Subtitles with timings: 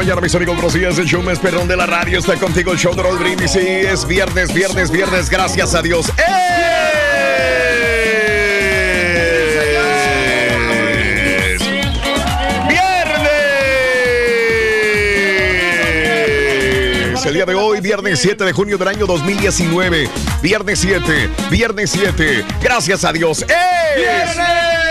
[0.00, 0.54] Mañana, mis amigos.
[0.54, 0.98] Buenos días.
[0.98, 2.72] El show más perrón de la radio está contigo.
[2.72, 3.50] El show de Raúl Brindis.
[3.50, 5.28] Sí, es viernes, viernes, viernes.
[5.28, 6.10] Gracias a Dios.
[6.16, 6.16] ¡Es!
[12.66, 13.26] ¡Viernes!
[17.26, 20.08] El día de hoy, viernes 7 de junio del año 2019.
[20.40, 22.42] Viernes 7, viernes 7.
[22.62, 23.42] Gracias a Dios.
[23.42, 24.89] ¡Es!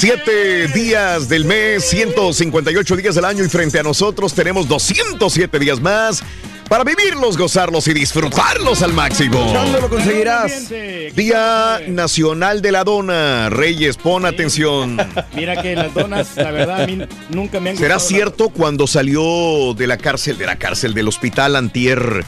[0.00, 5.78] Siete días del mes, 158 días del año y frente a nosotros tenemos 207 días
[5.78, 6.22] más
[6.70, 9.52] para vivirlos, gozarlos y disfrutarlos al máximo.
[9.52, 10.70] ¿Cuándo lo conseguirás?
[10.70, 13.50] Día Nacional de la Dona.
[13.50, 14.96] Reyes, pon atención.
[15.34, 19.74] Mira que las donas, la verdad, a mí nunca me han ¿Será cierto cuando salió
[19.74, 22.24] de la cárcel, de la cárcel, del hospital Antier,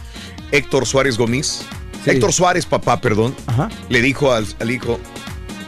[0.50, 1.62] Héctor Suárez Gómez?
[2.04, 2.10] Sí.
[2.10, 3.70] Héctor Suárez, papá, perdón, Ajá.
[3.88, 5.00] le dijo al, al hijo,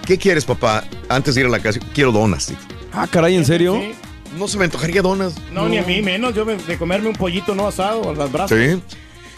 [0.04, 0.84] ¿qué quieres, papá?
[1.08, 2.48] Antes de ir a la casa, quiero donas.
[2.48, 2.60] dijo.
[2.92, 3.74] Ah, caray, ¿en serio?
[3.80, 3.92] Sí.
[4.38, 5.34] No se me antojaría donas.
[5.52, 6.34] No, ni a mí menos.
[6.34, 8.58] Yo de comerme un pollito no asado a las brasas.
[8.58, 8.80] Sí.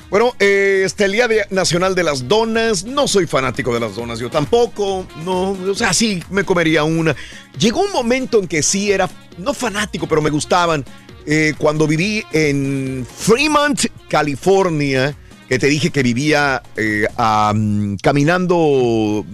[0.09, 2.85] Bueno, eh, este el Día de- Nacional de las Donas.
[2.85, 5.07] No soy fanático de las donas, yo tampoco.
[5.25, 7.15] No, o sea, sí me comería una.
[7.59, 10.85] Llegó un momento en que sí era, no fanático, pero me gustaban.
[11.27, 15.15] Eh, cuando viví en Fremont, California,
[15.49, 17.07] que te dije que vivía eh,
[18.01, 19.27] caminando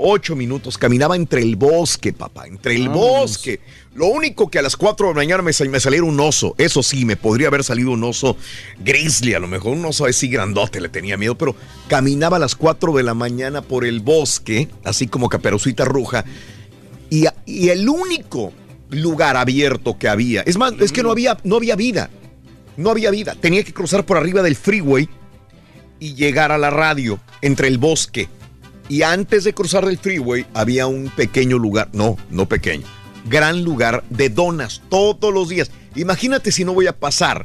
[0.00, 3.60] ocho minutos, caminaba entre el bosque, papá, entre el bosque.
[3.94, 6.54] Lo único que a las 4 de la mañana me, sal- me saliera un oso.
[6.58, 8.36] Eso sí, me podría haber salido un oso
[8.78, 11.56] grizzly, a lo mejor un oso así grandote, le tenía miedo, pero
[11.88, 16.24] caminaba a las 4 de la mañana por el bosque, así como caperucita roja,
[17.10, 18.52] y, y el único
[18.90, 22.08] lugar abierto que había, es más, es que no había, no había vida,
[22.76, 23.34] no había vida.
[23.40, 25.08] Tenía que cruzar por arriba del freeway
[25.98, 28.28] y llegar a la radio entre el bosque.
[28.88, 32.86] Y antes de cruzar el freeway había un pequeño lugar, no, no pequeño,
[33.28, 35.70] gran lugar de donas todos los días.
[35.94, 37.44] Imagínate si no voy a pasar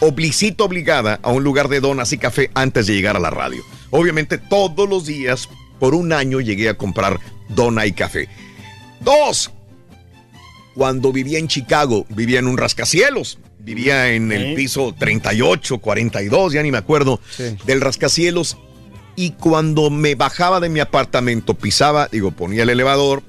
[0.00, 3.62] oblicito obligada a un lugar de donas y café antes de llegar a la radio.
[3.90, 7.18] Obviamente todos los días, por un año, llegué a comprar
[7.48, 8.28] dona y café.
[9.00, 9.50] Dos,
[10.74, 13.38] cuando vivía en Chicago, vivía en un rascacielos.
[13.58, 17.56] Vivía en el piso 38, 42, ya ni me acuerdo, Sí.
[17.66, 18.56] del rascacielos.
[19.16, 23.22] Y cuando me bajaba de mi apartamento, pisaba, digo, ponía el elevador,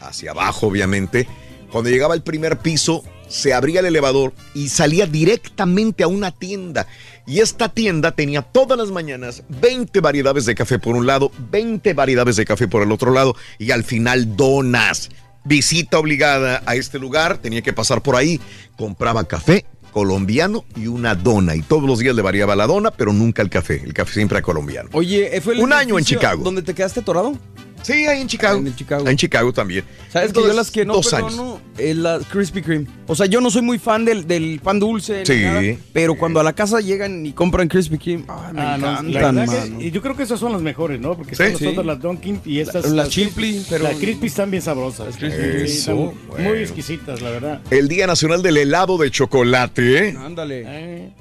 [0.00, 1.28] hacia abajo obviamente,
[1.70, 6.86] cuando llegaba al primer piso, se abría el elevador y salía directamente a una tienda.
[7.26, 11.94] Y esta tienda tenía todas las mañanas 20 variedades de café por un lado, 20
[11.94, 15.08] variedades de café por el otro lado y al final donas.
[15.44, 18.40] Visita obligada a este lugar, tenía que pasar por ahí,
[18.76, 21.54] compraba café colombiano y una dona.
[21.54, 23.80] Y todos los días le variaba la dona, pero nunca el café.
[23.84, 24.88] El café siempre era colombiano.
[24.92, 26.42] Oye, ¿eh, ¿fue el Un año en Chicago.
[26.42, 27.38] ¿Dónde te quedaste atorado?
[27.82, 28.58] Sí, ahí en Chicago.
[28.58, 29.04] En Chicago.
[29.06, 29.84] Ahí en Chicago también.
[30.12, 32.86] ¿Sabes que yo Entonces, las que no dos perdono es la Krispy Kreme?
[33.08, 35.40] O sea, yo no soy muy fan del, del pan dulce, Sí.
[35.42, 35.60] nada,
[35.92, 39.08] pero cuando a la casa llegan y compran Krispy Kreme, ay, me Ah, no, la
[39.08, 39.80] encantan, que- mano.
[39.82, 41.16] y yo creo que esas son las mejores, ¿no?
[41.16, 41.42] Porque Sí.
[41.46, 41.64] Sí.
[41.64, 42.88] nosotros las Dunkin' y estas.
[42.90, 45.14] Las Chipley, pero- Las Crispy están bien sabrosas.
[45.18, 46.54] Sí, Eso, están muy bueno.
[46.54, 47.60] exquisitas, la verdad.
[47.70, 50.08] El Día Nacional del Helado de Chocolate.
[50.08, 50.16] ¿eh?
[50.18, 50.62] Ándale.
[50.66, 51.12] Eh,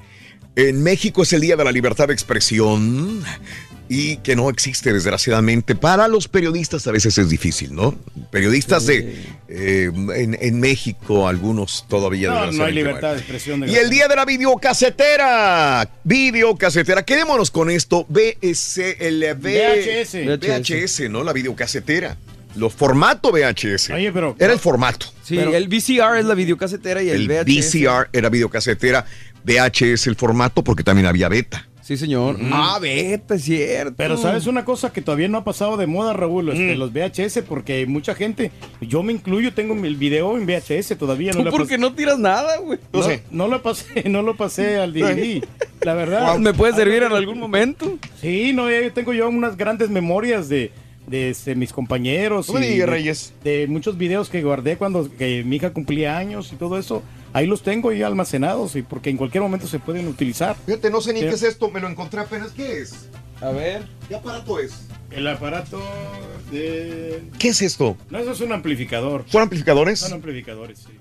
[0.58, 3.24] En México es el Día de la Libertad de Expresión
[3.94, 5.76] y que no existe desgraciadamente.
[5.76, 7.94] Para los periodistas a veces es difícil, ¿no?
[8.32, 13.68] Periodistas de eh, en, en México, algunos todavía no, no hay libertad de expresión.
[13.68, 15.90] Y el día de la videocasetera.
[16.06, 17.04] Videocasetera.
[17.04, 18.08] Quedémonos con esto.
[18.10, 20.14] El V- VHS.
[20.40, 21.24] VHS, ¿no?
[21.24, 22.16] La videocasetera.
[22.56, 23.90] Lo formato VHS.
[23.92, 25.08] Oye, pero- Era el formato.
[25.24, 27.76] Sí, Pero- el VCR es la videocasetera y el, El VHS.
[27.76, 29.06] VCR era videocasetera.
[29.44, 31.68] VHS el formato porque también había beta.
[31.92, 32.38] Sí, señor.
[32.54, 33.96] Ah, vete, es cierto.
[33.98, 37.42] Pero sabes una cosa que todavía no ha pasado de moda, Raúl, este, los VHS,
[37.46, 38.50] porque mucha gente,
[38.80, 41.34] yo me incluyo, tengo el video en VHS todavía.
[41.34, 42.80] No Tú porque no tiras nada, güey.
[42.94, 43.02] no,
[43.32, 45.44] no lo pasé, no lo pasé al DVD,
[45.82, 46.38] la verdad.
[46.40, 47.98] ¿Me puede servir en algún momento?
[48.22, 50.72] Sí, no, yo tengo yo unas grandes memorias de,
[51.08, 52.48] de este, mis compañeros.
[52.58, 53.34] Y de- Reyes.
[53.44, 57.04] De muchos videos que guardé cuando que mi hija cumplía años y todo eso.
[57.34, 60.56] Ahí los tengo ya almacenados y porque en cualquier momento se pueden utilizar.
[60.66, 61.26] Fíjate, no sé ni Sí.
[61.28, 61.70] qué es esto.
[61.72, 62.52] Me lo encontré apenas.
[62.52, 63.08] ¿Qué es?
[63.42, 63.88] A ver.
[64.10, 64.74] ¿Qué aparato es?
[65.10, 65.82] El aparato
[66.52, 67.24] de...
[67.40, 67.98] ¿Qué es esto?
[68.10, 69.26] No, eso es un amplificador.
[69.28, 70.00] ¿Son amplificadores?
[70.00, 70.94] Son amplificadores, sí.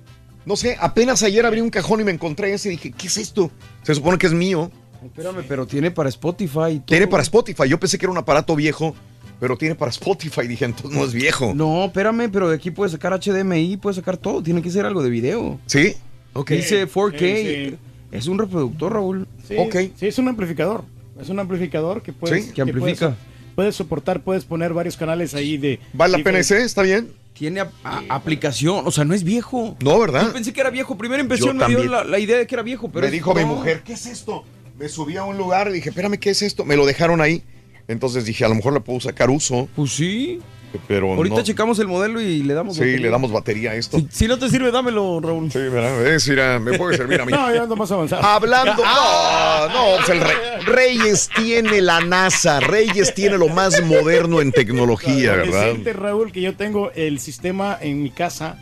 [0.47, 3.17] No sé, apenas ayer abrí un cajón y me encontré ese y dije, ¿qué es
[3.19, 3.51] esto?
[3.83, 4.71] Se supone que es mío.
[5.05, 6.77] Espérame, pero tiene para Spotify.
[6.77, 6.85] todo.
[6.87, 7.69] Tiene para Spotify.
[7.69, 8.95] Yo pensé que era un aparato viejo,
[9.39, 10.47] pero tiene para Spotify.
[10.47, 11.53] Dije, entonces no es viejo.
[11.55, 14.43] No, espérame, pero de aquí puedes sacar HDMI, puedes sacar todo.
[14.43, 15.61] Tiene que ser algo de video.
[15.67, 15.95] ¿Sí?
[16.33, 16.51] Ok.
[16.53, 17.19] Dice 4K.
[17.19, 17.77] sí.
[18.13, 19.29] Es un reproductor, Raúl.
[19.47, 19.77] Sí, Ok.
[19.97, 20.85] sí, es un amplificador.
[21.21, 22.47] Es un amplificador que puedes...
[22.47, 23.09] Sí, que amplifica.
[23.11, 25.79] Puedes, puedes soportar, puedes poner varios canales ahí de...
[25.93, 26.63] ¿Vale la ese?
[26.65, 27.13] ¿Está bien?
[27.35, 29.77] Tiene a- a- aplicación, o sea, no es viejo.
[29.83, 30.23] No, ¿verdad?
[30.27, 30.99] Yo pensé que era viejo.
[30.99, 33.13] Primera impresión Yo me dio la, la idea de que era viejo, pero me es-
[33.13, 34.45] dijo mi mujer, ¿qué es esto?
[34.79, 36.65] Me subí a un lugar y dije, espérame, ¿qué es esto?
[36.65, 37.43] Me lo dejaron ahí.
[37.87, 40.41] Entonces dije, a lo mejor le puedo sacar uso, Pues sí.
[40.87, 41.43] Pero Ahorita no.
[41.43, 42.75] checamos el modelo y le damos.
[42.75, 43.01] Sí, batería.
[43.01, 43.99] le damos batería a esto.
[43.99, 45.51] Si, si no te sirve, dámelo, Raúl.
[45.51, 46.07] Sí, ¿verdad?
[46.07, 47.33] Es, mira, me puede servir a mí.
[47.41, 48.23] No, ya ando más avanzado.
[48.23, 54.53] Hablando, no, no, pues el Reyes tiene la NASA, Reyes tiene lo más moderno en
[54.53, 55.65] tecnología, Lo que ¿verdad?
[55.71, 58.57] siente, Raúl, que yo tengo el sistema en mi casa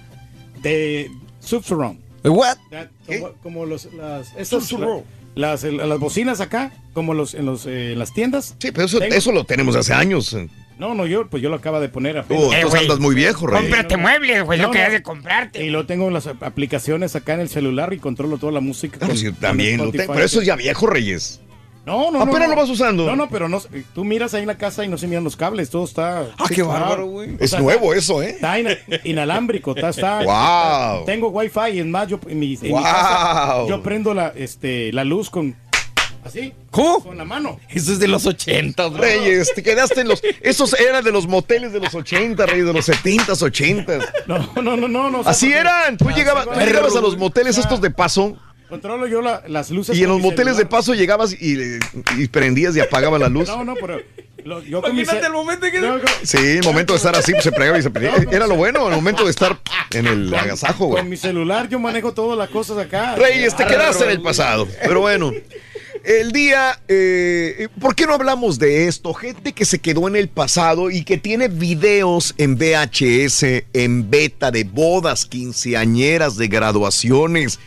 [0.62, 1.10] de
[1.40, 1.98] Subsurround.
[2.24, 2.56] ¿What?
[3.06, 4.32] Como, como los, las,
[5.34, 8.56] las, las bocinas acá, como los, en, los, eh, en las tiendas.
[8.58, 10.36] Sí, pero eso, Tengo- eso lo tenemos hace años.
[10.78, 12.44] No, no, yo, pues yo lo acabo de poner apenas.
[12.70, 13.62] tú andas muy viejo, Reyes.
[13.64, 14.84] Cómprate muebles, güey, No, lo que no.
[14.86, 15.64] has de comprarte.
[15.64, 18.98] Y lo tengo en las aplicaciones acá en el celular y controlo toda la música.
[19.02, 21.40] Ah, pues con- yo también lo tengo, pero eso es ya viejo, Reyes.
[21.84, 22.22] No, no, no.
[22.22, 22.54] Apenas no.
[22.54, 23.06] lo vas usando.
[23.06, 23.62] No, no, pero no,
[23.94, 26.26] tú miras ahí en la casa y no se miran los cables, todo está...
[26.38, 27.30] Ah, qué bárbaro, güey.
[27.40, 28.30] Es sea, nuevo eso, ¿eh?
[28.32, 30.20] Está ina- inalámbrico, está, está.
[30.98, 31.06] Wow.
[31.06, 32.82] Tengo wifi y es más, yo en mi, en mi Wow.
[32.82, 35.56] casa yo prendo la, este, la luz con
[36.24, 37.02] así, ¿Cómo?
[37.02, 37.58] con la mano.
[37.68, 39.00] Eso es de los 80, bro.
[39.02, 40.22] Reyes, te quedaste en los.
[40.42, 43.98] Esos eran de los moteles de los 80, Reyes, de los 70, 80.
[44.26, 45.20] No, no, no, no, no.
[45.24, 45.96] Así eran.
[45.96, 46.54] Tú Así llegabas, va.
[46.54, 48.36] tú llegabas a los moteles estos de paso
[48.68, 49.96] Controlo yo la- las luces.
[49.96, 50.68] y en con los moteles de celular.
[50.68, 51.78] paso llegabas y,
[52.18, 53.48] y prendías y apagabas la luz.
[53.48, 53.98] No, no, pero
[54.44, 57.16] lo- yo con Imagínate el momento en que- No, con- Sí, el momento de estar
[57.16, 58.22] así, pues se pregaba y se prendía.
[58.30, 59.58] Era lo bueno, el momento de estar
[59.92, 61.04] en el agasajo, Con güey.
[61.04, 63.16] mi celular yo manejo todas las cosas acá.
[63.16, 64.68] Reyes, te Ah, quedaste en el pasado.
[64.82, 65.32] Pero bueno,
[66.04, 66.80] el día.
[66.88, 69.14] eh, ¿Por qué no hablamos de esto?
[69.14, 74.50] Gente que se quedó en el pasado y que tiene videos en VHS, en beta
[74.50, 77.58] de bodas, quinceañeras, de graduaciones.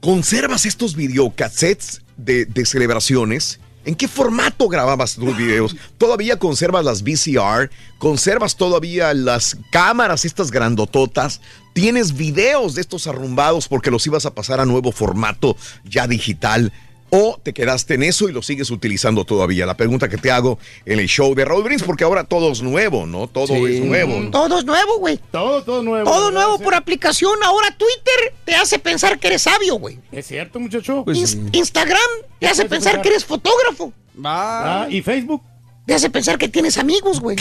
[0.00, 3.60] ¿Conservas estos videocassettes de, de celebraciones?
[3.84, 5.76] ¿En qué formato grababas tus videos?
[5.98, 7.70] ¿Todavía conservas las VCR?
[7.98, 11.40] ¿Conservas todavía las cámaras, estas grandototas?
[11.72, 16.72] ¿Tienes videos de estos arrumbados porque los ibas a pasar a nuevo formato ya digital?
[17.16, 19.66] ¿O te quedaste en eso y lo sigues utilizando todavía?
[19.66, 22.60] La pregunta que te hago en el show de Raúl Brins, porque ahora todo es
[22.60, 23.28] nuevo, ¿no?
[23.28, 23.64] Todo Sí.
[23.76, 24.30] es nuevo.
[24.30, 25.18] Todo es nuevo, güey.
[25.30, 26.10] Todo, todo nuevo.
[26.10, 26.40] Todo ¿verdad?
[26.40, 27.38] nuevo por aplicación.
[27.44, 29.98] Ahora Twitter te hace pensar que eres sabio, güey.
[30.10, 31.04] Es cierto, muchacho.
[31.04, 31.38] Pues.
[31.52, 32.00] Instagram
[32.40, 33.02] te hace pensar pensar.
[33.02, 33.92] que eres fotógrafo.
[34.24, 35.42] Ah, y Facebook.
[35.86, 37.36] Te hace pensar que tienes amigos, güey.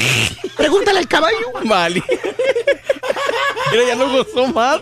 [0.58, 1.38] Pregúntale al caballo.
[1.66, 2.04] Vale.
[3.72, 4.82] Mira, ya no gozó más.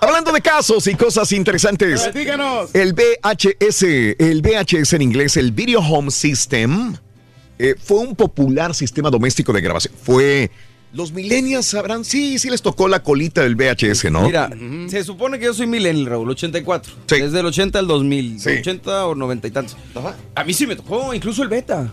[0.00, 2.02] Hablando de casos y cosas interesantes.
[2.02, 2.74] Platícanos.
[2.74, 3.82] El VHS,
[4.18, 6.96] el VHS en inglés, el Video Home System,
[7.58, 9.94] eh, fue un popular sistema doméstico de grabación.
[10.02, 10.50] Fue.
[10.92, 14.22] Los millennials sabrán, sí, sí les tocó la colita del VHS, ¿no?
[14.22, 14.50] Mira,
[14.88, 16.92] se supone que yo soy millennial, Raúl, 84.
[17.06, 17.20] Sí.
[17.20, 18.40] Desde el 80 al 2000.
[18.40, 18.48] Sí.
[18.60, 19.76] 80 o 90 y tantos.
[19.94, 20.16] Ajá.
[20.34, 21.90] A mí sí me tocó, incluso el beta.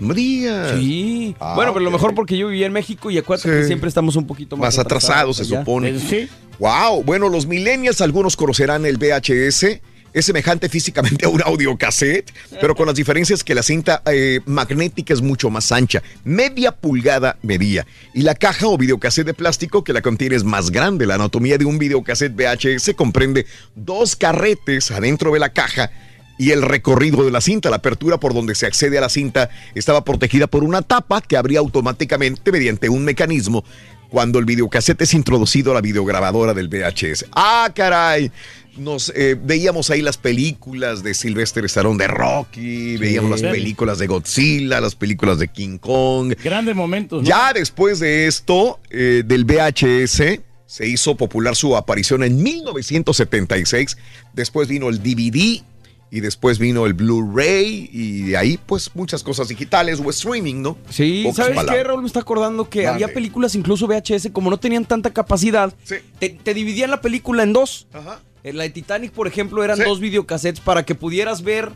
[0.00, 0.78] Digas.
[0.78, 1.34] Sí.
[1.40, 3.60] Ah, bueno, pero lo mejor porque yo vivía en México y acuérdate Sí.
[3.60, 5.60] que siempre estamos un poquito más, Más atrasados, se allá.
[5.60, 5.98] supone.
[5.98, 6.28] Sí.
[6.60, 9.80] Wow, bueno, los millennials, algunos conocerán el VHS.
[10.12, 15.12] Es semejante físicamente a un audiocassette, pero con las diferencias que la cinta eh, magnética
[15.12, 19.92] es mucho más ancha, media pulgada medía, y la caja o videocassette de plástico que
[19.92, 21.06] la contiene es más grande.
[21.06, 25.90] La anatomía de un videocassette VHS comprende dos carretes adentro de la caja
[26.38, 27.68] y el recorrido de la cinta.
[27.68, 31.36] La apertura por donde se accede a la cinta estaba protegida por una tapa que
[31.36, 33.64] abría automáticamente mediante un mecanismo
[34.10, 37.26] cuando el videocassette es introducido a la videograbadora del VHS.
[37.32, 38.30] ¡Ah, caray!
[38.76, 44.06] Nos eh, veíamos ahí las películas de Sylvester Stallone de Rocky, veíamos las películas de
[44.06, 46.34] Godzilla, las películas de King Kong.
[46.44, 47.22] Grandes momentos.
[47.22, 47.28] ¿no?
[47.28, 53.96] Ya después de esto, eh, del VHS, se hizo popular su aparición en 1976.
[54.32, 55.62] Después vino el DVD
[56.10, 60.78] y después vino el Blu-ray y de ahí pues muchas cosas digitales o streaming, ¿no?
[60.90, 61.84] Sí, Pocas ¿sabes qué.
[61.84, 62.00] Raúl?
[62.02, 65.96] Me está acordando que había películas, incluso VHS, como no tenían tanta capacidad, Sí.
[66.18, 67.86] te, te dividían la película en dos.
[67.92, 68.20] Ajá.
[68.44, 69.82] En la de Titanic, por ejemplo, eran Sí.
[69.84, 71.70] dos videocassettes para que pudieras ver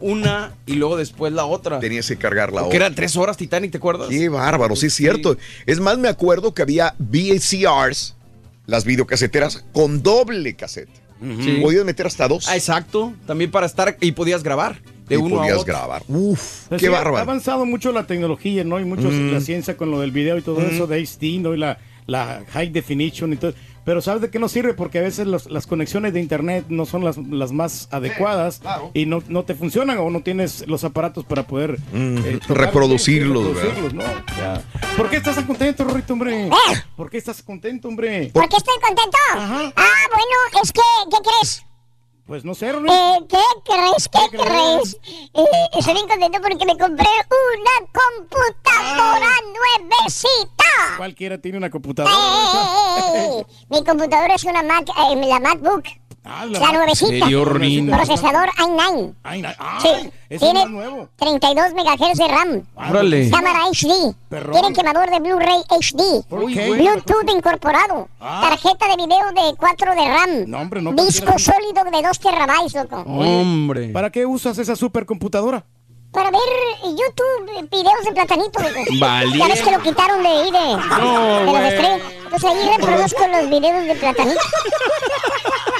[0.00, 1.78] una y luego después la otra.
[1.78, 2.76] Tenías que cargar la Que otra.
[2.78, 4.08] eran tres horas Titanic, ¿te acuerdas?
[4.08, 5.36] Qué bárbaro, sí es cierto.
[5.66, 8.14] Es más, me acuerdo que había VCRs,
[8.66, 10.88] las videocaseteras, con doble cassette.
[11.20, 11.58] Sí.
[11.62, 12.48] Podías meter hasta dos.
[12.48, 13.12] Ah, exacto.
[13.26, 15.74] También para estar y podías grabar de y uno a podías otro.
[15.74, 16.02] grabar.
[16.08, 17.18] Uf, Pues qué sí, Ha bárbaro.
[17.18, 18.80] avanzado mucho la tecnología, ¿no?
[18.80, 21.54] Y mucho la ciencia con lo del video y todo eso de HD, ¿no?
[21.54, 23.52] Y la, la high definition y todo.
[23.90, 24.72] Pero ¿sabes de qué nos sirve?
[24.72, 28.92] Porque a veces los- las conexiones de internet no son las, las más adecuadas claro.
[28.94, 33.48] y no, no te funcionan o no tienes los aparatos para poder eh, tocar, reproducirlos,
[33.48, 34.02] sí, reproducirlos, ¿no?
[34.38, 34.62] Ya.
[34.96, 36.48] ¿Por qué estás contento, Rorrito, hombre?
[36.94, 38.30] ¿Por qué estás contento, hombre?
[38.32, 39.18] ¿Por qué estoy contento?
[39.32, 39.72] Ajá.
[39.74, 40.80] Ah, bueno, es que,
[41.10, 41.66] ¿qué crees?
[42.30, 42.92] Pues no sé, Rorrito.
[42.94, 44.08] Eh, ¿Qué crees?
[44.08, 44.94] ¿Qué, ¿Qué crees?
[45.34, 45.44] Eh,
[45.76, 50.64] estoy bien contento porque me compré una computadora nuevecita.
[50.96, 52.14] Cualquiera tiene una computadora.
[52.14, 53.46] eh, eh, eh.
[53.68, 55.82] Mi computadora es una Mac, eh, la MacBook,
[56.22, 57.26] Ah, la nuevecita.
[57.96, 59.14] Procesador i9.
[59.22, 61.08] Ay, ay, Sí, ay, ese es tiene más nuevo.
[61.16, 62.62] 32 MHz de RAM.
[62.76, 63.30] Órale.
[63.30, 64.14] Cámara HD.
[64.28, 64.52] Perrón.
[64.52, 66.24] Tiene quemador de Blu-ray HD.
[66.28, 68.08] Bluetooth incorporado.
[68.20, 68.48] Ah.
[68.50, 70.44] Tarjeta de video de 4 de RAM.
[70.46, 72.96] No, hombre, no Disco sólido de 2 terabytes, loco.
[73.06, 73.88] Hombre.
[73.88, 75.64] ¿Para qué usas esa supercomputadora?
[76.12, 76.40] Para ver
[76.82, 78.58] YouTube, videos de platanito.
[79.00, 79.38] Vale.
[79.38, 81.68] Ya ves que lo quitaron de ahí, de, de los güey.
[81.68, 82.00] estrellas.
[82.24, 84.40] Entonces ahí reproduzco los videos de platanito.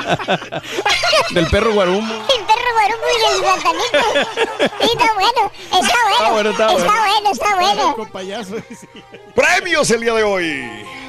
[1.33, 2.13] Del perro guarumo.
[2.13, 4.77] El perro guarumo y el platanito.
[4.81, 5.51] Sí, está bueno.
[5.71, 6.33] Está bueno.
[6.33, 7.03] bueno, está Está bueno.
[7.07, 7.95] bueno, está bueno.
[7.95, 8.55] Con payaso.
[8.69, 8.87] sí.
[9.35, 10.63] Premios el día de hoy.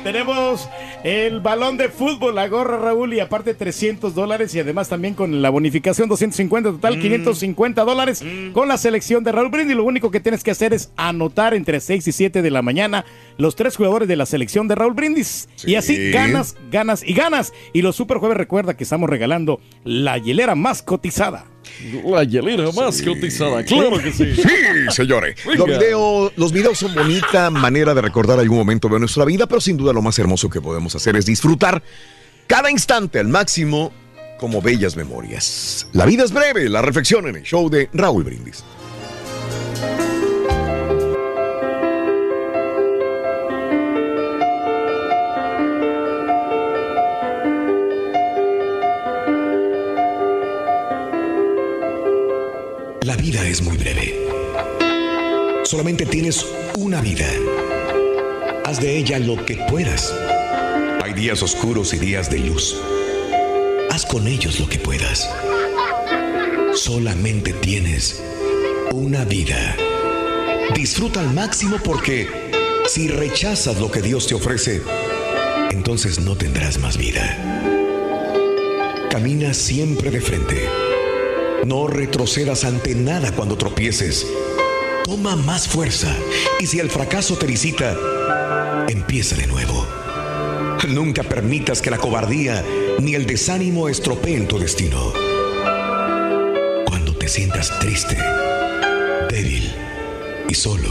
[0.04, 0.68] Tenemos
[1.04, 5.40] el balón de fútbol, la gorra Raúl y aparte 300 dólares y además también con
[5.42, 9.76] la bonificación 250 total 550 dólares con la selección de Raúl Brindis.
[9.76, 13.04] Lo único que tienes que hacer es anotar entre 6 y 7 de la mañana
[13.38, 15.48] los tres jugadores de la selección de Raúl Brindis.
[15.64, 17.52] Y así ganas, ganas y ganas.
[17.72, 21.46] Y los super jueves recuerda que estamos regalando la hielera más cotizada.
[22.04, 24.34] La hielera más cotizada, claro que sí.
[24.34, 24.42] Sí,
[24.90, 25.34] señores.
[25.46, 29.62] Los videos, los videos son bonita manera de recordar algún momento de nuestra vida, pero
[29.62, 31.82] sin duda lo más hermoso que podemos hacer es disfrutar
[32.46, 33.92] cada instante al máximo
[34.38, 35.88] como bellas memorias.
[35.94, 38.62] La vida es breve, la reflexión en el show de Raúl Brindis.
[53.12, 54.18] La vida es muy breve.
[55.64, 56.46] Solamente tienes
[56.78, 57.28] una vida.
[58.64, 60.14] Haz de ella lo que puedas.
[61.02, 62.74] Hay días oscuros y días de luz.
[63.90, 65.28] Haz con ellos lo que puedas.
[66.72, 68.22] Solamente tienes
[68.92, 69.76] una vida.
[70.74, 72.50] Disfruta al máximo porque
[72.88, 74.80] si rechazas lo que Dios te ofrece,
[75.70, 77.36] entonces no tendrás más vida.
[79.10, 80.81] Camina siempre de frente.
[81.66, 84.26] No retrocedas ante nada cuando tropieces.
[85.04, 86.12] Toma más fuerza
[86.58, 87.96] y si el fracaso te visita,
[88.88, 89.86] empieza de nuevo.
[90.88, 92.64] Nunca permitas que la cobardía
[92.98, 95.12] ni el desánimo estropeen tu destino.
[96.86, 98.16] Cuando te sientas triste,
[99.30, 99.72] débil
[100.48, 100.90] y solo,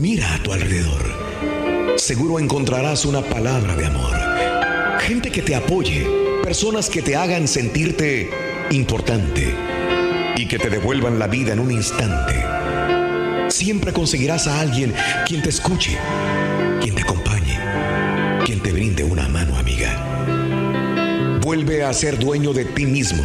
[0.00, 1.98] mira a tu alrededor.
[1.98, 5.00] Seguro encontrarás una palabra de amor.
[5.00, 6.06] Gente que te apoye,
[6.42, 9.52] personas que te hagan sentirte importante
[10.36, 12.44] y que te devuelvan la vida en un instante.
[13.48, 14.94] Siempre conseguirás a alguien
[15.26, 15.98] quien te escuche,
[16.80, 17.58] quien te acompañe,
[18.44, 21.38] quien te brinde una mano amiga.
[21.42, 23.24] Vuelve a ser dueño de ti mismo.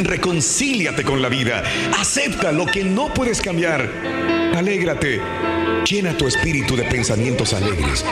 [0.00, 1.62] Reconcíliate con la vida.
[1.98, 3.88] Acepta lo que no puedes cambiar.
[4.56, 5.20] Alégrate.
[5.88, 8.04] Llena tu espíritu de pensamientos alegres.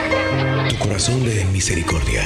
[0.69, 2.23] Tu corazón de misericordia.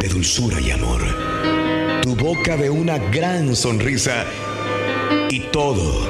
[0.00, 1.61] De dulzura y amor.
[2.02, 4.24] Tu boca de una gran sonrisa.
[5.30, 6.04] Y todo,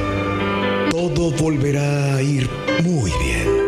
[0.90, 2.49] todo volverá a ir
[2.82, 3.62] muy bien.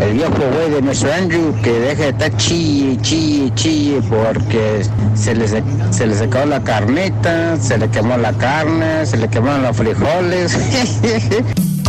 [0.00, 1.12] el viejo güey de Mr.
[1.12, 4.82] Andrew, que deje de estar chille, chille, chille, porque
[5.14, 9.62] se le, se le secó la carnita, se le quemó la carne, se le quemaron
[9.62, 10.58] los frijoles.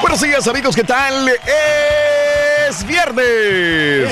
[0.00, 1.28] Buenos días amigos, ¿qué tal?
[2.68, 4.08] Es viernes.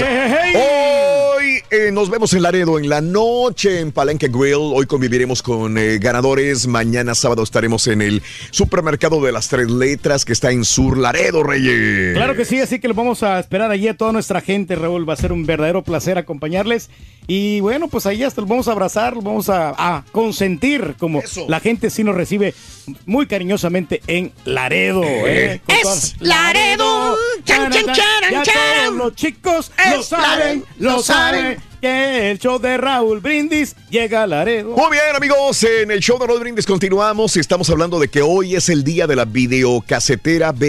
[1.70, 4.54] Eh, nos vemos en Laredo en la noche en Palenque Grill.
[4.56, 6.66] Hoy conviviremos con eh, ganadores.
[6.66, 11.42] Mañana sábado estaremos en el supermercado de las tres letras que está en Sur Laredo,
[11.42, 12.14] Reyes.
[12.14, 15.08] Claro que sí, así que los vamos a esperar allí a toda nuestra gente, Raúl.
[15.08, 16.88] Va a ser un verdadero placer acompañarles.
[17.26, 21.22] Y bueno, pues ahí hasta los vamos a abrazar, los vamos a, a consentir, como
[21.48, 22.54] la gente sí nos recibe
[23.04, 25.02] muy cariñosamente en Laredo.
[25.04, 25.60] ¿eh?
[25.66, 27.16] Es todas- Laredo.
[27.44, 28.84] Chan, chan, charan, Ya charan.
[28.86, 31.56] todos los chicos lo Es saben, Laredo, lo lo saben.
[31.80, 34.70] Que el show de Raúl Brindis llega a Laredo.
[34.70, 38.56] Muy bien, amigos, en el show de Rod Brindis continuamos estamos hablando de que hoy
[38.56, 40.68] es el día de la videocasetera BCR,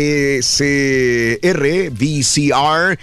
[1.91, 3.00] VCR.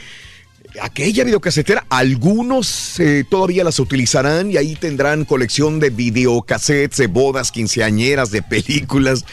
[0.82, 7.52] Aquella videocasetera, algunos eh, todavía las utilizarán y ahí tendrán colección de videocassettes, de bodas,
[7.52, 9.24] quinceañeras, de películas.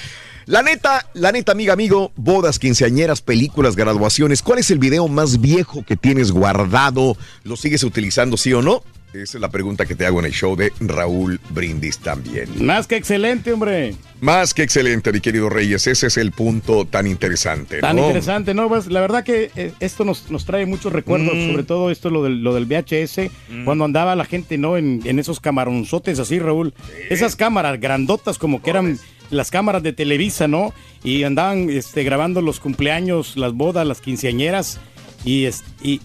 [0.46, 4.42] La neta, la neta, amiga, amigo, bodas, quinceañeras, películas, graduaciones.
[4.42, 7.16] ¿Cuál es el video más viejo que tienes guardado?
[7.44, 8.84] ¿Lo sigues utilizando, sí o no?
[9.14, 12.48] Esa es la pregunta que te hago en el show de Raúl Brindis también.
[12.66, 13.94] Más que excelente, hombre.
[14.22, 15.86] Más que excelente, mi querido Reyes.
[15.86, 17.82] Ese es el punto tan interesante.
[17.82, 18.04] Tan ¿no?
[18.06, 18.70] interesante, ¿no?
[18.70, 21.52] Pues, la verdad que eh, esto nos, nos trae muchos recuerdos, Mm.
[21.52, 23.30] sobre todo esto, lo del, lo del VHS,
[23.66, 24.78] cuando andaba la gente, ¿no?
[24.78, 26.74] En, en esos camaronzotes así, Raúl.
[27.10, 28.98] Esas cámaras grandotas como que eran
[29.32, 30.74] las cámaras de Televisa, ¿no?
[31.04, 34.80] Y andaban este, grabando los cumpleaños, las bodas, las quinceañeras.
[35.26, 36.02] Y, es- y,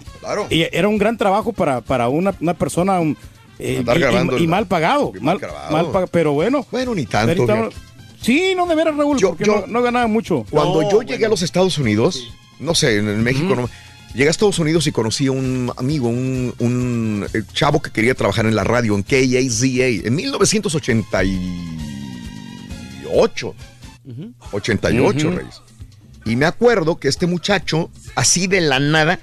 [0.50, 3.16] y era un gran trabajo para, para una, una persona un,
[3.58, 4.02] eh, Andar y-
[4.40, 5.12] y- y, mal pagado.
[5.20, 5.70] Mal, grabado.
[5.72, 6.66] mal pagado, pero bueno.
[6.70, 7.70] Bueno, ni tanto.
[8.20, 10.44] Sí, no de veras, Raúl, porque yo- no, no ganaba mucho.
[10.50, 13.68] Cuando yo llegué a los Estados Unidos, no sé, en, en México no.
[14.14, 18.14] Llegué a Estados Unidos y conocí a un amigo, un, un, eh, chavo que quería
[18.14, 21.95] trabajar en la radio, en KAZA, en 1988.
[23.06, 23.68] 88,
[25.28, 25.36] Ujú.
[25.36, 25.62] Reyes.
[26.24, 29.20] Y me acuerdo que este muchacho, así de la nada,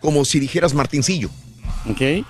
[0.00, 1.30] como si dijeras Martincillo.
[1.88, 2.26] Ok.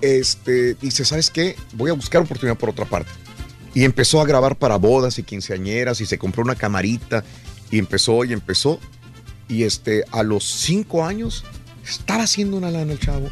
[0.00, 1.56] Este, dice, ¿sabes qué?
[1.74, 3.10] Voy a buscar oportunidad por otra parte.
[3.74, 7.24] Y empezó a grabar para bodas y quinceañeras y se compró una camarita
[7.70, 8.80] y empezó y empezó.
[9.48, 11.44] Y este, a los cinco años
[11.88, 13.30] estaba haciendo una lana el chavo.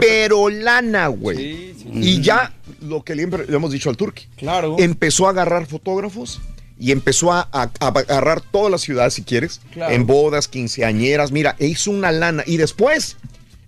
[0.00, 1.74] Pero lana, güey.
[1.92, 4.24] Y ya lo que le, hemos dicho al Turqui.
[4.36, 4.76] Claro.
[4.78, 6.40] Empezó a agarrar fotógrafos
[6.78, 9.94] y empezó a, a- a agarrar toda la ciudad, si quieres, Claro.
[9.94, 11.32] en bodas, quinceañeras.
[11.32, 12.42] Mira, e hizo una lana.
[12.46, 13.16] Y después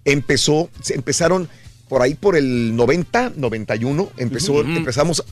[0.05, 1.49] empezó, se empezaron
[1.89, 4.63] por ahí por el 90, 91, empezó, Ujú.
[4.71, 5.23] empezamos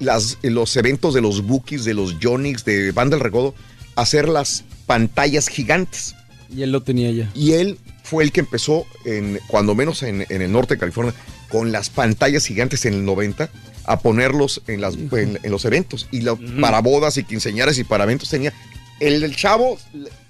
[0.00, 3.54] las, los eventos de los Bookies, de los Jonix, de Banda del Recodo,
[3.96, 6.14] a hacer las pantallas gigantes.
[6.54, 7.30] Y él lo tenía ya.
[7.34, 11.14] Y él fue el que empezó, en, cuando menos en, en el norte de California,
[11.48, 13.50] con las pantallas gigantes en el 90,
[13.84, 16.06] a ponerlos en, las, en, en los eventos.
[16.10, 16.20] Y
[16.60, 18.52] para bodas y quinceañeras y para eventos tenía...
[19.00, 19.76] El del chavo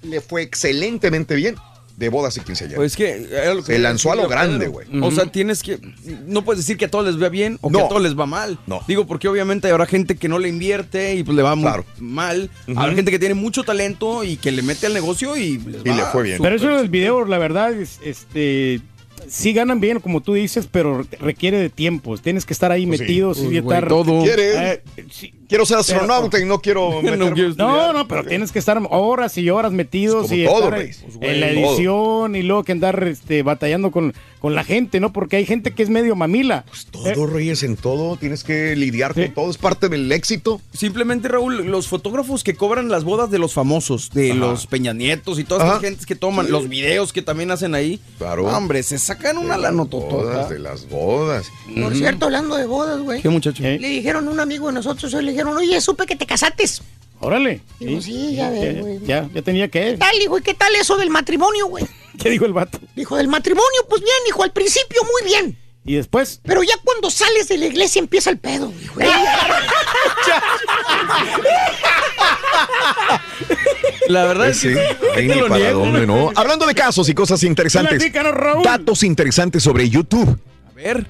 [0.01, 1.55] le fue excelentemente bien.
[1.97, 2.77] De bodas y quinceañeras.
[2.77, 4.87] Pues que era lo que Se lanzó a lo grande, güey.
[5.01, 5.79] O sea, tienes que.
[6.27, 8.25] No puedes decir que a todos les va bien o que a todos les va
[8.25, 8.59] mal.
[8.67, 8.81] No.
[8.87, 12.49] Digo, porque obviamente habrá gente que no le invierte y pues le va muy mal.
[12.67, 12.79] Ujú.
[12.79, 15.89] Habrá gente que tiene mucho talento y que le mete al negocio y les Y
[15.89, 16.39] va le fue bien.
[16.41, 18.81] Pero eso del video, la verdad, es, este,
[19.27, 22.21] sí ganan bien, como tú dices, pero requiere de tiempos.
[22.21, 23.03] Tienes que estar ahí Pues sí.
[23.05, 23.87] metido, sí, Pues, güey, estar...
[23.89, 24.23] todo.
[24.25, 25.33] Eh, sí.
[25.47, 27.01] Quiero ser astronauta y no quiero
[27.57, 30.87] No No, pero tienes que estar horas y horas metidos Como y todo, estar güey.
[30.89, 31.59] en- Pues, en la todo.
[31.75, 35.13] edición y luego que andar este, batallando con, con la gente, ¿no?
[35.13, 36.65] Porque hay gente que es medio mamila.
[36.67, 38.17] Pues Todo, Reyes, en todo.
[38.17, 39.49] Tienes que lidiar con todo.
[39.51, 40.61] Es parte del éxito.
[40.73, 44.39] Simplemente, Raúl, los fotógrafos que cobran las bodas de los famosos, de Ajá.
[44.39, 45.73] los Peña Nietos y todas Ajá.
[45.73, 47.99] las gentes que toman, los videos que también hacen ahí.
[48.17, 48.45] Claro.
[48.45, 51.51] Hombre, se sacan una lana bodas, de las bodas.
[51.81, 53.21] Por cierto, hablando de bodas, güey.
[53.21, 53.63] ¿Qué muchacho?
[53.63, 53.77] ¿Eh?
[53.79, 56.81] Le dijeron a un amigo de nosotros, hoy le dijeron, oye, supe que te casates.
[57.19, 57.61] Órale.
[57.79, 58.99] Digo, sí, ya ya, ves, güey.
[59.05, 59.81] ya, ya tenía que...
[59.81, 60.37] ¿Qué tal, hijo?
[60.37, 61.85] ¿Y qué tal eso del matrimonio, güey?
[62.21, 62.79] ¿Qué dijo el vato?
[62.95, 65.57] Dijo, del matrimonio, pues bien, hijo, al principio muy bien.
[65.83, 66.39] Y después...
[66.43, 68.99] Pero ya cuando sales de la iglesia empieza el pedo, hijo.
[74.07, 74.69] La verdad es sí,
[75.15, 76.31] que lo para dónde, ¿no?
[76.35, 77.97] Hablando de casos y cosas interesantes.
[77.97, 78.63] Platícanos, Raúl.
[78.63, 80.39] Datos interesantes sobre YouTube.
[80.69, 81.05] A ver.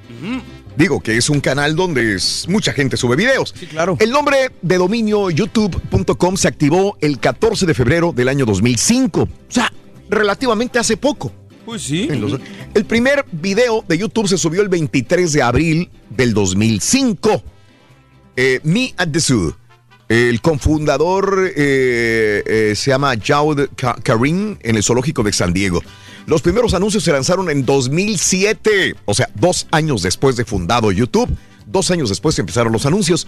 [0.78, 3.54] Digo que es un canal donde es- mucha gente sube videos.
[3.58, 3.96] Sí, claro.
[4.00, 9.22] El nombre de dominio youtube.com se activó el 14 de febrero del año 2005.
[9.22, 9.72] O sea,
[10.10, 11.32] relativamente hace poco.
[11.66, 12.08] Pues sí.
[12.10, 12.40] Los-
[12.74, 17.42] el primer video de YouTube se subió el 23 de abril del 2005.
[18.36, 19.56] Eh, Me at the Zoo.
[20.08, 25.82] El cofundador eh, eh, se llama Ka- Karim en el zoológico de San Diego.
[26.26, 31.30] Los primeros anuncios se lanzaron en 2007, o sea, dos años después de fundado YouTube.
[31.68, 33.28] Dos años después empezaron los anuncios.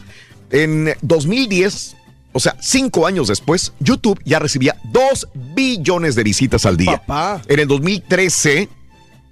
[0.50, 1.96] En 2010,
[2.34, 6.98] o sea, cinco años después, YouTube ya recibía dos billones de visitas al día.
[6.98, 7.42] Papá.
[7.48, 8.70] En el 2013,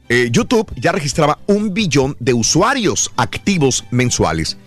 [0.10, 4.58] eh, YouTube ya registraba un billón de usuarios activos mensuales.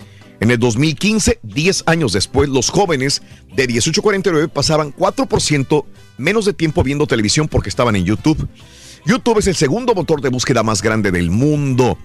[0.40, 3.22] En el 2015, 10 años después, los jóvenes
[3.54, 5.84] de 18 a 49 pasaban 4%
[6.16, 8.48] menos de tiempo viendo televisión porque estaban en YouTube.
[9.04, 11.98] YouTube es el segundo motor de búsqueda más grande del mundo.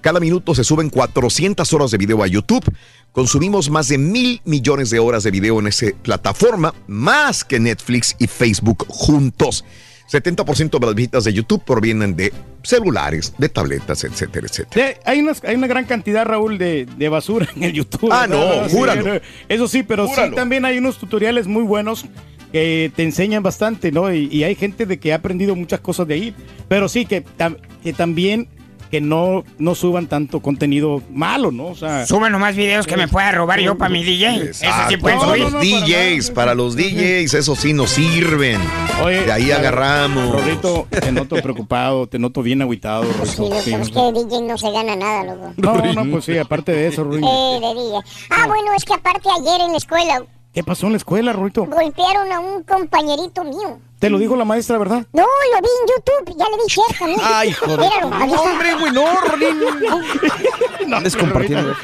[0.00, 2.64] Cada minuto se suben 400 horas de video a YouTube.
[3.12, 8.14] Consumimos más de mil millones de horas de video en esa plataforma, más que Netflix
[8.18, 9.64] y Facebook juntos.
[10.10, 12.32] 70% de las visitas de YouTube provienen de
[12.62, 14.96] celulares, de tabletas, etcétera, etcétera.
[15.04, 18.10] Hay, una gran cantidad, Raúl, de, de basura en el YouTube.
[18.10, 19.20] Ah, no, júralo.
[19.48, 20.30] Eso sí, pero Júralo.
[20.30, 22.06] sí también hay unos tutoriales muy buenos
[22.52, 24.12] que te enseñan bastante, ¿no?
[24.12, 26.34] Y, y hay gente de que ha aprendido muchas cosas de ahí.
[26.68, 28.48] Pero sí, que, tam- que también
[28.90, 31.66] que no, no suban tanto contenido malo, ¿no?
[31.66, 34.48] O sea, Suben nomás videos que me pueda robar yo para mi DJ.
[34.48, 35.42] Eso sí pueden No, subir.
[35.42, 38.58] los no, DJs, para los DJs, eso sí nos sirven.
[39.04, 40.32] oye, De ahí ver, agarramos.
[40.32, 43.42] Rorrito, te noto preocupado, te noto bien agüitado, Sí, Rorrito.
[43.42, 43.74] loco, Sí.
[43.74, 45.52] es que de DJ no se gana nada, loco.
[45.58, 47.22] No, no, pues sí, aparte de eso, Ruin.
[47.22, 47.98] Eh, de DJ.
[48.30, 50.22] Ah, bueno, es que aparte ayer en la escuela
[50.58, 51.66] ¿Qué pasó en la escuela, Rorrito?
[51.66, 53.78] golpearon a un compañerito mío.
[54.00, 55.04] Te lo dijo la maestra, ¿verdad?
[55.12, 57.20] No, lo vi en YouTube, ya le di share también.
[57.22, 57.78] Ay, joder.
[57.78, 58.24] Míralo, está.
[58.40, 59.60] Hombre, güey, no, Rolín.
[60.88, 61.76] No, Andes compartiendo.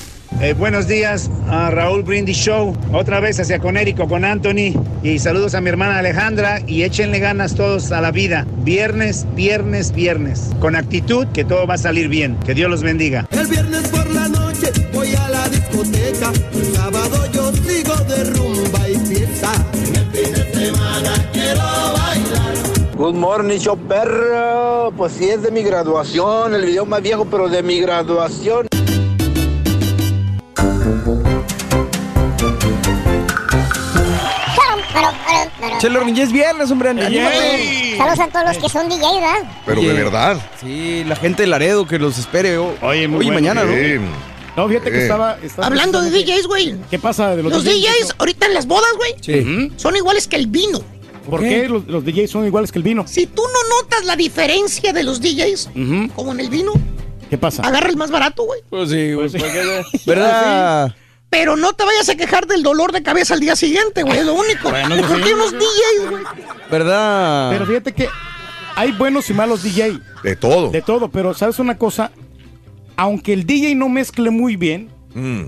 [0.43, 4.73] Eh, buenos días a Raúl Brindis Show, otra vez hacia Conérico con Anthony
[5.03, 8.47] y saludos a mi hermana Alejandra y échenle ganas todos a la vida.
[8.63, 10.49] Viernes, viernes, viernes.
[10.59, 12.37] Con actitud que todo va a salir bien.
[12.43, 13.27] Que Dios los bendiga.
[13.29, 16.31] El viernes por la noche voy a la discoteca.
[16.55, 19.53] El sábado yo sigo de rumba y fiesta.
[19.73, 22.95] En el fin de semana quiero bailar.
[22.97, 24.91] Good morning, show perro.
[24.97, 28.70] Pues sí, es de mi graduación, el video más viejo, pero de mi graduación.
[35.79, 36.89] Chelo Rolín, ya es viernes, hombre.
[36.89, 37.95] anímate.
[37.97, 39.51] Saludos a todos los que son DJ, ¿verdad?
[39.65, 40.37] Pero de Oye, verdad.
[40.59, 43.33] Sí, la gente de Laredo que los espere Oye, muy hoy y bueno.
[43.33, 43.73] mañana, ¿no?
[43.73, 43.99] Sí.
[44.55, 45.01] No, fíjate que Eh.
[45.03, 46.75] estaba, estaba Hablando de DJs, güey.
[46.89, 49.71] ¿Qué pasa de los, Los DJs ahorita en las bodas, güey, Sí.
[49.77, 50.81] son iguales que el vino.
[51.29, 53.05] ¿Por qué los, los DJs son iguales que el vino?
[53.07, 56.09] Si tú no notas la diferencia de los DJs, Ujú.
[56.15, 56.73] como en el vino,
[57.31, 57.63] ¿Qué pasa?
[57.63, 58.61] agarra el más barato, güey.
[58.69, 59.29] Pues sí, güey.
[59.31, 59.41] Pues.
[60.05, 60.93] ¿Verdad?
[61.31, 64.19] Pero no te vayas a quejar del dolor de cabeza al día siguiente, güey.
[64.19, 64.69] Es lo único.
[64.69, 65.33] Bueno, eso Porque sí.
[65.33, 66.23] unos DJs, güey.
[66.69, 67.49] ¿Verdad?
[67.51, 68.09] Pero fíjate que
[68.75, 69.97] hay buenos y malos DJ.
[70.23, 70.69] De todo.
[70.69, 72.11] De todo, pero ¿sabes una cosa?
[72.97, 75.47] Aunque el DJ no mezcle muy bien, Mm,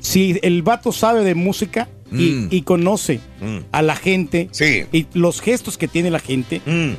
[0.00, 2.48] si el vato sabe de música y, Mm.
[2.50, 3.58] y conoce mm.
[3.70, 4.84] a la gente Sí.
[4.92, 6.92] y los gestos que tiene la gente, Mm.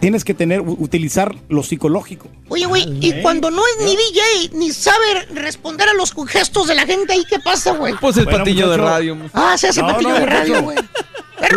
[0.00, 2.28] Tienes que tener, utilizar lo psicológico.
[2.48, 6.74] Oye, güey, y cuando no es ni DJ, ni sabe responder a los gestos de
[6.74, 7.94] la gente ahí, ¿qué pasa, güey?
[8.00, 8.90] Pues el Bueno, patillo de muchacho.
[8.90, 9.16] radio.
[9.34, 10.64] Ah, se hace No, patillo no, de radio, muchacho.
[10.64, 10.78] güey.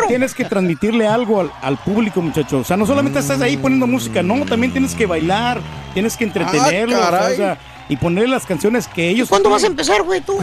[0.07, 2.59] Tienes que transmitirle algo al, al público, muchacho.
[2.59, 5.61] O sea, no solamente estás ahí poniendo música, no, también tienes que bailar,
[5.93, 7.33] tienes que entretenerlos, Ah, caray.
[7.33, 7.57] o sea,
[7.89, 9.27] y ponerle las canciones que ellos.
[9.29, 10.37] ¿Cuándo vas a empezar, güey, tú?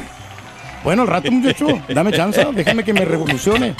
[0.84, 3.74] Bueno, al rato, muchacho, dame chance, déjame que me revolucione.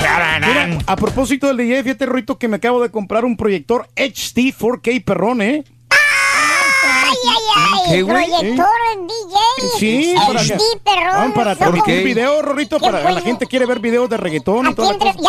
[0.00, 4.54] Mira, a propósito del DJ, fíjate, Ruito, que me acabo de comprar un proyector HD
[4.56, 5.64] 4K perrón, ¿eh?
[5.90, 8.04] Ay, ay, ay.
[8.04, 9.78] Proyector en DJ.
[9.78, 11.14] Sí, para, HD, que- perrón.
[11.14, 12.02] Ah, para ¿Por un qué?
[12.02, 14.74] video, Rorrito, ¿Qué para la gente quiere ver videos de reggaetón ya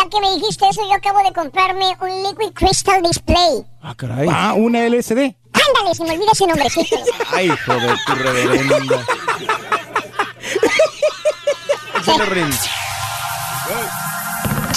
[0.08, 3.64] que me dijiste eso, yo acabo de comprarme un Liquid Crystal Display.
[3.82, 4.28] Ah, caray.
[4.30, 5.34] Ah, una LSD.
[5.52, 6.96] Ándale, se me olvida ese nombrecito.
[7.34, 9.04] Ay, hijo de tu reverenda.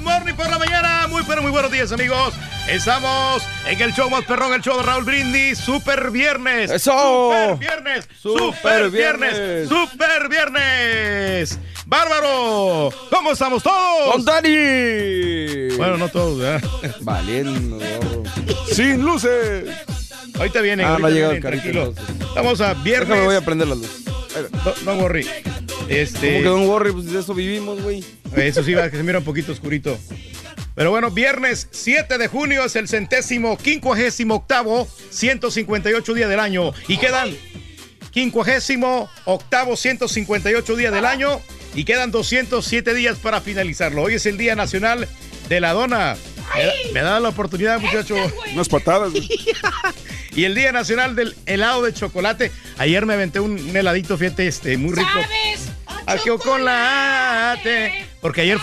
[0.00, 1.06] good morning por la mañana.
[1.08, 2.34] Muy pero muy buenos días, amigos.
[2.68, 6.70] Estamos en el show más perrón, el show de Raúl Brindis, Super Viernes.
[6.70, 7.32] ¡Eso!
[7.32, 8.08] Super Viernes.
[8.20, 9.32] Super Super Viernes.
[9.32, 9.68] Viernes.
[9.68, 11.58] Super Viernes.
[11.86, 12.90] Bárbaro.
[13.10, 14.12] ¿Cómo estamos todos?
[14.12, 15.76] ¡Con Dani!
[15.76, 16.68] Bueno, no todos, ¿verdad?
[17.00, 17.78] Valiendo.
[18.72, 19.68] ¡Sin luces!
[20.38, 20.86] Ahorita vienen.
[20.86, 21.94] Ah, no ha llegado vienen, tranquilo.
[22.34, 23.08] Vamos a viernes.
[23.08, 24.04] Déjame, voy a prender las luces.
[24.84, 25.26] No, no worry.
[25.88, 26.18] Este...
[26.18, 26.92] ¿Cómo que Don Worry?
[26.92, 28.04] Pues de eso vivimos, güey.
[28.36, 29.98] Eso sí, va, que se mira un poquito oscurito.
[30.74, 36.72] Pero bueno, viernes 7 de junio es el centésimo, quincuagésimo octavo, 158 días del año.
[36.88, 37.36] Y quedan
[38.12, 41.40] quincuagésimo octavo, 158 días del año.
[41.74, 44.02] Y quedan 207 días para finalizarlo.
[44.02, 45.08] Hoy es el Día Nacional
[45.48, 46.16] de la Dona.
[46.54, 48.16] Me da, me da la oportunidad, muchacho.
[48.52, 49.12] Unas patadas.
[50.32, 52.52] Y el Día Nacional del Helado de Chocolate.
[52.78, 55.08] Ayer me aventé un, un heladito, fíjate, este, muy rico.
[56.06, 58.06] Al chocolate.
[58.20, 58.58] Porque ayer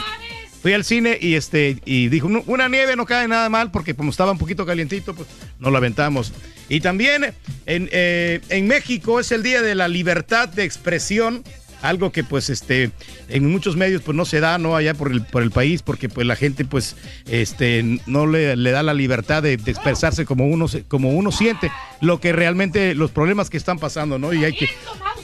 [0.62, 3.96] fui al cine y este y dijo, "No, una nieve no cae nada mal porque
[3.96, 5.28] como estaba un poquito calientito, pues
[5.60, 6.32] nos lo aventamos.
[6.70, 7.34] Y también
[7.66, 11.44] en, eh, en México es el Día de la Libertad de Expresión.
[11.82, 12.92] Algo que pues este
[13.30, 16.10] en muchos medios pues no se da no allá por el por el país porque
[16.10, 16.96] pues la gente pues
[17.28, 22.20] este no le, le da la libertad de, expresarse como uno como uno siente lo
[22.20, 24.70] que realmente los problemas que están pasando no y hay que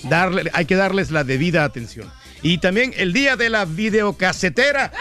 [0.04, 2.12] darle hay que darles la debida atención.
[2.42, 4.92] Y también el día de la videocasetera.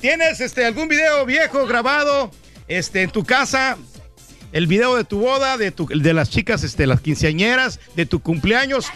[0.00, 2.30] Tienes este algún video viejo grabado
[2.66, 3.78] este en tu casa
[4.52, 8.20] el video de tu boda, de, tu, de las chicas, este, las quinceañeras, de tu
[8.20, 8.86] cumpleaños.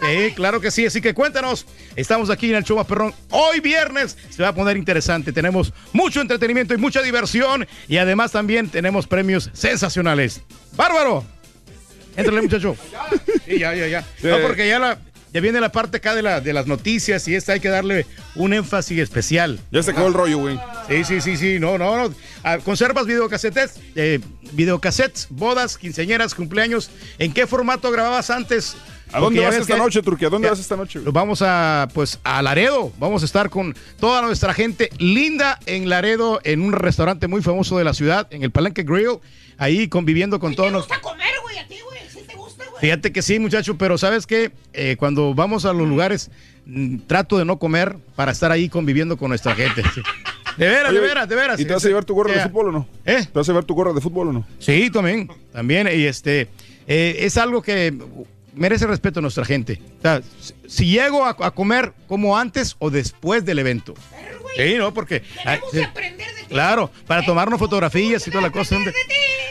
[0.00, 1.66] Sí, claro que sí, así que cuéntanos.
[1.96, 3.14] Estamos aquí en el más perrón.
[3.30, 5.32] Hoy viernes se va a poner interesante.
[5.32, 7.66] Tenemos mucho entretenimiento y mucha diversión.
[7.88, 10.42] Y además también tenemos premios sensacionales.
[10.76, 11.24] ¡Bárbaro!
[12.16, 12.76] Éntrale, muchacho.
[13.46, 14.06] Sí, ya, ya, ya.
[14.22, 14.98] No, porque ya, la,
[15.32, 18.06] ya viene la parte acá de, la, de las noticias y esta hay que darle
[18.34, 19.60] un énfasis especial.
[19.70, 20.58] Ya se acabó el rollo, güey.
[20.88, 22.14] Sí, sí, sí, sí, no, no, no.
[22.42, 23.74] Ah, ¿Conservas videocasetes?
[23.94, 24.20] Eh,
[24.52, 26.90] videocassettes, bodas, quinceañeras, cumpleaños.
[27.18, 28.76] ¿En qué formato grababas antes?
[29.12, 30.28] ¿A dónde vas esta que- noche, Turquía?
[30.28, 30.50] ¿A dónde Ya.
[30.52, 30.98] vas esta noche?
[30.98, 31.04] güey?
[31.06, 32.92] Nos vamos a, pues, a Laredo.
[32.98, 37.78] Vamos a estar con toda nuestra gente linda en Laredo, en un restaurante muy famoso
[37.78, 39.18] de la ciudad, en el Palenque Grill.
[39.56, 40.70] Ahí conviviendo con todos.
[40.72, 42.00] nos- comer, güey, a ti, güey.
[42.08, 42.80] ¿Sí te gusta, güey?
[42.80, 44.52] Fíjate que sí, muchacho, pero ¿sabes qué?
[44.72, 46.30] Eh, cuando vamos a los lugares,
[46.66, 49.82] mm, trato de no comer para estar ahí conviviendo con nuestra gente.
[49.94, 50.00] sí.
[50.56, 51.60] De veras, de veras, de veras.
[51.60, 52.48] ¿Y te vas a llevar tu gorra de Ya.
[52.48, 52.88] fútbol o no?
[53.04, 53.24] ¿Eh?
[53.24, 54.46] ¿Te vas a llevar tu gorra de fútbol o no?
[54.58, 55.86] Sí, también, también.
[55.86, 56.48] Y este,
[56.88, 57.96] eh, es algo que
[58.58, 59.80] merece respeto a nuestra gente.
[59.98, 60.22] O sea,
[60.66, 63.94] si- llego a comer como antes o después del evento.
[64.56, 65.22] Sí, no, porque...
[65.44, 65.80] ah, sí.
[66.48, 68.76] Claro, para tomarnos fotografías y toda la cosa.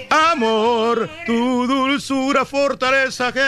[0.09, 3.39] Amor, tu dulzura, fortaleza que...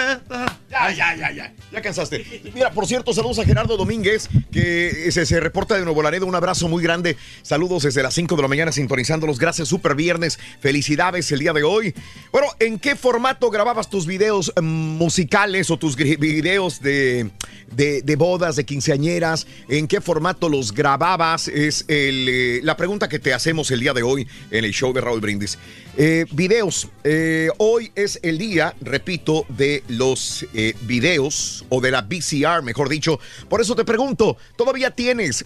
[0.70, 1.54] Ya, ya, ya, ya.
[1.72, 2.52] Ya cansaste.
[2.54, 6.26] Mira, por cierto, saludos a Gerardo Domínguez, que se, se reporta de Nuevo Laredo.
[6.26, 7.18] Un abrazo muy grande.
[7.42, 9.40] Saludos desde las 5 de la mañana sintonizándolos.
[9.40, 10.40] Gracias, Super Viernes.
[10.60, 11.94] Felicidades el día de hoy.
[12.32, 17.32] Bueno, ¿en qué formato grababas tus videos mm, musicales o tus videos de
[17.72, 23.08] de, de bodas, de quinceañeras, en qué formato los grababas, es el, eh, la pregunta
[23.08, 25.58] que te hacemos el día de hoy en el show de Raúl Brindis.
[25.98, 30.46] Eh, videos, eh, hoy es el día, repito, de los
[30.82, 33.20] videos o de la VCR, mejor dicho.
[33.48, 35.46] Por eso te pregunto, ¿todavía tienes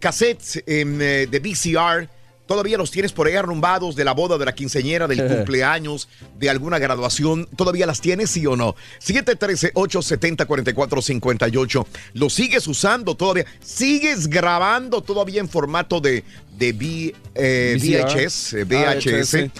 [0.00, 2.17] cassettes de VCR?
[2.48, 6.08] ¿Todavía los tienes por ahí arrumbados de la boda, de la quinceñera, del cumpleaños,
[6.38, 7.46] de alguna graduación?
[7.56, 8.74] ¿Todavía las tienes, sí o no?
[9.04, 11.86] 713-870-4458.
[12.14, 13.44] ¿Lo sigues usando todavía?
[13.60, 16.24] ¿Sigues grabando todavía en formato de,
[16.58, 17.76] de V- eh?
[17.78, 18.54] VHS?
[18.54, 19.34] eh, Ah, VHS?
[19.34, 19.50] VHS.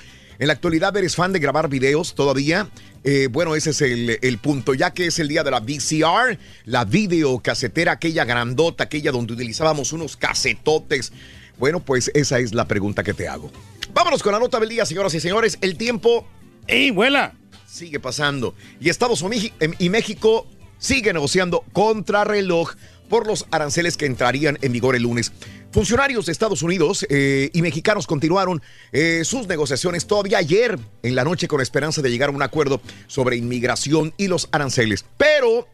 [0.41, 2.69] En la actualidad, ¿eres fan de grabar videos todavía?
[3.05, 6.39] Eh, bueno, ese es el, el punto, ya que es el día de la VCR,
[6.65, 11.13] la videocasetera, aquella grandota, aquella donde utilizábamos unos casetotes.
[11.59, 13.51] Bueno, pues esa es la pregunta que te hago.
[13.93, 15.59] Vámonos con la nota del día, señoras y señores.
[15.61, 16.27] El tiempo.
[16.67, 17.35] ¡Ey, vuela!
[17.67, 18.55] Sigue pasando.
[18.81, 20.47] Y Estados Unidos y México
[20.79, 22.75] sigue negociando contrarreloj
[23.09, 25.33] por los aranceles que entrarían en vigor el lunes.
[25.71, 31.25] Funcionarios de Estados Unidos eh, y mexicanos continuaron eh, sus negociaciones todavía ayer en la
[31.25, 35.05] noche con esperanza de llegar a un acuerdo sobre inmigración y los aranceles.
[35.17, 35.67] Pero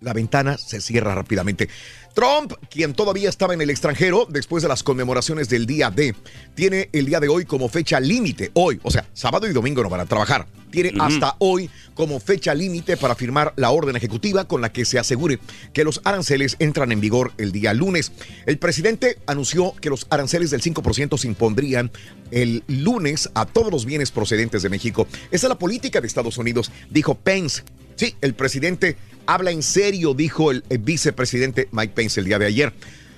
[0.00, 1.68] la ventana se cierra rápidamente.
[2.14, 6.14] Trump, quien todavía estaba en el extranjero después de las conmemoraciones del día D,
[6.54, 8.50] tiene el día de hoy como fecha límite.
[8.54, 10.46] Hoy, o sea, sábado y domingo no van a trabajar.
[10.70, 14.98] Tiene hasta hoy como fecha límite para firmar la orden ejecutiva con la que se
[14.98, 15.38] asegure
[15.72, 18.12] que los aranceles entran en vigor el día lunes.
[18.46, 21.90] El presidente anunció que los aranceles del 5% se impondrían
[22.30, 25.06] el lunes a todos los bienes procedentes de México.
[25.30, 27.62] Esa es la política de Estados Unidos, dijo Pence.
[27.96, 28.96] Sí, el presidente
[29.34, 32.72] habla en serio, dijo el, el vicepresidente Mike Pence el día de ayer.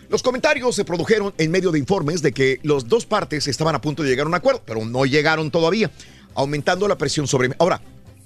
[0.08, 3.80] Los comentarios se produjeron en medio de informes de que las dos partes estaban a
[3.80, 5.90] punto de llegar a un acuerdo, pero no llegaron todavía,
[6.34, 7.50] aumentando la presión sobre...
[7.58, 7.80] Ahora,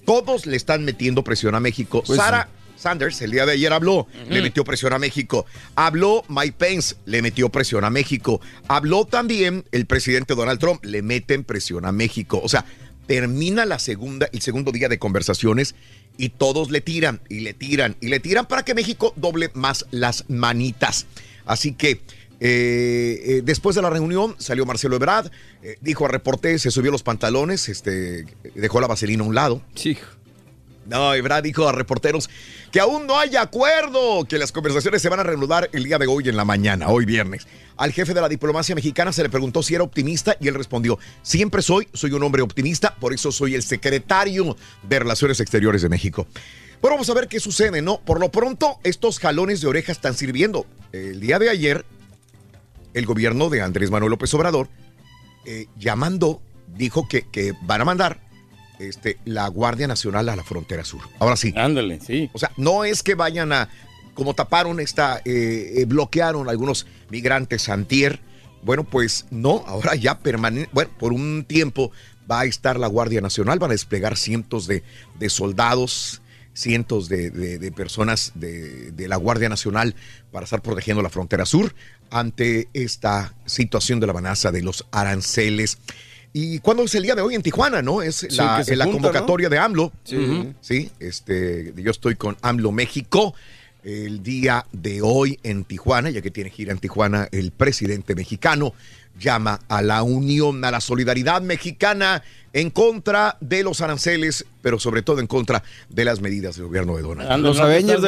[0.05, 2.03] todos le están metiendo presión a México.
[2.05, 5.46] Pues Sara Sanders el día de ayer habló, le metió presión a México.
[5.77, 8.40] Habló Mike Pence, le metió presión a México.
[8.66, 12.40] Habló también el presidente Donald Trump, le meten presión a México.
[12.42, 12.64] O sea,
[13.07, 15.75] termina la segunda, el segundo día de conversaciones
[16.16, 19.87] y todos le tiran y le tiran y le tiran para que México doble más
[19.90, 21.07] las manitas.
[21.44, 22.00] Así que
[22.38, 25.31] eh, eh, después de la reunión salió Marcelo Ebrard,
[25.62, 29.62] eh, dijo a reporte, se subió los pantalones, este, dejó la vaselina a un lado.
[29.74, 29.96] Sí.
[30.87, 32.31] No, Ebrard dijo a reporteros
[32.70, 36.07] que aún no hay acuerdo, que las conversaciones se van a reanudar el día de
[36.07, 37.46] hoy en la mañana, hoy viernes.
[37.77, 40.99] Al jefe de la diplomacia mexicana se le preguntó si era optimista y él respondió,
[41.22, 45.88] siempre soy, soy un hombre optimista, por eso soy el secretario de Relaciones Exteriores de
[45.88, 46.27] México.
[46.81, 48.01] Bueno, vamos a ver qué sucede, ¿no?
[48.01, 50.66] Por lo pronto, estos jalones de orejas están sirviendo.
[50.92, 51.85] El día de ayer,
[52.94, 54.68] el gobierno de Andrés Manuel López Obrador
[55.44, 55.66] eh,
[56.68, 58.26] dijo que, que van a mandar
[58.79, 61.01] este, la Guardia Nacional a la frontera sur.
[61.19, 61.53] Ahora sí.
[61.57, 62.31] Ándale, sí.
[62.33, 63.69] O sea, no es que vayan a,
[64.15, 68.21] como taparon esta, eh, eh, bloquearon algunos migrantes antier.
[68.62, 71.93] Bueno, pues no, ahora ya permanente, bueno, por un tiempo
[72.31, 74.83] va a estar la Guardia Nacional, van a desplegar cientos de,
[75.19, 76.21] de soldados,
[76.55, 79.95] cientos de, de- de personas de, de la Guardia Nacional
[80.33, 81.75] para estar protegiendo la frontera sur
[82.11, 85.79] ante esta situación de la amenaza de los aranceles.
[86.33, 88.03] ¿Y cuándo es el día de hoy en Tijuana, no?
[88.03, 89.93] Es Sí, la, junta, convocatoria de AMLO.
[90.61, 90.91] Sí.
[91.01, 93.35] Este, yo estoy con AMLO México
[93.83, 98.75] el día de hoy en Tijuana, ya que tiene gira en Tijuana el presidente mexicano,
[99.19, 105.03] llama a la unión, a la solidaridad mexicana en contra de los aranceles, pero sobre
[105.03, 107.33] todo en contra de las medidas del gobierno de Donald Trump.
[107.33, 108.03] Ándale, no te estás-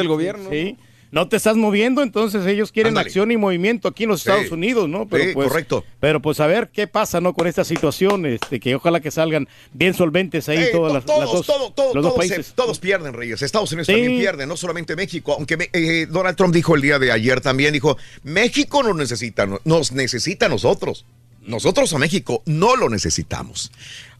[0.49, 0.77] Sí.
[1.11, 4.29] No te estás moviendo, entonces ellos quieren acción y movimiento aquí en los Sí.
[4.29, 5.07] Estados Unidos, ¿no?
[5.07, 5.83] Pero Sí, pues, correcto.
[5.99, 7.33] Pero pues a ver qué pasa, ¿no?
[7.33, 11.05] Con esta situación, este, que ojalá que salgan bien solventes ahí Eh, todas to- las,
[11.05, 12.45] todos, las dos, todo- todo- los dos todos, países.
[12.47, 13.41] se- todos pierden, Reyes.
[13.41, 13.93] Estados Unidos Sí.
[13.93, 15.33] también pierde, no solamente México.
[15.33, 19.47] Aunque me- eh, Donald Trump dijo el día de ayer también, dijo, México nos necesita,
[19.47, 21.05] no- nos necesita a nosotros.
[21.49, 23.71] Nosotros a México no lo necesitamos.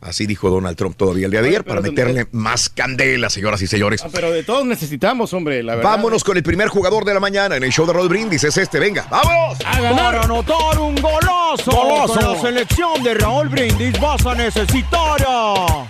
[0.02, 3.68] Así dijo Donald Trump todavía el día de ayer para meterle más candela, señoras y
[3.68, 4.02] señores.
[4.04, 5.92] Ah, pero de todos necesitamos, hombre, la verdad.
[5.92, 8.44] Vámonos con el primer jugador de la mañana en el show de Rod Brindis.
[8.46, 9.60] Es este, venga, vámonos.
[9.60, 12.14] Para anotar un golazo, Golazo.
[12.16, 15.88] con la selección de Raúl Brindis vas a necesitar a...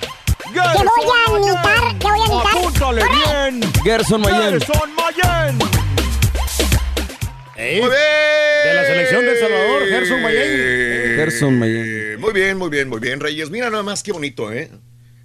[0.51, 2.57] Te voy a imitar, te voy a imitar.
[2.57, 3.51] Apúntale ¡Corre!
[3.51, 3.73] bien.
[3.83, 4.59] Gerson Mayen.
[4.59, 5.78] Gerson Mayen.
[7.61, 7.81] Eh,
[8.67, 11.15] de la selección de El Salvador, Gerson Mayen.
[11.17, 11.83] Gerson Mayen.
[11.85, 13.49] Eh, Muy bien, muy bien, muy bien, Reyes.
[13.49, 14.69] Mira nada más qué bonito, ¿eh?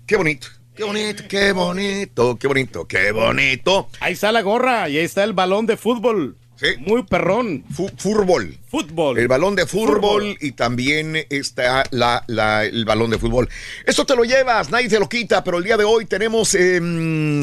[0.06, 0.48] Qué bonito.
[0.74, 3.88] Qué bonito, qué bonito, qué bonito, qué bonito.
[4.00, 6.36] Ahí está la gorra y ahí está el balón de fútbol.
[6.56, 6.66] Sí.
[6.78, 7.64] Muy perrón.
[7.96, 8.56] fútbol.
[8.68, 9.18] Fútbol.
[9.18, 10.36] El balón de fútbol, Fútbol.
[10.40, 13.48] y también está la, la- el balón de fútbol.
[13.86, 17.40] Esto te lo llevas, nadie te lo quita, pero el día de hoy tenemos em,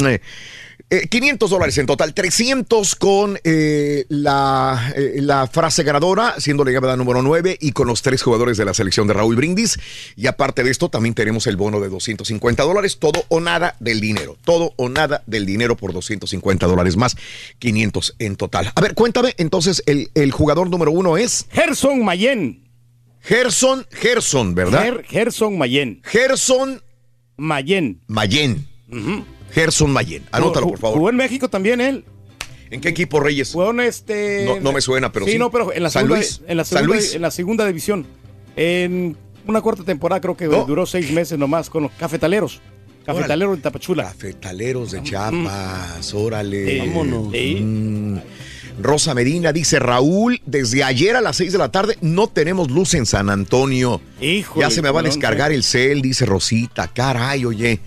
[0.94, 6.72] Eh, 500 dólares en total, 300 con eh, la, eh, la frase ganadora, siendo la
[6.72, 9.80] llamada número 9 y con los tres jugadores de la selección de Raúl Brindis.
[10.18, 14.02] Y aparte de esto, también tenemos el bono de 250 dólares, todo o nada del
[14.02, 17.16] dinero, todo o nada del dinero por 250 dólares más,
[17.60, 18.70] 500 en total.
[18.76, 21.46] A ver, cuéntame, entonces el, el jugador número uno es...
[21.54, 22.70] Gerson Mayen.
[23.22, 24.84] Gerson, Gerson, ¿verdad?
[24.86, 26.02] Ger- Gerson Mayen.
[26.04, 26.82] Gerson
[27.38, 28.02] Mayen.
[28.08, 28.68] Mayen.
[29.52, 30.24] Gerson Mayen.
[30.32, 30.98] Anótalo, por favor.
[30.98, 32.06] Jugó en México también él.
[32.70, 33.52] ¿En qué equipo, Reyes?
[33.52, 34.46] Jugó en este.
[34.46, 35.34] No, no me suena, pero sí.
[35.34, 35.38] sí.
[35.38, 36.42] no, pero en la San segunda, Luis.
[36.48, 37.16] En la San segunda, Luis.
[37.16, 38.08] en la segunda división.
[38.56, 40.64] En una corta temporada, creo que No.
[40.66, 42.62] duró seis meses nomás con los cafetaleros.
[43.06, 44.04] Cafetaleros de Tapachula.
[44.06, 46.72] Cafetaleros de Chiapas, órale.
[46.72, 46.80] Sí.
[46.88, 47.28] Vámonos.
[47.34, 48.18] Mm.
[48.82, 52.94] Rosa Medina dice, Raúl, desde ayer a las 6 de la tarde no tenemos luz
[52.94, 54.02] en San Antonio.
[54.22, 56.88] Híjole, ya se me va a descargar el cel, dice Rosita.
[56.88, 57.80] Caray, oye.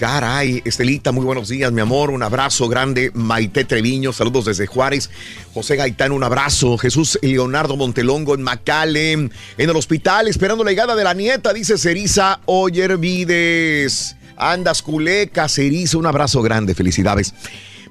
[0.00, 2.08] Caray, Estelita, muy buenos días, mi amor.
[2.08, 3.10] Un abrazo grande.
[3.12, 5.10] Maite Treviño, saludos desde Juárez.
[5.52, 6.78] José Gaitán, un abrazo.
[6.78, 11.76] Jesús Leonardo Montelongo en McAllen, en el hospital, esperando la llegada de la nieta, dice
[11.76, 14.16] Cerisa Oyer Vides.
[14.38, 17.34] Andas culeca, Cerisa, un abrazo grande, felicidades.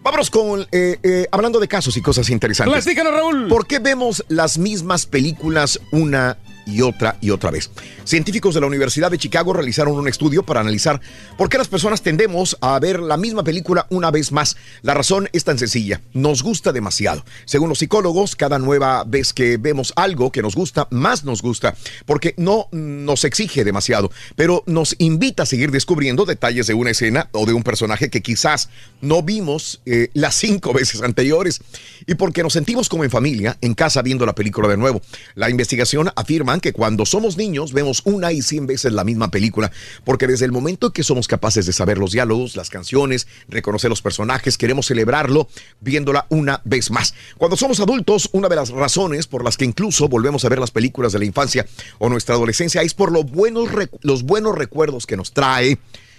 [0.01, 2.85] Vámonos con, eh, eh, hablando de casos y cosas interesantes.
[2.85, 3.47] Platícanos, Raúl.
[3.47, 7.69] ¿Por qué vemos las mismas películas una y otra y otra vez?
[8.03, 10.99] Científicos de la Universidad de Chicago realizaron un estudio para analizar
[11.37, 14.57] por qué las personas tendemos a ver la misma película una vez más.
[14.81, 17.23] La razón es tan sencilla, nos gusta demasiado.
[17.45, 21.75] Según los psicólogos, cada nueva vez que vemos algo que nos gusta, más nos gusta,
[22.05, 27.29] porque no nos exige demasiado, pero nos invita a seguir descubriendo detalles de una escena
[27.31, 28.69] o de un personaje que quizás
[29.01, 31.61] no vimos eh, las cinco veces anteriores
[32.05, 35.01] y porque nos sentimos como en familia, en casa viendo la película de nuevo.
[35.35, 39.71] La investigación afirma que cuando somos niños vemos una y cien veces la misma película,
[40.03, 44.01] porque desde el momento que somos capaces de saber los diálogos, las canciones, reconocer los
[44.01, 45.47] personajes, queremos celebrarlo
[45.79, 47.13] viéndola una vez más.
[47.37, 50.71] Cuando somos adultos, una de las razones por las que incluso volvemos a ver las
[50.71, 51.65] películas de la infancia
[51.97, 53.69] o nuestra adolescencia es por lo buenos
[54.01, 55.77] los buenos recuerdos que nos trae,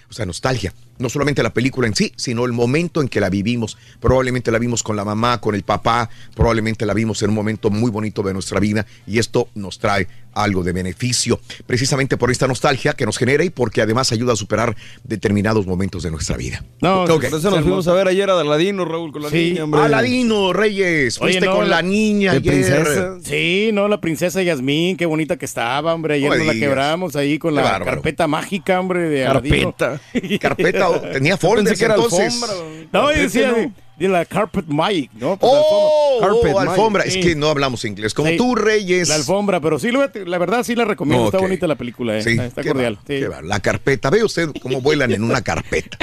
[0.09, 0.73] o sea, nostalgia.
[0.99, 3.77] No solamente la película en sí, sino el momento en que la vivimos.
[3.99, 7.69] Probablemente la vimos con la mamá, con el papá, probablemente la vimos en un momento
[7.71, 12.47] muy bonito de nuestra vida y esto nos trae algo de beneficio, precisamente por esta
[12.47, 16.63] nostalgia que nos genera y porque además ayuda a superar determinados momentos de nuestra vida.
[16.81, 17.09] No, Ok.
[17.29, 19.49] por eso nos fuimos a ver ayer a Aladino, Raúl, con la Sí.
[19.51, 19.81] niña, hombre.
[19.81, 22.53] Aladino, Reyes, Oye, fuiste no, con la, la- niña ¿De ayer.
[22.53, 23.17] princesa?
[23.23, 26.13] Sí, no, la princesa Yasmín, qué bonita que estaba, hombre.
[26.15, 27.85] Ayer No me nos la quebramos ahí con la bárbaro.
[27.85, 29.73] carpeta mágica, hombre, de Aladino.
[29.75, 30.01] Carpeta.
[30.39, 30.80] Carpeta,
[31.13, 32.41] tenía folders que era entonces.
[32.41, 32.87] alfombra.
[32.91, 33.71] No, de,
[34.09, 35.37] la Carpet Magic, ¿no?
[35.37, 36.31] Pues, Oh, alfombra.
[36.33, 37.03] oh, Carpet, alfombra.
[37.05, 37.19] Mike.
[37.19, 38.15] Es que no hablamos inglés.
[38.15, 38.37] Como Sí.
[38.37, 39.07] tú, Reyes.
[39.09, 41.25] La alfombra, pero sí, la verdad sí la recomiendo.
[41.25, 42.23] Está bonita la película, eh.
[42.23, 42.95] Sí, está, cordial.
[42.95, 43.19] va- sí.
[43.19, 43.43] qué va.
[43.43, 44.09] La carpeta.
[44.09, 45.97] Ve usted cómo vuelan en una carpeta.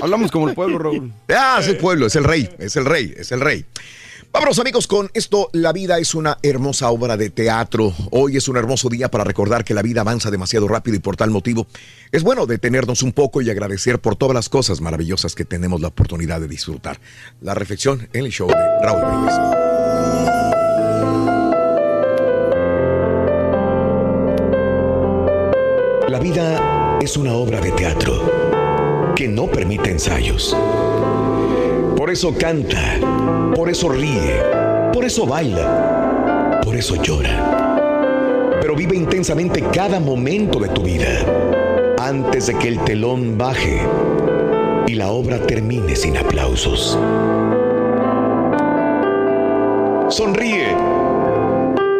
[0.00, 1.12] Hablamos como el pueblo, Raúl.
[1.28, 3.66] Ah, es el pueblo, es el rey, es el rey, es el rey.
[4.30, 7.94] Vámonos amigos con esto, la vida es una hermosa obra de teatro.
[8.10, 11.16] Hoy es un hermoso día para recordar que la vida avanza demasiado rápido y por
[11.16, 11.66] tal motivo
[12.12, 15.88] es bueno detenernos un poco y agradecer por todas las cosas maravillosas que tenemos la
[15.88, 17.00] oportunidad de disfrutar.
[17.40, 19.34] La reflexión en el show de Raúl Brindis.
[26.08, 30.54] La vida es una obra de teatro que no permite ensayos.
[32.08, 32.98] Por eso canta,
[33.54, 34.40] por eso ríe,
[34.94, 38.56] por eso baila, por eso llora.
[38.62, 41.06] Pero vive intensamente cada momento de tu vida
[41.98, 43.82] antes de que el telón baje
[44.86, 46.98] y la obra termine sin aplausos.
[50.08, 50.74] Sonríe.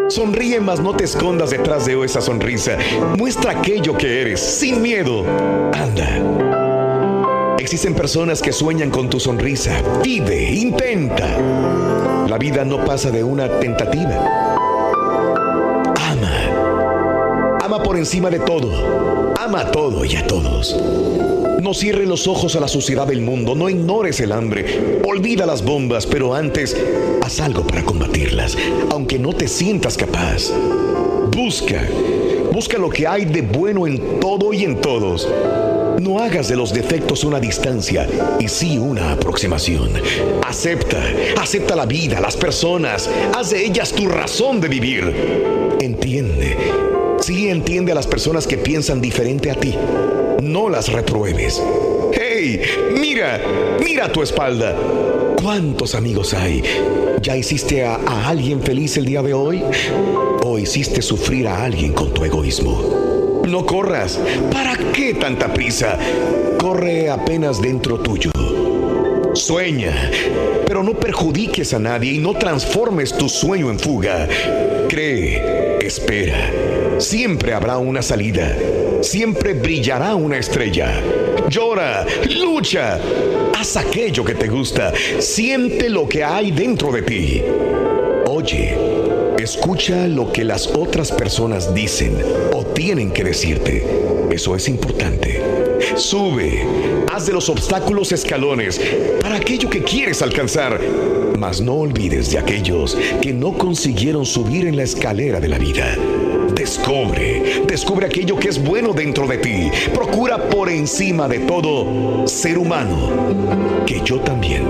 [0.09, 2.79] Sonríe, mas no te escondas detrás de esa sonrisa.
[3.19, 5.27] Muestra aquello que eres, sin miedo.
[5.75, 6.58] Anda.
[7.59, 9.83] Existen personas que sueñan con tu sonrisa.
[10.03, 11.27] Vive, intenta.
[12.29, 14.55] La vida no pasa de una tentativa.
[15.97, 17.59] Ama.
[17.63, 19.35] Ama por encima de todo.
[19.39, 20.77] Ama a todo y a todos.
[21.61, 25.65] No cierres los ojos a la suciedad del mundo, no ignores el hambre, olvida las
[25.65, 26.77] bombas, pero antes
[27.21, 28.57] haz algo para combatirlas,
[28.91, 30.53] aunque no te sientas capaz.
[31.37, 31.83] Busca,
[32.53, 35.29] busca lo que hay de bueno en todo y en todos.
[36.01, 38.07] No hagas de los defectos una distancia
[38.39, 39.91] y sí una aproximación.
[40.47, 41.03] Acepta,
[41.41, 45.77] acepta la vida, las personas, haz de ellas tu razón de vivir.
[45.81, 46.57] Entiende,
[47.21, 49.75] sí entiende a las personas que piensan diferente a ti.
[50.41, 51.61] No las repruebes.
[52.13, 52.63] ¡Hey!
[52.97, 53.41] Mira,
[53.81, 54.77] mira tu espalda.
[55.43, 56.63] ¿Cuántos amigos hay?
[57.23, 59.65] ¿Ya hiciste a, a alguien feliz el día de hoy?
[60.45, 62.98] ¿O hiciste sufrir a alguien con tu egoísmo?
[63.49, 64.21] No corras.
[64.53, 65.99] ¿Para qué tanta prisa?
[66.61, 68.31] Corre apenas dentro tuyo.
[69.33, 70.11] Sueña,
[70.67, 74.29] pero no perjudiques a nadie y no transformes tu sueño en fuga.
[74.87, 76.51] Cree, espera.
[76.99, 78.55] Siempre habrá una salida.
[79.01, 81.01] Siempre brillará una estrella.
[81.49, 83.01] Llora, lucha.
[83.59, 84.93] Haz aquello que te gusta.
[85.21, 87.43] Siente lo que hay dentro de ti.
[88.27, 88.77] Oye,
[89.39, 92.19] escucha lo que las otras personas dicen
[92.79, 93.85] tienen que decirte.
[94.31, 95.43] Eso es importante.
[95.97, 96.65] Sube,
[97.13, 98.81] haz de los obstáculos escalones
[99.21, 100.79] para aquello que quieres alcanzar.
[101.37, 105.97] Mas no olvides de aquellos que no consiguieron subir en la escalera de la vida.
[106.55, 109.71] Descubre, descubre aquello que es bueno dentro de ti.
[109.93, 114.63] Procura por encima de todo ser humano, que yo también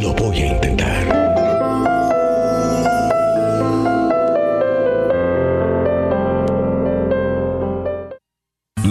[0.00, 1.29] lo voy a intentar.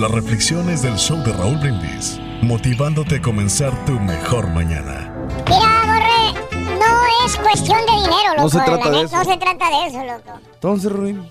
[0.10, 5.14] Las reflexiones del show de Raúl Brindis, motivándote a comenzar tu mejor mañana.
[5.47, 8.41] Mira, Borre, no es cuestión de dinero, loco.
[8.41, 9.16] No se trata de eso.
[9.18, 10.39] No se trata de eso, loco.
[10.55, 11.30] Entonces, Ruin,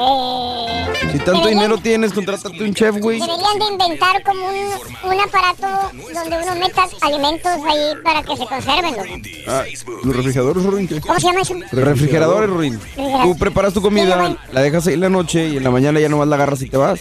[0.00, 3.18] Eh, si tanto deberían- dinero tienes, contrátate un chef, güey.
[3.20, 5.66] Deberían de inventar como un, un aparato
[6.14, 9.28] donde uno meta alimentos ahí para que se conserven, loco.
[9.48, 9.64] Ah,
[10.04, 10.86] los refrigeradores, Ruin.
[10.88, 11.00] ¿qué?
[11.00, 11.54] ¿Cómo se llama eso?
[11.72, 12.80] Refrigeradores, Ruin.
[13.22, 16.08] Tú preparas tu comida, la dejas ahí en la noche y en la mañana ya
[16.08, 17.00] nomás la agarras y te vas.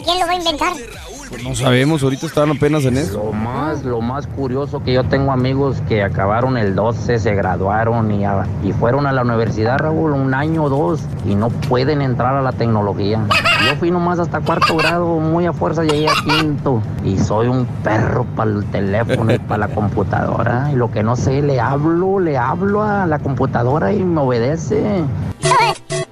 [0.00, 0.72] ¿Y quién lo va a inventar?
[1.28, 3.22] Pues no sabemos, ahorita estaban apenas en eso.
[3.24, 8.10] Lo más, lo más curioso que yo tengo amigos que acabaron el 12, se graduaron
[8.10, 12.02] y, a- y fueron a la universidad, Raúl, un año o dos y no pueden
[12.02, 13.20] entrar a la tecnología.
[13.68, 17.64] Yo fui nomás hasta cuarto grado, muy a fuerza llegué a quinto y soy un
[17.84, 20.70] perro para el teléfono y para la computadora.
[20.72, 24.82] Y lo que no sé, le hablo, le hablo a la computadora y me obedece.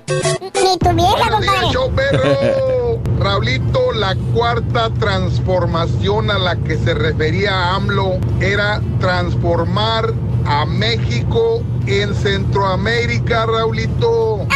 [0.08, 2.87] Ni tu vieja, compadre.
[3.18, 10.12] Raulito, la cuarta transformación a la que se refería AMLO era transformar
[10.46, 14.46] a México en Centroamérica, Raulito.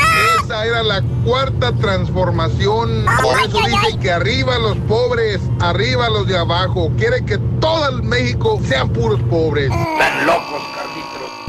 [0.43, 3.05] Esa era la cuarta transformación.
[3.23, 6.91] Por eso dice que arriba los pobres, arriba los de abajo.
[6.97, 9.71] Quiere que todo el México sean puros pobres.
[9.71, 10.63] Están locos,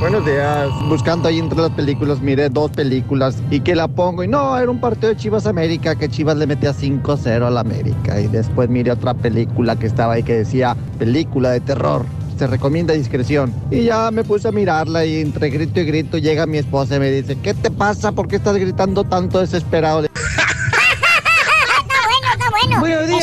[0.04, 0.70] Buenos días.
[0.90, 4.22] Buscando ahí entre las películas, miré dos películas y que la pongo.
[4.22, 8.20] Y no, era un partido de Chivas América que Chivas le metía 5-0 al América.
[8.20, 12.06] Y después miré otra película que estaba ahí que decía película de terror.
[12.38, 13.54] Se recomienda discreción.
[13.72, 17.00] Y ya me puse a mirarla y entre grito y grito llega mi esposa y
[17.00, 18.12] me dice, ¿qué te pasa?
[18.12, 20.02] ¿Por qué estás gritando tanto desesperado?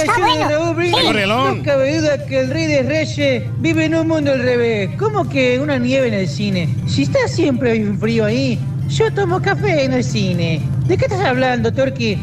[0.01, 0.75] Está bueno.
[0.81, 0.93] Sí.
[1.27, 4.91] No cabe duda que el rey de Reyes vive en un mundo al revés.
[4.99, 6.69] ¿Cómo que una nieve en el cine?
[6.87, 10.61] Si está siempre bien frío ahí, yo tomo café en el cine.
[10.87, 12.19] ¿De qué estás hablando, Torqui?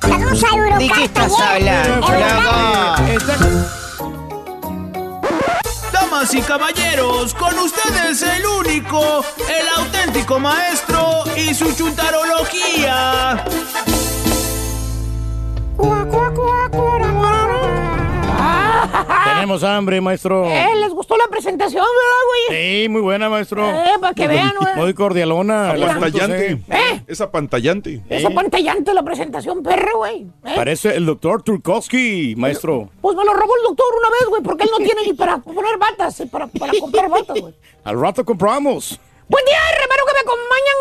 [0.00, 0.78] Saludos a Eurocasta.
[0.78, 2.06] ¿De qué estás hablando.
[5.92, 13.44] Damas y caballeros, con ustedes el único, el auténtico maestro y su chuntarología.
[19.34, 20.46] Tenemos hambre, maestro.
[20.46, 22.42] Eh, ¿Les gustó la presentación, verdad, güey?
[22.82, 23.68] Sí, muy buena, maestro.
[23.68, 24.74] Eh, para que vean, güey.
[24.76, 25.70] Muy cordialona.
[25.72, 26.52] Apantallante.
[26.68, 27.02] ¿Eh?
[27.06, 28.02] Es apantallante.
[28.08, 30.22] Esa pantallante la presentación, perro, güey.
[30.44, 30.52] ¿eh?
[30.54, 32.88] Parece el doctor Turkowski, maestro.
[33.00, 35.38] Pues me lo robó el doctor una vez, güey, porque él no tiene ni para
[35.38, 37.54] poner batas, eh, para, para comprar batas, güey.
[37.84, 38.98] Al rato compramos.
[39.28, 40.76] Buen día, hermano, que me acompañan.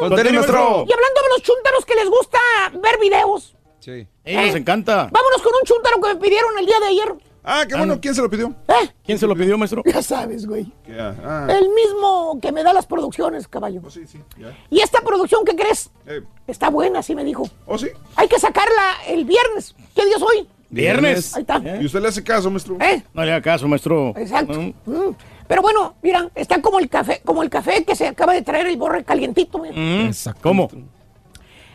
[0.00, 0.84] Contele, maestro.
[0.88, 2.38] Y hablando de los chúntaros que les gusta
[2.82, 4.06] ver videos, Sí.
[4.36, 5.08] Nos encanta.
[5.10, 7.14] vámonos con un chúntaro que me pidieron el día de ayer.
[7.50, 7.98] Ah, qué bueno.
[8.00, 8.54] ¿Quién se lo pidió?
[8.68, 8.90] ¿Eh?
[9.04, 9.82] ¿Quién se lo pidió, maestro?
[9.86, 10.70] Ya sabes, güey.
[10.84, 11.46] Que, ah, ah.
[11.48, 13.80] El mismo que me da las producciones, caballo.
[13.88, 14.54] Sí, sí, ya.
[14.68, 15.90] Y esta producción, ¿qué crees?
[16.06, 17.48] Eh, Está buena, así me dijo.
[17.64, 17.88] ¿Oh, sí?
[18.16, 19.74] Hay que sacarla el viernes.
[19.94, 20.46] ¿Qué día es hoy?
[20.68, 21.34] Viernes.
[21.36, 21.62] Ahí está.
[21.80, 22.76] ¿Y usted le hace caso, maestro?
[22.80, 23.02] ¿Eh?
[23.14, 24.12] No le haga caso, maestro.
[24.16, 24.60] Exacto.
[24.60, 24.74] Mm.
[24.84, 25.16] Mm.
[25.46, 28.66] Pero bueno, mira, está como el café, como el café que se acaba de traer
[28.66, 29.58] el borre calientito.
[29.58, 29.74] mira.
[29.74, 30.10] Mm.
[30.42, 30.68] ¿Cómo?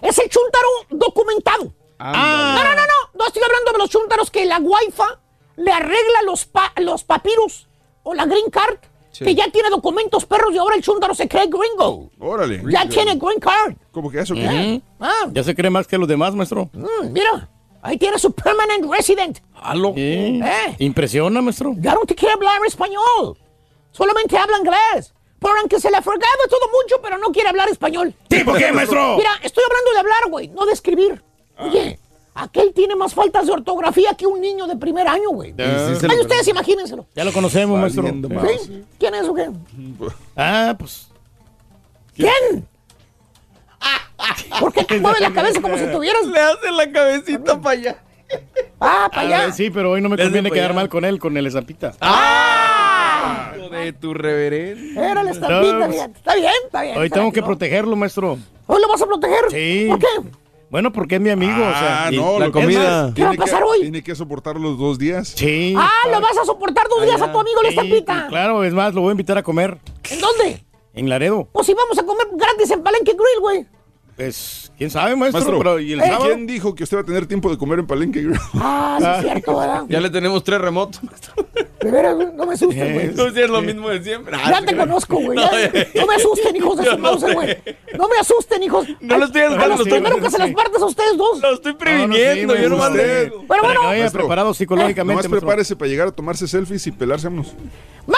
[0.02, 1.74] Es el chúntaro documentado.
[2.06, 2.56] Ah.
[2.58, 3.20] No, no, no, no.
[3.20, 5.02] No estoy hablando de los chúntaros que la wifi
[5.58, 7.68] le arregla los, pa- los papirus
[8.04, 8.78] o la green card,
[9.12, 9.24] Sí.
[9.26, 12.10] que ya tiene documentos perros y ahora el chúntaro se cree gringo.
[12.20, 12.64] Órale.
[12.68, 13.76] Ya tiene green card.
[13.92, 14.34] ¿Cómo que eso?
[14.34, 14.82] Qué?
[15.00, 16.70] Ah, Ya se cree más que los demás, maestro.
[16.74, 17.48] mm, mira,
[17.84, 19.38] ahí tiene su permanent resident.
[19.62, 19.94] Aló.
[19.96, 20.42] Eh.
[20.80, 21.74] Impresiona, maestro.
[21.78, 23.38] Ya no te quiere hablar español.
[23.92, 25.14] Solamente habla inglés.
[25.40, 28.16] Por aunque se le ha fregado todo mucho, pero no quiere hablar español.
[28.30, 29.16] ¿Tipo qué, maestro?
[29.18, 31.22] Mira, estoy hablando de hablar, güey, no de escribir.
[31.58, 32.00] Oye,
[32.36, 35.52] aquel tiene más faltas de ortografía que un niño de primer año, güey.
[35.52, 37.06] Sí, sí Ay, lo ustedes imagínenselo.
[37.16, 38.08] Ya lo conocemos, maestro.
[38.08, 38.66] Sí.
[38.66, 38.84] ¿Sí?
[39.00, 39.50] ¿Quién es o qué?
[40.36, 41.08] Ah, pues.
[42.16, 42.68] ¿Quién?
[44.60, 46.26] ¿Por qué mueve la cabeza como si tuvieras?
[46.26, 47.98] Le hace la cabecita para allá.
[48.80, 49.40] Ah, para allá.
[49.46, 50.76] ver, sí, pero hoy no me Desde conviene quedar allá.
[50.76, 51.94] mal con él, con el Zapita.
[52.00, 53.52] ¡Ah!
[53.72, 55.02] De tu reverendo.
[55.02, 55.94] Era la estampita, No.
[55.94, 56.98] Está bien, está bien.
[56.98, 58.38] Hoy tengo que protegerlo, maestro.
[58.68, 59.40] ¿Hoy lo vas a proteger?
[59.50, 59.88] Sí.
[59.90, 60.08] ¿Por qué?
[60.74, 62.08] Bueno, porque es mi amigo, o sea.
[62.08, 63.12] Ah, no, la comida.
[63.14, 63.82] ¿Qué va a tiene que- pasar hoy?
[63.82, 65.28] Tiene que soportar los dos días.
[65.36, 65.76] Sí.
[65.78, 68.26] Ah, lo vas a soportar dos días a tu amigo la Sí, estampita.
[68.28, 69.78] Claro, es más, lo voy a invitar a comer
[70.10, 70.64] ¿En dónde?
[70.96, 71.48] en Laredo.
[71.52, 73.68] Pues si vamos a comer gratis en Palenque Grill, güey.
[74.16, 76.26] Pues, quién sabe, maestro, Maestro, pero ¿y el ¿y sábado?
[76.26, 78.24] ¿quién dijo que usted va a tener tiempo de comer en Palenque?
[78.54, 79.84] Ah, sí es cierto, ¿verdad?
[79.90, 81.02] Ya le tenemos tres remotos.
[81.82, 83.14] De veras, no me asustes, güey.
[83.14, 84.38] No es lo mismo de siempre.
[84.38, 85.38] Ya te conozco, güey.
[85.38, 85.50] ya.
[85.96, 87.58] No me asusten, hijos de Yo su no mouse, güey.
[87.98, 88.88] No me asusten, hijos.
[89.02, 91.42] No lo estoy asustando, A los primero que se las partes a ustedes dos.
[91.42, 93.24] Lo estoy previniendo, No, no, sí, yo Usted.
[93.32, 93.46] digo.
[93.50, 95.24] Pero bueno, que vaya Maestro, preparado psicológicamente.
[95.24, 97.48] Nomás prepárese para llegar a tomarse selfies y pelarse unos.
[97.48, 97.56] más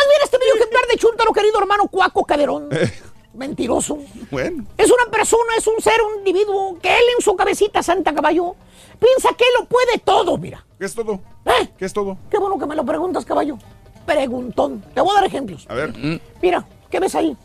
[0.03, 2.69] bien este bello ejemplar de Chuntaro, querido hermano Cuaco Caderón.
[3.35, 3.97] Mentiroso.
[4.31, 4.65] Bueno.
[4.77, 8.55] Es una persona, es un ser, un individuo que él en su cabecita, Santa Caballo,
[8.99, 10.65] piensa que lo puede todo, mira.
[10.79, 11.19] ¿Qué es todo?
[11.45, 11.69] ¿Eh?
[11.77, 12.17] ¿Qué es todo?
[12.29, 13.57] Qué bueno que me lo preguntas, caballo.
[14.05, 14.83] Preguntón.
[14.93, 15.65] Te voy a dar ejemplos.
[15.69, 15.93] A ver.
[16.41, 17.35] Mira, ¿qué ves ahí?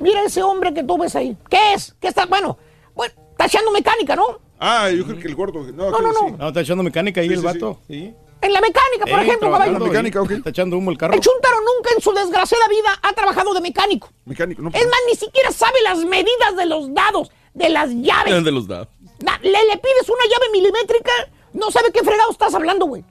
[0.00, 1.36] Mira ese hombre que tú ves ahí.
[1.48, 1.94] ¿Qué es?
[2.00, 2.26] ¿Qué está?
[2.26, 2.56] Bueno,
[2.94, 4.24] bueno, está echando mecánica, ¿no?
[4.58, 5.60] Ah, yo creo que el gordo.
[5.72, 6.28] No, No, no, no.
[6.28, 6.34] sí.
[6.38, 7.78] No, está echando mecánica ahí Sí, el sí, vato.
[7.88, 8.14] Sí.
[8.44, 9.72] En la mecánica, por Eh, ejemplo, caballo.
[9.72, 10.30] La mecánica, ok.
[10.32, 11.14] Está echando humo el carro.
[11.14, 14.10] El Chuntaro nunca en su desgraciada vida ha trabajado de mecánico.
[14.26, 14.68] Mecánico, no.
[14.68, 18.44] Es más, ni siquiera sabe las medidas de los dados, de las llaves.
[18.44, 18.88] de los dados?
[19.20, 21.10] Na- Le, le pides una llave milimétrica,
[21.54, 23.02] no sabe qué fregado estás hablando, güey.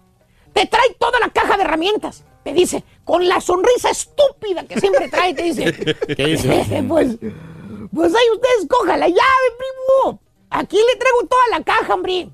[0.53, 2.23] Te trae toda la caja de herramientas.
[2.43, 5.73] Te dice, con la sonrisa estúpida que siempre trae, te dice.
[6.15, 6.83] ¿Qué dice?
[6.87, 7.17] pues,
[7.91, 10.19] pues ahí usted escoja la llave, primo.
[10.51, 12.29] Aquí le traigo toda la caja, hombre.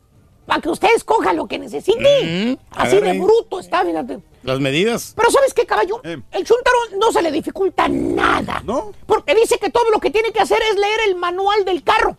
[0.50, 2.58] Para que usted escoja lo que necesite.
[2.58, 4.18] Mm, Así de bruto está, fíjate.
[4.42, 5.14] Las medidas.
[5.16, 6.02] Pero ¿sabes qué, caballo?
[6.04, 6.18] Eh.
[6.32, 8.60] El chuntaro no se le dificulta nada.
[8.66, 8.92] ¿No?
[9.06, 12.18] Porque dice que todo lo que tiene que hacer es leer el manual del carro.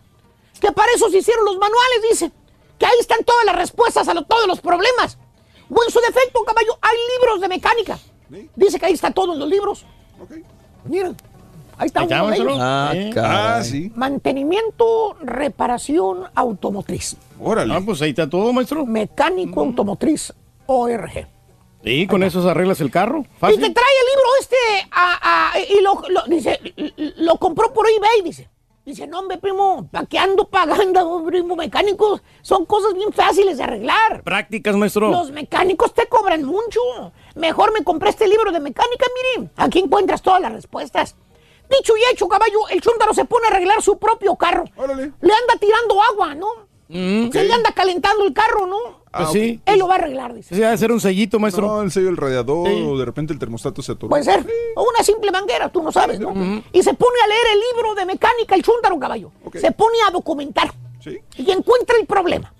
[0.61, 2.31] Que para eso se hicieron los manuales, dice.
[2.79, 5.17] Que ahí están todas las respuestas a lo- todos los problemas.
[5.69, 7.99] O en su defecto, caballo, hay libros de mecánica.
[8.31, 8.49] ¿Sí?
[8.55, 9.85] Dice que ahí está todo en los libros.
[10.21, 10.31] Ok.
[10.85, 11.17] Miren,
[11.77, 12.57] ahí está uno de ellos.
[12.61, 13.11] Ah, Eh.
[13.17, 13.91] Ah, sí.
[13.95, 17.17] Mantenimiento, reparación automotriz.
[17.41, 17.73] Órale.
[17.73, 18.85] Ah, pues ahí está todo, maestro.
[18.85, 20.33] Mecánico automotriz
[20.67, 21.27] ORG.
[21.83, 23.19] Sí, con eso arreglas el carro.
[23.21, 23.59] Y te Fácil.
[23.59, 24.55] trae el libro este
[24.91, 26.59] a- a- y lo, lo- dice,
[27.17, 28.49] lo compró por eBay, dice.
[28.85, 32.21] Dice, no, hombre, primo, ¿para qué ando pagando, primo, mecánicos?
[32.41, 34.23] Son cosas bien fáciles de arreglar.
[34.23, 35.09] Prácticas, maestro.
[35.11, 36.79] Los mecánicos te cobran mucho.
[37.35, 39.51] Mejor me compré este libro de mecánica, miren.
[39.55, 41.15] Aquí encuentras todas las respuestas.
[41.69, 44.65] Dicho y hecho, caballo, el chúndaro se pone a arreglar su propio carro.
[44.75, 45.03] Órale.
[45.21, 46.47] Le anda tirando agua, ¿no?
[46.91, 48.77] Mm, Se le anda calentando el carro, ¿no?
[49.11, 49.61] pues Ah, sí.
[49.65, 50.55] Él lo va a arreglar, dice.
[50.55, 51.67] Sí, debe ser un sellito, maestro.
[51.67, 52.83] No, el sello del radiador Sí.
[52.87, 54.09] o de repente el termostato se atoró.
[54.09, 54.45] Puede ser.
[54.75, 56.31] O una simple manguera, tú no sabes, ¿no?
[56.73, 59.31] Y se pone a leer el libro de mecánica, el chúntaro caballo.
[59.55, 60.71] Se pone a documentar.
[61.03, 61.17] Sí.
[61.37, 62.53] Y encuentra el problema.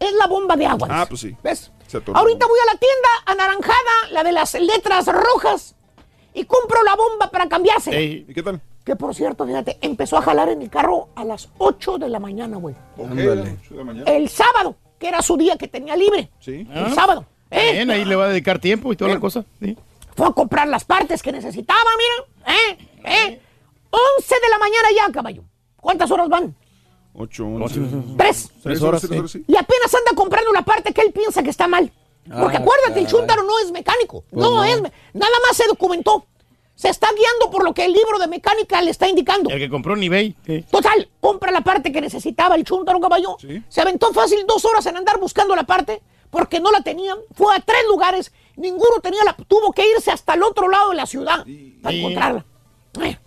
[0.00, 0.88] Es la bomba de agua.
[0.90, 1.08] Ah, dice.
[1.08, 1.36] pues sí.
[1.42, 1.72] ¿Ves?
[1.86, 2.18] Se atoró.
[2.18, 5.76] Ahorita voy a la tienda anaranjada, la de las letras rojas,
[6.34, 8.02] y compro la bomba para cambiarse.
[8.02, 8.60] ¿Y qué tal?
[8.84, 12.20] Que por cierto, fíjate, empezó a jalar en el carro a las 8 de la
[12.20, 12.74] mañana, güey.
[12.98, 13.30] Ok, Ándale.
[13.32, 14.10] a las ocho de la mañana.
[14.10, 16.30] El sábado, que era su día que tenía libre.
[16.40, 16.66] Sí.
[16.72, 17.24] El sábado.
[17.50, 17.72] ¿eh?
[17.72, 19.44] Bien, ahí le va a dedicar tiempo y toda la cosa.
[19.60, 19.76] Sí.
[20.14, 21.80] Fue a comprar las partes que necesitaba,
[22.44, 22.58] miren.
[22.58, 22.88] ¿Eh?
[23.04, 23.40] ¿Eh?
[23.90, 25.42] 11 de la mañana ya, caballo.
[25.76, 26.54] ¿Cuántas horas van?
[27.14, 27.80] Ocho, once.
[28.18, 28.50] Tres.
[28.62, 29.44] Tres horas, tres sí.
[29.46, 31.90] Y apenas anda comprando la parte que él piensa que está mal.
[32.24, 33.06] Porque Ah, acuérdate, el caray.
[33.06, 34.24] chúntaro no es mecánico.
[34.30, 34.64] Pues no, no.
[34.64, 34.80] es.
[35.12, 36.26] Nada más se documentó.
[36.74, 39.50] Se está guiando por lo que el libro de mecánica le está indicando.
[39.50, 40.36] El que compró en eBay.
[40.44, 40.64] Sí.
[40.70, 43.36] Total, compra la parte que necesitaba el chúntaro caballo.
[43.40, 43.62] Sí.
[43.68, 47.18] Se aventó fácil dos horas en andar buscando la parte porque no la tenían.
[47.34, 49.34] Fue a tres lugares, ninguno tenía la.
[49.34, 51.46] Tuvo que irse hasta el otro lado de la ciudad
[51.82, 52.44] para encontrarla.
[53.02, 53.18] Eh.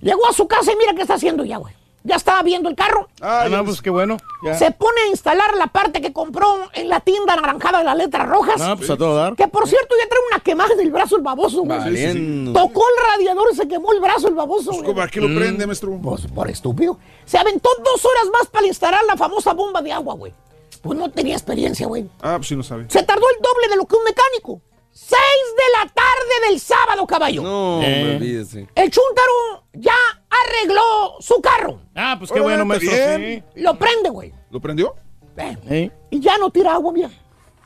[0.00, 1.74] Llegó a su casa y mira qué está haciendo ya, güey.
[2.04, 3.08] Ya estaba viendo el carro.
[3.20, 4.16] Ah, Ah, no, pues qué bueno.
[4.44, 4.54] Ya.
[4.54, 8.26] Se pone a instalar la parte que compró en la tienda anaranjada de las letras
[8.28, 8.58] rojas.
[8.60, 9.34] No, pues a todo dar.
[9.34, 11.78] Que por cierto ya trae una quemada del brazo el baboso, güey.
[11.78, 12.52] Valiendo.
[12.52, 14.70] Tocó el radiador y se quemó el brazo el baboso.
[14.70, 14.94] Pues, güey.
[14.94, 15.98] ¿Para qué lo prende, maestro?
[16.02, 16.98] Pues por estúpido.
[17.26, 20.32] Se aventó dos horas más para instalar la famosa bomba de agua, güey.
[20.80, 22.08] Pues no tenía experiencia, güey.
[22.22, 22.86] Ah, pues sí no sabe.
[22.88, 24.62] Se tardó el doble de lo que un mecánico.
[24.92, 25.20] Seis
[25.56, 27.42] de la tarde del sábado, caballo.
[27.42, 28.14] No, Eh.
[28.16, 28.68] olvídese.
[28.74, 29.94] El chúntaro ya
[30.30, 31.80] arregló su carro.
[31.94, 32.90] Ah, pues qué bueno, maestro.
[32.90, 33.44] bien.
[33.56, 34.32] Lo prende, güey.
[34.50, 34.94] ¿Lo prendió?
[35.36, 35.68] Eh, Sí.
[35.68, 35.90] Sí.
[36.10, 37.10] Y ya no tira agua, mira.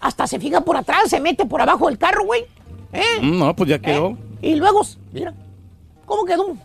[0.00, 2.44] Hasta se fija por atrás, se mete por abajo del carro, güey.
[2.92, 3.20] ¿Eh?
[3.20, 3.80] Mm, No, pues ya ¿Eh?
[3.80, 4.16] quedó.
[4.42, 4.82] Y luego,
[5.12, 5.32] mira,
[6.04, 6.56] ¿cómo quedó?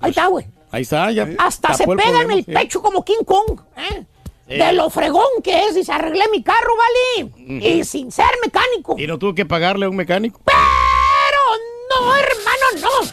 [0.00, 0.46] Ahí está, güey.
[0.70, 1.28] Ahí está, ya.
[1.38, 2.52] Hasta se el pega problema, en el sí.
[2.52, 4.04] pecho como King Kong, ¿eh?
[4.48, 4.56] Sí.
[4.58, 7.32] De lo fregón que es, y se arreglé mi carro, ¿vale?
[7.64, 8.96] Y sin ser mecánico.
[8.98, 10.40] Y no tuvo que pagarle a un mecánico.
[10.44, 13.08] Pero no, hermano, no.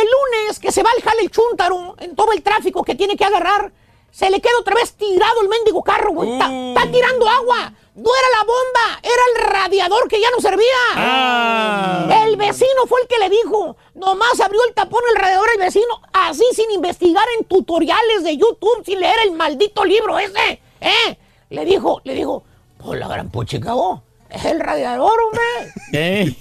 [0.00, 3.16] El lunes que se va al jale el chúntaro en todo el tráfico que tiene
[3.16, 3.72] que agarrar,
[4.10, 6.32] se le queda otra vez tirado el mendigo carro, güey.
[6.32, 6.92] Está, Uh.
[6.92, 7.72] tirando agua.
[7.96, 10.66] No era la bomba, era el radiador que ya no servía.
[10.96, 12.24] Ah.
[12.26, 13.76] El vecino fue el que le dijo.
[13.94, 18.82] Nomás abrió el tapón el radiador el vecino, así sin investigar en tutoriales de YouTube,
[18.84, 20.60] sin leer el maldito libro ese.
[20.80, 21.18] ¿Eh?
[21.50, 22.42] Le dijo, le dijo,
[22.78, 24.00] pues la gran puchica, vos,
[24.34, 25.72] es el radiador, hombre.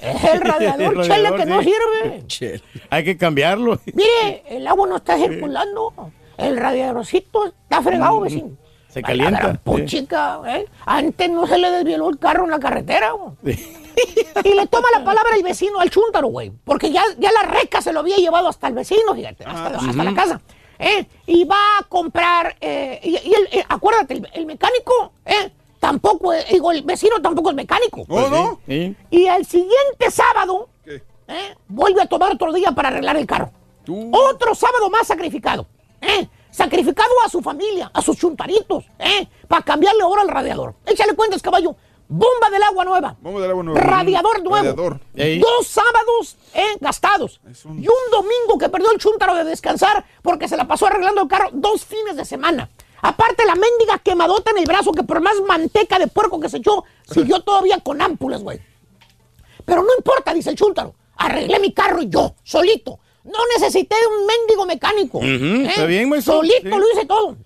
[0.01, 2.61] Es el radiador, chele, que no sirve.
[2.89, 3.79] Hay que cambiarlo.
[3.93, 6.11] Mire, el agua no está circulando.
[6.37, 8.51] El radiadorcito está fregado, vecino.
[8.89, 9.55] Se calienta.
[9.63, 10.65] puchica, ¿eh?
[10.85, 13.11] Antes no se le desvieló el carro en la carretera.
[13.45, 16.51] Y le toma la palabra el vecino al chúntaro, güey.
[16.63, 19.89] Porque ya, ya la reca se lo había llevado hasta el vecino, fíjate, hasta, hasta
[19.89, 20.03] ujú.
[20.03, 20.41] la casa.
[20.79, 21.05] ¿eh?
[21.27, 25.51] Y va a comprar, eh, y, y el- eh, acuérdate, el, el mecánico, ¿eh?
[25.83, 28.05] Tampoco, eh, digo, el vecino tampoco es mecánico.
[28.05, 28.95] Pues sí, sí.
[29.11, 31.55] Y el siguiente sábado, ¿eh?
[31.67, 33.51] vuelve a tomar otro día para arreglar el carro.
[34.13, 35.67] Otro sábado más sacrificado.
[35.99, 36.29] ¿eh?
[36.49, 39.27] Sacrificado a su familia, a sus chuntaritos, ¿eh?
[39.49, 40.73] para cambiarle ahora el radiador.
[40.85, 41.75] Échale cuentas, caballo.
[42.07, 43.17] Bomba del agua nueva.
[43.19, 43.81] Bomba del agua nueva.
[43.81, 44.55] Radiador nuevo.
[44.55, 44.99] Radiador.
[45.13, 47.41] Dos sábados eh, gastados.
[47.43, 51.27] Y un domingo que perdió el chúntaro de descansar porque se la pasó arreglando el
[51.27, 52.69] carro dos fines de semana.
[53.03, 56.57] Aparte la mendiga quemadota en el brazo que por más manteca de puerco que se
[56.57, 58.59] echó, siguió todavía con ámpulas, güey.
[59.65, 60.95] Pero no importa, dice el chúntaro.
[61.17, 62.99] Arreglé mi carro yo, solito.
[63.25, 65.17] No necesité de un mendigo mecánico.
[65.19, 66.35] Ujú, está bien, maestro.
[66.35, 66.69] Solito Sí.
[66.69, 67.37] lo hice todo.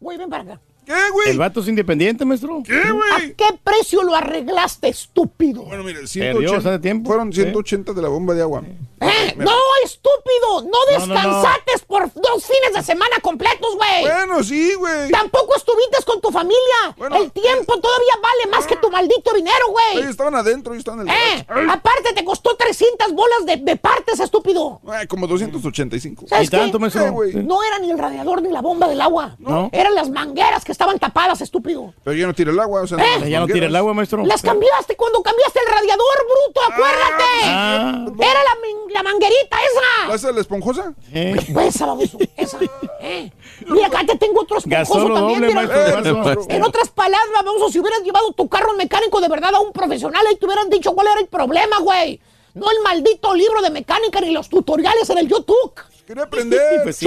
[0.00, 0.60] Güey, ven para acá.
[0.90, 1.30] ¿Qué, güey?
[1.30, 2.62] El vato es independiente, maestro.
[2.66, 3.34] ¿Qué, ¿A güey?
[3.34, 5.62] qué precio lo arreglaste, estúpido?
[5.62, 6.08] Bueno, mire, Perdió,
[6.40, 7.06] 180, hace tiempo.
[7.08, 8.62] fueron 180 de la bomba de agua.
[9.00, 9.34] ¡Eh!
[9.36, 9.50] ¡No,
[9.84, 10.62] estúpido!
[10.62, 11.14] ¡No No, no, no.
[11.14, 14.02] descansaste por dos fines de semana completos, güey!
[14.02, 15.10] Bueno, sí, güey.
[15.10, 16.58] Tampoco estuviste con tu familia.
[16.98, 19.98] El tiempo todavía vale más que tu maldito dinero, güey.
[19.98, 21.46] Ellos estaban adentro, ellos estaban en el ¡Eh!
[21.70, 24.80] Aparte te costó 300 bolas de, de partes, estúpido.
[24.88, 26.26] Ay, como 285.
[26.28, 26.56] ¿Sabes qué?
[26.56, 27.34] Eh, güey.
[27.34, 29.36] No era ni el radiador ni la bomba del agua.
[29.38, 29.70] No.
[29.72, 31.92] Eran las mangueras que estaban tapadas, estúpido.
[32.02, 33.28] Pero ya no tira el agua, o sea, ¿Eh?
[33.28, 34.24] Ya no tira el agua, maestro.
[34.24, 37.24] Las cambiaste cuando cambiaste el radiador, bruto, acuérdate.
[37.44, 38.06] Ah.
[38.18, 40.08] Era la, la manguerita esa.
[40.08, 40.94] ¿La esa de la esponjosa?
[41.12, 42.58] Pues esa, baboso, esa.
[43.02, 43.30] Eh.
[43.66, 45.40] Mira, acá te tengo otro esponjoso Gastó lo también.
[45.42, 46.46] doble, maestro, Eh, maestro.
[46.56, 50.26] En otras palabras, baboso, si hubieras llevado tu carro mecánico de verdad a un profesional,
[50.26, 52.20] ahí te hubieran dicho cuál era el problema, güey.
[52.54, 55.74] No el maldito libro de mecánica ni los tutoriales en el YouTube.
[56.06, 56.80] Quería aprender.
[56.84, 57.06] Pues sí,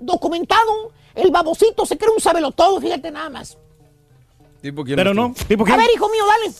[0.00, 3.56] documentado, el babosito se cree un sabelotodo, fíjate nada más.
[4.60, 5.34] ¿Tipo quién, Pero no.
[5.48, 5.78] ¿Tipo A quién?
[5.78, 6.54] ver, hijo mío, dale.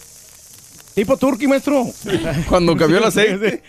[0.95, 1.87] Tipo turqui, maestro.
[2.51, 3.63] Cuando cambió el aceite.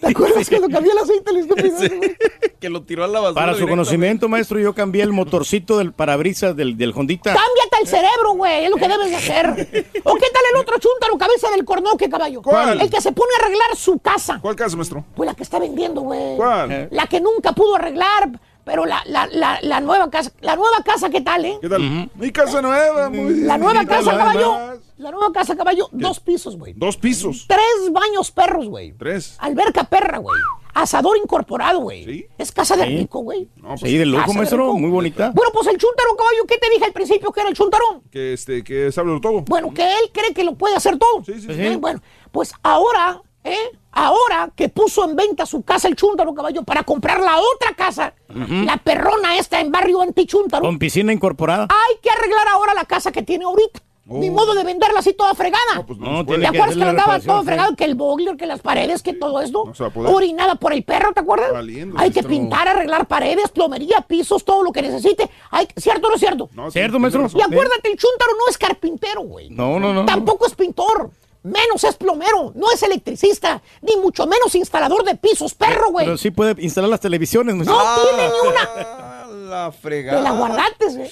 [0.00, 1.76] ¿Te acuerdas cuando cambió el aceite el estúpido?
[1.96, 2.16] güey?
[2.60, 3.46] que lo tiró a la basura.
[3.46, 7.32] Para su conocimiento, maestro, yo cambié el motorcito del parabrisas del, del Hondita.
[7.32, 9.46] Cámbiate el cerebro, güey, es lo que debes de hacer.
[10.04, 12.42] ¿O qué tal el otro chúntaro, cabeza del cornoque, caballo?
[12.42, 12.78] ¿Cuál?
[12.80, 14.38] El que se pone a arreglar su casa.
[14.42, 15.02] ¿Cuál caso, maestro?
[15.14, 16.36] Pues la que está vendiendo, güey.
[16.36, 16.88] ¿Cuál?
[16.90, 21.08] La que nunca pudo arreglar, pero la, la, la, la nueva casa, la nueva casa,
[21.08, 21.56] ¿qué tal, eh?
[21.62, 22.10] ¿Qué tal?
[22.16, 24.80] Mi casa nueva, muy La nueva casa, caballo.
[24.98, 26.72] La nueva casa, caballo, dos pisos, güey.
[26.74, 27.46] Dos pisos.
[27.46, 28.90] Tres baños perros, güey.
[28.92, 29.36] Tres.
[29.38, 30.40] Alberca perra, güey.
[30.74, 32.04] Asador incorporado, güey.
[32.04, 32.26] ¿Sí?
[32.38, 32.96] Es casa de Sí.
[32.98, 33.48] rico, güey.
[33.56, 34.74] No, pues, Sí, de de maestro.
[34.74, 35.30] Muy bonita.
[35.32, 37.84] Bueno, pues el chúntaro, caballo, ¿qué te dije al principio que era el chúntaro?
[38.10, 39.42] que este, que sabe todo.
[39.42, 41.24] Bueno, que él cree que lo puede hacer todo.
[41.24, 41.52] Sí, sí, sí.
[41.62, 42.02] Eh, Bueno,
[42.32, 43.70] pues ahora, ¿eh?
[43.98, 48.12] Ahora que puso en venta su casa el chúntaro, caballo, para comprar la otra casa,
[48.28, 51.66] la perrona esta en barrio antichúntaro, Con piscina incorporada.
[51.70, 53.80] hay que arreglar ahora la casa que tiene ahorita.
[54.08, 55.74] Ni modo de venderla así toda fregada.
[55.74, 57.46] No, pues no, ¿Te que acuerdas que hacerle andaba todo sí.
[57.46, 57.74] fregado?
[57.74, 59.72] Que el boiler, que las paredes, que todo esto.
[59.96, 60.10] No.
[60.10, 61.52] Orinada por el perro, ¿te acuerdas?
[61.52, 65.28] Valiendo, Hay que pintar, arreglar paredes, plomería, pisos, todo lo que necesite.
[65.50, 66.48] Hay, ¿Cierto o no es cierto?
[66.52, 67.26] No, ¿Cierto, maestro?
[67.34, 69.50] Y acuérdate, el chúntaro no es carpintero, güey.
[69.50, 70.04] No, no, no.
[70.04, 71.10] Tampoco es pintor.
[71.46, 72.52] Menos es plomero.
[72.56, 73.62] No es electricista.
[73.82, 76.06] Ni mucho menos instalador de pisos, perro, güey.
[76.06, 77.76] Pero sí puede instalar las televisiones, maestro.
[77.78, 78.68] No tiene ni una.
[78.76, 80.20] Ah, la Te fregada.
[80.22, 81.10] la guardaste, güey.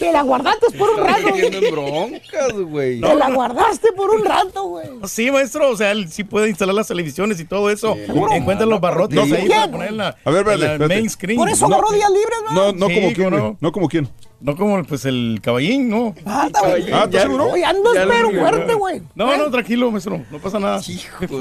[0.00, 1.28] Te la guardaste por un rato.
[1.70, 3.00] broncas, güey.
[3.00, 4.88] Te la guardaste por un rato, güey.
[5.06, 7.96] Sí, maestro, o sea, él sí puede instalar las televisiones y todo eso.
[8.32, 10.94] Encuentra los barrotes No, ahí para poner en la, A ver, en espérate, la espérate.
[10.94, 11.38] main screen.
[11.38, 12.52] Por eso no, agarró días libres, ¿no?
[12.52, 13.50] No, no Sí, como quién, ¿cómo güey.
[13.52, 13.58] no?
[13.60, 14.08] No como quién.
[14.40, 16.14] No como pues el caballín, no.
[16.24, 16.94] Ah, está bien.
[16.94, 17.46] Ah, ¿estás seguro?
[17.52, 19.02] Oye, andas Ya lo pero digo, fuerte, güey.
[19.14, 20.80] No, no, tranquilo, maestro, no pasa nada.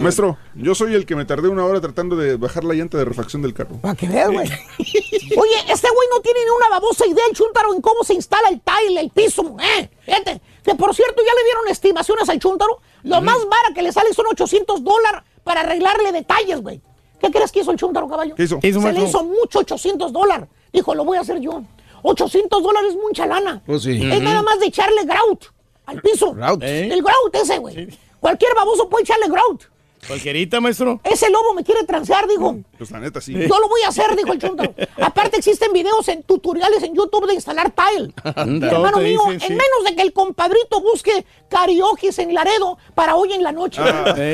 [0.01, 3.05] Maestro, yo soy el que me tardé una hora tratando de bajar la llanta de
[3.05, 3.77] refacción del carro.
[3.81, 4.47] Para que veas, güey.
[4.77, 8.49] Oye, este güey no tiene ni una babosa idea el chúntaro en cómo se instala
[8.49, 9.89] el tile, el piso, ¿eh?
[10.03, 12.79] Fíjate, que por cierto ya le dieron estimaciones al chúntaro.
[13.03, 16.81] Lo más vara que le sale son 800 dólares para arreglarle detalles, güey.
[17.19, 18.35] ¿Qué crees que hizo el chúntaro, caballo?
[18.35, 18.59] ¿Qué hizo?
[18.59, 19.21] ¿Qué hizo, Se le maestro?
[19.21, 20.49] hizo mucho 800 dólares.
[20.73, 21.63] Dijo, lo voy a hacer yo.
[22.03, 23.61] 800 dólares es mucha lana.
[23.65, 23.99] Pues sí.
[24.11, 25.45] Es nada más de echarle grout
[25.85, 26.33] al piso.
[26.33, 26.61] Grout.
[26.63, 26.89] ¿Eh?
[26.91, 27.87] El grout ese, güey.
[28.19, 29.63] Cualquier baboso puede echarle grout.
[30.07, 31.01] Cualquierita, maestro.
[31.03, 32.57] Ese lobo me quiere transear, dijo.
[32.77, 33.33] Pues la neta, sí.
[33.33, 34.73] Yo lo voy a hacer, dijo el chuntaro.
[35.01, 38.13] Aparte existen videos en tutoriales en YouTube de instalar tile.
[38.35, 38.71] Anda.
[38.71, 39.45] Hermano mío, dicen, sí.
[39.47, 43.81] en menos de que el compadrito busque karaoke en Laredo para hoy en la noche.
[43.83, 44.15] Ah.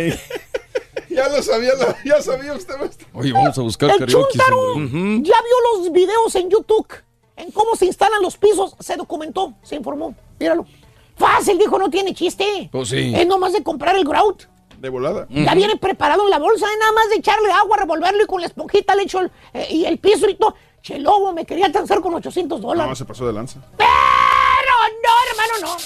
[1.09, 1.72] Ya lo sabía,
[2.03, 3.07] ya sabía usted, maestro.
[3.14, 6.88] Oye, vamos a buscar El chuntaro ya vio los videos en YouTube
[7.36, 8.75] en cómo se instalan los pisos.
[8.79, 10.15] Se documentó, se informó.
[10.39, 10.65] Míralo.
[11.15, 12.69] Fácil, dijo, no tiene chiste.
[12.71, 13.13] Pues sí.
[13.15, 14.43] Es nomás de comprar el grout.
[14.79, 15.27] De volada.
[15.29, 18.41] Ya viene preparado en la bolsa, es nada más de echarle agua, revolverlo y con
[18.41, 20.55] la esponjita le echo el, eh, y el piso y todo.
[20.81, 22.97] Che, lobo, me quería transar con 800 No, dólares.
[22.97, 23.61] se pasó de lanza.
[23.77, 23.89] Pero
[25.03, 25.77] no, hermano, no.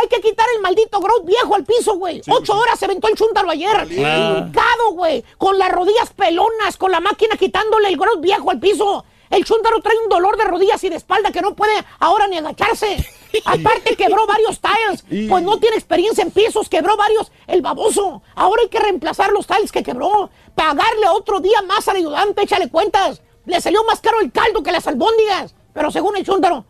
[0.00, 2.22] Hay que quitar el maldito grout viejo al piso, güey.
[2.28, 3.76] Ocho horas se aventó el chúntaro ayer.
[3.76, 3.84] Ah.
[3.84, 5.22] Hincado, güey.
[5.36, 9.04] Con las rodillas pelonas, con la máquina quitándole el grout viejo al piso.
[9.34, 12.38] El chúntaro trae un dolor de rodillas y de espalda que no puede ahora ni
[12.38, 13.04] agacharse.
[13.44, 15.28] Aparte quebró varios tiles.
[15.28, 18.22] Pues no tiene experiencia en pisos, quebró varios el baboso.
[18.36, 20.30] Ahora hay que reemplazar los tiles que quebró.
[20.54, 23.22] Pagarle otro día más al ayudante, échale cuentas.
[23.44, 25.56] Le salió más caro el caldo que las albóndigas.
[25.72, 26.64] Pero según el chúntaro.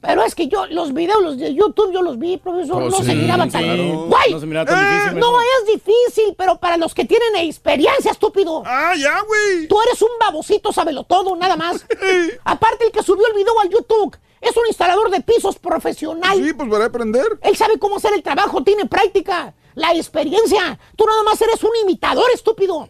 [0.00, 2.98] Pero es que yo, los videos los de YouTube, yo los vi, profesor, Oh, no
[2.98, 3.62] sí, se miraba tan...
[3.64, 4.06] claro.
[4.06, 4.30] ¡Güey!
[4.32, 8.12] No se miraba tan Eh, difícil, No es difícil, pero para los que tienen experiencia,
[8.12, 8.62] estúpido.
[8.64, 9.66] Ah, ya, güey.
[9.66, 11.84] Tú eres un babosito, sábelo todo, nada más.
[12.44, 16.38] Aparte, el que subió el video al YouTube es un instalador de pisos profesional.
[16.44, 17.26] Sí, pues para aprender.
[17.42, 20.78] Él sabe cómo hacer el trabajo, tiene práctica, la experiencia.
[20.96, 22.88] Tú nada más eres un imitador, estúpido.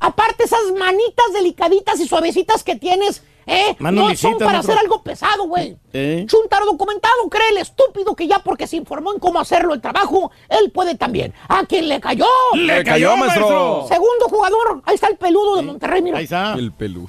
[0.00, 3.76] Aparte, esas manitas delicaditas y suavecitas que tienes, ¿eh?
[3.80, 5.76] No son para hacer algo pesado, güey.
[5.92, 6.24] ¿Eh?
[6.28, 10.30] Chuntaro documentado, cree el estúpido que ya porque se informó en cómo hacerlo el trabajo,
[10.48, 11.34] él puede también.
[11.48, 12.26] ¿A quién le cayó?
[12.54, 13.86] ¡Le cayó, maestro!
[13.88, 16.18] Segundo jugador, ahí está el peludo de Monterrey, mira.
[16.18, 16.54] Ahí está.
[16.54, 17.08] El pelú.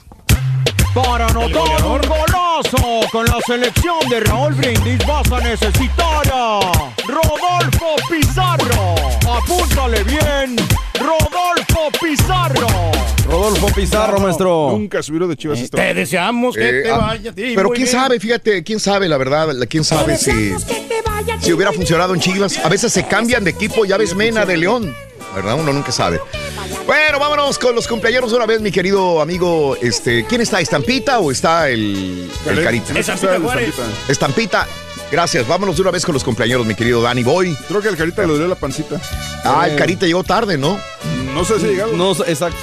[0.94, 6.60] Para anotar un golazo con la selección de Raúl Brindis vas a necesitar a
[7.08, 8.96] Rodolfo Pizarro.
[9.32, 10.56] Apúntale bien,
[11.00, 12.68] Rodolfo Pizarro.
[13.26, 14.70] Rodolfo Pizarro, maestro.
[14.72, 15.78] Nunca subieron de Chivas esto.
[15.78, 17.32] Te deseamos que Eh, te ah, vaya.
[17.36, 17.96] sí, pero quién bien.
[17.96, 20.54] sabe, fíjate, quién sabe, la verdad, quién sabe si,
[21.40, 22.58] si hubiera funcionado en Chivas.
[22.58, 24.94] A veces se cambian de equipo, ya ves Mena de León,
[25.36, 25.54] ¿verdad?
[25.56, 26.20] Uno nunca sabe.
[26.90, 29.76] Bueno, vámonos con los cumpleaños una vez, mi querido amigo.
[29.80, 30.60] Este, ¿Quién está?
[30.60, 32.98] ¿Estampita o está el, el Carita?
[32.98, 33.76] Estampita Juárez.
[34.08, 34.68] Estampita.
[35.12, 37.56] Gracias, vámonos de una vez con los cumpleaños, mi querido Dani Boy.
[37.68, 39.00] Creo que al Carita le dolió la pancita.
[39.44, 40.80] Ah, el Carita llegó tarde, ¿no?
[41.36, 41.96] No sé si ha llegado.
[41.96, 42.58] No, exacto.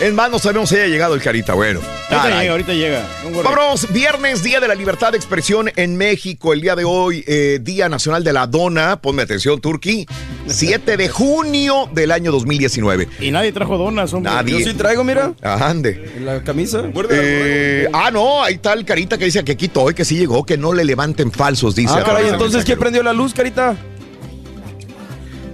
[0.00, 1.80] En más, no sabemos si haya llegado el Carita, bueno.
[1.80, 2.38] Ahorita Caray.
[2.40, 3.06] llega, ahorita llega.
[3.42, 6.52] Vámonos, viernes, Día de la Libertad de Expresión en México.
[6.52, 9.00] El día de hoy, eh, Día Nacional de la Dona.
[9.00, 10.06] Ponme atención, Turki.
[10.46, 13.08] 7 de junio del año 2019.
[13.18, 14.32] Y nadie trajo donas, hombre.
[14.32, 14.60] Nadie.
[14.60, 15.32] Yo sí traigo, mira.
[15.42, 16.12] Ande.
[16.16, 16.84] En la camisa.
[17.10, 20.46] Eh, ah, no, ahí está el carita que dice que quitó y que sí llegó,
[20.46, 21.94] que no le levanten falsos, dice.
[21.96, 23.76] Ah, caray, entonces, ¿quién prendió la luz, carita?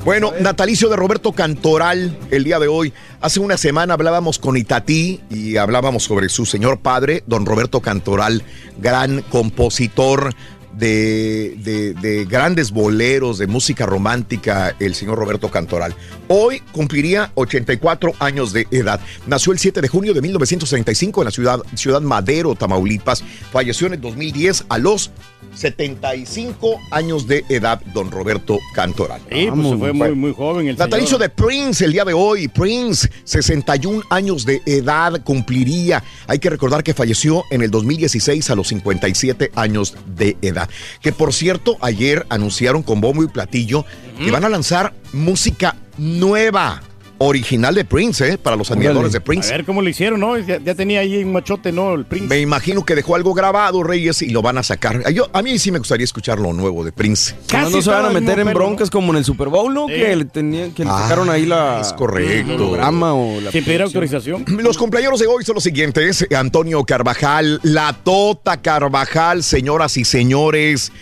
[0.04, 2.92] Bueno, natalicio de Roberto Cantoral el día de hoy.
[3.22, 8.42] Hace una semana hablábamos con Itatí y hablábamos sobre su señor padre, don Roberto Cantoral,
[8.78, 10.34] gran compositor
[10.74, 15.94] de, de- de grandes boleros, de música romántica, el señor Roberto Cantoral.
[16.28, 19.00] Hoy cumpliría 84 años de edad.
[19.26, 23.24] Nació el 7 de junio de 1935 en la ciudad, ciudad Madero, Tamaulipas.
[23.52, 25.12] Falleció en el 2010 a los
[25.54, 29.20] 75 años de edad, don Roberto Cantoral.
[29.30, 32.48] Sí, pues se fue muy, muy joven el Natalicio de Prince el día de hoy.
[32.48, 36.02] Prince, 61 años de edad cumpliría.
[36.26, 40.68] Hay que recordar que falleció en el 2016 a los 57 años de edad.
[41.00, 43.84] Que por cierto, ayer anunciaron con bombo y platillo
[44.18, 46.82] que van a lanzar música nueva,
[47.26, 48.38] original de Prince, ¿eh?
[48.38, 49.52] Para los admiradores de Prince.
[49.52, 50.38] A ver cómo lo hicieron, ¿no?
[50.38, 51.94] Ya, ya tenía ahí un machote, ¿no?
[51.94, 52.26] El Prince.
[52.28, 55.10] Me imagino que dejó algo grabado, Reyes, y lo van a sacar.
[55.12, 57.34] Yo, a mí sí me gustaría escuchar lo nuevo de Prince.
[57.52, 59.86] No, no se van a meter en broncas como en el Super Bowl, ¿no?
[59.88, 59.94] Sí.
[59.94, 61.80] Que le tenían, que le Ah, sacaron ahí la.
[61.80, 62.50] es correcto.
[62.52, 63.50] el programa o la.
[63.50, 64.44] Sin pedir autorización.
[64.62, 66.26] Los cumpleaños de hoy son los siguientes.
[66.36, 70.92] Antonio Carvajal, la Tota Carvajal, señoras y señores.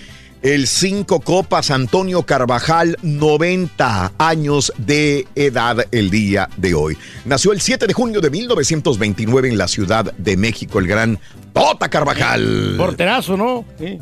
[0.42, 6.98] El cinco copas Antonio Carvajal, 90 años de edad el día de hoy.
[7.24, 11.20] Nació el 7 de junio de 1929 en la Ciudad de México, el gran
[11.52, 12.74] Tota Carvajal.
[12.76, 13.64] Porterazo, ¿no?
[13.78, 14.00] Sí.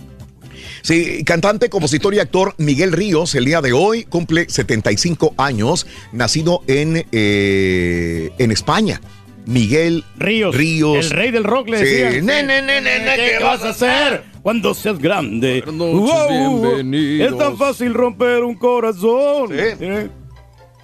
[0.80, 6.62] Sí, cantante, compositor y actor Miguel Ríos, el día de hoy cumple 75 años, nacido
[6.66, 9.02] en, eh, en España.
[9.50, 10.56] Miguel Ríos.
[10.56, 11.06] Ríos.
[11.06, 12.22] El rey del rock le decía.
[12.22, 15.64] Ne, ne, ne, ne, ne, ¿Qué vas a hacer cuando seas grande?
[15.66, 17.32] bienvenidos.
[17.32, 19.50] Es tan fácil romper un corazón.
[19.52, 20.08] ¿Eh?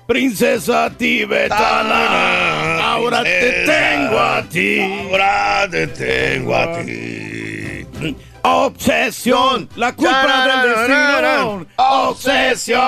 [0.07, 4.81] Princesa tibetana, ahora te tengo a ti.
[4.81, 8.17] Ahora te tengo a ti.
[8.49, 11.67] Obsesión, la culpa del destino.
[11.77, 12.81] Obsesión,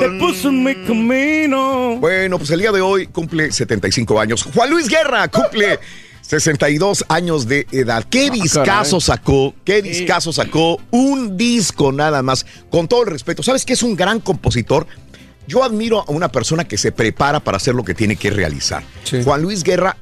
[0.00, 1.96] te puso en mi camino.
[1.98, 4.42] Bueno, pues el día de hoy cumple 75 años.
[4.54, 5.78] Juan Luis Guerra cumple
[6.20, 8.04] 62 años de edad.
[8.10, 9.00] ¿Qué discazo caray.
[9.00, 9.54] sacó?
[9.64, 10.78] ¿Qué discazo sacó?
[10.90, 12.44] Un disco nada más.
[12.70, 13.42] Con todo el respeto.
[13.42, 14.86] ¿Sabes que es un gran compositor?
[15.46, 18.82] Yo admiro a una persona que se prepara para hacer lo que tiene que realizar.
[19.24, 19.96] Juan Luis Guerra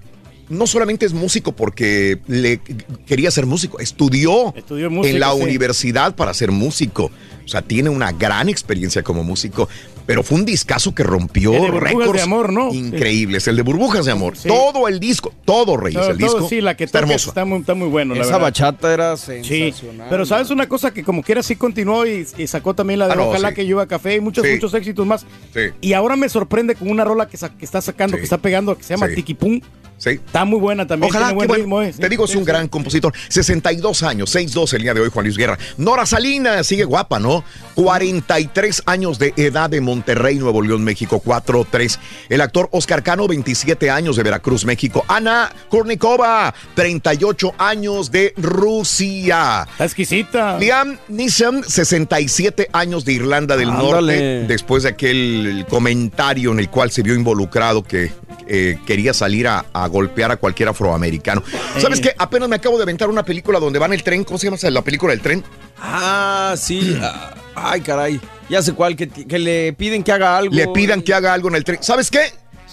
[0.49, 2.61] no solamente es músico porque le
[3.07, 5.41] quería ser músico, estudió, Estudió música, en la sí.
[5.43, 7.11] universidad para ser músico.
[7.45, 9.71] O sea, tiene una gran experiencia como músico,
[10.05, 12.75] pero fue un discazo que rompió El de Burbujas récords de Amor, ¿no?
[12.75, 13.49] increíbles.
[13.49, 14.37] El de Burbujas de Amor.
[14.37, 14.49] Sí.
[14.49, 16.49] Todo el disco, todo, Reyes, Todo- el todo, disco.
[16.51, 17.31] sí, la que está toca hermoso.
[17.31, 18.43] Está muy, está muy bueno, la Esa verdad.
[18.43, 20.09] bachata era Sí, sensacional.
[20.11, 23.13] pero sabes una cosa que como quiera sí continuó y, y sacó también la de
[23.15, 23.55] Ah, no, Ojalá sí.
[23.55, 24.53] que llueva café y muchos, Sí.
[24.53, 25.25] muchos éxitos más.
[25.55, 25.61] Sí.
[25.81, 28.77] Y ahora me sorprende con una rola que, sa- que está sacando, que está pegando,
[28.77, 29.15] que se llama Sí.
[29.15, 29.59] Tiki Pum.
[29.99, 30.11] Sí.
[30.11, 31.11] Está muy buena también.
[31.11, 31.63] Ojalá, tiene qué buen bueno.
[31.63, 31.93] ritmo, eh.
[31.99, 33.13] Te digo, es un gran compositor.
[33.29, 35.59] 62 años, 6'2 el día de hoy, Juan Luis Guerra.
[35.77, 37.45] Nora Salinas, sigue guapa, ¿no?
[37.75, 41.99] 43 años de edad de Monterrey, Nuevo León, México, 4'3.
[42.29, 45.05] El actor Oscar Cano, 27 años de Veracruz, México.
[45.09, 49.67] Ana Kurnikova, 38 años de Rusia.
[49.71, 50.59] Está exquisita.
[50.59, 53.89] Liam Neeson, 67 años de Irlanda del Ándale.
[53.89, 58.13] Norte, después de aquel comentario en el cual se vio involucrado que
[58.49, 61.43] eh, quería salir a, a golpear a cualquier afroamericano.
[61.79, 62.15] ¿Sabes qué?
[62.19, 64.25] Apenas me acabo de aventar una película donde van el tren.
[64.25, 65.45] ¿Cómo se llama la película del tren?
[65.81, 66.99] Ah, sí.
[67.03, 68.21] ah, Ay, caray.
[68.49, 70.55] Ya sé cuál, que, que le piden que haga algo.
[70.55, 71.83] Le pidan que haga algo en el tren.
[71.83, 72.21] ¿Sabes qué?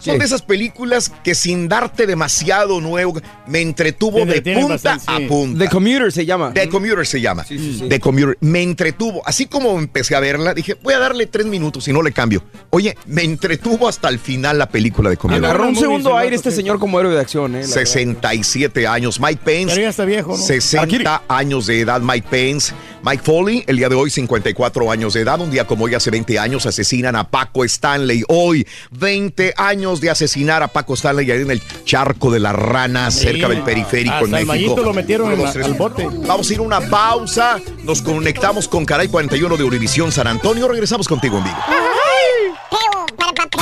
[0.05, 5.25] Son de esas películas que sin darte demasiado nuevo, me entretuvo de punta bastante, sí.
[5.25, 5.65] a punta.
[5.65, 6.53] The Commuter se llama.
[6.53, 7.43] The Commuter se llama.
[7.43, 7.89] Sí, sí, sí.
[7.89, 8.37] The Commuter.
[8.41, 9.21] Me entretuvo.
[9.25, 12.43] Así como empecé a verla, dije, voy a darle tres minutos y no le cambio.
[12.69, 15.45] Oye, me entretuvo hasta el final la película de Commuter.
[15.45, 17.61] Agarró un segundo aire este señor como héroe de acción, ¿eh?
[17.61, 19.19] La 67 años.
[19.19, 19.73] Mike Pence.
[19.73, 20.37] Pero ya está viejo, ¿no?
[20.37, 22.73] 60 años de edad, Mike Pence.
[23.03, 25.39] Mike Foley, el día de hoy, 54 años de edad.
[25.39, 28.23] Un día como hoy, hace 20 años, asesinan a Paco Stanley.
[28.27, 33.13] Hoy, 20 años de asesinar a Paco Stanley ahí en el charco de las ranas,
[33.15, 34.53] cerca del periférico Hasta en el México.
[34.75, 36.07] Mayito lo metieron en la- al bote.
[36.27, 37.59] Vamos a ir a una pausa.
[37.83, 40.67] Nos conectamos con Caray 41 de Univisión San Antonio.
[40.67, 41.57] Regresamos contigo en vivo.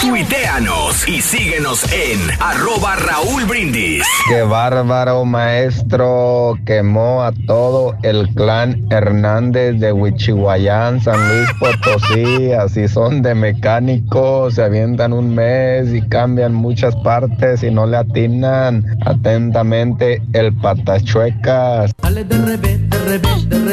[0.01, 4.03] Tuiteanos y síguenos en arroba Raúl Brindis.
[4.27, 12.53] Qué bárbaro maestro quemó a todo el clan Hernández de Huichihuayán, San Luis Potosí.
[12.53, 17.97] Así son de mecánicos, se avientan un mes y cambian muchas partes y no le
[17.97, 18.85] atinan.
[19.05, 21.91] Atentamente, el patachuecas.
[22.01, 23.63] Dale de revés, de revés, de.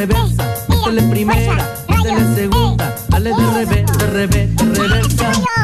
[0.69, 1.69] Métele primera,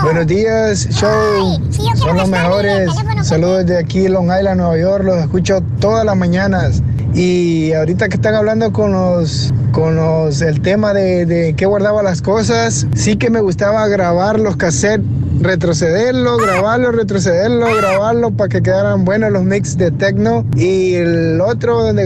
[0.03, 1.59] Buenos días, show.
[1.97, 2.91] Son los mejores.
[3.23, 5.05] Saludos desde aquí, Long Island, Nueva York.
[5.05, 6.83] Los escucho todas las mañanas.
[7.15, 12.03] Y ahorita que están hablando con los, con los, el tema de, de qué guardaba
[12.03, 15.07] las cosas, sí que me gustaba grabar los cassettes,
[15.41, 20.45] retrocederlo, grabarlo, retrocederlo, grabarlo para que quedaran buenos los mix de techno.
[20.57, 22.05] Y el otro donde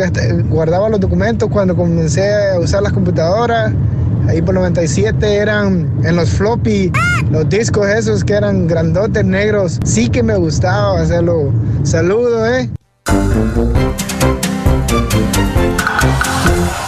[0.48, 3.72] guardaba los documentos cuando comencé a usar las computadoras.
[4.30, 6.92] Ahí por 97 eran en los floppy,
[7.32, 9.80] los discos esos que eran grandotes negros.
[9.84, 11.52] Sí que me gustaba hacerlo.
[11.82, 12.70] Saludo, eh.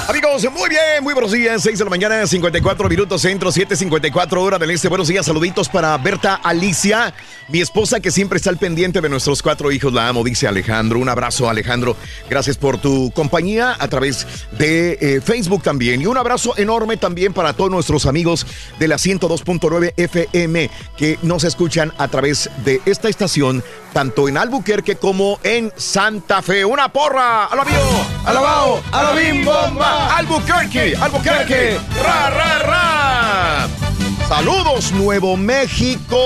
[0.08, 1.62] Amigos, muy bien, muy buenos días.
[1.62, 4.88] 6 de la mañana, 54 minutos centro, 7:54 hora del este.
[4.88, 7.14] Buenos días, saluditos para Berta Alicia,
[7.48, 9.92] mi esposa que siempre está al pendiente de nuestros cuatro hijos.
[9.92, 10.98] La amo, dice Alejandro.
[10.98, 11.96] Un abrazo, Alejandro.
[12.28, 14.26] Gracias por tu compañía a través
[14.58, 16.00] de eh, Facebook también.
[16.00, 18.46] Y un abrazo enorme también para todos nuestros amigos
[18.80, 23.62] de la 102.9 FM que nos escuchan a través de esta estación,
[23.92, 26.64] tanto en Albuquerque como en Santa Fe.
[26.64, 27.46] ¡Una porra!
[27.46, 27.80] ¡Alabío!
[28.24, 28.82] ¡Alabao!
[28.92, 30.16] ¡Alabim bomba!
[30.16, 30.94] ¡Albuquerque!
[31.00, 31.78] ¡Albuquerque!
[32.02, 33.68] ¡Ra, ra, ra!
[34.28, 36.16] Saludos, Nuevo México.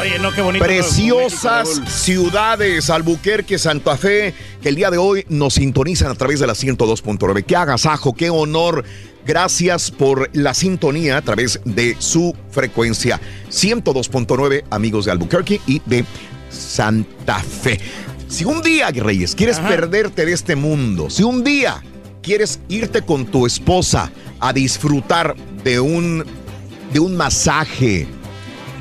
[0.00, 0.64] Oye, no, qué bonito.
[0.64, 4.32] Preciosas México, ciudades, Albuquerque, Santa Fe,
[4.62, 7.44] que el día de hoy nos sintonizan a través de la 102.9.
[7.44, 8.84] Qué agasajo, qué honor.
[9.26, 16.04] Gracias por la sintonía a través de su frecuencia 102.9, amigos de Albuquerque y de
[16.52, 17.80] Santa Fe.
[18.28, 21.82] Si un día, Reyes, quieres perderte de este mundo, si un día
[22.22, 26.24] quieres irte con tu esposa a disfrutar de un,
[26.92, 28.06] de un masaje,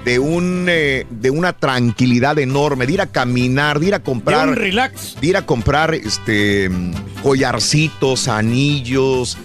[0.05, 4.45] de, un, eh, de una tranquilidad enorme, de ir a caminar, de ir a comprar.
[4.45, 5.17] De un relax.
[5.19, 6.69] De ir a comprar este,
[7.21, 9.37] collarcitos, anillos,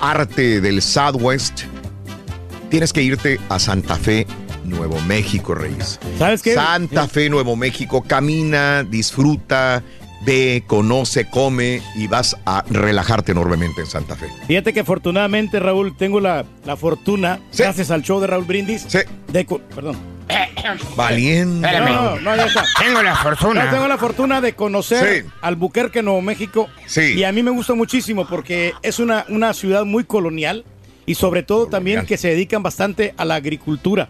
[0.00, 1.62] arte del Southwest.
[2.70, 4.26] Tienes que irte a Santa Fe,
[4.66, 5.98] Nuevo México, Reyes.
[6.18, 6.54] ¿Sabes qué?
[6.54, 8.02] Santa Fe, Nuevo México.
[8.06, 9.82] Camina, disfruta,
[10.24, 14.26] ve, conoce, come y vas a relajarte enormemente en Santa Fe.
[14.46, 18.86] Fíjate que afortunadamente, Raúl, tengo la, la fortuna, gracias al show de Raúl Brindis,
[19.32, 19.46] de...
[19.46, 19.96] co- Perdón.
[20.96, 21.68] Valiente.
[21.80, 22.64] No, no, no, ya está.
[22.78, 23.64] Tengo la fortuna.
[23.64, 25.28] No, tengo la fortuna de conocer Sí.
[25.40, 26.68] Albuquerque, Nuevo México.
[26.86, 27.14] Sí.
[27.16, 30.64] Y a mí me gusta muchísimo porque es una, una ciudad muy colonial
[31.04, 34.08] y sobre todo también que se dedican bastante a la agricultura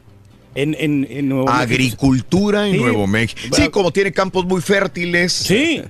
[0.57, 1.61] en, en, en Nuevo México.
[1.63, 2.79] Agricultura en Sí.
[2.81, 3.57] Nuevo México.
[3.57, 5.33] Sí, como tiene campos muy fértiles.
[5.33, 5.83] Sí.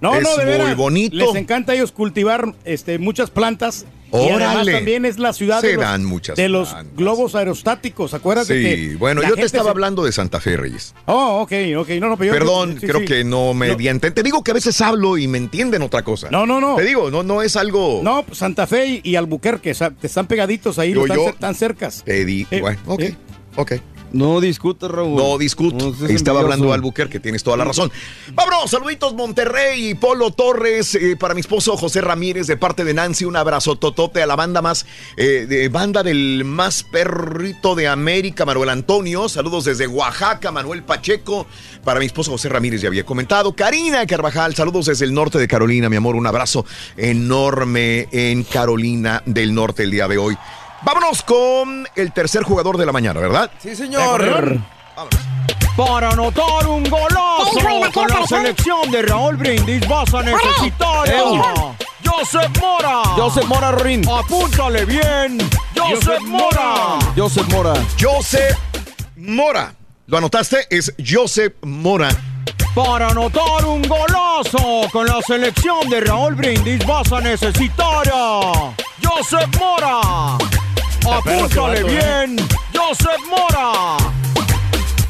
[0.00, 1.16] No, es no, de muy bonito.
[1.16, 3.84] Les encanta a ellos cultivar este, muchas plantas.
[4.10, 4.72] Y además Órale.
[4.72, 8.14] también es la ciudad de los, dan muchas de los globos aerostáticos.
[8.14, 8.96] Acuérdate Sí, que.
[8.96, 10.94] bueno, yo te estaba se- hablando de Santa Fe, Reyes.
[11.04, 11.88] Oh, ok, ok.
[12.00, 13.04] No, no, pero yo- Perdón, sí, creo sí.
[13.04, 13.74] que no me No.
[13.74, 16.30] di a enten- Te digo que a veces hablo y me entienden otra cosa.
[16.30, 16.76] No, no, no.
[16.76, 18.00] Te digo, no, no es algo.
[18.02, 21.34] No, pues, Santa Fe y, Albuquerque, o sea, te están pegaditos ahí, Yo- están, yo-
[21.34, 22.02] tan cercas.
[22.04, 22.46] Te di.
[22.50, 23.00] Eh, bueno, ok.
[23.02, 23.16] eh.
[23.56, 23.72] Ok.
[24.12, 25.16] No discutes, Raúl.
[25.16, 25.94] No discuto.
[26.08, 27.90] Estaba hablando Albuquerque, tienes toda la razón.
[28.32, 32.94] Vámonos, saluditos Monterrey y Polo Torres, eh, para mi esposo José Ramírez, de parte de
[32.94, 34.86] Nancy, un abrazo totote a la banda más,
[35.16, 39.28] eh, de banda del más perrito de América, Manuel Antonio.
[39.28, 41.46] Saludos desde Oaxaca, Manuel Pacheco.
[41.84, 43.54] Para mi esposo José Ramírez ya había comentado.
[43.54, 46.64] Karina Carvajal, saludos desde el norte de Carolina, mi amor, un abrazo
[46.96, 50.36] enorme en Carolina del Norte el día de hoy.
[50.82, 53.50] Vámonos con el tercer jugador de la mañana, ¿verdad?
[53.58, 54.60] Sí, señor.
[55.76, 60.12] Para anotar un golazo ¿Qué dijo el vaquero con la selección de Raúl Brindis vas
[60.12, 61.74] a necesitar a
[62.04, 63.02] Joseph Mora.
[63.16, 64.02] Joseph Mora, Rorín.
[64.08, 65.38] Apúntale bien.
[65.76, 66.98] Joseph, Joseph Mora.
[67.16, 67.74] Joseph Mora.
[68.00, 68.58] Joseph
[69.16, 69.74] Mora.
[70.06, 70.66] ¿Lo anotaste?
[70.70, 72.08] Es Joseph Mora.
[72.74, 79.48] Para anotar un golazo con la selección de Raúl Brindis vas a necesitar a Joseph
[79.58, 80.36] Mora.
[81.10, 81.84] Apúntale vato, ¿eh?
[81.84, 82.36] bien.
[82.74, 83.96] Joseph Mora.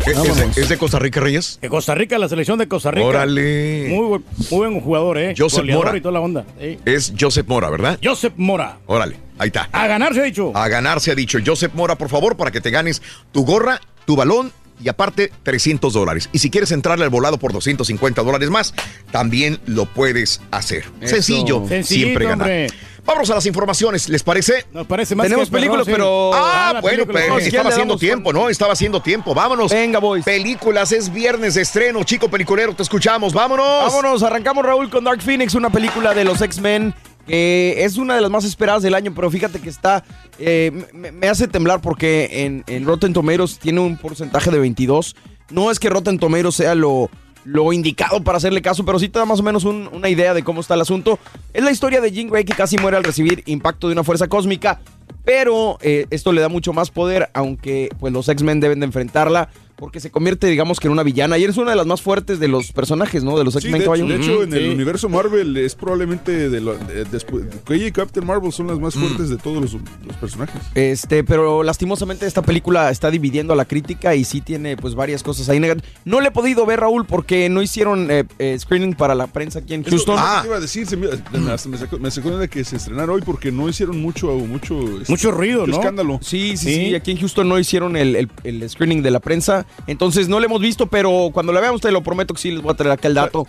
[0.07, 1.59] ¿Es, es de, Costa Rica, Reyes?
[1.61, 3.07] De Costa Rica, la selección de Costa Rica.
[3.07, 3.89] Órale.
[3.91, 5.35] Muy buen, muy buen jugador, ¿eh?
[5.37, 5.99] Joseph Goleador Mora.
[5.99, 6.45] y toda la onda.
[6.59, 7.99] Es Joseph Mora, ¿verdad?
[8.03, 8.79] Joseph Mora.
[8.87, 9.69] Órale, ahí está.
[9.73, 10.53] A ganar se ha dicho.
[10.55, 11.39] A ganar se ha dicho.
[11.45, 15.93] Joseph Mora, por favor, para que te ganes tu gorra, tu balón y aparte 300
[15.93, 16.29] dólares.
[16.33, 18.75] Y si quieres entrarle al volado por 250 dólares más,
[19.11, 20.85] también lo puedes hacer.
[21.01, 21.15] Eso.
[21.17, 22.41] Sencillo, Sencillito, siempre ganar.
[22.49, 22.67] hombre.
[23.05, 24.67] Vámonos a las informaciones, ¿les parece?
[24.71, 25.93] Nos parece más Tenemos que perrón, películas, sí.
[25.93, 27.21] pero- Ah, la bueno, película.
[27.21, 28.51] pero No, si estaba haciendo tiempo, ¿no?
[28.51, 29.35] Estaba haciendo tiempo.
[29.35, 29.73] Vámonos.
[29.73, 30.27] Venga, boys.
[30.27, 33.33] Películas, es viernes de estreno, chico peliculero, te escuchamos.
[33.33, 33.67] Vámonos.
[33.67, 36.95] Vámonos, arrancamos Raúl con Dark Phoenix, una película de los X-Men
[37.29, 40.03] que es una de las más esperadas del año, pero fíjate que está,
[40.41, 45.15] eh, me, hace temblar porque en, en Rotten Tomatoes tiene un porcentaje de 22.
[45.51, 47.11] No es que Rotten Tomatoes sea lo,
[47.45, 50.35] lo indicado para hacerle caso, pero sí te da más o menos un- una idea
[50.35, 51.19] de cómo está el asunto.
[51.53, 54.27] Es la historia de Jean Grey que casi muere al recibir impacto de una fuerza
[54.29, 54.81] cósmica,
[55.25, 59.51] pero eh, esto le da mucho más poder, aunque pues los X-Men deben de enfrentarla.
[59.79, 61.39] Porque se convierte, digamos, que en una villana.
[61.39, 63.39] Y es una de las más fuertes de los personajes, ¿no?
[63.39, 67.05] De los Sí, X-Men de, hecho, en el universo Marvel es probablemente de, lo- de-
[67.05, 67.45] después.
[67.69, 69.01] Ella y Captain Marvel son las más Mm.
[69.01, 70.61] fuertes de todos los, los personajes.
[70.75, 75.23] Este, pero lastimosamente esta película está dividiendo a la crítica y sí tiene pues varias
[75.23, 75.89] cosas ahí negativas.
[76.05, 79.61] No le he podido ver, Raúl, porque no hicieron eh, eh, screening para la prensa
[79.61, 80.17] aquí en Eso Houston.
[80.19, 80.39] Ah.
[80.39, 81.07] que te iba a decir, se me,
[81.53, 84.81] hasta me sacó, me sacó de que se estrenara hoy porque no hicieron mucho, mucho,
[85.01, 85.79] este, Mucho ruido, mucho ¿no?
[85.79, 86.19] escándalo.
[86.21, 86.95] Sí, sí, sí, Sí.
[86.97, 89.67] Aquí en Houston no hicieron el, el- el screening de la prensa.
[89.87, 92.63] Entonces no lo hemos visto, pero cuando la veamos te lo prometo que sí les
[92.63, 93.47] voy a traer acá el dato.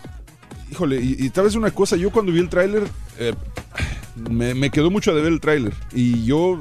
[0.71, 2.83] Híjole, y, y tal vez una cosa, yo cuando vi el tráiler,
[3.17, 3.33] eh,
[4.29, 5.73] me, me quedó mucho de ver el tráiler.
[5.93, 6.59] Y yo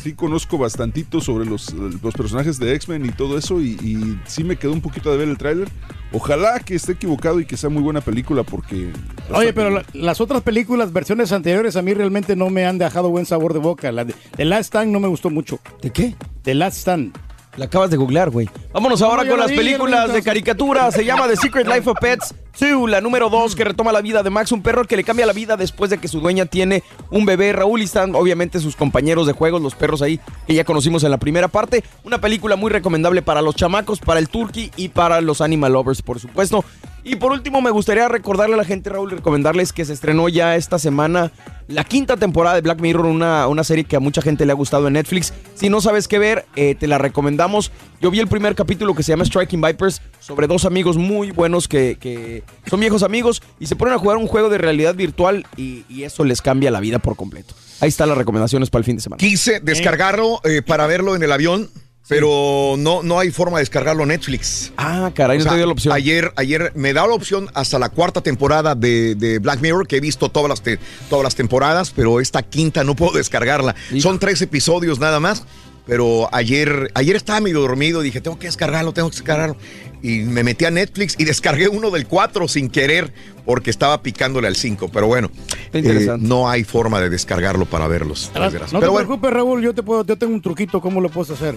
[0.00, 4.44] sí conozco bastantito sobre los, los personajes de X-Men y todo eso, y, y sí
[4.44, 5.68] me quedó un poquito de ver el tráiler.
[6.12, 8.92] Ojalá que esté equivocado y que sea muy buena película, porque...
[9.32, 13.08] Oye, pero la- las otras películas, versiones anteriores, a mí realmente no me han dejado
[13.10, 13.90] buen sabor de boca.
[13.90, 15.58] La de The Last Stand no me gustó mucho.
[15.80, 16.14] ¿De qué?
[16.42, 17.12] The Last Stand.
[17.56, 18.48] La acabas de googlear, güey.
[18.72, 20.90] Vámonos No, ahora con la las vi, películas de caricatura.
[20.90, 24.22] Se llama The Secret Life of Pets 2, la número 2, que retoma la vida
[24.22, 26.82] de Max, un perro que le cambia la vida después de que su dueña tiene
[27.10, 27.52] un bebé.
[27.52, 31.10] Raúl y están, obviamente, sus compañeros de juegos, los perros ahí que ya conocimos en
[31.10, 31.84] la primera parte.
[32.04, 36.00] Una película muy recomendable para los chamacos, para el turkey y para los animal lovers,
[36.00, 36.64] por supuesto.
[37.04, 40.54] Y por último, me gustaría recordarle a la gente, Raúl, recomendarles que se estrenó ya
[40.54, 41.32] esta semana
[41.66, 44.54] la quinta temporada de Black Mirror, una, una serie que a mucha gente le ha
[44.54, 45.32] gustado en Netflix.
[45.54, 47.72] Si no sabes qué ver, eh, te la recomendamos.
[48.00, 51.66] Yo vi el primer capítulo que se llama Striking Vipers sobre dos amigos muy buenos
[51.66, 55.46] que, que son viejos amigos y se ponen a jugar un juego de realidad virtual
[55.56, 57.54] y, y eso les cambia la vida por completo.
[57.80, 59.18] Ahí están las recomendaciones para el fin de semana.
[59.18, 61.68] Quise descargarlo eh, para verlo en el avión,
[62.08, 64.72] pero no, no hay forma de descargarlo en Netflix.
[64.76, 65.94] Ah, caray, no O sea, te dio la opción.
[65.94, 69.96] Ayer, ayer me da la opción hasta la cuarta temporada de, de Black Mirror, que
[69.96, 73.74] he visto todas las, te- todas las temporadas, pero esta quinta no puedo descargarla.
[74.00, 75.44] Son tres episodios nada más.
[75.84, 79.56] Pero ayer, ayer estaba medio dormido, dije, tengo que descargarlo, tengo que descargarlo.
[80.02, 83.12] Y me metí a Netflix y descargué uno del 4 sin querer
[83.44, 84.90] porque estaba picándole al 5.
[84.92, 85.30] Pero bueno,
[85.72, 88.30] eh, no hay forma de descargarlo para verlos.
[88.34, 91.08] No te Pero bueno, preocupes, Raúl, yo te puedo, yo tengo un truquito, ¿cómo lo
[91.08, 91.54] puedes hacer?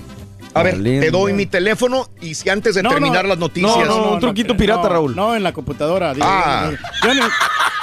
[0.56, 3.30] A ver, te doy mi teléfono y si antes de No, terminar no.
[3.30, 3.72] las noticias.
[3.72, 6.14] No, no, no, no, No, en la computadora.
[6.14, 6.72] digo, Ah.
[7.04, 7.24] yo en, el,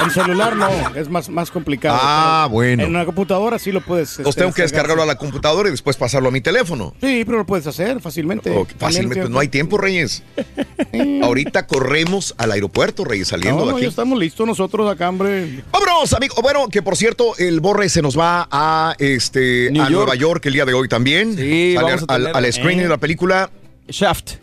[0.01, 1.99] en celular no, es más, más complicado.
[2.01, 2.83] Ah, bueno.
[2.85, 4.11] En una computadora sí lo puedes.
[4.13, 4.87] Entonces este, tengo que descargar.
[4.89, 6.95] descargarlo a la computadora y después pasarlo a mi teléfono.
[7.01, 8.51] Sí, pero lo puedes hacer fácilmente.
[8.51, 10.23] Oh, fácilmente, no hay tiempo, Reyes.
[11.23, 13.85] Ahorita corremos al aeropuerto, Reyes, saliendo No, de no, aquí.
[13.85, 15.63] ya estamos listos nosotros acá, hombre.
[15.71, 16.35] Vámonos, amigo.
[16.43, 19.93] Bueno, que por cierto, el Borre se nos va a este New a York.
[19.97, 21.37] Nueva York el día de hoy también.
[21.37, 22.85] Sí, Sale vamos a al, tener- al screening eh.
[22.85, 23.51] de la película.
[23.89, 24.35] Shaft.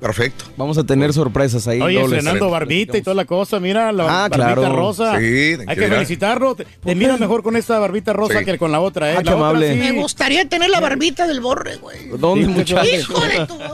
[0.00, 0.44] Perfecto.
[0.56, 1.80] Vamos a tener sorpresas ahí.
[1.80, 2.18] Oye, dobles.
[2.18, 4.76] estrenando barbita y toda la cosa, mira, la Ah, barbita claro.
[4.76, 5.18] rosa.
[5.18, 5.24] Sí,
[5.56, 6.54] de Hay que felicitarlo.
[6.54, 8.44] Te, te mira mejor con esta barbita rosa Sí.
[8.44, 9.14] que con la otra, ¿eh?
[9.18, 9.72] Ah, qué La otra amable.
[9.74, 9.78] sí.
[9.80, 12.08] Me gustaría tener la barbita del borre, güey.
[12.18, 12.88] ¿Dónde, Sí, muchachos?
[12.92, 13.58] Hijo de tu...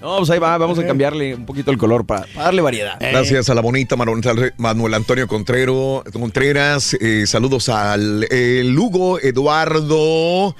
[0.00, 2.98] No, pues ahí va, vamos a cambiarle un poquito el color para, para darle variedad.
[3.00, 6.92] Gracias a la bonita Manuel, Manuel Antonio Contrero, Contreras.
[7.00, 10.54] eh, saludos al eh, Lugo Eduardo.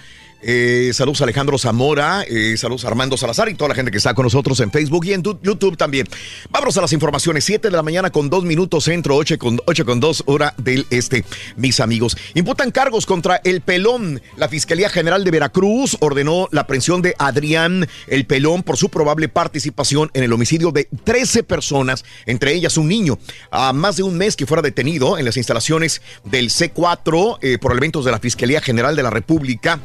[0.46, 4.24] Eh, saludos Alejandro Zamora, eh, saludos Armando Salazar y toda la gente que está con
[4.24, 6.06] nosotros en Facebook y en tu- YouTube también.
[6.50, 7.44] Vámonos a las informaciones.
[7.44, 10.86] 7 de la mañana con 2 minutos centro, 8 con, 8 con 2 hora del
[10.90, 11.24] este.
[11.56, 14.20] Mis amigos, imputan cargos contra el Pelón.
[14.36, 19.28] La Fiscalía General de Veracruz ordenó la aprehensión de Adrián El Pelón por su probable
[19.30, 23.18] participación en el homicidio de 13 personas, entre ellas un niño.
[23.50, 27.72] A más de un mes que fuera detenido en las instalaciones del C4 eh, por
[27.72, 29.80] elementos de la Fiscalía General de la República.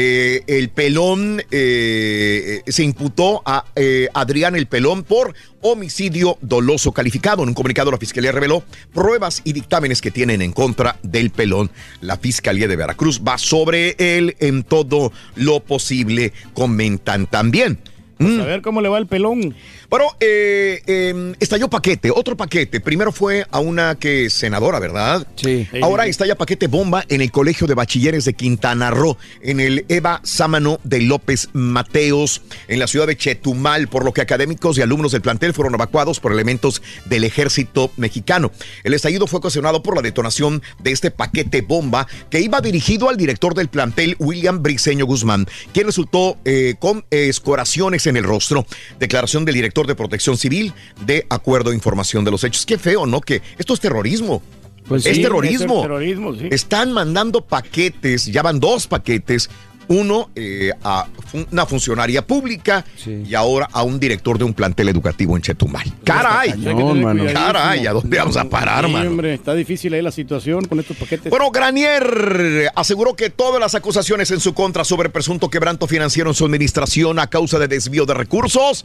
[0.00, 7.42] Eh, el Pelón eh, se imputó a eh, Adrián El Pelón por homicidio doloso calificado.
[7.42, 8.62] En un comunicado la Fiscalía reveló
[8.94, 11.72] pruebas y dictámenes que tienen en contra del Pelón.
[12.00, 17.80] La Fiscalía de Veracruz va sobre él en todo lo posible, comentan también.
[18.18, 19.54] Pues A ver cómo le va el pelón.
[19.90, 22.78] Bueno, eh, eh, estalló paquete, otro paquete.
[22.78, 25.26] Primero fue a una que es senadora, ¿verdad?
[25.36, 25.66] Sí.
[25.80, 30.20] Ahora estalla paquete bomba en el Colegio de Bachilleres de Quintana Roo, en el Eva
[30.24, 35.12] Sámano de López Mateos, en la ciudad de Chetumal, por lo que académicos y alumnos
[35.12, 38.52] del plantel fueron evacuados por elementos del ejército mexicano.
[38.84, 43.16] El estallido fue ocasionado por la detonación de este paquete bomba que iba dirigido al
[43.16, 48.66] director del plantel, William Briceño Guzmán, quien resultó eh, con escoraciones en el rostro.
[48.98, 50.72] Declaración del director de Protección Civil
[51.04, 52.66] de acuerdo a información de los hechos.
[52.66, 53.20] Qué feo, ¿no?
[53.20, 54.42] Que esto es terrorismo.
[54.86, 55.76] Pues es sí, terrorismo.
[55.76, 56.48] es terrorismo, sí.
[56.50, 59.50] Están mandando paquetes, ya van dos paquetes.
[59.90, 61.06] Uno eh, a
[61.50, 65.90] una funcionaria pública y ahora a un director de un plantel educativo en Chetumal.
[66.04, 66.52] ¡Caray!
[66.52, 67.32] Que tener cuidadísimo.
[67.32, 67.86] ¡Caray!
[67.86, 69.08] ¿A dónde vamos a parar, Sí, mano?
[69.08, 71.30] hombre, está difícil ahí la situación con estos paquetes.
[71.30, 76.34] Bueno, Granier aseguró que todas las acusaciones en su contra sobre presunto quebranto financiero en
[76.34, 78.84] su administración a causa de desvío de recursos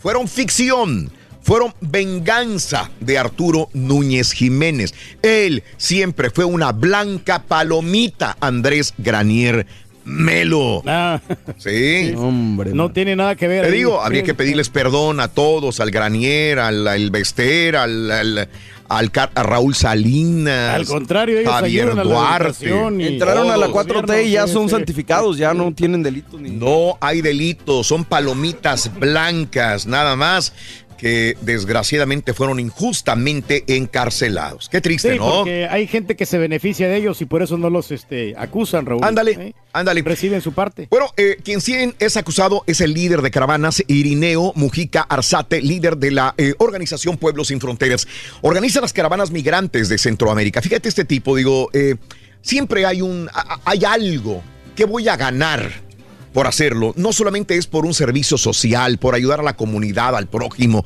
[0.00, 1.12] fueron ficción.
[1.42, 4.94] Fueron venganza de Arturo Núñez Jiménez.
[5.22, 9.66] Él siempre fue una blanca palomita, Andrés Granier
[10.10, 10.82] Melo.
[11.58, 12.12] Sí.
[12.16, 12.72] Hombre.
[12.74, 13.62] no tiene nada que ver.
[13.62, 13.76] Te ahí.
[13.78, 18.48] digo, habría que pedirles perdón a todos, al Granier, al, al Bester, al, al-
[18.88, 20.74] al Car- a Raúl Salinas.
[20.74, 22.70] Al contrario, ellos Javier a la Duarte.
[23.06, 23.86] Entraron a la Todos.
[23.86, 24.70] 4T y ya son sí.
[24.74, 26.50] santificados, ya no tienen delitos ni.
[26.50, 30.52] No hay delitos, son palomitas blancas, nada más
[31.00, 34.68] que desgraciadamente fueron injustamente encarcelados.
[34.68, 35.38] Qué triste, Sí, ¿no?
[35.38, 38.84] porque hay gente que se beneficia de ellos y por eso no los este, acusan,
[38.84, 39.02] Raúl.
[39.02, 39.54] Ándale, ¿Eh?
[39.72, 40.02] ándale.
[40.02, 40.88] Reciben su parte.
[40.90, 45.96] Bueno, eh, quien sí es acusado es el líder de caravanas, Irineo Mujica Arzate, líder
[45.96, 48.06] de la eh, organización Pueblos Sin Fronteras.
[48.42, 50.60] Organiza las caravanas migrantes de Centroamérica.
[50.60, 51.96] Fíjate este tipo, digo, eh,
[52.42, 53.30] siempre hay un,
[53.64, 54.42] hay algo
[54.76, 55.70] que voy a ganar
[56.32, 56.92] por hacerlo.
[56.96, 60.84] No solamente es por un servicio social, por ayudar a la comunidad, al prójimo.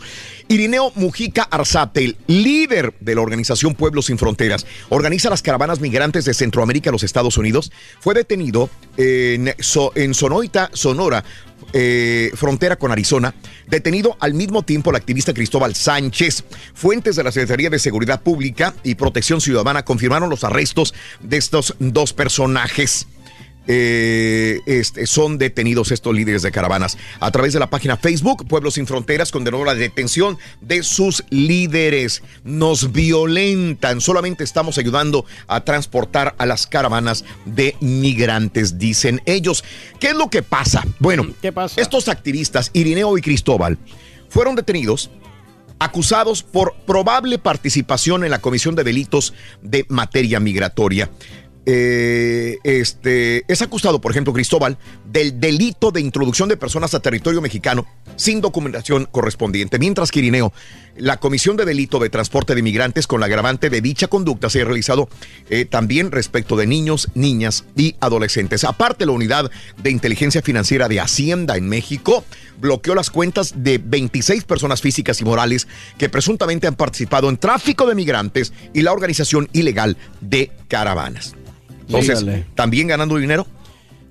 [0.49, 6.35] Irineo Mujica Arzate, líder de la organización Pueblos Sin Fronteras, organiza las caravanas migrantes de
[6.35, 7.73] Centroamérica a los Estados Unidos.
[8.01, 9.55] Fue detenido en,
[9.95, 11.25] en Sonoita, Sonora,
[11.73, 13.35] eh, frontera con Arizona,
[13.67, 16.45] detenido al mismo tiempo el activista Cristóbal Sánchez.
[16.75, 21.75] Fuentes de la Secretaría de Seguridad Pública y Protección Ciudadana confirmaron los arrestos de estos
[21.79, 23.09] dos personajes.
[23.67, 26.99] Eh, este, son detenidos estos líderes de caravanas.
[27.21, 32.23] A través de la página Facebook, Pueblos Sin Fronteras condenó la detención de sus líderes.
[32.45, 34.01] Nos violentan.
[34.01, 39.65] Solamente estamos ayudando a transportar a las caravanas de migrantes, dicen ellos.
[39.99, 40.85] ¿Qué es lo que pasa?
[40.99, 41.27] Bueno,
[41.77, 43.79] estos activistas, Irineo y Cristóbal,
[44.29, 45.11] fueron detenidos
[45.79, 51.11] acusados por probable participación en la comisión de delitos de materia migratoria.
[51.67, 54.77] Eh, este, es acusado, por ejemplo, Cristóbal,
[55.11, 57.87] del delito de introducción de personas a territorio mexicano
[58.17, 59.79] sin documentación correspondiente.
[59.79, 60.53] Mientras que Irineo,
[60.97, 64.63] la Comisión de Delito de Transporte de Inmigrantes con la agravante de dicha conducta se
[64.63, 65.09] ha realizado
[65.51, 68.65] eh, también respecto de niños, niñas y adolescentes.
[68.65, 69.51] Aparte, la Unidad
[69.83, 72.25] de Inteligencia Financiera de Hacienda en México
[72.61, 75.67] bloqueó las cuentas de 26 personas físicas y morales
[75.99, 81.35] que presuntamente han participado en tráfico de migrantes y la organización ilegal de caravanas.
[81.87, 82.25] Entonces.
[82.55, 83.47] ¿también ganando dinero?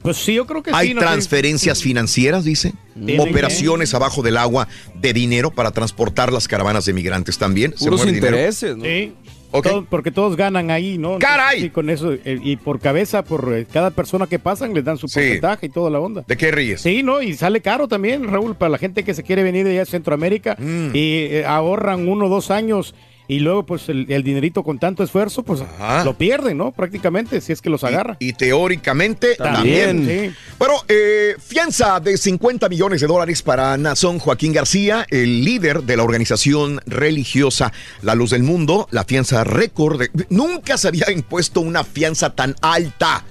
[0.02, 0.94] Pues sí, yo creo que Hay sí.
[0.94, 1.00] ¿no?
[1.00, 2.74] transferencias financieras, dice.
[3.20, 7.74] Operaciones abajo del agua de dinero para transportar las caravanas de migrantes también.
[7.78, 8.38] Se mueve dinero.
[8.52, 9.14] Sí.
[9.62, 11.20] Todo- porque todos ganan ahí, ¿no?
[11.20, 11.62] ¡Caray!
[11.62, 12.12] Sí, con eso.
[12.12, 15.70] eh, y por cabeza, por eh, cada persona que pasan, les dan su porcentaje y
[15.70, 16.24] toda la onda.
[16.28, 16.82] ¿De qué ríes?
[16.82, 17.22] Sí, ¿no?
[17.22, 19.86] Y sale caro también, Raúl, para la gente que se quiere venir de allá a
[19.86, 20.88] Centroamérica Mm.
[20.96, 22.96] y eh, ahorran uno o dos años
[23.28, 25.62] y luego, pues, el, el dinerito con tanto esfuerzo, pues,
[26.04, 26.72] lo pierden, ¿no?
[26.72, 28.18] Prácticamente, si es que los agarra.
[28.20, 30.30] Y teóricamente También, también.
[30.32, 30.36] sí.
[30.60, 35.98] Bueno, eh, fianza de 50 millones de dólares para Nazón Joaquín García, el líder de
[35.98, 37.72] la organización religiosa
[38.02, 38.88] La Luz del Mundo.
[38.92, 40.00] La fianza récord.
[40.00, 43.24] de- nunca se había impuesto una fianza tan alta.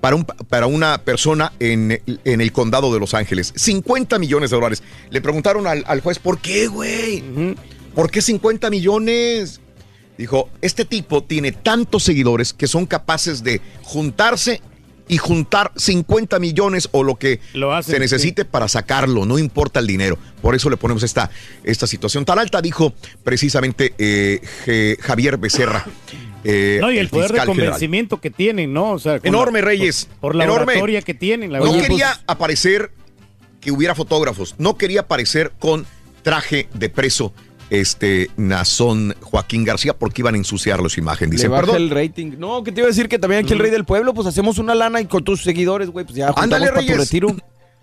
[0.00, 3.52] Para, un- para una persona en, en el condado de Los Ángeles.
[3.54, 4.82] 50 millones de dólares.
[5.10, 7.22] Le preguntaron al, al juez, ¿por qué, güey?
[7.94, 9.60] ¿Por qué 50 millones?
[10.18, 14.60] Dijo, este tipo tiene tantos seguidores que son capaces de juntarse
[15.08, 17.40] y juntar 50 millones o lo que
[17.72, 20.16] hacen, se necesite para sacarlo, no importa el dinero.
[20.40, 21.30] Por eso le ponemos esta,
[21.64, 22.94] esta situación tan alta, dijo
[23.24, 25.84] precisamente eh, Javier Becerra.
[26.44, 27.46] eh, No, y el poder de general.
[27.56, 28.92] convencimiento que tienen, ¿no?
[28.92, 30.04] O sea, con Enorme, la- Reyes.
[30.06, 30.72] Por, por la Enorme.
[30.74, 31.52] oratoria que tienen.
[31.52, 31.80] La no verdad.
[31.88, 32.92] quería aparecer
[33.60, 35.84] que hubiera fotógrafos, no quería aparecer con
[36.22, 37.32] traje de preso
[37.80, 41.30] este Nazón Joaquín García porque iban a ensuciarle su imagen.
[41.30, 41.76] Dice, Le baja perdón.
[41.82, 42.32] el rating.
[42.38, 44.58] No, que te iba a decir que también aquí el rey del pueblo, pues hacemos
[44.58, 47.28] una lana y con tus seguidores, güey, pues ya juntamos Ándale, para tu retiro.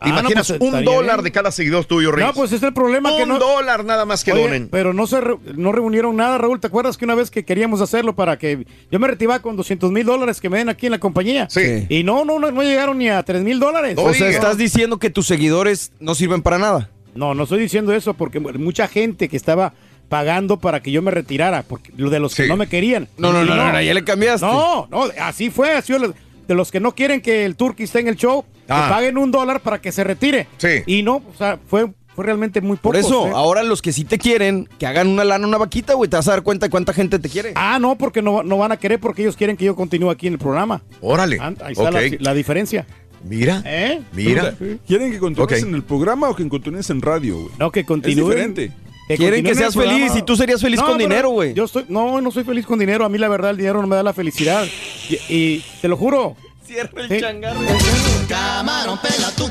[0.02, 1.24] ¿Te Ah, no, imaginas pues, un dólar bien.
[1.26, 2.30] de cada seguidor tuyo, Reyes?
[2.30, 3.38] No, pues es el problema que Un no.
[3.38, 4.70] dólar nada más que Oye, donen.
[4.72, 6.62] Pero no se re- no reunieron nada, Raúl.
[6.62, 9.92] ¿Te acuerdas que una vez que queríamos hacerlo para que yo me retiraba con 200
[9.92, 11.48] mil dólares que me den aquí en la compañía?
[11.50, 11.86] Sí.
[11.90, 13.96] Y no, no, no, no llegaron ni a 3 mil dólares.
[13.98, 16.90] o sea, estás diciendo que tus seguidores no sirven para nada.
[17.16, 19.74] No, no estoy diciendo eso porque mucha gente que estaba
[20.08, 23.08] pagando para que yo me retirara, porque lo de los que no me querían.
[23.18, 24.46] No, no, no, no, no, ya le cambiaste.
[24.46, 26.12] No, no, así fue, así fue.
[26.48, 28.86] De los que no quieren que el Turkey esté en el show, Ah.
[28.88, 30.48] que paguen un dólar para que se retire.
[30.58, 30.82] Sí.
[30.88, 32.90] Y no, o sea, fue, fue realmente muy poco.
[32.90, 36.10] Por eso, ahora los que sí te quieren, que hagan una lana, una vaquita, güey,
[36.10, 37.52] te vas a dar cuenta de cuánta gente te quiere.
[37.56, 40.26] Ah, no, porque no, no van a querer porque ellos quieren que yo continúe aquí
[40.28, 40.82] en el programa.
[41.02, 41.38] Órale.
[41.40, 42.86] Ah, Ahí está la diferencia.
[43.24, 43.62] Mira.
[43.66, 44.02] ¿Eh?
[44.14, 44.56] Mira.
[44.88, 47.50] ¿Quieren que continúes en el programa o que continúes en radio, güey?
[47.58, 48.20] No, que continúen.
[48.20, 48.26] Es
[48.56, 48.72] diferente.
[49.18, 49.98] Quieren que seas el programa.
[50.08, 51.54] feliz y tú serías feliz con dinero, güey.
[51.54, 53.06] Yo estoy, no, no soy feliz con dinero.
[53.06, 54.66] A mí la verdad el dinero no me da la felicidad.
[55.10, 56.36] Y, y te lo juro.
[56.66, 57.60] Cierra el changarro.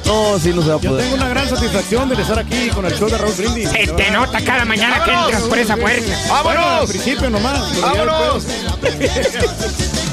[0.06, 1.04] No, sí, no se va a Yo poder.
[1.04, 3.68] tengo una gran satisfacción de estar aquí con el show de Raúl Brindis.
[3.70, 6.42] Se te nota cada mañana que entras por esa puerta.
[6.44, 7.80] Bueno, al principio nomás.
[7.80, 8.46] ¡Vámonos!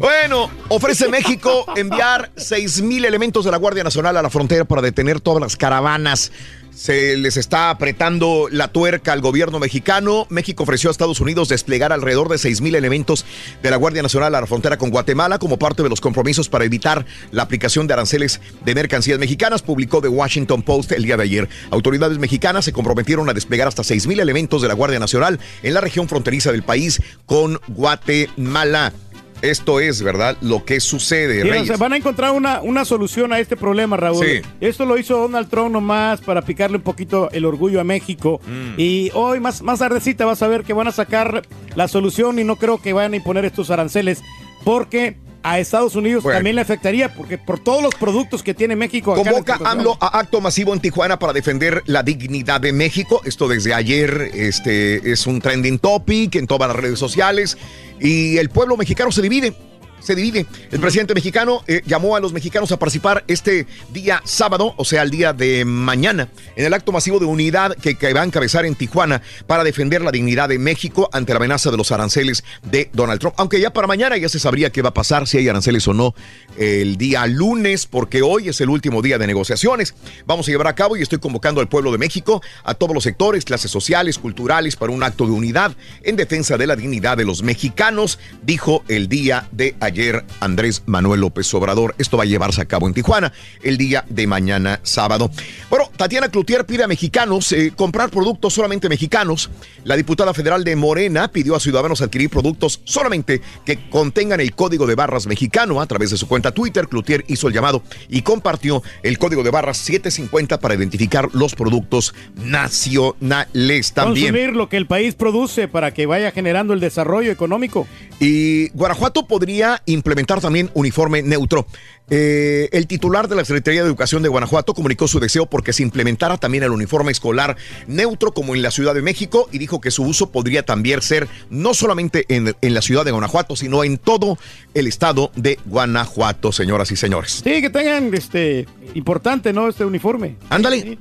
[0.00, 4.80] Bueno, ofrece México enviar 6 mil elementos de la Guardia Nacional a la frontera para
[4.80, 6.32] detener todas las caravanas.
[6.74, 10.26] Se les está apretando la tuerca al gobierno mexicano.
[10.30, 13.26] México ofreció a Estados Unidos desplegar alrededor de 6 mil elementos
[13.62, 16.64] de la Guardia Nacional a la frontera con Guatemala como parte de los compromisos para
[16.64, 21.24] evitar la aplicación de aranceles de mercancías mexicanas, publicó The Washington Post el día de
[21.24, 21.48] ayer.
[21.70, 25.74] Autoridades mexicanas se comprometieron a desplegar hasta 6 mil elementos de la Guardia Nacional en
[25.74, 28.94] la región fronteriza del país con Guatemala.
[29.42, 30.36] Esto es, ¿verdad?
[30.40, 34.24] Lo que sucede, o sea, van a encontrar una, una solución a este problema, Raúl.
[34.24, 34.42] Sí.
[34.60, 38.40] Esto lo hizo Donald Trump nomás para picarle un poquito el orgullo a México.
[38.46, 38.74] Mm.
[38.78, 41.42] Y hoy, más, más tardecita, vas a ver que van a sacar
[41.74, 44.22] la solución y no creo que vayan a imponer estos aranceles
[44.64, 46.38] porque a Estados Unidos Bueno.
[46.38, 49.12] también le afectaría porque por todos los productos que tiene México.
[49.12, 53.20] acá Convoca AMLO a acto masivo en Tijuana para defender la dignidad de México.
[53.24, 57.56] Esto desde ayer este, es un trending topic en todas las redes sociales.
[58.00, 59.54] Y el pueblo mexicano se divide.
[60.00, 60.46] Se divide.
[60.70, 65.02] El presidente mexicano eh, llamó a los mexicanos a participar este día sábado, o sea,
[65.02, 68.64] el día de mañana, en el acto masivo de unidad que, que va a encabezar
[68.64, 72.90] en Tijuana para defender la dignidad de México ante la amenaza de los aranceles de
[72.92, 73.34] Donald Trump.
[73.38, 75.94] Aunque ya para mañana ya se sabría qué va a pasar, si hay aranceles o
[75.94, 76.14] no,
[76.56, 79.94] el día lunes, porque hoy es el último día de negociaciones.
[80.26, 83.04] Vamos a llevar a cabo y estoy convocando al pueblo de México, a todos los
[83.04, 87.24] sectores, clases sociales, culturales, para un acto de unidad en defensa de la dignidad de
[87.24, 91.94] los mexicanos, dijo el día de ayer ayer Andrés Manuel López Obrador.
[91.98, 95.30] Esto va a llevarse a cabo en Tijuana el día de mañana sábado.
[95.68, 99.50] Bueno, Tatiana Cloutier pide a mexicanos eh, comprar productos solamente mexicanos.
[99.84, 104.86] La diputada federal de Morena pidió a ciudadanos adquirir productos solamente que contengan el código
[104.86, 105.80] de barras mexicano.
[105.80, 109.50] A través de su cuenta Twitter, Cloutier hizo el llamado y compartió el código de
[109.50, 114.32] barras 750 para identificar los productos nacionales también.
[114.32, 117.86] Consumir lo que el país produce para que vaya generando el desarrollo económico.
[118.20, 121.66] Y Guanajuato podría implementar también uniforme neutro.
[122.08, 125.84] Eh, el titular de la Secretaría de Educación de Guanajuato comunicó su deseo porque se
[125.84, 129.92] implementara también el uniforme escolar neutro como en la Ciudad de México y dijo que
[129.92, 133.98] su uso podría también ser no solamente en, en la ciudad de Guanajuato, sino en
[133.98, 134.38] todo
[134.74, 137.42] el estado de Guanajuato, señoras y señores.
[137.44, 139.68] Sí, que tengan este importante, ¿no?
[139.68, 140.36] Este uniforme.
[140.48, 140.98] Ándale.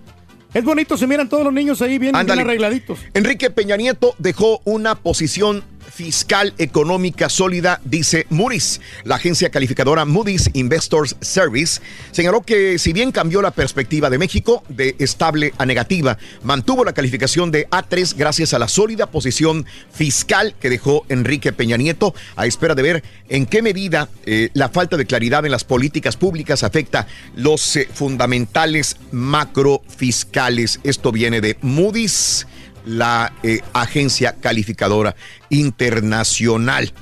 [0.53, 2.99] Es bonito, se miran todos los niños ahí bien, bien arregladitos.
[3.13, 8.81] Enrique Peña Nieto dejó una posición fiscal económica sólida, dice Moody's.
[9.03, 14.63] La agencia calificadora Moody's Investors Service señaló que si bien cambió la perspectiva de México
[14.69, 20.55] de estable a negativa, mantuvo la calificación de A3 gracias a la sólida posición fiscal
[20.59, 24.97] que dejó Enrique Peña Nieto, a espera de ver en qué medida eh, la falta
[24.97, 30.79] de claridad en las políticas públicas afecta los eh, fundamentales macrofiscales.
[30.83, 32.47] Esto viene de Moody's
[32.85, 35.15] la eh, agencia calificadora
[35.49, 36.93] internacional.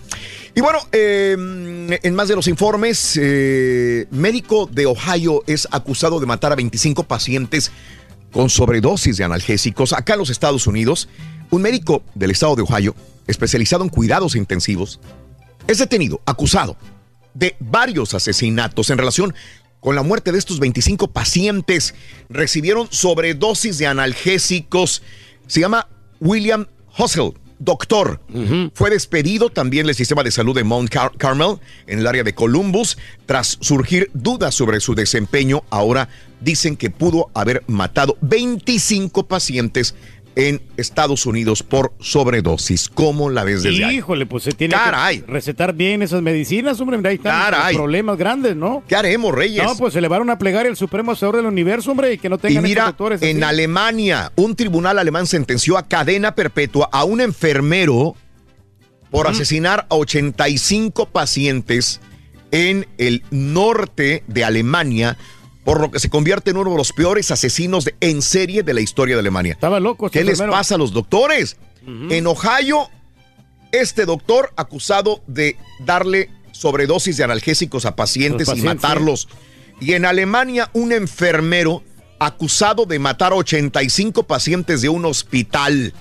[0.55, 1.33] Y bueno, eh,
[2.01, 7.03] en más de los informes, eh, médico de Ohio es acusado de matar a 25
[7.03, 7.71] pacientes
[8.31, 11.09] con sobredosis de analgésicos acá en los Estados Unidos.
[11.51, 12.95] Un médico del estado de Ohio,
[13.27, 14.99] especializado en cuidados intensivos,
[15.67, 16.75] es detenido, acusado
[17.33, 19.35] de varios asesinatos en relación
[19.79, 21.93] con la muerte de estos 25 pacientes.
[22.29, 25.03] Recibieron sobredosis de analgésicos.
[25.47, 25.87] Se llama
[26.19, 26.65] William
[26.97, 28.19] Hussle, doctor.
[28.73, 31.57] Fue despedido también del sistema de salud de Mount Car- Carmel
[31.87, 35.63] en el área de Columbus tras surgir dudas sobre su desempeño.
[35.69, 36.09] Ahora
[36.41, 39.95] dicen que pudo haber matado 25 pacientes
[40.37, 42.89] en Estados Unidos por sobredosis.
[42.89, 43.97] ¿Cómo la ves desde ahí?
[43.97, 45.21] Híjole, pues se tiene Caray.
[45.21, 46.99] que recetar bien esas medicinas, hombre.
[47.09, 47.73] Ahí están Caray.
[47.73, 48.83] los problemas grandes, ¿no?
[48.87, 49.63] ¿Qué haremos, Reyes?
[49.63, 52.39] No, pues elevar una plegaria al Supremo Hacedor del Universo, hombre, y que no Y
[52.39, 53.43] tengan mira, estos doctores en.
[53.43, 58.15] Alemania, un tribunal alemán sentenció a cadena perpetua a un enfermero
[59.09, 61.99] por asesinar a 85 pacientes
[62.51, 65.17] en el norte de Alemania,
[65.67, 68.73] por lo que se convierte en uno de los peores asesinos de- en serie de
[68.73, 69.51] la historia de Alemania.
[69.51, 70.05] Estaba loco.
[70.05, 71.57] este ¿Qué les pasa a los doctores?
[72.09, 72.89] En Ohio,
[73.73, 79.27] este doctor acusado de darle sobredosis de analgésicos a pacientes, y matarlos.
[79.81, 81.83] Y en Alemania, un enfermero
[82.17, 85.93] acusado de matar a 85 pacientes de un hospital.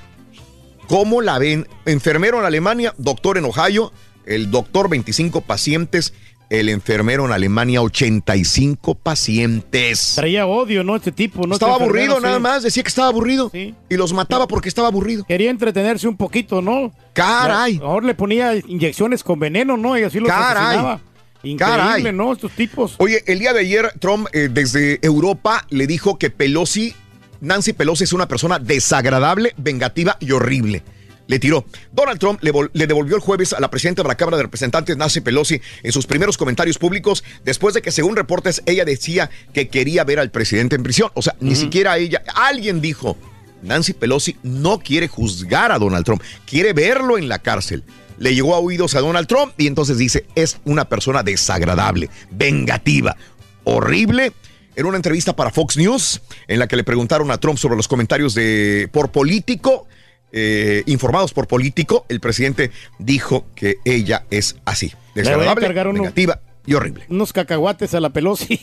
[0.87, 1.67] ¿Cómo la ven?
[1.87, 3.93] Enfermero en Alemania, doctor en Ohio,
[4.27, 6.15] el doctor 25 pacientes,
[6.49, 10.13] el enfermero en Alemania 85 pacientes.
[10.15, 10.97] Traía odio, ¿no?
[10.97, 11.55] Este tipo, ¿no?
[11.55, 12.43] Estaba Este aburrido nada sí.
[12.43, 13.51] más, decía que estaba aburrido.
[13.53, 15.25] Y los mataba porque estaba aburrido.
[15.25, 16.93] Quería entretenerse un poquito, ¿no?
[17.13, 17.81] Caray.
[17.83, 19.99] Ahora le ponía inyecciones con veneno, ¿no?
[19.99, 20.65] Y así los Caray.
[20.67, 21.01] asesinaba.
[21.43, 22.13] Increíble, Caray.
[22.13, 22.33] ¿no?
[22.33, 22.95] Estos tipos.
[22.99, 26.95] Oye, el día de ayer Trump eh, desde Europa le dijo que Pelosi,
[27.41, 30.83] Nancy Pelosi es una persona desagradable, vengativa y horrible.
[31.29, 31.65] Le tiró.
[31.93, 34.45] Donald Trump le, vol- le devolvió el jueves a la presidenta de la Cámara de
[34.45, 39.29] Representantes, Nancy Pelosi, en sus primeros comentarios públicos, después de que, según reportes, ella decía
[39.53, 41.11] que quería ver al presidente en prisión.
[41.15, 42.23] O sea, ni siquiera ella.
[42.35, 43.17] Alguien dijo,
[43.63, 47.83] Nancy Pelosi no quiere juzgar a Donald Trump, quiere verlo en la cárcel.
[48.19, 53.17] Le llegó a oídos a Donald Trump y entonces dice, es una persona desagradable, vengativa,
[53.65, 54.33] horrible.
[54.77, 57.89] En una entrevista para Fox News, en la que le preguntaron a Trump sobre los
[57.89, 59.87] comentarios de por político,
[60.33, 67.05] eh, informados por político, el presidente dijo que ella es así, desagradable, negativa y horrible.
[67.09, 68.59] Unos cacahuates a la Pelosi.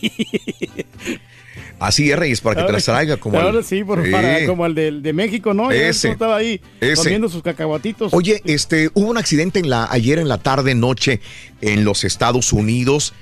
[1.80, 4.12] Así es, Reyes, para que te las traiga como Ahora el- sí, por, Sí.
[4.12, 5.70] para, como el de, de México, ¿no?
[5.72, 6.10] Ese.
[6.12, 6.96] estaba ahí Ese.
[7.04, 8.14] comiendo sus cacahuatitos.
[8.14, 11.20] Oye, este, hubo un accidente en la, ayer en la tarde, noche,
[11.62, 13.14] en los Estados Unidos.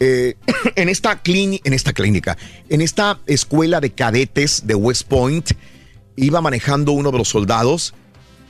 [0.00, 0.34] eh,
[0.76, 2.36] en, esta clini- en esta clínica,
[2.68, 5.52] en esta escuela de cadetes de West Point,
[6.16, 7.94] iba manejando uno de los soldados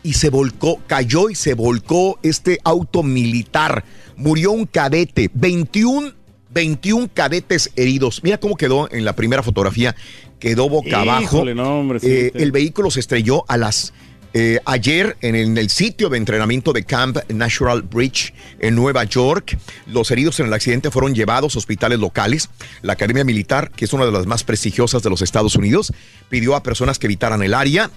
[0.02, 3.84] y se volcó, cayó y se volcó este auto militar.
[4.16, 6.12] Murió un cadete, 21,
[6.50, 8.20] 21 cadetes heridos.
[8.22, 9.94] Mira cómo quedó en la primera fotografía.
[10.38, 11.36] Quedó boca abajo.
[11.36, 13.92] Híjole, no, hombre, sí, Eh, el vehículo se estrelló a las
[14.34, 19.58] eh, ayer en el, sitio de entrenamiento de Camp Natural Bridge en Nueva York.
[19.86, 22.48] Los heridos en el accidente fueron llevados a hospitales locales.
[22.80, 25.92] La Academia Militar, que es una de las más prestigiosas de los Estados Unidos,
[26.30, 27.90] pidió a personas que evitaran el área.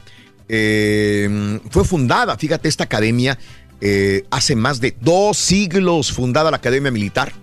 [0.50, 3.40] Eh, fue fundada, fíjate, esta academia
[3.82, 7.34] eh, hace más de dos siglos fundada la Academia Militar.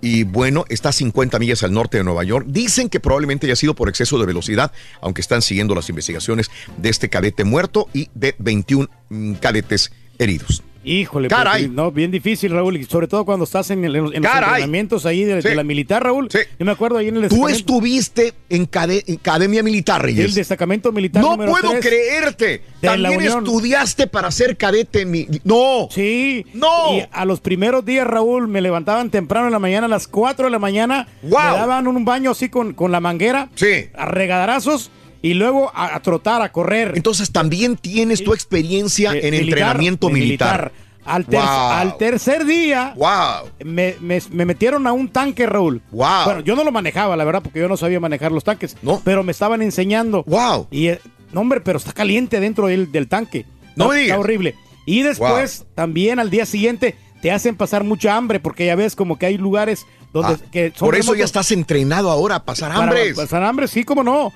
[0.00, 2.46] Y bueno, está a 50 millas al norte de Nueva York.
[2.48, 6.88] Dicen que probablemente haya sido por exceso de velocidad, aunque están siguiendo las investigaciones de
[6.88, 10.62] este cadete muerto y de 21 mm, cadetes heridos.
[10.84, 11.68] Híjole, Caray.
[11.68, 15.24] no, bien difícil, Raúl, y sobre todo cuando estás en, el- en los entrenamientos ahí
[15.24, 15.54] de, de Sí.
[15.54, 16.28] la militar, Raúl.
[16.28, 20.24] Yo me acuerdo ahí en el Tú estuviste en, cade- en Academia Militar, Reyes.
[20.26, 22.46] el destacamento militar No número puedo creerte.
[22.46, 25.06] de También estudiaste para ser cadete.
[25.06, 25.88] mi- No.
[25.90, 26.44] Sí.
[26.52, 26.96] No.
[26.98, 30.44] Y a los primeros días, Raúl, me levantaban temprano en la mañana, a las 4
[30.46, 31.08] de la mañana.
[31.22, 33.48] Me daban un baño así con, con la manguera.
[33.54, 33.86] Sí.
[33.94, 34.90] A regaderazos.
[35.24, 36.92] Y luego a, a trotar, a correr.
[36.96, 40.72] Entonces también tienes tu experiencia en militar, entrenamiento militar.
[41.06, 41.48] Al, ter- Wow.
[41.70, 43.48] al tercer día, Wow.
[43.64, 45.80] me, me- me metieron a un tanque, Raúl.
[45.90, 46.24] Wow.
[46.26, 48.76] Bueno, yo no lo manejaba, la verdad, porque yo no sabía manejar los tanques.
[49.04, 50.24] Pero me estaban enseñando.
[50.26, 50.66] Wow.
[50.70, 51.00] Y, eh,
[51.32, 53.46] no, hombre, pero está caliente dentro del, del tanque.
[53.76, 54.14] No Está- me digas.
[54.16, 54.54] Está horrible.
[54.86, 59.18] Y después, también al día siguiente, te hacen pasar mucha hambre, porque ya ves como
[59.18, 60.34] que hay lugares donde...
[60.34, 63.14] Ah, que son por eso ya estás entrenado ahora a pasar hambre.
[63.14, 64.32] pasar hambre, sí, como no.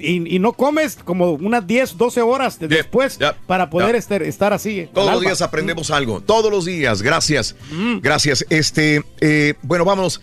[0.00, 4.52] Y, y no comes como unas 10, 12 horas de- después para poder estar, estar
[4.52, 4.80] así.
[4.80, 5.28] al Todos los alba.
[5.30, 6.20] días aprendemos algo.
[6.20, 7.02] Todos los días.
[7.02, 7.54] Gracias.
[8.00, 8.44] Gracias.
[8.50, 10.20] Este, eh, bueno, vámonos.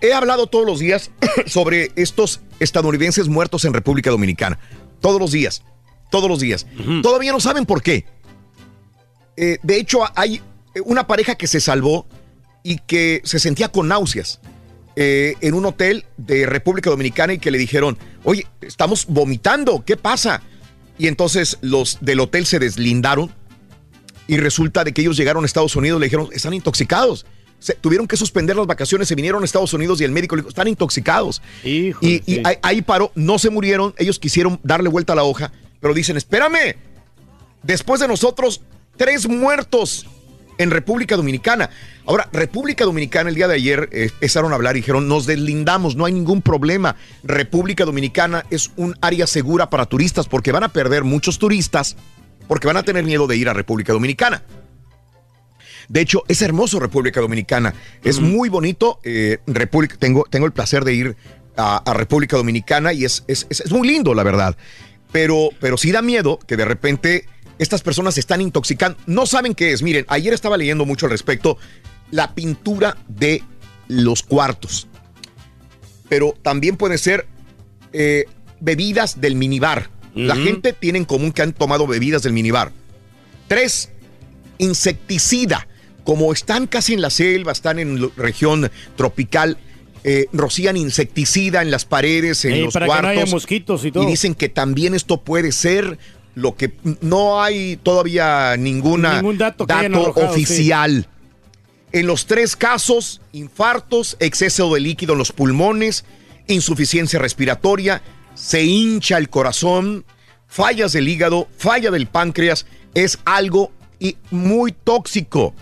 [0.00, 1.10] He hablado todos los días
[1.46, 4.58] sobre estos estadounidenses muertos en República Dominicana.
[5.00, 5.62] Todos los días.
[6.10, 6.66] Todos los días.
[7.02, 8.06] Todavía no saben por qué.
[9.36, 10.40] Eh, de hecho, hay
[10.84, 12.06] una pareja que se salvó
[12.62, 14.40] y que se sentía con náuseas
[14.96, 17.98] eh, en un hotel de República Dominicana y que le dijeron,
[18.28, 20.42] oye, estamos vomitando, ¿qué pasa?
[20.98, 23.32] Y entonces los del hotel se deslindaron
[24.26, 27.24] y resulta de que ellos llegaron a Estados Unidos, le dijeron, están intoxicados.
[27.58, 30.42] Se, tuvieron que suspender las vacaciones, se vinieron a Estados Unidos y el médico le
[30.42, 31.40] dijo, están intoxicados.
[31.64, 35.50] y y ahí, ahí paró, no se murieron, ellos quisieron darle vuelta a la hoja,
[35.80, 36.76] pero dicen, espérame,
[37.62, 38.60] después de nosotros,
[38.98, 40.04] tres muertos
[40.58, 41.70] en República Dominicana.
[42.06, 45.96] Ahora, República Dominicana el día de ayer eh, empezaron a hablar y dijeron, nos deslindamos,
[45.96, 46.96] no hay ningún problema.
[47.22, 51.96] República Dominicana es un área segura para turistas porque van a perder muchos turistas
[52.48, 54.42] porque van a tener miedo de ir a República Dominicana.
[55.88, 57.74] De hecho, es hermoso República Dominicana.
[58.04, 59.00] Es muy bonito.
[59.04, 61.16] eh, República, tengo, tengo el placer de ir
[61.56, 64.56] a, a República Dominicana y es, es, es- es muy lindo, la verdad.
[65.12, 67.24] Pero, pero sí da miedo que de repente
[67.58, 68.98] estas personas se están intoxicando.
[69.06, 69.82] No saben qué es.
[69.82, 71.58] Miren, ayer estaba leyendo mucho al respecto.
[72.10, 73.42] La pintura de
[73.88, 74.86] los cuartos.
[76.08, 77.26] Pero también puede ser
[77.92, 78.24] eh,
[78.60, 79.90] bebidas del minibar.
[80.14, 82.72] La gente tiene en común que han tomado bebidas del minibar.
[83.46, 83.90] Tres,
[84.58, 85.68] insecticida.
[86.04, 89.58] Como están casi en la selva, están en región tropical,
[90.04, 93.22] eh, rocían insecticida en las paredes, en Ey, los para que no cuartos.
[93.22, 94.06] haya mosquitos y todo.
[94.06, 95.98] dicen que también esto puede ser
[96.38, 100.42] lo que no hay todavía ninguna Ningún dato que hayan dato arrojado, sí.
[100.44, 101.08] oficial.
[101.90, 106.04] En los tres casos, infartos, exceso de líquido en los pulmones,
[106.46, 108.02] insuficiencia respiratoria,
[108.34, 110.04] se hincha el corazón,
[110.46, 115.54] fallas del hígado, falla del páncreas, es algo y muy tóxico.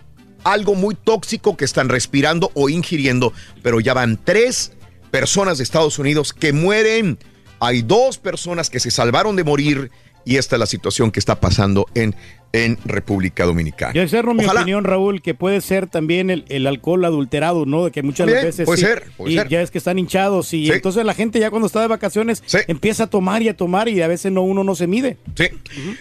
[0.44, 3.32] Algo muy tóxico que están respirando o ingiriendo,
[3.62, 4.72] pero ya van tres
[5.10, 7.18] personas de Estados Unidos que mueren.
[7.58, 9.90] Hay dos personas que se salvaron de morir
[10.26, 12.14] y esta es la situación que está pasando en,
[12.52, 13.94] en República Dominicana.
[13.94, 14.60] Yo externo mi Ojalá.
[14.62, 17.84] opinión, Raúl, que puede ser también el, el alcohol adulterado, ¿no?
[17.86, 18.66] De que muchas Bien, veces.
[18.66, 19.48] puede sí, ser, puede y ser.
[19.48, 20.72] ya es que están hinchados y Sí.
[20.72, 24.02] entonces la gente ya cuando está de vacaciones empieza a tomar y a tomar y
[24.02, 25.16] a veces no uno no se mide.
[25.36, 25.44] Sí.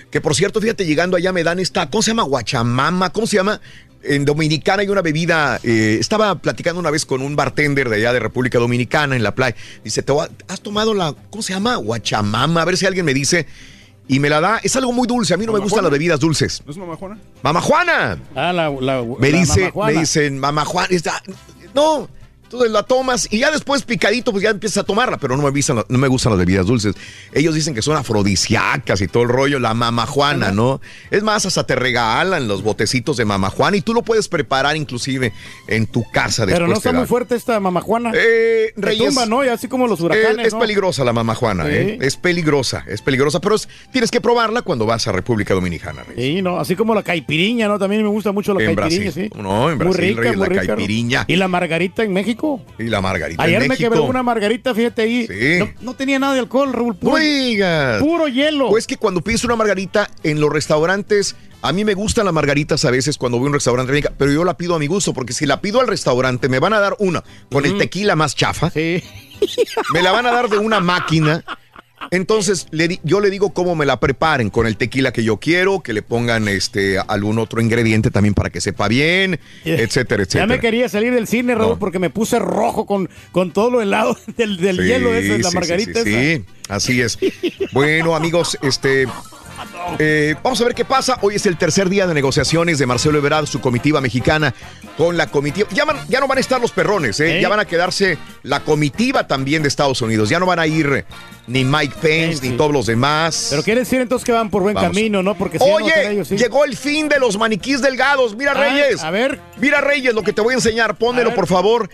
[0.09, 2.23] Que por cierto, fíjate, llegando allá me dan esta, ¿cómo se llama?
[2.23, 3.61] Guachamama, ¿cómo se llama?
[4.07, 8.13] En Dominicana hay una bebida, eh, estaba platicando una vez con un bartender de allá
[8.13, 9.55] de República Dominicana en la playa.
[9.83, 11.75] Dice, ¿te va- ¿has tomado la, ¿cómo se llama?
[11.77, 13.47] Guachamama, a ver si alguien me dice.
[14.07, 16.19] Y me la da, es algo muy dulce, a mí no me gustan las bebidas
[16.19, 16.61] dulces.
[16.65, 17.17] ¿No es mamá Juana?
[17.41, 18.19] ¡Mamá Juana!
[18.35, 19.93] Ah, la, la- Me, la dice, Mamá Juana.
[19.93, 21.23] me dicen, mamá Juan, está-
[21.73, 22.07] no,
[22.45, 25.49] entonces la tomas y ya después picadito, pues ya empiezas a tomarla, pero no me,
[25.49, 26.95] gustan, no me gustan las bebidas dulces.
[27.33, 30.79] Ellos dicen que son afrodisíacas y todo el rollo, la mamá Juana, ¿no?
[31.11, 34.77] Es más, hasta te regalan los botecitos de mamá Juana y tú lo puedes preparar
[34.77, 35.33] inclusive
[35.67, 36.55] en tu casa después.
[36.59, 38.11] Pero no está muy fuerte esta mamajuana.
[38.15, 39.43] Eh, Reyes, tumba, ¿no?
[39.43, 40.47] Y así como los Eh, huracanes.
[40.47, 40.59] es ¿no?
[40.59, 41.71] peligrosa la mamá Juana, Sí.
[41.71, 41.97] ¿eh?
[42.01, 46.03] Es peligrosa, es peligrosa, pero es- tienes que probarla cuando vas a República Dominicana.
[46.03, 46.23] Reyes.
[46.35, 47.79] Sí, no, así como la caipiriña, ¿no?
[47.79, 49.29] También me gusta mucho la En caipiriña, Brasil.
[49.33, 49.41] sí.
[49.41, 50.67] No, en Brasil, muy rica, Reyes, muy la rica, ¿no?
[50.77, 51.25] caipiriña.
[51.27, 52.34] Y la margarita en México.
[52.79, 53.89] Y la margarita Ayer en me México.
[53.89, 55.27] quebré una margarita, fíjate ahí.
[55.59, 56.95] No, no tenía nada de alcohol, Raúl.
[56.95, 57.17] Puro,
[57.99, 58.69] puro hielo.
[58.69, 62.85] Pues que cuando pides una margarita en los restaurantes, a mí me gustan las margaritas
[62.85, 65.33] a veces cuando voy a un restaurante, pero yo la pido a mi gusto, porque
[65.33, 68.71] si la pido al restaurante me van a dar una con el tequila más chafa.
[69.93, 71.43] Me la van a dar de una máquina
[72.11, 75.37] Entonces le di- yo le digo cómo me la preparen con el tequila que yo
[75.37, 80.23] quiero, que le pongan este algún otro ingrediente también para que sepa bien, etcétera, Ya
[80.25, 80.47] etcétera.
[80.47, 84.17] me quería salir del cine, Raúl, porque me puse rojo con, con todo lo helado
[84.37, 86.43] del, del Sí, hielo ese, la sí, margarita sí, sí, esa.
[86.43, 87.17] sí, así es.
[87.71, 89.07] Bueno, amigos, este.
[89.99, 91.17] Eh, vamos a ver qué pasa.
[91.21, 94.53] Hoy es el tercer día de negociaciones de Marcelo Ebrard, su comitiva mexicana,
[94.97, 95.67] con la comitiva.
[95.71, 97.37] Ya, van- ya no van a estar los perrones, ¿eh?
[97.37, 97.41] ¿Eh?
[97.41, 100.29] ya van a quedarse la comitiva también de Estados Unidos.
[100.29, 101.05] Ya no van a ir
[101.47, 103.47] ni Mike Pence ni todos los demás.
[103.49, 104.89] Pero quiere decir entonces que van por buen Vamos.
[104.91, 105.35] camino, ¿no?
[105.35, 106.37] Porque si ya no Oye, están ellos, sí.
[106.37, 108.35] llegó el fin de los maniquís delgados.
[108.35, 109.03] Mira, Ah, Reyes.
[109.03, 109.39] a ver.
[109.57, 110.95] Mira, Reyes, lo que te voy a enseñar.
[110.97, 111.89] Pónmelo, A por favor.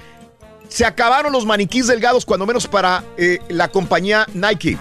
[0.69, 4.77] Se acabaron los maniquís delgados, cuando menos para eh, la compañía Nike.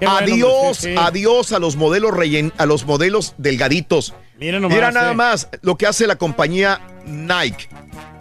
[0.00, 4.14] Bueno, adiós, sí, adiós a los modelos rellen, a los modelos delgaditos.
[4.38, 7.68] Mira nomás, Mira nada más lo que hace la compañía Nike.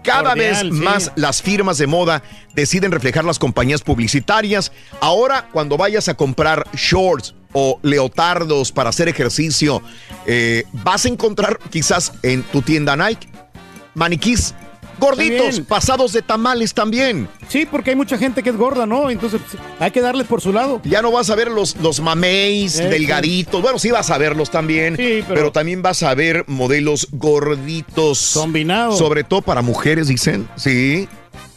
[0.04, 0.84] Cada Cordial, vez sí.
[0.84, 2.24] más las firmas de moda
[2.54, 4.72] deciden reflejar las compañías publicitarias.
[5.02, 9.82] Ahora, cuando vayas a comprar shorts o leotardos para hacer ejercicio,
[10.26, 13.28] eh, vas a encontrar quizás en tu tienda Nike
[13.94, 14.56] maniquís
[15.00, 17.28] gorditos, pasados de tamales también.
[17.48, 19.10] Sí, porque hay mucha gente que es gorda, ¿no?
[19.10, 19.42] Entonces
[19.80, 20.82] hay que darle por su lado.
[20.84, 23.62] Ya no vas a ver los, los mameis delgaditos.
[23.62, 24.96] Bueno, sí vas a verlos también.
[24.96, 25.36] Sí, pero...
[25.36, 28.32] pero- también vas a ver modelos gorditos.
[28.34, 28.98] Combinados.
[28.98, 30.48] Sobre todo para mujeres, dicen.
[30.56, 31.08] Sí.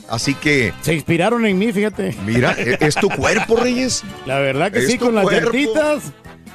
[0.09, 2.15] Así que, Se inspiraron en mí, fíjate.
[2.27, 4.03] mira, e- es tu cuerpo, Reyes.
[4.27, 6.03] La verdad que sí, con las llantitas.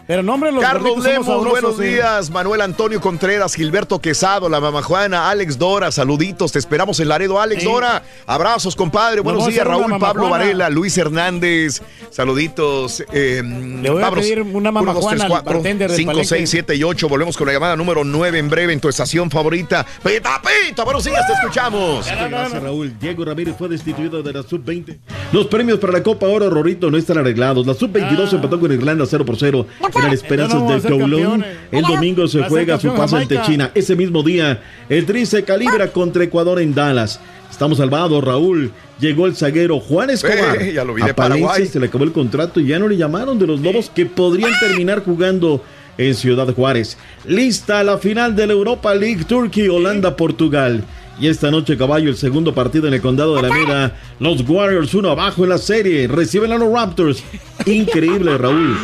[0.07, 1.83] Pero los Carlos Lemos, sabrosos, buenos sí.
[1.83, 2.29] días.
[2.29, 6.53] Manuel Antonio Contreras, Gilberto Quesado, la mamá Juana, Alex Dora, saluditos.
[6.53, 7.67] Te esperamos en Laredo, Alex Sí.
[7.67, 8.03] Dora.
[8.25, 9.19] Abrazos, compadre.
[9.19, 10.45] Buenos días, Raúl Pablo Juana.
[10.45, 11.81] Varela, Luis Hernández.
[12.09, 13.03] Saluditos.
[13.11, 13.41] Eh,
[13.81, 16.27] Le voy a pedir una mamá Juana al bartender del 5, Palenque.
[16.27, 17.09] 6, 7 y 8.
[17.09, 19.85] Volvemos con la llamada número 9 en breve en tu estación favorita.
[20.03, 22.05] Pita, pita, buenos días, te escuchamos.
[22.29, 22.93] Gracias, Raúl.
[22.97, 24.97] Diego Ramírez fue destituido de la sub-20.
[25.33, 27.67] Los premios para la Copa Oro Rorito no están arreglados.
[27.67, 29.65] La sub-22 empató con Irlanda 0 por 0
[29.99, 31.45] en el Esperanzas No, no, de vamos a ser Toulon.
[31.71, 33.41] El domingo se juega su paso ante.
[33.41, 33.71] China.
[33.75, 37.19] Ese mismo día, el Tri se calibra contra Ecuador en Dallas.
[37.49, 38.71] Estamos salvados, Raúl.
[38.99, 40.61] Llegó el zaguero Juan Escobar.
[40.61, 41.67] Eh, ya lo vi de a Palencia Paraguay.
[41.67, 44.51] se le acabó el contrato y ya no le llamaron de los Lobos que podrían
[44.59, 45.63] terminar jugando
[45.97, 46.97] en Ciudad Juárez.
[47.25, 50.83] Lista la final de la Europa League Turkey, Holanda, Portugal.
[51.19, 53.95] Y esta noche, caballo, el segundo partido en el condado de Alameda.
[54.19, 56.07] Los Warriors uno abajo en la serie.
[56.07, 57.23] Reciben a los Raptors.
[57.65, 58.77] Increíble, Raúl.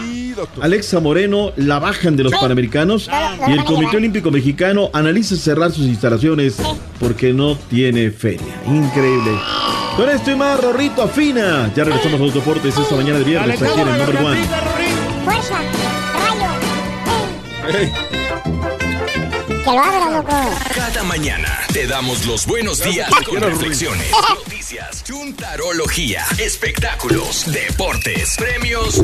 [0.62, 3.10] Alexa Moreno la bajan de los Panamericanos
[3.48, 6.56] y el Comité Olímpico Mexicano analiza cerrar sus instalaciones
[7.00, 8.62] porque no tiene feria.
[8.68, 9.32] Increíble.
[9.98, 11.72] Con esto y más, Rorrito afina.
[11.76, 14.40] Ya regresamos a los deportes esta mañana de viernes aquí en el Number One.
[15.24, 15.60] Fuerza,
[16.14, 17.94] rayo.
[19.64, 20.36] Que lo abra, loco.
[20.76, 29.02] Cada mañana te damos los buenos días con reflexiones, noticias, chuntarología, espectáculos, deportes, premios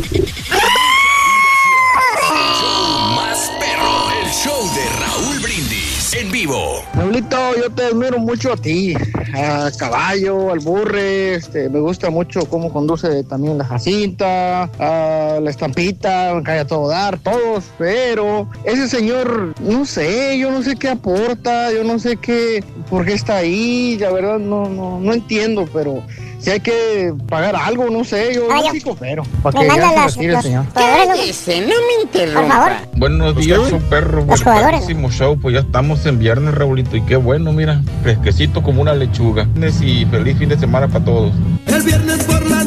[2.60, 6.84] show más perro, el show de Raúl Brindis en vivo.
[6.94, 8.96] Pablito, yo te admiro mucho a ti,
[9.36, 15.50] a Caballo, al Burre, este, me gusta mucho cómo conduce también la Jacinta, a la
[15.50, 20.76] Estampita, me cae a todo dar, todos, pero ese señor, no sé, yo no sé
[20.76, 25.14] qué aporta, yo no sé qué, por qué está ahí, la verdad no, no, no
[25.14, 26.04] entiendo, pero
[26.40, 29.90] si hay que pagar algo, no sé, yo no soy cofero, para Me que ya
[29.90, 30.66] se las- retire el los señor.
[30.66, 30.80] loco.
[30.80, 32.40] no me interrumpa.
[32.42, 32.72] Por favor.
[32.96, 34.26] Buenos días, show perro.
[34.26, 34.80] Los jugadores.
[34.82, 36.96] Buenísimo show, pues ya estamos en viernes, Raulito.
[36.96, 39.48] Y qué bueno, mira, fresquecito como una lechuga.
[39.82, 41.34] Y feliz fin de semana para todos.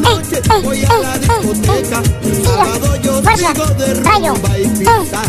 [0.03, 2.01] Noche voy a la discoteca.
[2.23, 5.21] El sábado yo sigo de rumba y fiesta.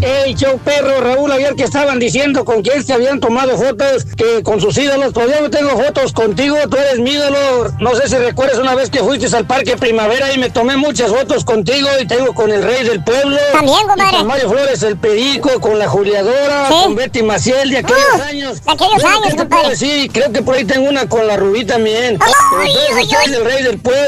[0.00, 4.42] Ey, show perro, Raúl, ayer que estaban diciendo con quién se habían tomado fotos, que
[4.42, 7.72] con sus ídolos, pues yo no tengo fotos contigo, tú eres mi ídolo.
[7.78, 11.10] No sé si recuerdas una vez que fuiste al Parque Primavera y me tomé muchas
[11.10, 13.36] fotos contigo y tengo con el rey del pueblo.
[13.52, 14.16] También, compadre.
[14.18, 16.74] Con Mario Flores, el perico, con la Juliadora, Sí.
[16.84, 18.64] con Betty Maciel de aquellos Uh, años.
[18.64, 19.68] de aquellos años, ¿qué te compadre.
[19.70, 20.12] decir?
[20.12, 22.18] Creo que por ahí tengo una con la Rubí también.
[22.18, 22.32] Pero
[22.62, 24.05] Ay, tú ay, eres el rey del pueblo.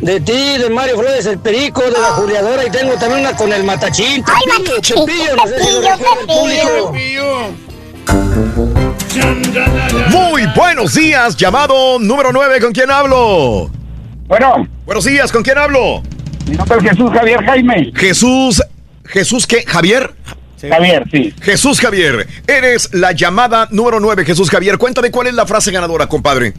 [0.00, 3.52] De ti, de Mario Flores, el perico, de la Juliadora, y tengo también una con
[3.52, 4.24] el matachín.
[4.26, 4.96] Ay, Matachín,
[5.36, 5.90] no sé si lo.
[10.08, 13.70] Muy buenos días, llamado número 9, ¿con quién hablo?
[14.26, 14.66] Bueno.
[14.86, 16.02] Buenos días, ¿con quién hablo?
[16.46, 17.92] Mi nombre es Jesús Javier Jaime.
[17.94, 18.62] Jesús,
[19.04, 19.64] ¿Jesús qué?
[19.66, 20.14] ¿Javier?
[20.68, 21.34] Javier, sí.
[21.42, 24.78] Jesús Javier, eres la llamada número 9, Jesús Javier.
[24.78, 26.54] Cuéntame cuál es la frase ganadora, compadre.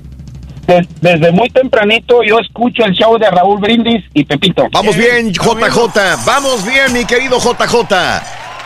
[0.67, 4.67] Des- desde muy tempranito yo escucho el show de Raúl Brindis y Pepito.
[4.71, 6.25] Vamos bien, JJ.
[6.25, 7.93] Vamos bien, mi querido JJ.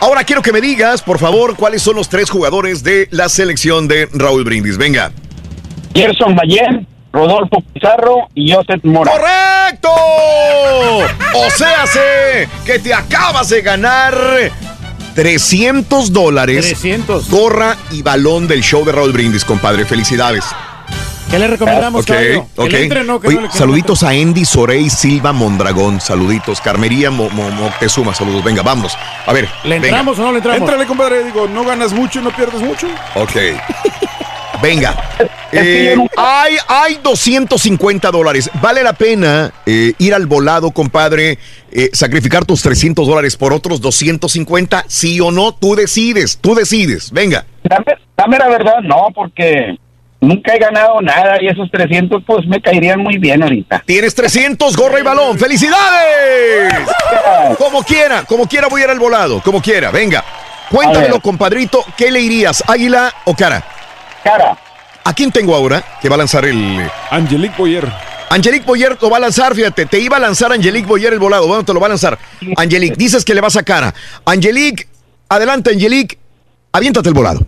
[0.00, 3.88] Ahora quiero que me digas, por favor, cuáles son los tres jugadores de la selección
[3.88, 4.76] de Raúl Brindis.
[4.76, 5.10] Venga.
[5.94, 9.10] Gerson Mayer, Rodolfo Pizarro y Joseph Mora.
[9.12, 9.88] ¡Correcto!
[9.88, 11.38] correcto.
[11.38, 14.14] O sea, sé que te acabas de ganar
[15.14, 16.66] 300 dólares.
[16.66, 17.30] 300.
[17.30, 19.86] Gorra y balón del show de Raúl Brindis, compadre.
[19.86, 20.44] Felicidades.
[21.36, 22.46] ¿Qué le recomendamos, Ok, caballo?
[22.54, 22.70] Que ok.
[22.70, 23.20] le entre, ¿no?
[23.20, 26.00] Que Oye, no le- saluditos a Andy Sorey Silva Mondragón.
[26.00, 26.60] Saluditos.
[26.60, 28.14] Carmería Mo- Mo- Moctezuma.
[28.14, 28.42] Saludos.
[28.42, 28.96] Venga, vámonos.
[29.26, 29.48] A ver.
[29.64, 29.88] ¿Le venga.
[29.88, 30.60] entramos o no le entramos?
[30.60, 31.24] Éntrale, compadre.
[31.24, 32.86] Digo, no ganas mucho y no pierdes mucho.
[33.14, 33.32] Ok.
[34.62, 34.96] Venga.
[35.52, 38.50] Eh, hay, hay 250 dólares.
[38.62, 41.38] Vale la pena eh, ir al volado, compadre,
[41.70, 47.10] eh, sacrificar tus 300 dólares por otros 250, sí o no, tú decides, tú decides.
[47.12, 47.44] Venga.
[47.64, 47.84] Dame,
[48.16, 49.76] dame la verdad, no, porque
[50.20, 53.82] nunca he ganado nada y esos 300 pues me caerían muy bien ahorita.
[53.86, 55.38] Tienes 300, gorra y balón.
[55.38, 56.74] ¡Felicidades!
[57.58, 59.90] Como quiera, como quiera voy a ir al volado, como quiera.
[59.90, 60.24] Venga.
[60.70, 61.84] Cuéntamelo, compadrito.
[61.96, 63.62] ¿Qué le irías, águila o cara?
[64.24, 64.58] Cara.
[65.04, 66.90] ¿A quién tengo ahora que va a lanzar el...
[67.10, 67.86] Angelique Boyer.
[68.28, 71.46] Angelique Boyer lo va a lanzar, fíjate, te iba a lanzar Angelique Boyer el volado,
[71.46, 72.18] bueno, te lo va a lanzar.
[72.56, 73.94] Angelique, dices que le vas a cara.
[74.24, 74.88] Angelique,
[75.28, 76.18] adelante Angelique,
[76.72, 77.46] aviéntate el volado.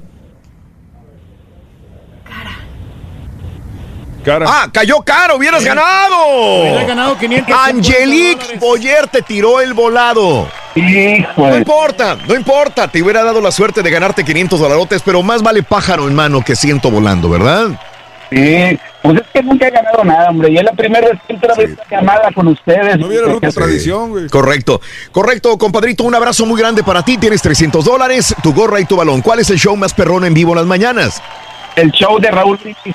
[4.29, 4.45] Cara.
[4.47, 6.61] Ah, cayó caro, hubieras ganado.
[6.61, 10.47] Hubiera ganado 500 Angelique Boyer te tiró el volado.
[10.77, 15.43] No importa, no importa, te hubiera dado la suerte de ganarte 500 dolarotes, pero más
[15.43, 17.69] vale pájaro en mano que ciento volando, ¿verdad?
[18.31, 20.51] Sí, pues es que nunca he ganado nada, hombre.
[20.51, 22.99] Y es la primera vez que entro a esta llamada con ustedes.
[22.99, 24.29] No hubiera roto tradición, güey.
[24.29, 26.05] Correcto, correcto, compadrito.
[26.05, 27.17] Un abrazo muy grande para ti.
[27.17, 29.23] Tienes 300 dólares, tu gorra y tu balón.
[29.23, 31.23] ¿Cuál es el show más perrón en vivo en las mañanas?
[31.77, 32.95] El show de Raúl Brindis.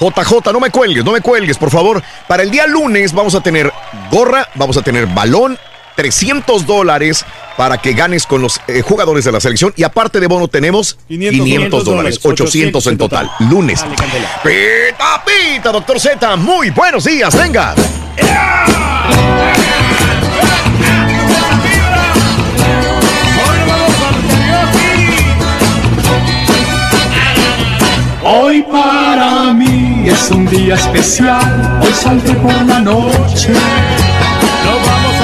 [0.00, 2.02] JJ, no me cuelgues, no me cuelgues, por favor.
[2.26, 3.70] Para el día lunes vamos a tener
[4.10, 5.58] gorra, vamos a tener balón,
[5.96, 7.26] 300 dólares
[7.58, 9.74] para que ganes con los eh, jugadores de la selección.
[9.76, 13.30] Y aparte de bono tenemos 500, 500 dólares, 800 en total.
[13.50, 13.84] Lunes.
[14.42, 16.36] Pita, pita, doctor Z.
[16.36, 17.74] Muy buenos días, venga.
[28.22, 29.89] Hoy para mí
[30.22, 33.52] es un día especial, hoy saldré por la noche.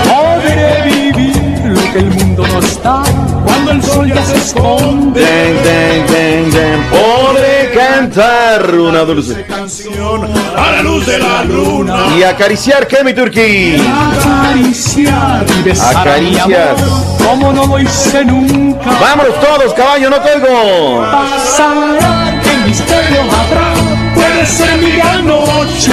[0.09, 1.37] Podré vivir
[1.67, 3.03] lo que el mundo no está
[3.45, 5.21] cuando el sol ya se esconde.
[5.21, 6.81] Den, den, den, den.
[6.91, 12.07] Podré cantar una dulce canción a la luz de la luna.
[12.19, 13.77] y acariciar que mi turquí.
[13.77, 16.83] Acariciar y besar a Acaricias.
[17.27, 18.91] como no lo hice nunca.
[19.01, 21.03] Vámonos todos, caballo, no colgo.
[21.11, 23.75] Pasará, qué misterio habrá,
[24.37, 25.93] puede ser mi gran noche.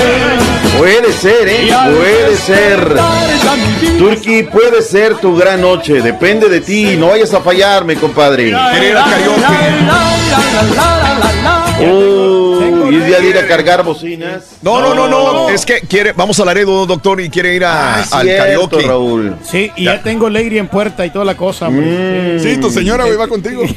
[0.78, 1.74] Puede ser, ¿eh?
[1.86, 2.96] Puede ser.
[3.98, 6.02] Turquí, puede ser tu gran noche.
[6.02, 6.98] Depende de ti.
[6.98, 8.54] No vayas a fallarme, compadre.
[11.80, 12.13] Uh,
[12.94, 14.58] y día de ir a cargar bocinas.
[14.62, 15.50] No, no, no, no.
[15.50, 18.82] Es que quiere, vamos a Laredo, doctor, y quiere ir a- Ah, al cierto, karaoke.
[18.88, 19.36] Raúl.
[19.44, 22.40] Sí, y ya, tengo Lady en puerta y toda la cosa, hombre.
[22.40, 23.64] Sí, tu señora, güey, va contigo.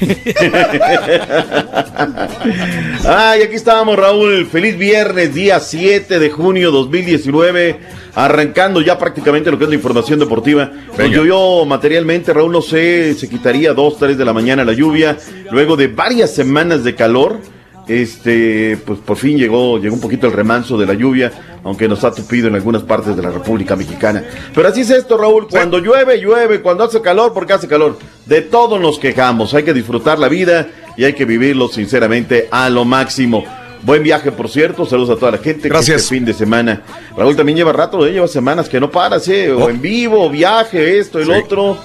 [3.05, 4.47] Ay, aquí estábamos, Raúl.
[4.47, 7.77] Feliz viernes, día 7 de junio 2019.
[8.15, 10.71] Arrancando ya prácticamente lo que es la información deportiva.
[10.97, 11.15] Venga.
[11.17, 15.19] llovió materialmente, Raúl, no sé, se quitaría 2, 3 de la mañana la lluvia.
[15.51, 17.41] Luego de varias semanas de calor,
[17.89, 21.33] este, pues por fin llegó, llegó un poquito el remanso de la lluvia,
[21.65, 24.25] aunque nos ha tupido en algunas partes de la República Mexicana.
[24.55, 25.49] Pero así es esto, Raúl.
[25.49, 26.61] Cuando llueve, llueve.
[26.61, 27.99] Cuando hace calor, porque hace calor.
[28.25, 29.55] De todo nos quejamos.
[29.55, 33.45] Hay que disfrutar la vida y hay que vivirlo sinceramente a lo máximo.
[33.83, 34.85] Buen viaje, por cierto.
[34.85, 35.63] Saludos a toda la gente.
[35.63, 36.03] que Gracias.
[36.03, 36.83] Este fin de semana.
[37.17, 38.13] Raúl también lleva rato, ¿eh?
[38.13, 39.53] lleva semanas que no paras, ¿eh?
[39.53, 41.33] O en vivo, viaje, esto, el Sí.
[41.33, 41.79] otro.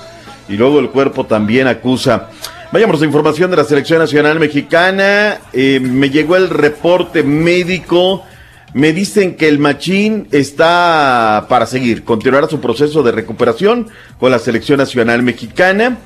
[0.49, 2.29] Y luego el cuerpo también acusa.
[2.71, 5.39] Vayamos a información de la Selección Nacional Mexicana.
[5.51, 8.23] Eh, me llegó el reporte médico.
[8.73, 12.05] Me dicen que el Machín está para seguir.
[12.05, 15.97] Continuará su proceso de recuperación con la Selección Nacional Mexicana.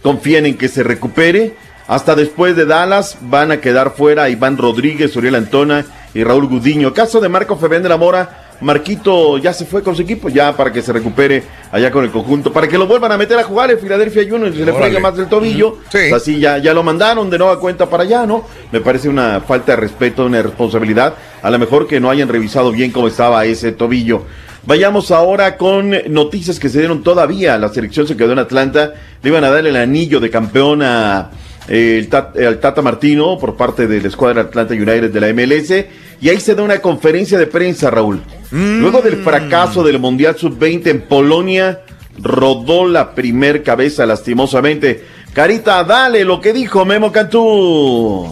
[0.00, 1.56] Confían en que se recupere.
[1.88, 5.84] Hasta después de Dallas van a quedar fuera Iván Rodríguez, Uriel Antona
[6.14, 6.94] y Raúl Gudiño.
[6.94, 10.56] Caso de Marco Febén de la Mora, Marquito ya se fue con su equipo, ya
[10.56, 13.44] para que se recupere allá con el conjunto, para que lo vuelvan a meter a
[13.44, 15.78] jugar en Filadelfia Juniors y se le frega más del tobillo.
[15.90, 16.12] Sí.
[16.14, 18.46] Así ya, ya lo mandaron de nueva cuenta para allá, ¿no?
[18.72, 21.14] Me parece una falta de respeto, una irresponsabilidad.
[21.42, 24.22] A lo mejor que no hayan revisado bien cómo estaba ese tobillo.
[24.66, 27.58] Vayamos ahora con noticias que se dieron todavía.
[27.58, 28.94] La selección se quedó en Atlanta.
[29.22, 31.30] Le iban a dar el anillo de campeón a,
[31.68, 35.86] eh, el Tata Martino por parte de la escuadra Atlanta United de la MLS.
[36.20, 38.22] Y ahí se da una conferencia de prensa, Raúl.
[38.54, 41.80] Luego del fracaso del Mundial Sub-20 en Polonia,
[42.22, 45.02] rodó la primer cabeza lastimosamente.
[45.32, 48.24] Carita, dale lo que dijo Memo Cantú.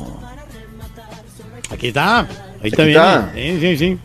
[1.70, 2.20] Aquí está.
[2.20, 3.02] Ahí está Aquí bien.
[3.02, 3.32] está.
[3.34, 3.98] Sí, sí, sí.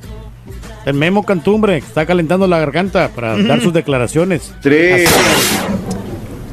[0.87, 4.53] El Memo Cantumbre está calentando la garganta para dar sus declaraciones.
[4.61, 5.09] Tres.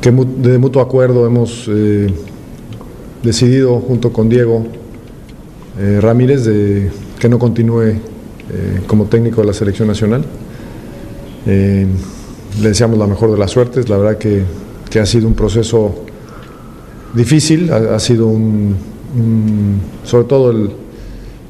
[0.03, 2.13] que de mutuo acuerdo hemos eh,
[3.23, 4.67] decidido junto con Diego
[5.79, 7.95] eh, Ramírez de que no continúe
[8.55, 10.25] eh, como técnico de la selección nacional.
[11.45, 11.87] Eh,
[12.63, 14.45] le deseamos la mejor de las suertes, la verdad que,
[14.89, 16.05] que ha sido un proceso
[17.15, 18.77] difícil, ha, sido un,
[20.05, 20.71] sobre todo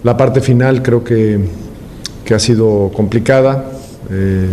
[0.02, 1.40] la parte final creo que,
[2.24, 3.70] que ha sido complicada.
[4.10, 4.48] Eh,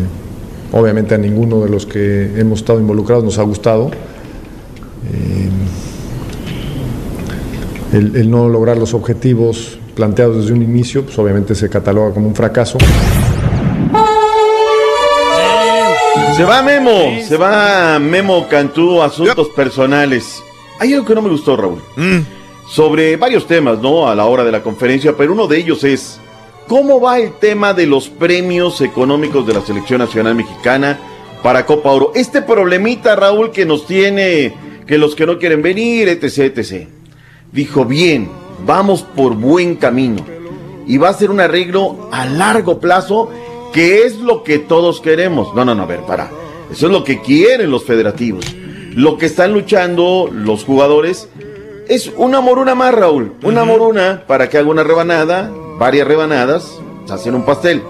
[0.73, 3.91] obviamente a ninguno de los que hemos estado involucrados nos ha gustado.
[7.93, 12.35] El no lograr los objetivos planteados desde un inicio, pues obviamente se cataloga como un
[12.35, 12.77] fracaso.
[16.35, 20.41] Se va Memo, se va Memo Cantú, asuntos personales.
[20.79, 21.81] Hay algo que no me gustó, Raúl.
[22.67, 24.07] Sobre varios temas, ¿no?
[24.07, 26.19] A la hora de la conferencia, pero uno de ellos es
[26.67, 30.97] cómo va el tema de los premios económicos de la Selección Nacional Mexicana
[31.43, 32.11] para Copa Oro.
[32.15, 34.53] Este problemita, Raúl, que nos tiene,
[34.87, 36.87] que los que no quieren venir, etc, etc.
[37.51, 38.29] Dijo, bien,
[38.65, 40.25] vamos por buen camino.
[40.87, 43.29] Y va a ser un arreglo a largo plazo,
[43.71, 45.53] que es lo que todos queremos.
[45.55, 46.29] No, no, no, a ver, para.
[46.71, 48.45] Eso es lo que quieren los federativos.
[48.95, 51.29] Lo que están luchando los jugadores
[51.87, 53.33] es una moruna más, Raúl.
[53.43, 56.79] Una moruna para que haga una rebanada, varias rebanadas,
[57.09, 57.83] hacen un pastel.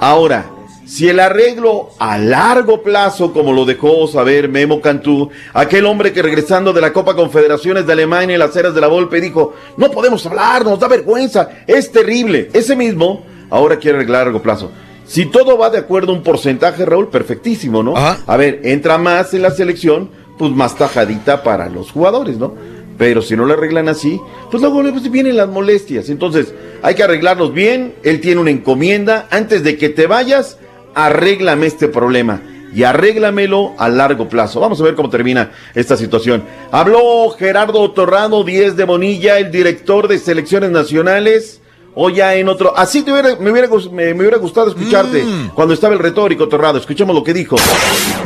[0.00, 0.46] Ahora,
[0.86, 6.22] si el arreglo a largo plazo, como lo dejó saber Memo Cantú, aquel hombre que
[6.22, 9.90] regresando de la Copa Confederaciones de Alemania en las eras de la Volpe dijo, no
[9.90, 12.50] podemos hablar, nos da vergüenza, es terrible.
[12.52, 14.70] Ese mismo ahora quiere arreglar a largo plazo.
[15.06, 17.94] Si todo va de acuerdo a un porcentaje, Raúl, perfectísimo, ¿no?
[17.96, 22.54] A ver, entra más en la selección, pues más tajadita para los jugadores, ¿no?
[22.96, 26.08] Pero si no lo arreglan así, pues luego pues, vienen las molestias.
[26.08, 27.94] Entonces, hay que arreglarlos bien.
[28.02, 29.28] Él tiene una encomienda.
[29.30, 30.58] Antes de que te vayas,
[30.96, 32.40] arréglame este problema.
[32.74, 34.60] Y arréglamelo a largo plazo.
[34.60, 36.42] Vamos a ver cómo termina esta situación.
[36.72, 41.60] Habló Gerardo Torrado, 10 de Bonilla, el director de selecciones nacionales.
[41.98, 42.76] O ya en otro.
[42.76, 45.24] Así te hubiera- me, hubiera, me, me hubiera gustado escucharte
[45.54, 46.76] cuando estaba el retórico Torrado.
[46.76, 47.56] Escuchemos lo que dijo.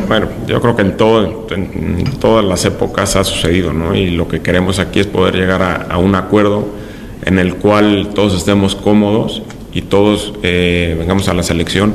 [0.08, 3.94] Bueno, yo creo que en, todo, en, en todas las épocas ha sucedido, ¿no?
[3.94, 6.66] Y lo que queremos aquí es poder llegar a, a un acuerdo
[7.24, 9.42] en el cual todos estemos cómodos
[9.72, 11.94] y todos eh, vengamos a la selección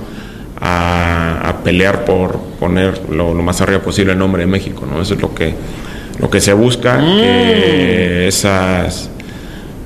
[0.59, 5.01] a, a pelear por poner lo, lo más arriba posible el nombre de México, ¿no?
[5.01, 5.53] Eso es lo que,
[6.19, 9.09] lo que se busca, que esas,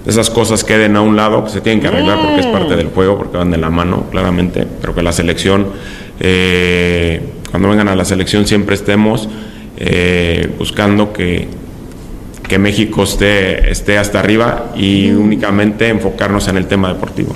[0.06, 2.88] esas cosas queden a un lado, que se tienen que arreglar porque es parte del
[2.88, 5.68] juego, porque van de la mano, claramente, pero que la selección,
[6.20, 9.28] eh, cuando vengan a la selección siempre estemos
[9.78, 11.48] eh, buscando que,
[12.48, 17.34] que México esté, esté hasta arriba y únicamente enfocarnos en el tema deportivo.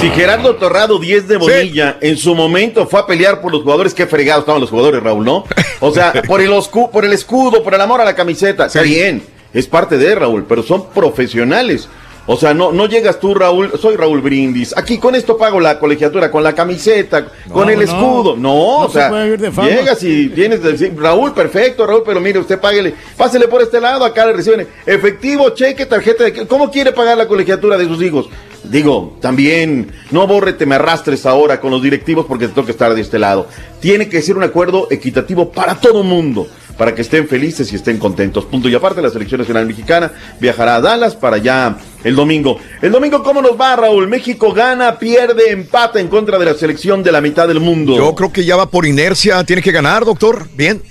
[0.00, 3.94] Si Gerardo Torrado, 10 de Bonilla, en su momento fue a pelear por los jugadores,
[3.94, 5.44] qué fregados estaban los jugadores, Raúl, ¿no?
[5.80, 8.66] O sea, por el, oscu- por el escudo, por el amor a la camiseta.
[8.66, 9.22] Está bien,
[9.54, 11.88] es parte de Raúl, pero son profesionales.
[12.28, 14.76] O sea, no, no llegas tú, Raúl, soy Raúl Brindis.
[14.76, 18.34] Aquí con esto pago la colegiatura, con la camiseta, con el escudo.
[18.36, 19.68] No, No o se sea, puede vivir de fama.
[19.68, 23.80] llegas y tienes que decir, Raúl, perfecto, Raúl, pero mire, usted páguele, pásele por este
[23.80, 26.46] lado, acá le reciben efectivo, cheque, tarjeta de...
[26.48, 28.28] ¿Cómo quiere pagar la colegiatura de sus hijos?
[28.70, 32.94] Digo, también, no borre, te me arrastres ahora con los directivos porque te toca estar
[32.94, 33.46] de este lado.
[33.80, 37.98] Tiene que ser un acuerdo equitativo para todo mundo, para que estén felices y estén
[37.98, 38.44] contentos.
[38.44, 40.10] Punto y aparte, la selección nacional mexicana
[40.40, 42.58] viajará a Dallas para allá el domingo.
[42.82, 44.08] El domingo, ¿cómo nos va, Raúl?
[44.08, 47.96] México gana, pierde, empata en contra de la selección de la mitad del mundo.
[47.96, 50.46] Yo creo que ya va por inercia, tiene que ganar, doctor.
[50.56, 50.82] Bien.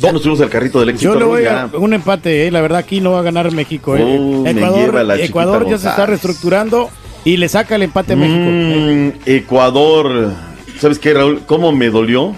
[0.00, 1.12] Ya nos subimos al carrito del éxito.
[1.12, 1.62] Yo le Raúl, voy ya.
[1.72, 3.96] a un empate, eh, la verdad aquí no va a ganar México.
[3.96, 4.02] eh.
[4.02, 6.90] Oh, Ecuador, Ecuador ya se está reestructurando
[7.24, 8.44] y le saca el empate a México.
[8.44, 10.32] Mm, Ecuador.
[10.78, 11.42] ¿Sabes qué, Raúl?
[11.46, 12.34] ¿Cómo me dolió?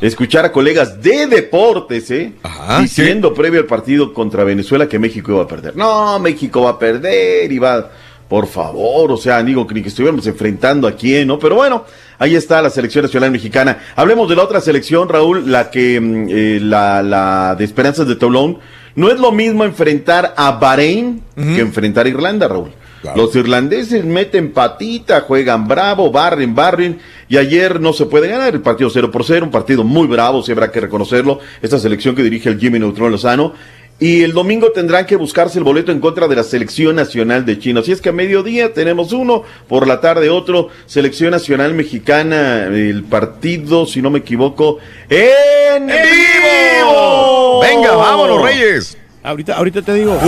[0.00, 2.32] Escuchar a colegas de deportes, ¿eh?
[2.80, 5.76] diciendo previo al partido contra Venezuela que México iba a perder.
[5.76, 7.90] No, México va a perder y va.
[8.28, 11.38] Por favor, o sea, digo que ni que estuviéramos enfrentando a quién, ¿no?
[11.38, 11.84] Pero bueno,
[12.18, 13.78] ahí está la selección nacional mexicana.
[13.94, 18.16] Hablemos de la otra selección, Raúl, la que, mm, eh, la, la de Esperanzas de
[18.16, 18.58] Toulon.
[18.96, 22.70] No es lo mismo enfrentar a Bahrein que enfrentar a Irlanda, Raúl.
[23.14, 26.98] Los irlandeses meten patita, juegan bravo, barren, barren,
[27.28, 30.42] y ayer no se puede ganar el partido 0 por 0, un partido muy bravo,
[30.42, 33.52] si habrá que reconocerlo, esta selección que dirige el Jimmy Neutron Lozano.
[34.00, 37.60] Y el domingo tendrán que buscarse el boleto en contra de la selección nacional de
[37.60, 37.78] China.
[37.78, 43.04] Así es que a mediodía tenemos uno, por la tarde otro, selección nacional mexicana, el
[43.04, 44.78] partido, si no me equivoco,
[45.08, 47.60] en, vivo.
[47.60, 48.98] Venga, vámonos, Reyes.
[49.26, 50.18] Ahorita, ahorita te digo.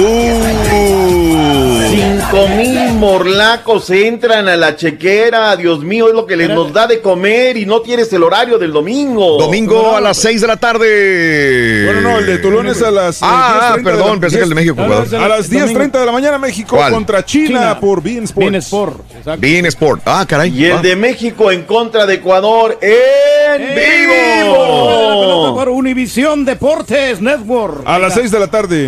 [1.90, 5.55] Cinco mil morlacos entran a la chequera.
[5.56, 8.59] Dios mío, es lo que les nos da de comer y no tienes el horario
[8.59, 9.36] del domingo.
[9.39, 11.82] Domingo a las 6 de la tarde.
[11.85, 13.18] Bueno, no, el de Tulón es a las.
[13.23, 15.51] Ah, eh, ah, 10:30 perdón, la- pensé que el de México, A las- A las
[15.51, 16.93] 10.30 de la mañana, México ¿Cuál?
[16.93, 17.81] contra China, China.
[17.81, 19.01] por Bean Sport.
[19.14, 19.40] Exacto.
[19.40, 20.02] Bean Sport.
[20.06, 20.59] Ah, caray.
[20.59, 20.81] Y el Ah.
[20.82, 25.55] de México en contra de Ecuador en La pelota vivo.
[25.55, 27.82] por Univisión Deportes Network.
[27.85, 28.85] A las 6 de la tarde.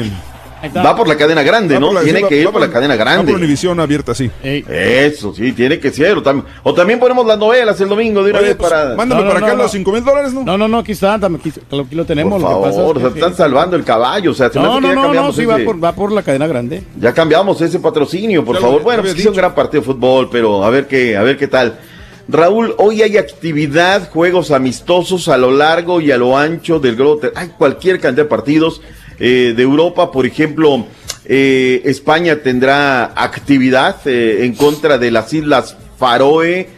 [0.76, 1.92] Va por la cadena grande, Va ¿no?
[1.92, 3.30] la- tiene sí, va- que ir va por la cadena Va grande.
[3.30, 4.28] por Univisión abierta, sí.
[4.42, 4.64] Ey.
[4.68, 6.16] Eso, sí, tiene que ser.
[6.18, 8.96] O, tam- o también ponemos las novelas el domingo de una Oye, vez pues, para.
[8.96, 9.62] mándame No, no, para no, acá no.
[9.62, 10.42] los 5 mil dólares, ¿no?
[10.42, 12.42] No, no, no, aquí está, dame, aquí, aquí lo tenemos.
[12.42, 14.32] Por lo que pasa favor, es o sea, que- están salvando el caballo.
[14.32, 15.58] O sea, se me hace No, que no, ya no, no, cambiamos sí, ese- va
[15.64, 16.82] por, va por la cadena grande.
[16.98, 18.80] Ya cambiamos ese patrocinio, por Ya lo- favor.
[18.80, 21.36] ya Bueno, lo pues un gran partido de fútbol, pero a ver qué, a ver
[21.38, 21.78] qué tal.
[22.28, 27.20] Raúl, hoy hay actividad, juegos amistosos a lo largo y a lo ancho del globo.
[27.36, 28.82] Hay cualquier cantidad de partidos
[29.18, 30.86] eh, de Europa, por ejemplo,
[31.30, 36.68] eh, España tendrá actividad eh, en contra de las Islas Faroe.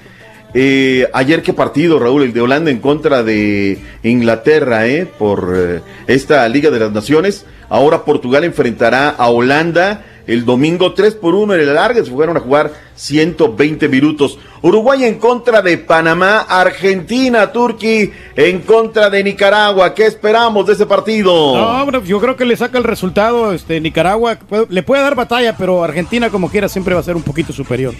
[1.12, 6.70] Ayer qué partido, Raúl, el de Holanda en contra de Inglaterra, eh, por esta Liga
[6.70, 7.46] de las Naciones.
[7.68, 12.04] Ahora Portugal enfrentará a Holanda el domingo 3 por 1 en el alargue.
[12.04, 14.38] Se fueron a jugar 120 minutos.
[14.62, 19.94] Uruguay en contra de Panamá, Argentina, Turquía en contra de Nicaragua.
[19.94, 21.32] ¿Qué esperamos de ese partido?
[21.56, 23.52] No, hombre, yo creo que le saca el resultado.
[23.52, 27.16] Este, Nicaragua puede- le puede dar batalla, pero Argentina, como quiera, siempre va a ser
[27.16, 27.94] un poquito superior.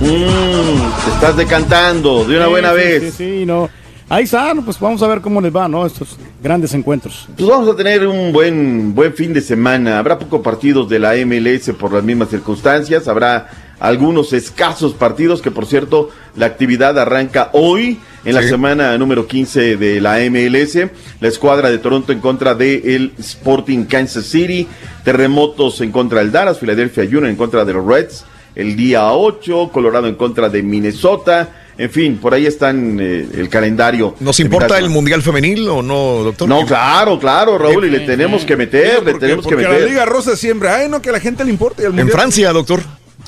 [0.00, 3.02] Mm, te estás decantando de una Sí, buena sí, vez.
[3.02, 3.10] Sí,
[3.40, 3.68] sí, no.
[4.12, 5.86] Ahí está, no, pues vamos a ver cómo les va, ¿no?
[5.86, 7.28] Estos grandes encuentros.
[7.36, 10.00] Pues vamos a tener un buen, buen fin de semana.
[10.00, 13.06] Habrá pocos partidos de la MLS por las mismas circunstancias.
[13.06, 19.28] Habrá algunos escasos partidos que, por cierto, la actividad arranca hoy en la semana número
[19.28, 20.90] 15 de la MLS.
[21.20, 24.66] La escuadra de Toronto en contra de el Sporting Kansas City.
[25.04, 26.58] Terremotos en contra del Dallas.
[26.58, 28.24] Philadelphia Union en contra de los Reds.
[28.56, 31.50] El día 8, Colorado en contra de Minnesota.
[31.80, 34.14] En fin, por ahí están eh, el calendario.
[34.20, 36.46] ¿Nos importa el Mundial Femenil o no, doctor?
[36.46, 39.80] No, claro, claro, Raúl, y le tenemos que meter, le tenemos que meter.
[39.80, 41.86] la Liga Rosa siempre, ay, no, que a la gente le importe.
[41.86, 42.82] al En Francia, doctor.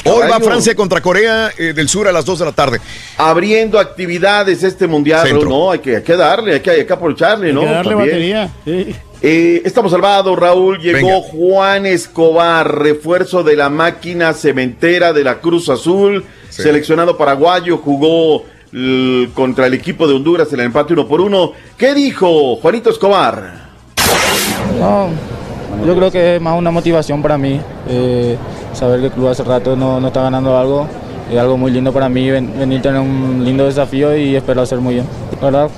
[0.05, 0.39] Hoy va.
[0.39, 2.79] Francia contra Corea eh, del Sur a las 2 de la tarde.
[3.17, 5.49] Abriendo actividades este mundial, Centro.
[5.49, 7.61] No, hay que, hay que darle, hay que, hay que aprovecharle, Hay ¿no?
[7.63, 8.11] que darle También.
[8.11, 8.51] batería.
[8.67, 8.95] sí.
[9.25, 10.79] Eh, estamos salvados, Raúl.
[10.81, 11.21] Llegó Venga.
[11.31, 16.63] Juan Escobar, refuerzo de la máquina cementera de la Cruz Azul, Sí.
[16.63, 21.53] seleccionado paraguayo, jugó l- contra el equipo de Honduras en el empate uno por uno.
[21.77, 23.63] ¿Qué dijo Juanito Escobar?
[24.81, 25.09] No,
[25.87, 27.61] yo creo que es más una motivación para mí.
[27.89, 28.37] eh,
[28.75, 30.89] saber que el club hace rato no, no está ganando algo.
[31.31, 34.63] Es algo muy lindo para mí ven- venir a tener un lindo desafío y espero
[34.63, 35.07] hacer muy bien.
[35.41, 35.69] La verdad,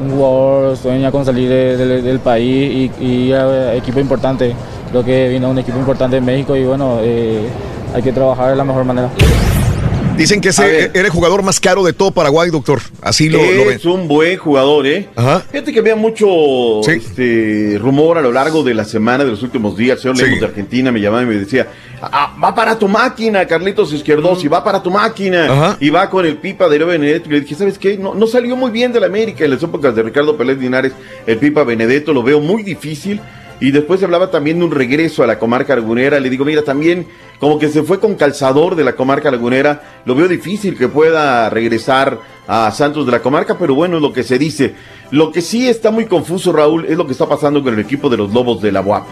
[0.00, 4.54] un jugador sueña con salir de- de- del país y, y ir a equipo importante.
[4.90, 7.40] Creo que vino un equipo importante en México y bueno, eh,
[7.94, 9.10] hay que trabajar de la mejor manera.
[10.16, 12.80] Dicen que ese era el jugador más caro de todo Paraguay, doctor.
[13.00, 13.76] Así lo, lo ven.
[13.76, 15.08] es un buen jugador, ¿eh?
[15.14, 15.44] Ajá.
[15.52, 16.26] Fíjate que había mucho
[16.82, 16.90] Sí.
[16.92, 19.98] este, rumor a lo largo de la semana, de los últimos días.
[19.98, 20.22] El señor Sí.
[20.24, 21.68] Lemos de Argentina me llamaba y me decía,
[22.00, 25.44] "Ah, va para tu máquina, Carlitos Izquierdos, y va para tu máquina.
[25.44, 25.76] Ajá.
[25.80, 27.28] Y va con el Pipa de Benedetto.
[27.28, 27.96] Y le dije, ¿sabes qué?
[27.98, 30.92] No, no salió muy bien de la América en las épocas de Ricardo Pérez Linares.
[31.26, 33.20] El Pipa Benedetto lo veo muy difícil.
[33.60, 36.20] Y después se hablaba también de un regreso a la comarca lagunera.
[36.20, 37.08] Le digo, mira, también
[37.40, 40.00] como que se fue con calzador de la comarca lagunera.
[40.04, 44.12] Lo veo difícil que pueda regresar a Santos de la comarca, pero bueno, es lo
[44.12, 44.74] que se dice.
[45.10, 48.08] Lo que sí está muy confuso, Raúl, es lo que está pasando con el equipo
[48.08, 49.06] de los Lobos de la UAP.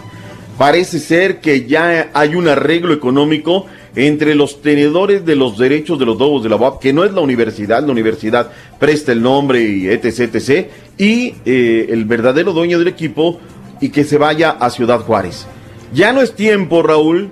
[0.57, 6.05] Parece ser que ya hay un arreglo económico entre los tenedores de los derechos de
[6.05, 9.61] los Lobos de la UAP, que no es la universidad, la universidad presta el nombre
[9.61, 10.67] y etc, etc,
[10.97, 13.39] y eh, el verdadero dueño del equipo
[13.81, 15.47] y que se vaya a Ciudad Juárez.
[15.93, 17.31] Ya no es tiempo, Raúl,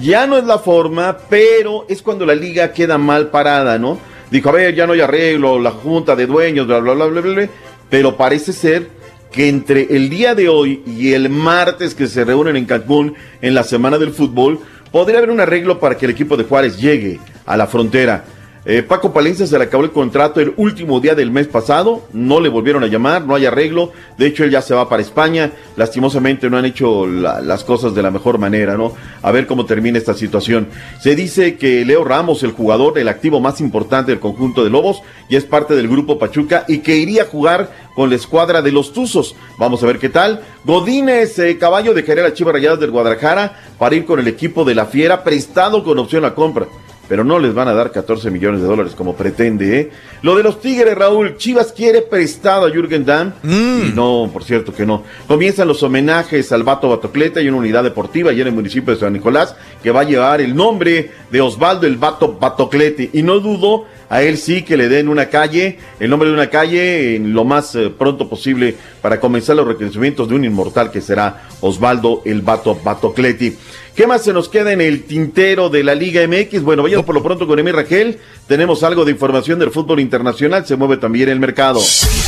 [0.00, 3.96] ya no es la forma, pero es cuando la liga queda mal parada, ¿no?
[4.30, 7.20] Dijo, a ver, ya no hay arreglo, la junta de dueños, bla, bla, bla, bla,
[7.20, 7.48] bla, bla,
[7.88, 8.88] pero parece ser
[9.32, 13.54] que entre el día de hoy y el martes que se reúnen en Cancún en
[13.54, 14.60] la semana del fútbol,
[14.92, 18.24] podría haber un arreglo para que el equipo de Juárez llegue a la frontera.
[18.64, 22.38] Eh, Paco Palencia se le acabó el contrato el último día del mes pasado, no
[22.38, 25.50] le volvieron a llamar, no hay arreglo, de hecho él ya se va para España,
[25.76, 28.92] lastimosamente no han hecho la- las cosas de la mejor manera, ¿no?
[29.20, 30.68] A ver cómo termina esta situación.
[31.00, 35.02] Se dice que Leo Ramos, el jugador, el activo más importante del conjunto de Lobos,
[35.28, 38.70] ya es parte del grupo Pachuca y que iría a jugar con la escuadra de
[38.70, 39.34] los Tuzos.
[39.58, 40.40] Vamos a ver qué tal.
[40.64, 44.74] Godínez, eh, caballo de a Chivas Rayadas del Guadalajara para ir con el equipo de
[44.76, 46.66] la Fiera, prestado con opción a compra.
[47.12, 49.78] Pero no les van a dar 14 millones de dólares como pretende.
[49.78, 49.90] ¿eh?
[50.22, 53.34] Lo de los Tigres, Raúl, Chivas quiere prestado a Jürgen Damm.
[53.42, 53.88] Mm.
[53.88, 55.02] Y no, por cierto que no.
[55.28, 59.00] Comienzan los homenajes al Vato Batocleta y una unidad deportiva allá en el municipio de
[59.00, 63.10] San Nicolás que va a llevar el nombre de Osvaldo el Vato Batoclete.
[63.12, 66.48] Y no dudo, a él sí que le den una calle, el nombre de una
[66.48, 71.00] calle en lo más eh, pronto posible para comenzar los reconocimientos de un inmortal que
[71.00, 73.56] será Osvaldo el Vato Batocleti.
[73.94, 76.62] ¿Qué más se nos queda en el tintero de la Liga MX?
[76.62, 78.18] Bueno, vayamos por lo pronto con Emi Rangel.
[78.46, 80.64] Tenemos algo de información del fútbol internacional.
[80.64, 81.78] Se mueve también el mercado.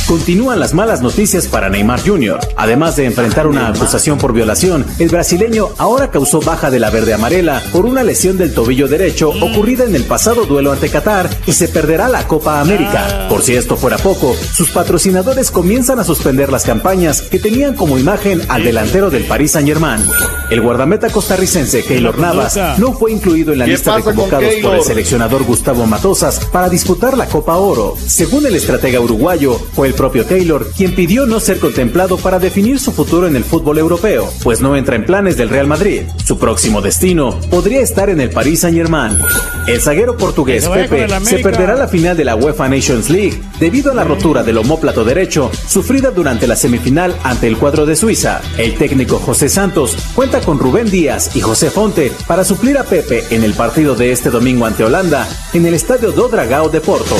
[0.07, 2.39] Continúan las malas noticias para Neymar Jr.
[2.55, 7.15] Además de enfrentar una acusación por violación, el brasileño ahora causó baja de la verde
[7.15, 11.53] amarela por una lesión del tobillo derecho ocurrida en el pasado duelo ante Qatar y
[11.53, 13.25] se perderá la Copa América.
[13.27, 17.97] Por si esto fuera poco, sus patrocinadores comienzan a suspender las campañas que tenían como
[17.97, 20.03] imagen al delantero del Paris Saint-Germain.
[20.51, 24.53] El guardameta costarricense Keylor Navas no fue incluido en la ¿Qué lista de convocados por
[24.53, 24.83] el Keylor?
[24.83, 27.95] seleccionador Gustavo Matosas para disputar la Copa Oro.
[28.05, 32.77] Según el estratega uruguayo, fue el propio Taylor quien pidió no ser contemplado para definir
[32.77, 36.01] su futuro en el fútbol europeo, pues no entra en planes del Real Madrid.
[36.25, 39.17] Su próximo destino podría estar en el Paris Saint-Germain.
[39.65, 43.95] El zaguero portugués Pepe se perderá la final de la UEFA Nations League debido a
[43.95, 48.41] la rotura del homóplato derecho sufrida durante la semifinal ante el cuadro de Suiza.
[48.57, 53.23] El técnico José Santos cuenta con Rubén Díaz y José Fonte para suplir a Pepe
[53.29, 57.15] en el partido de este domingo ante Holanda en el estadio do Dragao de Porto.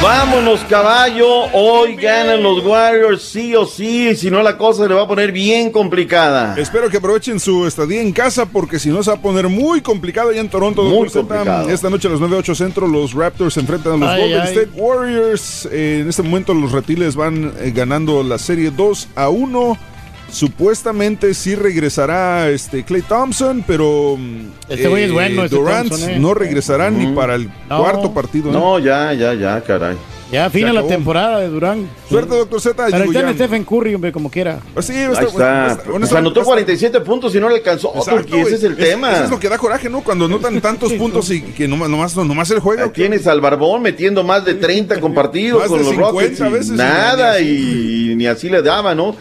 [0.00, 1.26] Vámonos, caballo.
[1.52, 4.14] Hoy ganan los Warriors, sí o sí.
[4.14, 6.54] Si no, la cosa se le va a poner bien complicada.
[6.56, 9.80] Espero que aprovechen su estadía en casa porque si no se va a poner muy
[9.80, 10.84] complicado allá en Toronto.
[10.84, 11.68] Muy complicado.
[11.68, 14.48] Esta noche a las 9.08 centro los Raptors se enfrentan a los Ay, Golden ay.
[14.48, 15.68] State Warriors.
[15.72, 19.89] Eh, en este momento los Retiles van eh, ganando la serie 2 a 1.
[20.32, 26.10] Supuestamente sí regresará este Clay Thompson, pero mm, Este güey es bueno, ese Durant Thompson,
[26.10, 26.18] eh.
[26.18, 27.78] no regresará ni para el No.
[27.82, 28.50] cuarto partido.
[28.50, 28.52] ¿eh?
[28.52, 29.96] No, ya, ya, ya, caray.
[30.32, 31.88] Ya fina la temporada de Durán.
[32.08, 32.86] Suerte, doctor Z.
[32.88, 34.60] Pero está ya- en Stephen Curry, hombre, como quiera.
[34.74, 35.66] Pues sí, Ahí está- está.
[35.72, 37.88] está- anotó está- 47 puntos y no le alcanzó.
[37.96, 39.10] Exacto, porque ese es el tema.
[39.12, 40.02] Eso es lo que da coraje, ¿no?
[40.02, 42.90] Cuando anotan tantos puntos y que nomás, nomás, nomás el juego.
[42.92, 46.40] Tienes al Barbón metiendo más de 30 compartidos Más con de los 50 Rockets.
[46.40, 49.16] y veces y nada, ni y, ni así le daba, ¿no?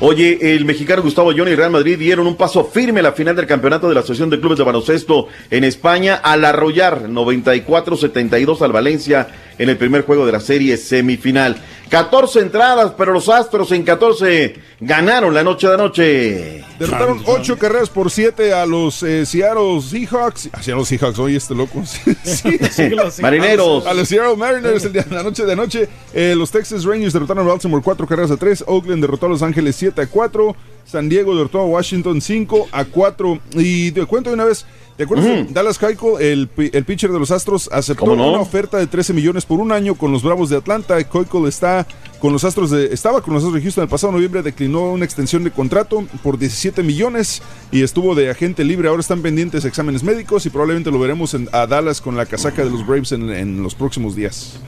[0.00, 3.34] Oye, el mexicano Gustavo Ayón y Real Madrid dieron un paso firme a la final
[3.34, 8.70] del campeonato de la Asociación de Clubes de Baloncesto en España al arrollar 94-72 al
[8.70, 9.26] Valencia
[9.58, 11.56] en el primer juego de la serie semifinal.
[11.88, 16.64] 14 entradas, pero los Astros en 14 ganaron la noche de anoche.
[16.78, 20.50] Derrotaron 8 carreras por 7 a los eh, Seattle Seahawks.
[20.52, 21.82] A Seattle Seahawks, oye, este loco.
[22.24, 22.90] Sí, sí.
[23.22, 23.86] Marineros.
[23.86, 25.88] A los Seattle Mariners el día, la noche de anoche.
[26.12, 28.64] Eh, los Texas Rangers derrotaron a Baltimore 4 carreras a 3.
[28.66, 30.56] Oakland derrotó a Los Ángeles 7 a 4.
[30.84, 33.40] San Diego derrotó a Washington 5 a 4.
[33.54, 34.64] Y te cuento de una vez.
[34.98, 38.88] ¿Te acuerdas de Dallas Keuchel, el, el pitcher de los Astros, aceptó una oferta de
[38.88, 41.02] 13 millones por un año con los Bravos de Atlanta?
[41.04, 41.86] Keuchel está
[42.18, 45.04] con los Astros de, estaba con los Astros de Houston el pasado noviembre, declinó una
[45.04, 48.88] extensión de contrato por 17 millones y estuvo de agente libre.
[48.88, 52.64] Ahora están pendientes exámenes médicos y probablemente lo veremos en, a Dallas con la casaca
[52.64, 54.58] de los Braves en, en los próximos días.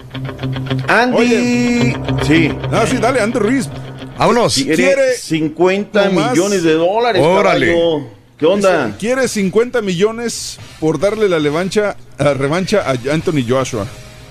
[0.86, 1.16] Andy.
[1.16, 1.97] Oye.
[2.24, 2.51] Sí.
[2.70, 3.69] Ah, sí, dale, Andy Ruiz.
[4.16, 4.55] Vámonos.
[4.55, 7.66] Quiere, Quiere 50 nomás- millones de dólares, Órale.
[7.66, 8.19] caballo.
[8.41, 8.87] ¿Qué onda?
[8.87, 13.87] Dice, Quiere 50 millones por darle la levancha, a revancha a Anthony Joshua.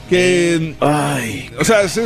[0.09, 1.51] Que, Ay.
[1.59, 2.01] o sea, es,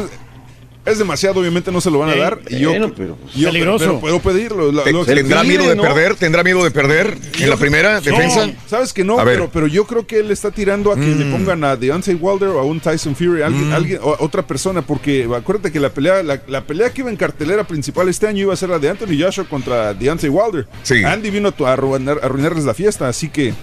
[0.85, 2.39] es demasiado, obviamente no se lo van a dar.
[2.49, 3.85] y yo, bueno, pero, yo- peligroso.
[3.85, 4.71] pero puedo pedirlo.
[4.71, 5.81] Lo- lo que ¿Tendrá pide, miedo de ¿no?
[5.83, 6.15] perder?
[6.15, 8.47] ¿Tendrá miedo de perder en la primera defensa?
[8.47, 11.25] No, sabes que no, pero, pero yo creo que él está tirando a que le
[11.31, 14.81] pongan a Deontay Wilder o a un Tyson Fury, alguien, alguien, o a otra persona,
[14.81, 18.41] porque acuérdate que la pelea, la, la pelea que iba en cartelera principal este año
[18.41, 20.67] iba a ser la de Anthony Joshua contra Deontay Wilder.
[20.83, 21.03] Sí.
[21.03, 23.53] Andy vino a arruinar- a arruinarles la fiesta, así que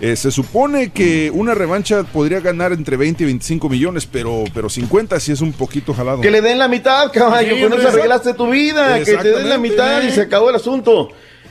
[0.00, 4.68] eh, se supone que una revancha podría ganar entre 20 y 25 millones, pero, pero
[4.68, 6.20] 50 sí es un poquito jalado.
[6.20, 7.54] Que le den la mitad, caballo.
[7.54, 7.88] Sí, con eso hombre.
[7.88, 8.98] arreglaste tu vida.
[9.02, 11.10] Que te den la mitad y se acabó el asunto.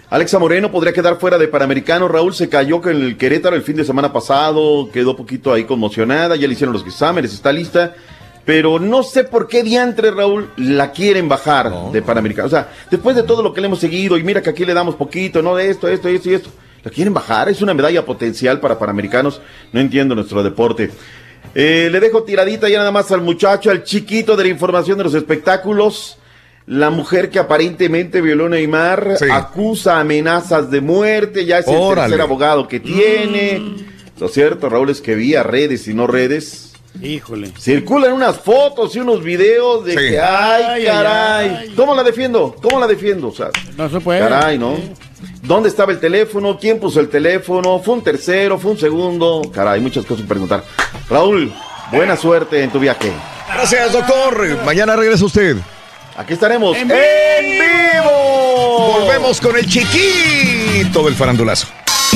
[0.09, 2.07] Alexa Moreno podría quedar fuera de Panamericano.
[2.07, 4.89] Raúl se cayó con el Querétaro el fin de semana pasado.
[4.91, 6.35] Quedó poquito ahí conmocionada.
[6.35, 7.95] Ya le hicieron los exámenes, está lista.
[8.45, 12.47] Pero no sé por qué diantre, Raúl, la quieren bajar de Panamericano.
[12.47, 14.73] O sea, después de todo lo que le hemos seguido, y mira que aquí le
[14.73, 16.49] damos poquito, no de esto, esto, esto y esto.
[16.83, 19.41] La quieren bajar, es una medalla potencial para Panamericanos.
[19.71, 20.91] No entiendo nuestro deporte.
[21.55, 25.03] Eh, le dejo tiradita ya nada más al muchacho, al chiquito de la información de
[25.05, 26.17] los espectáculos.
[26.65, 29.25] La mujer que aparentemente violó a Neymar Sí.
[29.31, 33.61] acusa amenazas de muerte, ya es el tercer abogado que tiene.
[34.19, 36.73] Lo cierto, Raúl, es que vía redes y no redes.
[37.01, 37.51] Híjole.
[37.59, 39.97] Circulan unas fotos y unos videos de Sí.
[39.97, 41.49] que, ay, Ay, caray.
[41.49, 41.73] ay, ay.
[41.75, 42.55] ¿Cómo la defiendo?
[42.61, 43.27] ¿Cómo la defiendo?
[43.29, 44.19] O sea, No se puede.
[44.19, 44.77] caray, ¿no?
[45.43, 46.57] ¿Dónde estaba el teléfono?
[46.57, 47.79] ¿Quién puso el teléfono?
[47.79, 48.57] ¿Fue un tercero?
[48.57, 49.41] ¿Fue un segundo?
[49.53, 50.63] Caray, muchas cosas que preguntar.
[51.09, 51.53] Raúl,
[51.91, 53.11] buena suerte en tu viaje.
[53.53, 54.63] Gracias, doctor.
[54.63, 55.57] Mañana regresa usted.
[56.15, 56.99] Aquí estaremos en vivo.
[58.99, 61.67] Volvemos con el chiquito del farandulazo.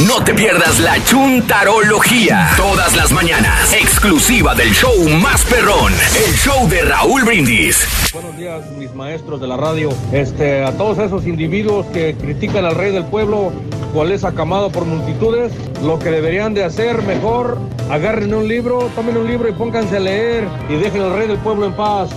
[0.05, 2.49] No te pierdas la chuntarología.
[2.55, 3.73] Todas las mañanas.
[3.73, 5.91] Exclusiva del show más perrón.
[6.23, 7.87] El show de Raúl Brindis.
[8.13, 9.89] Buenos días, mis maestros de la radio.
[10.11, 13.51] Este, a todos esos individuos que critican al rey del pueblo,
[13.91, 15.51] cual es acamado por multitudes,
[15.81, 17.57] lo que deberían de hacer mejor,
[17.89, 21.39] agarren un libro, tomen un libro y pónganse a leer y dejen al rey del
[21.39, 22.11] pueblo en paz.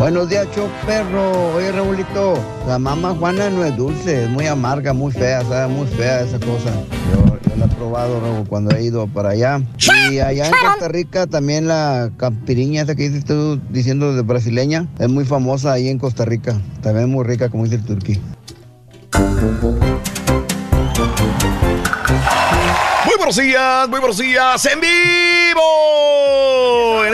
[0.00, 1.52] Buenos días, show perro.
[1.54, 2.32] Oye, Raulito,
[2.66, 6.38] la mamá Juana no es dulce, es muy amarga, muy fea, sabe muy fea esa
[6.38, 6.72] cosa.
[7.12, 9.60] Yo, yo la he probado, Raúl, cuando he ido para allá.
[10.10, 14.86] Y allá en Costa Rica también la campiriña esa que dices tú diciendo de brasileña,
[14.98, 16.58] es muy famosa ahí en Costa Rica.
[16.80, 18.18] También es muy rica, como dice el turquí.
[23.04, 26.09] Muy buenos días, muy buenos días, en vivo.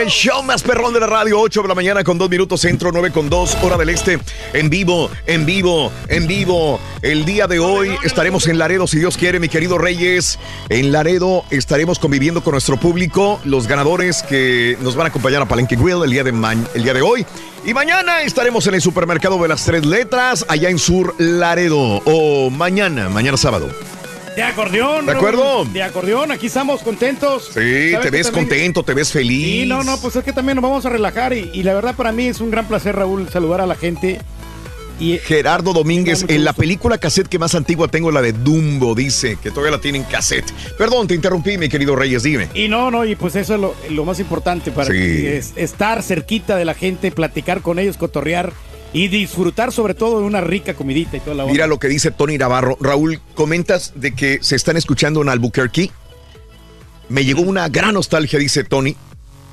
[0.06, 2.92] El show más perrón de la radio, 8 de la mañana con 2 minutos centro,
[2.92, 4.20] 9 con 2, hora del este.
[4.52, 6.78] En vivo, en vivo, en vivo.
[7.02, 10.38] El día de hoy estaremos en Laredo, si Dios quiere, mi querido Reyes.
[10.68, 15.46] En Laredo estaremos conviviendo con nuestro público, los ganadores que nos van a acompañar a
[15.46, 16.30] Palenque Grill el día de,
[16.74, 17.26] el día de hoy.
[17.64, 22.00] Y mañana estaremos en el supermercado de las tres letras, allá en Sur Laredo.
[22.04, 23.68] O mañana, mañana sábado.
[24.36, 25.06] De acordeón.
[25.06, 25.64] ¿De acuerdo?
[25.64, 27.50] De acordeón, aquí estamos contentos.
[27.54, 29.62] Sí, ¿Sabes te ves contento, te ves feliz.
[29.62, 31.94] Sí, no, no, pues es que también nos vamos a relajar y, y la verdad
[31.96, 34.20] para mí es un gran placer, Raúl, saludar a la gente.
[34.98, 39.36] Y Gerardo Domínguez, en la película cassette que más antigua tengo, la de Dumbo, dice,
[39.42, 40.50] que todavía la tienen cassette.
[40.78, 42.48] Perdón, te interrumpí, mi querido Reyes, dime.
[42.54, 44.92] Y no, no, y pues eso es lo, lo más importante para Sí.
[44.98, 48.52] que es- estar cerquita de la gente, platicar con ellos, cotorrear
[48.96, 51.52] y disfrutar sobre todo de una rica comidita y toda la onda.
[51.52, 52.78] Mira lo que dice Tony Navarro.
[52.80, 55.90] Raúl, comentas de que se están escuchando en Albuquerque.
[57.10, 58.96] Me llegó una gran nostalgia, dice Tony.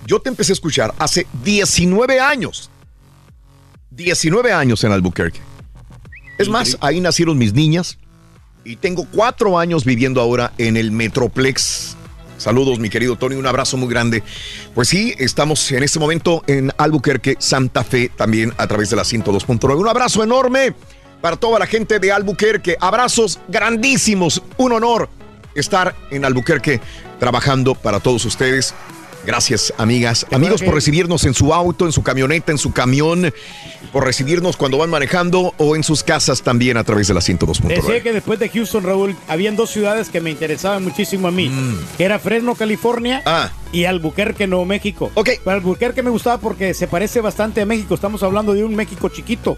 [0.08, 2.72] Yo te empecé a escuchar hace 19 años.
[3.90, 5.42] 19 años en Albuquerque.
[6.38, 7.98] Es más, ahí nacieron mis niñas
[8.64, 11.93] y tengo cuatro años viviendo ahora en el Metroplex.
[12.44, 14.22] Saludos, mi querido Tony, un abrazo muy grande.
[14.76, 19.04] Pues sí, estamos en este momento en Albuquerque, Santa Fe, también a través de la
[19.04, 19.80] 102.9.
[19.80, 20.76] Un abrazo enorme
[21.22, 22.76] para toda la gente de Albuquerque.
[22.82, 24.44] Abrazos grandísimos.
[24.58, 25.08] Un honor
[25.56, 26.82] estar en Albuquerque
[27.18, 28.74] trabajando para todos ustedes.
[29.26, 30.26] Gracias, amigas.
[30.32, 33.34] Amigos, por recibirnos en su auto, en su camioneta, en su camión,
[33.94, 37.68] por recibirnos cuando van manejando o en sus casas también a través de la 102.9.
[37.70, 41.50] Decía que después de Houston, Raúl, habían dos ciudades que me interesaban muchísimo a mí,
[41.98, 43.22] que era Fresno, California Mm.
[43.30, 43.52] Ah.
[43.72, 45.10] y Albuquerque, Nuevo México.
[45.16, 47.96] Pero Albuquerque me gustaba porque se parece bastante a México.
[47.96, 49.58] Estamos hablando de un México chiquito.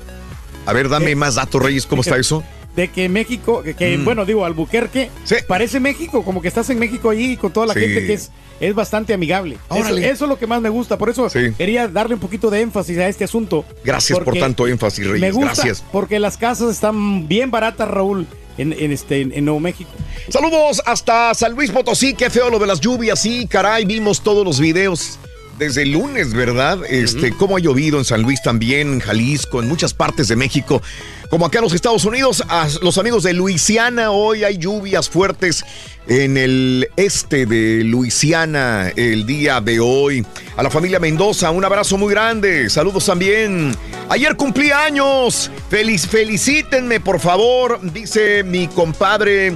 [0.68, 1.86] A ver, dame más datos, Reyes.
[1.88, 2.44] ¿Cómo está eso?
[2.76, 4.04] De que México, que, Mm.
[4.04, 5.10] bueno, digo, Albuquerque
[5.48, 7.80] parece México, como que estás en México allí con toda la Sí.
[7.80, 9.58] gente que es, es bastante amigable.
[9.76, 10.98] Eso, es lo que más me gusta.
[10.98, 11.52] Por eso Sí.
[11.58, 13.66] quería darle un poquito de énfasis a este asunto.
[13.84, 15.22] Gracias por tanto énfasis, Reyes.
[15.22, 15.84] Me gusta Gracias.
[15.92, 18.28] porque las casas están bien baratas, Raúl,
[18.58, 19.90] en, en este, en Nuevo México.
[20.30, 22.14] Saludos hasta San Luis Potosí.
[22.14, 23.22] Qué feo lo de las lluvias.
[23.22, 25.20] Sí, caray, vimos todos los videos
[25.58, 26.80] desde el lunes, ¿verdad?
[26.90, 30.82] Este, cómo ha llovido en San Luis también, en Jalisco, en muchas partes de México.
[31.30, 35.66] Como acá en los Estados Unidos, a los amigos de Luisiana, hoy hay lluvias fuertes
[36.08, 40.26] en el este de Luisiana el día de hoy.
[40.58, 42.70] A la familia Mendoza, un abrazo muy grande.
[42.70, 43.76] Saludos también.
[44.10, 45.50] Ayer cumplí años.
[45.70, 49.56] Feliz, felicítenme, por favor, dice mi compadre.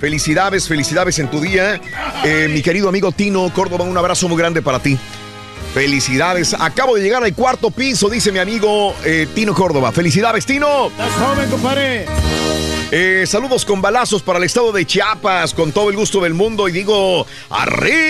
[0.00, 1.80] Felicidades, felicidades en tu día.
[2.24, 4.98] Eh, mi querido amigo Tino Córdoba, un abrazo muy grande para ti.
[5.74, 6.54] Felicidades.
[6.56, 9.90] Acabo de llegar al cuarto piso, dice mi amigo eh, Tino Córdoba.
[9.90, 10.86] Felicidades, Tino.
[10.86, 12.06] Estás joven, compadre.
[12.92, 16.68] Eh, saludos con balazos para el estado de Chiapas, con todo el gusto del mundo.
[16.68, 18.04] Y digo, ¡Arriba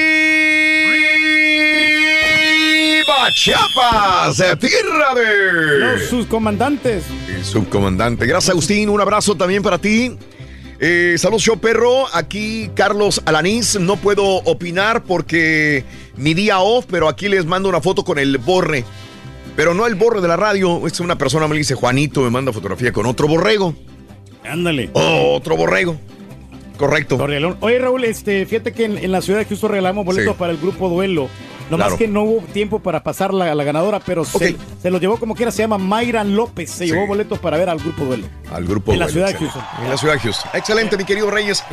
[3.35, 4.36] Chiapas!
[4.59, 5.78] ¡Tierra de...
[5.78, 7.05] Los subcomandantes.
[7.35, 8.27] El subcomandante.
[8.27, 8.91] Gracias, Agustín.
[8.91, 10.19] Un abrazo también para ti.
[10.86, 12.05] Eh, saludos, show perro.
[12.12, 13.81] Aquí Carlos Alanís.
[13.81, 15.82] No puedo opinar porque
[16.15, 18.85] mi día off, pero aquí les mando una foto con el borre.
[19.56, 20.86] Pero no el borre de la radio.
[20.86, 23.74] Es una persona me dice Juanito, me manda fotografía con otro borrego.
[24.47, 24.90] Ándale.
[24.93, 25.97] otro borrego.
[26.77, 27.16] Correcto.
[27.61, 30.39] Oye, Raúl, este, fíjate que en, en la ciudad de Houston regalamos boletos Sí.
[30.39, 31.31] para el grupo Duelo.
[31.70, 31.99] Nomás Claro.
[31.99, 35.35] que no hubo tiempo para pasar la, la ganadora, pero se, se lo llevó como
[35.35, 35.51] quiera.
[35.51, 36.70] Se llama Mayran López.
[36.70, 36.93] Se Sí.
[36.93, 38.27] llevó boletos para ver al grupo Duelo.
[38.53, 39.47] Al grupo En la Duelo, ciudad de.
[39.47, 39.62] Houston.
[39.82, 40.51] En la ciudad de Houston.
[40.55, 41.65] Excelente, mi querido Reyes.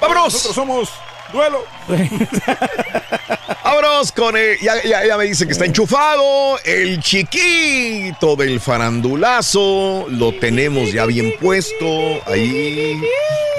[0.00, 0.24] ¡Vámonos!
[0.32, 0.90] Nosotros somos
[1.32, 1.60] Duelo.
[3.64, 10.06] Vámonos con el, ya, ya, ya me dice que está enchufado, el chiquito del farandulazo,
[10.08, 11.84] lo tenemos ya bien puesto
[12.26, 13.00] ahí.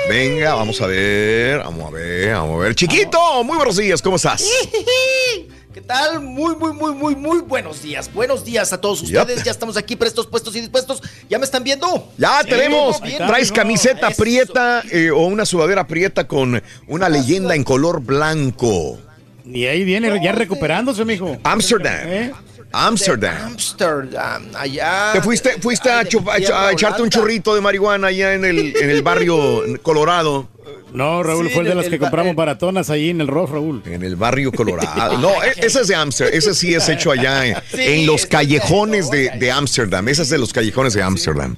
[0.10, 2.76] Venga, vamos a ver, vamos a ver, vamos a ver.
[2.76, 4.44] Chiquito, muy buenos días, ¿cómo estás?
[5.78, 6.22] ¿Qué tal?
[6.24, 8.12] Muy, muy, muy, muy, muy buenos días.
[8.12, 9.44] Buenos días a todos ustedes.
[9.44, 11.04] Ya estamos aquí prestos, puestos y dispuestos.
[11.30, 12.12] ¿Ya me están viendo?
[12.18, 13.20] Ya Sí, tenemos, bien.
[13.20, 18.98] traes camiseta prieta eh, o una sudadera prieta con una leyenda en color blanco.
[19.46, 21.38] Y ahí viene ya recuperándose, mijo.
[21.44, 21.94] Amsterdam.
[22.08, 22.32] ¿Eh?
[22.72, 23.36] Amsterdam.
[23.46, 25.12] Amsterdam, allá.
[25.14, 28.90] ¿Te fuiste, fuiste a, chupa- a echarte un churrito de marihuana allá en el, en
[28.90, 30.48] el barrio Colorado?
[30.94, 33.50] No, Raúl, Sí, fue el de las el que compramos baratonas ahí en el Ross,
[33.50, 33.84] Raúl.
[33.86, 35.18] En el barrio Colorado.
[35.18, 36.34] No, e- ese es de Amsterdam.
[36.38, 40.08] Ese sí es hecho allá en, Sí, en los callejones de, de Amsterdam.
[40.08, 41.56] Ese es de los callejones de Amsterdam.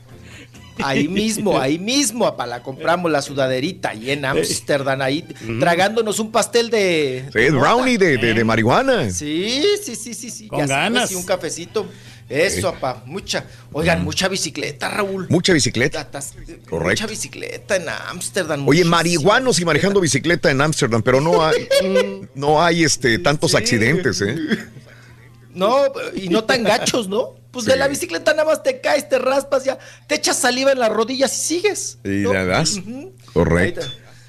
[0.84, 5.24] Ahí mismo, ahí mismo, apa, la compramos la sudaderita ahí en Amsterdam, ahí
[5.60, 7.26] tragándonos un pastel de.
[7.34, 9.10] Sí, brownie de, de- de marihuana.
[9.12, 10.48] Sí, sí, sí, sí, sí.
[10.48, 11.12] Con ya sabes, ganas.
[11.12, 11.88] Y un cafecito.
[12.30, 13.44] Eso, apa, mucha.
[13.72, 15.26] Oigan, mucha bicicleta, Raúl.
[15.30, 16.00] Mucha bicicleta.
[16.12, 17.08] Tatas- Mucha Correcto.
[17.08, 18.68] bicicleta en Amsterdam.
[18.68, 21.68] Oye, marihuanos y manejando bicicleta en Amsterdam, pero no hay,
[22.36, 24.36] no hay este, tantos accidentes, ¿eh?
[25.56, 25.86] No,
[26.16, 27.39] y no tan gachos, ¿no?
[27.52, 29.78] Pues de la bicicleta nada más te caes, te raspas, ya
[30.08, 31.98] te echas saliva en las rodillas y sigues.
[32.04, 32.80] Y la das.
[33.34, 33.82] Correcto.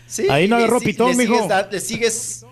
[0.07, 1.35] Sí, Ahí no agarró pitón, le mijo.
[1.43, 2.45] sigues Le sigues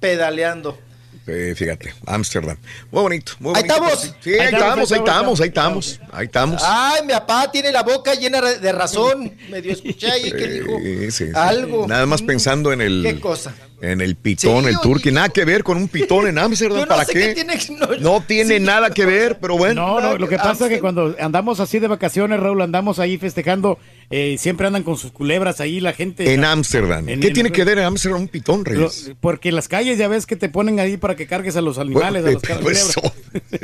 [0.00, 0.78] pedaleando.
[1.24, 2.56] Sí, fíjate, Amsterdam.
[2.92, 3.74] Muy bonito, muy Ahí bonito.
[3.92, 4.14] estamos.
[4.20, 6.00] Sí, ahí estamos, ahí estamos, ahí estamos.
[6.12, 6.62] Ahí estamos.
[6.64, 9.36] Ay, mi papá tiene la boca llena de razón.
[9.50, 11.32] Medio escuché ahí que dijo Sí, sí, sí.
[11.34, 11.86] algo.
[11.88, 13.02] Nada más pensando en el.
[13.04, 13.52] ¿Qué cosa?
[13.80, 15.10] En el pitón, Sí, el turqui.
[15.12, 17.20] Nada que ver con un pitón en no ¿Para sé qué?
[17.20, 19.86] qué tiene- no- No tiene nada que ver, pero bueno.
[19.86, 23.18] No, no, lo que pasa es que cuando andamos así de vacaciones, Raúl, andamos ahí
[23.18, 23.78] festejando,
[24.10, 26.32] eh, siempre andan con sus culebras ahí la gente.
[26.32, 27.04] En Ámsterdam.
[27.06, 29.12] ¿Qué tiene que ver en Ámsterdam un pitón, Lo- Reyes?
[29.20, 32.24] porque las calles ya ves que te ponen ahí para que cargues a los animales,
[32.24, 32.88] a los Bueno, culebras.
[32.90, 33.12] eso,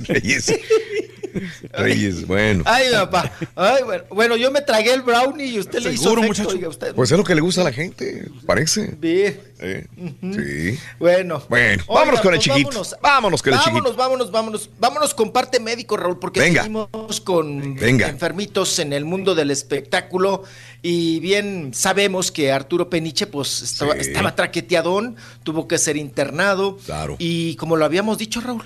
[0.08, 0.52] Reyes.
[1.72, 2.62] Reyes, bueno.
[2.66, 3.32] Ay, papá.
[3.54, 6.48] Ay, bueno, bueno, yo me tragué el brownie y usted le hizo efecto, muchacho.
[6.50, 6.94] oiga usted.
[6.94, 8.94] Pues es lo que le gusta a la gente, parece.
[8.98, 9.38] Bien.
[9.60, 9.86] Eh,
[10.20, 10.78] Sí.
[10.98, 11.42] Bueno.
[11.48, 12.68] Bueno, Oiga, vámonos con el pues chiquito.
[12.70, 13.96] Vámonos, Vámonos con el vámonos, chiquito.
[13.96, 16.62] vámonos, vámonos, vámonos con parte médico, Raúl, porque Venga.
[16.62, 18.08] seguimos con Venga.
[18.08, 20.42] enfermitos en el mundo del espectáculo
[20.84, 24.00] y bien sabemos que Arturo Peniche pues estaba, Sí.
[24.00, 25.14] estaba traqueteadón,
[25.44, 27.14] tuvo que ser internado Claro.
[27.20, 28.62] y como lo habíamos dicho, Raúl,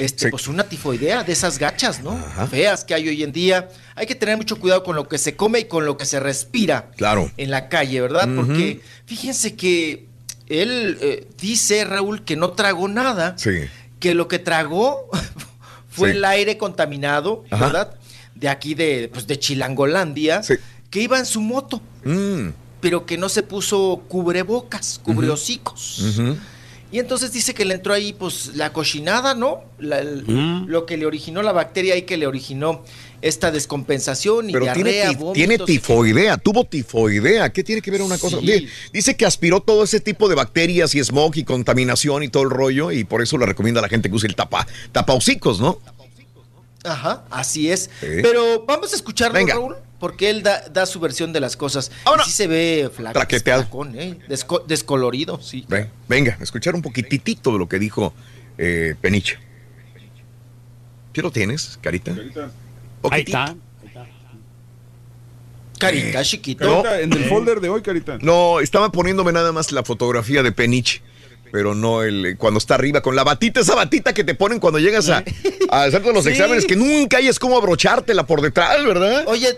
[0.00, 2.16] este pues una tifoidea de esas gachas, ¿no?
[2.50, 3.68] Feas que hay hoy en día.
[3.94, 6.18] Hay que tener mucho cuidado con lo que se come y con lo que se
[6.18, 7.30] respira Claro.
[7.36, 8.28] en la calle, ¿verdad?
[8.34, 10.06] Porque fíjense que
[10.48, 13.50] él eh, dice, Raúl, que no tragó nada, Sí.
[14.00, 15.08] que lo que tragó
[15.90, 16.16] fue Sí.
[16.16, 17.66] el aire contaminado, Ajá.
[17.66, 17.94] ¿verdad?
[18.34, 20.42] De aquí de, pues, de Chilangolandia,
[20.92, 22.50] que iba en su moto, Mm,
[22.80, 25.98] pero que no se puso cubrebocas, cubrehocicos.
[26.18, 26.36] ujú.
[26.92, 29.62] Y entonces dice que le entró ahí, pues, la cochinada, ¿no?
[29.78, 30.66] La- el- Mm.
[30.68, 32.82] Lo que le originó la bacteria ahí que le originó
[33.22, 35.32] esta descompensación y Pero tiene, diarrea, tif- vómitos.
[35.34, 37.50] tiene tifoidea, tuvo tifoidea.
[37.50, 38.40] ¿Qué tiene que ver una cosa?
[38.40, 38.46] Sí.
[38.46, 42.42] Dice, dice que aspiró todo ese tipo de bacterias y smog y contaminación y todo
[42.42, 45.60] el rollo y por eso le recomienda a la gente que use el tapa, tapahocicos,
[45.60, 45.78] ¿no?
[46.84, 47.84] Ajá, así es.
[48.00, 48.06] Sí.
[48.22, 49.54] Pero vamos a escucharlo, Venga.
[49.54, 51.92] Raúl, porque él da, da su versión de las cosas.
[52.18, 53.12] Y sí se ve flaco.
[53.12, 53.62] Traqueteado.
[53.62, 54.18] flacón, ¿eh?
[54.28, 55.64] Desco- descolorido, sí.
[55.68, 58.12] Ven, venga, escuchar un poquitito de lo que dijo
[58.58, 59.38] eh, Peniche.
[61.12, 62.16] ¿Qué lo tienes, Carita?
[63.12, 63.54] Ahí está.
[65.78, 66.64] Carita, chiquito.
[66.64, 66.82] No.
[66.82, 68.18] Carita, en el folder de hoy, Carita.
[68.20, 71.00] No, estaba poniéndome nada más la fotografía de Peniche.
[71.52, 74.78] Pero no el cuando está arriba con la batita, esa batita que te ponen cuando
[74.78, 75.22] llegas a,
[75.70, 76.30] a hacer los Sí.
[76.30, 79.24] exámenes, que nunca hayas como abrochártela por detrás, ¿verdad?
[79.26, 79.48] Oye,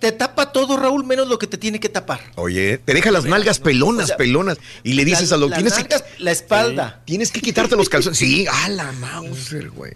[0.00, 2.20] te tapa todo, Raúl, menos lo que te tiene que tapar.
[2.36, 4.58] Oye, te deja las nalgas pelonas, O sea, pelonas.
[4.82, 7.02] Y le dices la- a lo tienes que, la espalda.
[7.04, 8.18] tienes que quitarte los calzones.
[8.18, 9.92] Sí, a la Mauser, güey.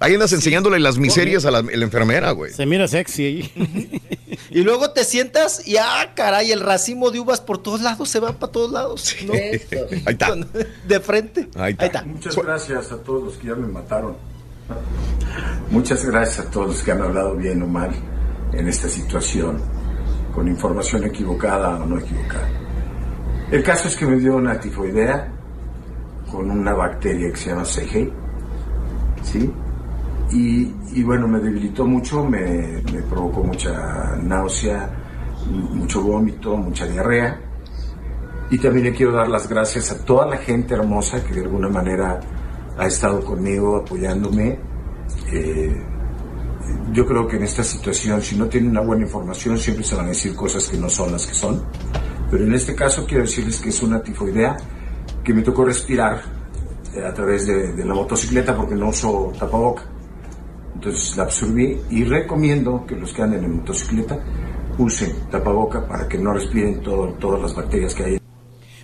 [0.00, 2.52] Ahí andas enseñándole las miserias a la, a la enfermera, güey.
[2.52, 4.00] Se mira sexy ahí.
[4.50, 8.18] Y luego te sientas y, ah, caray, el racimo de uvas por todos lados se
[8.18, 9.16] va para todos lados.
[9.24, 9.32] ¿no?
[9.32, 9.60] Ahí
[10.06, 10.34] está.
[10.86, 11.48] De frente.
[11.54, 12.02] Ahí está.
[12.02, 14.16] Muchas gracias a todos los que ya me mataron.
[15.70, 17.90] Muchas gracias a todos los que han hablado bien o mal
[18.52, 19.62] en esta situación,
[20.34, 22.48] con información equivocada o no equivocada.
[23.52, 25.32] El caso es que me dio una tifoidea
[26.30, 28.10] con una bacteria que se llama CG,
[29.22, 29.50] ¿sí?
[30.32, 34.88] Y, bueno, me debilitó mucho, me, me provocó mucha náusea,
[35.48, 37.40] mucho vómito, mucha diarrea.
[38.50, 41.68] Y también le quiero dar las gracias a toda la gente hermosa que de alguna
[41.68, 42.20] manera
[42.78, 44.58] ha estado conmigo, apoyándome.
[45.32, 45.82] Eh,
[46.92, 50.06] yo creo que en esta situación, si no tienen una buena información, siempre se van
[50.06, 51.62] a decir cosas que no son las que son.
[52.30, 54.56] Pero en este caso quiero decirles que es una tifoidea
[55.24, 56.22] que me tocó respirar
[56.94, 59.82] eh, a través de, de la motocicleta porque no uso tapaboca.
[60.82, 64.18] Entonces la absorbí y recomiendo que los que anden en motocicleta
[64.78, 68.18] usen tapaboca para que no respiren todo- todas las bacterias que hay.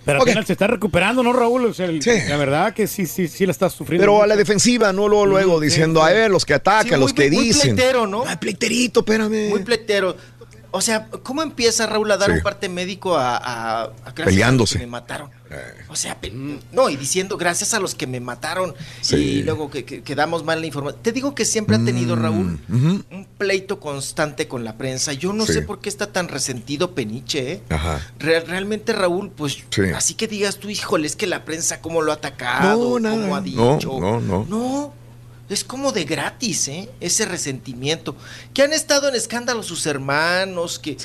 [0.05, 0.27] Pero Ok.
[0.29, 1.65] apenas se está recuperando, ¿no, Raúl?
[1.65, 1.99] O sea, el-
[2.29, 4.03] La verdad que sí, sí, sí la estás sufriendo.
[4.03, 7.13] Pero a la defensiva, no luego, luego diciendo, a ver, los que atacan, Sí, los
[7.13, 7.75] que muy dicen.
[7.75, 8.23] pleitero, ¿no?
[8.27, 9.49] Ay, pleiterito, espérame.
[9.49, 10.15] Muy pleitero.
[10.77, 12.37] O sea, ¿cómo empieza Raúl a dar Sí.
[12.37, 14.75] un parte médico a, a- a- gracias Peleándose.
[14.75, 15.29] a los que me mataron?
[15.89, 16.17] O sea,
[16.73, 19.15] no, y diciendo gracias a los que me mataron Sí.
[19.15, 21.01] y luego que, que- que damos mal la información.
[21.01, 23.03] Te digo que siempre ha tenido Raúl Ujú.
[23.09, 25.13] un pleito constante con la prensa.
[25.13, 25.53] Yo no Sí.
[25.53, 27.61] sé por qué está tan resentido Peniche, ¿eh?
[27.69, 27.99] Ajá.
[28.19, 29.81] Re- realmente Raúl, pues Sí.
[29.95, 33.15] así que digas tú, híjole, es que la prensa cómo lo ha atacado, No, nada.
[33.15, 33.45] cómo ha No,
[33.75, 33.99] dicho.
[33.99, 34.45] no, no.
[34.49, 34.93] No,
[35.49, 36.89] es como de gratis, ¿eh?
[36.99, 38.15] Ese resentimiento.
[38.53, 40.95] Que han estado en escándalo sus hermanos, que,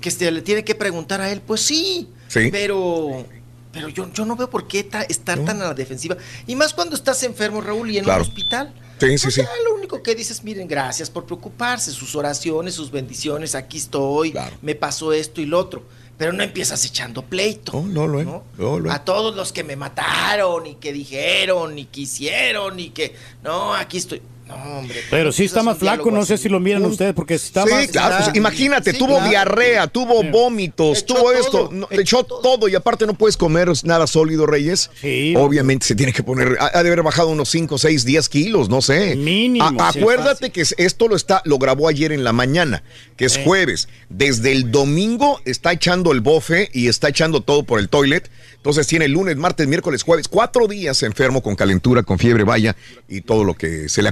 [0.00, 2.48] que se le tiene que preguntar a él, pues sí, Sí.
[2.50, 3.26] pero...
[3.70, 6.16] Pero yo, yo no veo por qué ta- estar tan a la defensiva.
[6.46, 8.22] Y más cuando estás enfermo, Raúl, y en Claro.
[8.22, 8.74] un hospital.
[8.98, 9.42] Sí, sí, O sí.
[9.68, 14.74] lo único que dices, miren, gracias por preocuparse, sus oraciones, sus bendiciones, aquí estoy, me
[14.74, 15.84] pasó esto y lo otro.
[16.18, 17.72] Pero no empiezas echando pleito.
[17.72, 18.92] No, no, no, no, no.
[18.92, 23.72] A todos los que me mataron y que dijeron y que hicieron y que no,
[23.72, 24.20] aquí estoy.
[24.48, 24.96] No, hombre.
[25.10, 26.44] Pero sí está más flaco, no sé así.
[26.44, 27.86] si lo miran ustedes, porque está Sí, más...
[27.88, 29.28] claro, pues, imagínate, Sí, tuvo claro.
[29.28, 32.66] diarrea, tuvo vómitos, tuvo esto, no, le echó todo.
[32.68, 34.90] y aparte no puedes comer nada sólido, Reyes.
[35.36, 38.68] Obviamente se tiene que poner, ha, ha de haber bajado unos 5, 6, 10 kilos,
[38.70, 39.16] no sé.
[39.16, 42.82] Mínimo, A- sí, acuérdate que es- esto lo está, lo grabó ayer en la mañana,
[43.16, 43.40] que es Sí.
[43.44, 43.88] jueves.
[44.08, 48.30] Desde el domingo está echando el bofe y está echando todo por el toilet.
[48.56, 52.74] Entonces tiene lunes, martes, miércoles, jueves, cuatro días enfermo con calentura, con fiebre, vaya,
[53.08, 54.08] y todo lo que se le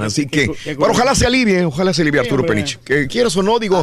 [0.00, 2.56] Así que, pero ojalá se alivie, ojalá se alivie Sí, Arturo hombre.
[2.56, 2.78] Peniche.
[2.84, 3.80] Que quieras o no, digo,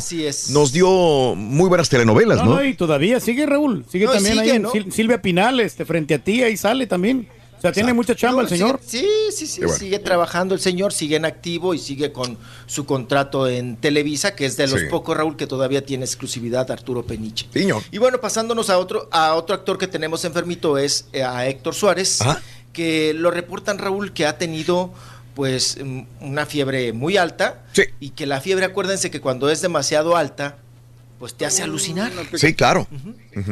[0.50, 2.56] nos dio muy buenas telenovelas, No, ¿no?
[2.58, 4.72] no, y todavía sigue Raúl, sigue No, también ahí sigue, en ¿no?
[4.72, 7.28] Sil- Silvia Pinal, este, frente a ti, ahí sale también.
[7.58, 8.80] O sea, tiene mucha chamba el señor.
[8.86, 9.76] sigue- sí, sí, sí, bueno.
[9.80, 12.38] sigue trabajando el señor, sigue en activo y sigue con
[12.68, 14.86] su contrato en Televisa, que es de los Sí.
[14.92, 17.48] pocos, Raúl, que todavía tiene exclusividad Arturo Peniche.
[17.52, 17.82] Señor.
[17.92, 21.74] Y bueno, pasándonos a otro, a otro actor que tenemos enfermito es eh, a Héctor
[21.74, 22.20] Suárez,
[22.74, 24.94] que lo reportan, Raúl, que ha tenido
[25.36, 27.64] pues mm, una fiebre muy alta
[28.00, 30.58] y que la fiebre, acuérdense que cuando es demasiado alta,
[31.20, 32.12] pues te hace alucinar.
[32.34, 32.88] Sí, claro.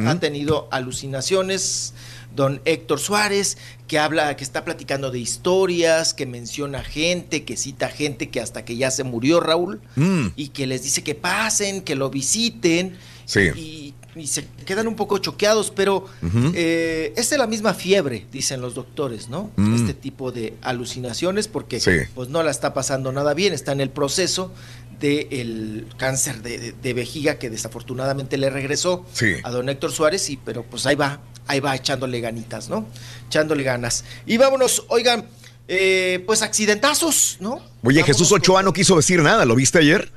[0.06, 1.94] Ha tenido alucinaciones.
[2.34, 7.88] Don Héctor Suárez, que habla, que está platicando de historias, que menciona gente, que cita
[7.88, 11.82] gente que hasta que ya se murió Raúl, Mm, y que les dice que pasen,
[11.82, 13.40] que lo visiten, sí.
[13.54, 16.52] y, y se quedan un poco choqueados, pero Ujú.
[16.54, 19.50] eh, es de la misma fiebre, dicen los doctores, ¿no?
[19.56, 19.74] Mm.
[19.74, 21.90] Este tipo de alucinaciones, porque Sí.
[22.14, 24.52] pues no la está pasando nada bien, está en el proceso
[25.00, 29.34] del cáncer de, de- de vejiga que desafortunadamente le regresó Sí.
[29.42, 32.86] a don Héctor Suárez, y pero pues ahí va, ahí va echándole ganitas, ¿no?
[33.28, 34.04] Echándole ganas.
[34.26, 35.26] Y vámonos, oigan,
[35.68, 37.60] eh, pues accidentazos, ¿no?
[37.82, 40.10] Oye, Jesús Ochoa no quiso decir nada, ¿lo viste ayer?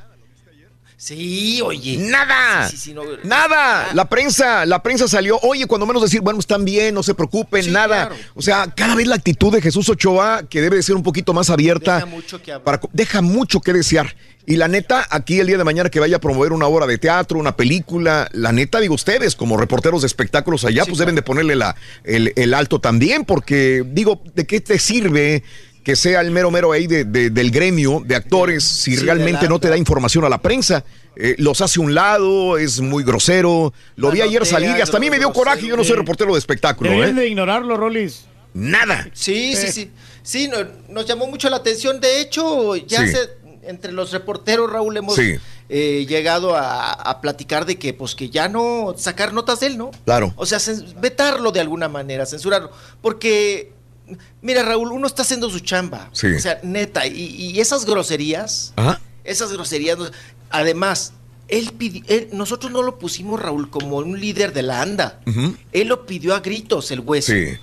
[1.00, 1.98] Sí, oye.
[1.98, 2.68] Nada.
[2.68, 3.94] Sí, sí, sí, no- Nada.
[3.94, 7.72] La prensa, la prensa salió, oye, cuando menos decir, bueno, están bien, no se preocupen,
[7.72, 8.10] nada.
[8.34, 11.34] O sea, cada vez la actitud de Jesús Ochoa, que debe de ser un poquito
[11.36, 14.16] más abierta, Deja mucho que para, deja mucho que desear.
[14.48, 16.98] Y la neta, aquí el día de mañana que vaya a promover una obra de
[16.98, 21.22] teatro, una película, la neta, digo ustedes, como reporteros de espectáculos allá, pues deben de
[21.22, 21.76] ponerle la,
[22.06, 25.44] el, el alto también, porque digo, ¿de qué te sirve?
[25.88, 29.48] Que sea el mero mero ahí de- de- del gremio de actores si Sí, realmente
[29.48, 30.84] no te da información a la prensa.
[31.16, 33.74] Eh, los hace un lado, es muy grosero.
[33.96, 35.66] Lo vi ayer salir y hasta a mí me dio coraje.
[35.66, 36.90] Yo no soy reportero de espectáculo.
[36.90, 37.22] Deberían ¿eh?
[37.22, 38.26] de ignorarlo, Rolis.
[38.54, 39.08] Nada.
[39.14, 39.72] Sí, sí, Eh.
[39.72, 39.92] sí.
[40.24, 40.58] Sí, no-
[40.90, 42.02] nos llamó mucho la atención.
[42.02, 43.14] De hecho, ya Sí.
[43.14, 43.38] se-
[43.70, 45.36] entre los reporteros, Raúl, hemos Sí.
[45.70, 49.78] eh, llegado a, a platicar de que, pues, que ya no sacar notas de él,
[49.78, 49.92] ¿no?
[50.04, 50.34] Claro.
[50.36, 50.60] O sea,
[51.00, 52.72] vetarlo de alguna manera, censurarlo.
[53.02, 53.72] Porque,
[54.42, 56.10] mira, Raúl, uno está haciendo su chamba.
[56.14, 56.28] Sí.
[56.28, 59.02] O sea, neta, y, y esas groserías, Ajá.
[59.24, 59.98] esas groserías,
[60.50, 61.14] además,
[61.48, 65.20] él pidió, él- nosotros no lo pusimos, Raúl, como un líder de la ANDA.
[65.72, 67.32] Él lo pidió a gritos, el hueso.
[67.34, 67.58] Sí.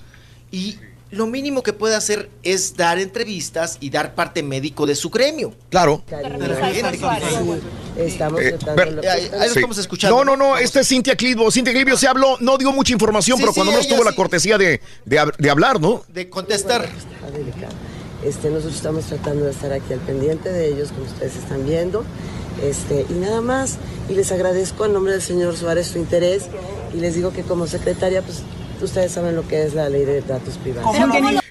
[0.51, 0.79] Y
[1.15, 5.53] lo mínimo que puede hacer es dar entrevistas y dar parte médico de su gremio.
[5.71, 6.03] Claro.
[7.97, 9.47] Estamos Eh, pero- lo Ahí- ahí lo Sí.
[9.59, 10.17] estamos escuchando.
[10.25, 11.51] No, no, no, esta es Cintia Clitbo.
[11.51, 14.11] Cintia Clitbo se habló, no dio mucha información, Sí, pero sí, cuando menos tuvo la
[14.11, 14.17] sí.
[14.17, 16.03] cortesía de, de hab- de hablar, ¿no?
[16.09, 16.85] De contestar.
[16.85, 17.73] está delicado.
[18.25, 22.05] Este, nosotros estamos tratando de estar aquí al pendiente de ellos, como ustedes están viendo.
[22.63, 23.77] Este, y nada más.
[24.09, 26.45] Y les agradezco en nombre del señor Suárez su interés.
[26.95, 28.39] Y les digo que como secretaria, pues
[28.81, 30.97] ustedes saben lo que es la ley de datos privados.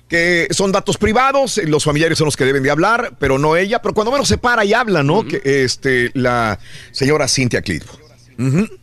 [0.08, 3.56] que son datos privados, eh, los familiares son los que deben de hablar, pero no
[3.56, 5.26] ella, pero cuando menos se para y habla, ¿no?
[5.26, 6.60] Que este la
[6.92, 8.03] señora Cintia Clitbo.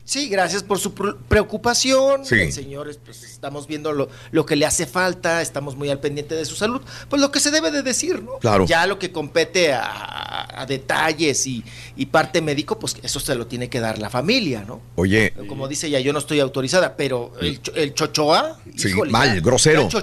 [0.05, 2.25] Sí, gracias por su pre- preocupación.
[2.25, 2.51] Sí.
[2.53, 6.45] Señores, pues estamos viendo lo, lo que le hace falta, estamos muy al pendiente de
[6.45, 6.81] su salud.
[7.09, 8.39] Pues lo que se debe de decir, ¿no?
[8.39, 8.67] Claro.
[8.67, 11.65] Ya lo que compete a, a detalles y,
[11.97, 14.81] y parte médico, pues eso se lo tiene que dar la familia, ¿no?
[14.97, 18.59] Oye, Como dice ella, yo no estoy autorizada, pero el, el chochoa.
[18.77, 19.89] Sí, híjole, mal, ya- grosero.
[19.89, 20.01] Ya.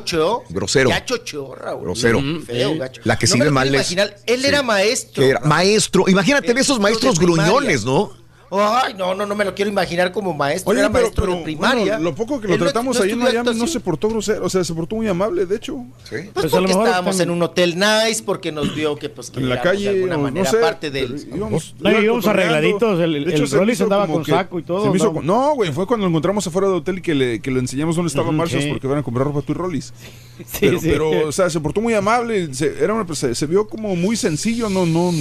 [0.50, 0.90] Grosero.
[0.90, 1.84] Ya chocheó, Raúl.
[1.84, 2.22] Grosero.
[2.46, 3.02] Feo, gacho.
[3.04, 4.16] La que No sigue mal es- imaginar.
[4.26, 4.48] Él sí.
[4.48, 5.24] era maestro.
[5.24, 6.06] era maestro.
[6.08, 7.52] Imagínate de esos maestros de primaria.
[7.54, 8.12] gruñones, ¿no?
[8.52, 10.72] Ay, no, no, no me lo quiero imaginar como maestro.
[10.72, 11.84] Oye, era pero, maestro pero, de primaria.
[11.98, 13.80] bueno, lo poco que lo Él no- tratamos no ahí en estudió Miami no se
[13.80, 15.86] portó grosero, o sea, se portó muy amable, de hecho.
[16.10, 19.30] Pues, Pues lo porque estábamos están- en un hotel nice, porque nos vio que pues
[19.32, 23.00] que En la calle, de alguna no manera sé, parte del íbamos- No, íbamos arregladitos,
[23.02, 24.96] el- De hecho, el se Rollis hizo andaba con que- saco y todo, se me
[24.98, 25.22] hizo ¿no?
[25.22, 27.96] no, güey, fue cuando lo encontramos afuera del hotel y que le, que le enseñamos
[27.96, 28.70] dónde estaban Ujú, Marshalls sí.
[28.72, 29.94] porque iban a comprar ropa tú y Rollis.
[30.38, 30.88] Sí, pero, sí.
[30.90, 34.16] pero, o sea, se portó muy amable, se, era una- se, se vio como muy
[34.16, 35.12] sencillo, no, no,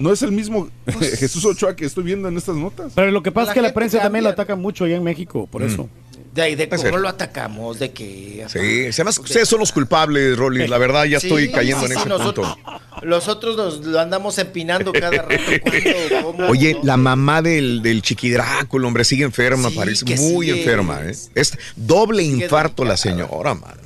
[0.00, 0.68] no es el mismo
[1.18, 2.92] Jesús Ochoa que estoy viendo en estas notas.
[2.94, 5.04] Pero lo que pasa La es que la prensa también lo ataca mucho allá en
[5.04, 5.88] México, por eso.
[6.34, 6.94] De ahí, de cómo ser.
[6.94, 8.46] lo atacamos, de que...
[8.48, 10.68] Sí, se me ustedes son los culpables, Rolly.
[10.68, 12.80] La verdad, ya Sí, estoy cayendo sí, en sí, ese nosotros, punto.
[13.02, 15.34] Nosotros nos lo andamos empinando cada rato.
[15.62, 16.84] cuando, cómo, Oye, ¿no?
[16.84, 21.00] la mamá del, del chiquidráculo, hombre, sigue enferma, Sí, parece muy enferma.
[21.02, 21.14] ¿eh?
[21.34, 23.79] Es doble infarto la señora, mano.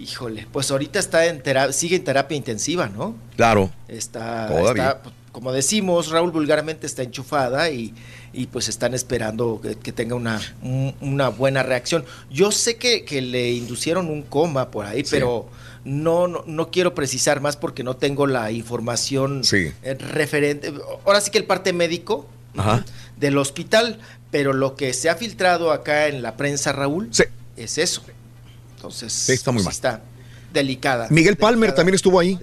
[0.00, 3.14] Híjole, pues ahorita está en terapia, sigue en terapia intensiva, ¿no?
[3.36, 3.70] Claro.
[3.86, 7.92] Está, está, como decimos, Raúl vulgarmente está enchufada y,
[8.32, 12.04] y pues están esperando que, que tenga una, un- una buena reacción.
[12.30, 15.10] Yo sé que, que le inducieron un coma por ahí, Sí.
[15.10, 15.48] pero
[15.84, 19.70] no, no, no quiero precisar más porque no tengo la información Sí.
[19.82, 20.72] eh, referente.
[21.04, 22.84] Ahora sí que el parte médico Ajá.
[23.18, 23.98] del hospital,
[24.30, 27.10] pero lo que se ha filtrado acá en la prensa, Raúl,
[27.56, 28.02] es eso.
[28.80, 29.72] Entonces, Sí, está muy pues, mal.
[29.92, 30.02] está
[30.54, 31.06] delicada.
[31.10, 32.38] Miguel Palmer también estuvo ahí.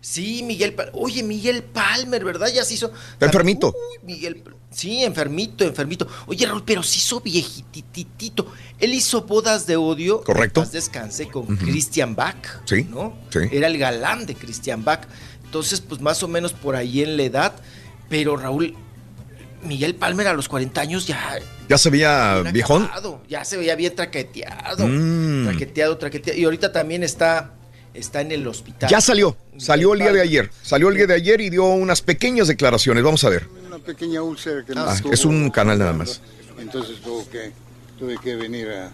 [0.00, 0.92] Sí, Miguel Palmer.
[0.96, 2.48] Oye, Miguel Palmer, ¿verdad?
[2.52, 2.90] Ya se hizo.
[3.12, 3.68] Está enfermito.
[3.68, 4.42] Uy, Miguel.
[4.72, 6.08] Sí, enfermito, enfermito.
[6.26, 8.50] Oye, Raúl, pero se hizo viejititito.
[8.80, 10.24] Él hizo bodas de odio.
[10.24, 10.64] Correcto.
[10.64, 12.62] descanse con Christian Bach.
[12.64, 13.16] Sí, ¿no?
[13.30, 13.38] sí.
[13.52, 15.02] Era el galán de Christian Bach.
[15.44, 17.52] Entonces, pues más o menos por ahí en la edad.
[18.08, 18.74] Pero Raúl,
[19.62, 22.84] Miguel Palmer a los 40 años ya ¿Ya se veía viejón?
[22.84, 25.44] acabado, ya se veía bien traqueteado, Mm.
[25.48, 26.38] traqueteado, traqueteado.
[26.40, 27.52] Y ahorita también está,
[27.94, 28.90] está en el hospital.
[28.90, 29.36] Ya salió.
[29.58, 30.50] Salió el día de ayer.
[30.62, 33.02] Salió el día de ayer y dio unas pequeñas declaraciones.
[33.04, 33.46] Vamos a ver.
[33.66, 36.20] Una pequeña úlcera que Ah, es un canal nada más.
[36.58, 37.52] Entonces tuve que,
[37.98, 38.90] tuve que venir a,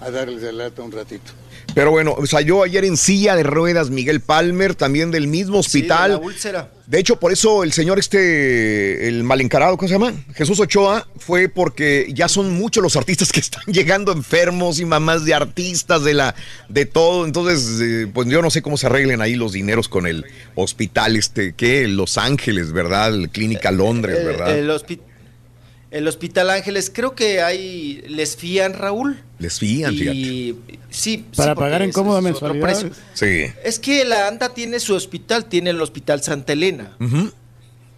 [0.00, 1.32] a darles de lata un ratito.
[1.74, 5.86] Pero bueno, salió ayer en silla de ruedas Miguel Palmer, también del mismo Sí, de
[5.86, 6.10] hospital.
[6.12, 6.70] la úlcera.
[6.86, 10.12] De hecho, por eso el señor este, el mal encarado, ¿cómo se llama?
[10.34, 15.24] Jesús Ochoa, fue porque ya son muchos los artistas que están llegando enfermos y mamás
[15.24, 16.34] de artistas, de la,
[16.68, 17.26] de todo.
[17.26, 20.24] Entonces, eh, pues yo no sé cómo se arreglen ahí los dineros con el
[20.54, 23.12] hospital este, que Los Ángeles, ¿verdad?
[23.32, 24.56] Clínica Londres, El, ¿verdad?
[24.58, 25.00] el hospi-
[25.94, 29.22] el Hospital Ángeles, creo que hay, les fían, Raúl.
[29.38, 30.16] Les fían, fíjate.
[30.16, 30.56] Y
[30.90, 32.62] sí, Para sí, pagar en es- cómoda mensualidad.
[32.66, 32.90] precio.
[33.14, 33.44] Sí.
[33.62, 36.96] Es que la ANDA tiene su hospital, tiene el Hospital Santa Elena.
[37.00, 37.30] Ujú.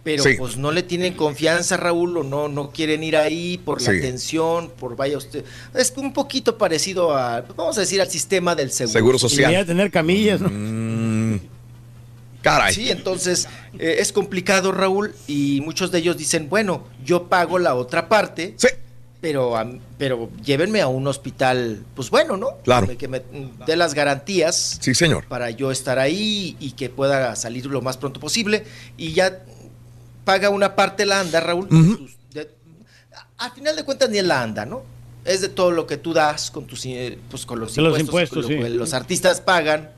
[0.03, 0.35] Pero Sí.
[0.37, 3.97] pues no le tienen confianza, Raúl, o no, no quieren ir ahí por la Sí.
[3.97, 5.43] atención, por vaya usted.
[5.75, 8.93] Es un poquito parecido a, vamos a decir, al sistema del seguro.
[8.93, 9.51] Seguro social.
[9.51, 10.49] Y ya tener camillas, ¿no?
[10.49, 11.39] Mm,
[12.51, 12.73] caray.
[12.73, 13.47] Sí, entonces
[13.79, 18.55] eh, es complicado, Raúl, y muchos de ellos dicen, bueno, yo pago la otra parte,
[19.21, 19.67] pero, a-
[19.97, 22.57] pero llévenme a un hospital, pues bueno, ¿no?
[22.63, 22.87] Claro.
[22.97, 23.21] Que me
[23.65, 25.25] dé las garantías Sí, señor.
[25.27, 28.63] para yo estar ahí y que pueda salir lo más pronto posible,
[28.97, 29.43] y ya
[30.23, 31.67] paga una parte la anda, Raúl.
[32.33, 32.49] De-
[33.37, 34.83] al final de cuentas ni es la anda, ¿no?
[35.25, 37.99] Es de todo lo que tú das con tus eh, pues con los De los
[37.99, 38.55] impuestos, lo sí.
[38.69, 39.89] los artistas pagan,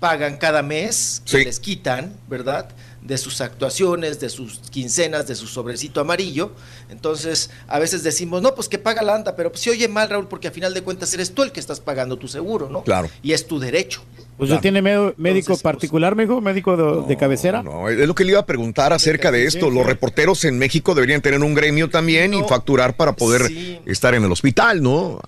[0.00, 1.44] pagan cada mes, que Sí.
[1.44, 2.68] les quitan, ¿verdad?
[3.02, 6.52] De sus actuaciones, de sus quincenas, de su sobrecito amarillo.
[6.90, 10.08] Entonces, a veces decimos, no, pues que paga la anda, pero pues se oye mal,
[10.10, 12.82] Raúl, porque a final de cuentas eres tú el que estás pagando tu seguro, ¿no?
[12.82, 13.08] Claro.
[13.22, 14.02] Y es tu derecho.
[14.36, 14.58] Pues Claro.
[14.58, 14.82] ya tiene
[15.18, 17.62] médico particular, mijo, médico de, de cabecera.
[17.62, 19.70] No, es lo que le iba a preguntar acerca de esto.
[19.70, 23.78] Los reporteros en México deberían tener un gremio también y facturar para poder Sí.
[23.86, 25.20] estar en el hospital, ¿no?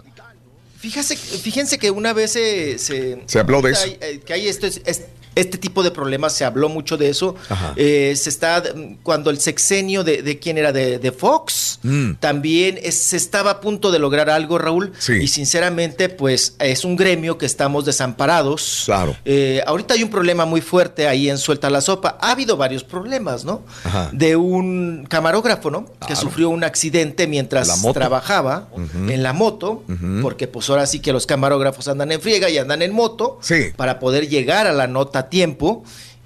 [0.83, 2.77] Fíjese, fíjense que una vez se...
[2.77, 3.97] Se, Se habló de ahorita eso.
[4.01, 5.03] eh, que hay esto, es- es-
[5.35, 7.35] este tipo de problemas, se habló mucho de eso.
[7.77, 8.63] Eh, se está...
[9.03, 12.15] Cuando el sexenio de, de quién era, de, de Fox, Mm.
[12.21, 14.93] también es- se estaba a punto de lograr algo, Raúl.
[14.99, 15.15] Sí.
[15.15, 18.83] Y sinceramente, pues es un gremio que estamos desamparados.
[18.87, 19.17] Claro.
[19.25, 22.19] Eh, ahorita hay un problema muy fuerte ahí en Suelta la Sopa.
[22.21, 23.63] Ha habido varios problemas, ¿no?
[23.85, 24.11] Ajá.
[24.13, 25.87] De un camarógrafo, ¿no?
[26.07, 28.69] Que sufrió un accidente mientras trabajaba
[29.09, 29.83] en la moto,
[30.21, 33.71] porque pues ahora sí que los camarógrafos andan en friega y andan en moto Sí.
[33.77, 35.83] para poder llegar a la nota a tiempo.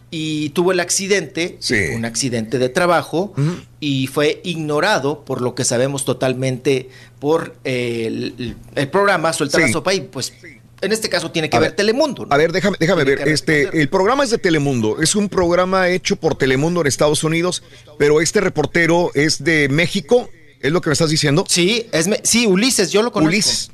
[0.09, 1.59] y tuvo el accidente,
[1.94, 3.35] un accidente de trabajo,
[3.81, 9.73] y fue ignorado por lo que sabemos totalmente por el, el programa Suelta la Sí.
[9.73, 10.32] Sopa y pues
[10.81, 12.24] en este caso tiene que ver, Telemundo.
[12.24, 12.32] ¿no?
[12.35, 13.28] A ver, déjame, déjame Tiene ver.
[13.28, 15.02] Este, el programa es de Telemundo.
[15.02, 17.62] Es un programa hecho por Telemundo en Estados Unidos,
[17.98, 20.31] pero este reportero es de México.
[20.60, 21.44] ¿Es lo que me estás diciendo?
[21.48, 23.28] Sí, es me- sí, Ulises, yo lo conozco.
[23.28, 23.70] Ulises.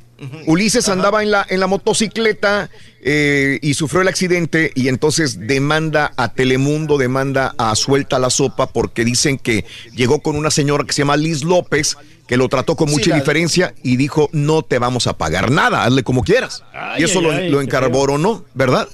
[0.47, 2.71] Ulises andaba en la, en la motocicleta
[3.03, 8.67] eh, y sufrió el accidente y entonces demanda a Telemundo, demanda a Suelta la Sopa
[8.69, 11.97] porque dicen que llegó con una señora que se llama Liz López,
[12.27, 15.51] que lo trató con Sí, mucha la- indiferencia y dijo, no te vamos a pagar
[15.51, 16.63] nada, hazle como quieras.
[16.73, 18.89] Ay, y eso ay, lo, ay, lo qué encarboronó, ¿verdad?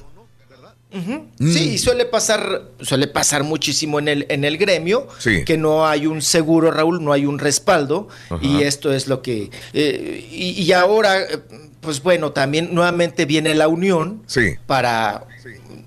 [0.90, 1.52] Mm.
[1.52, 5.44] Sí, y suele pasar, suele pasar muchísimo en el, en el gremio, Sí.
[5.44, 8.38] que no hay un seguro, Raúl, no hay un respaldo, Ajá.
[8.42, 9.50] y esto es lo que...
[9.74, 11.38] eh, y, y ahora, eh,
[11.80, 14.52] pues bueno, también nuevamente viene la unión Sí.
[14.66, 15.26] para,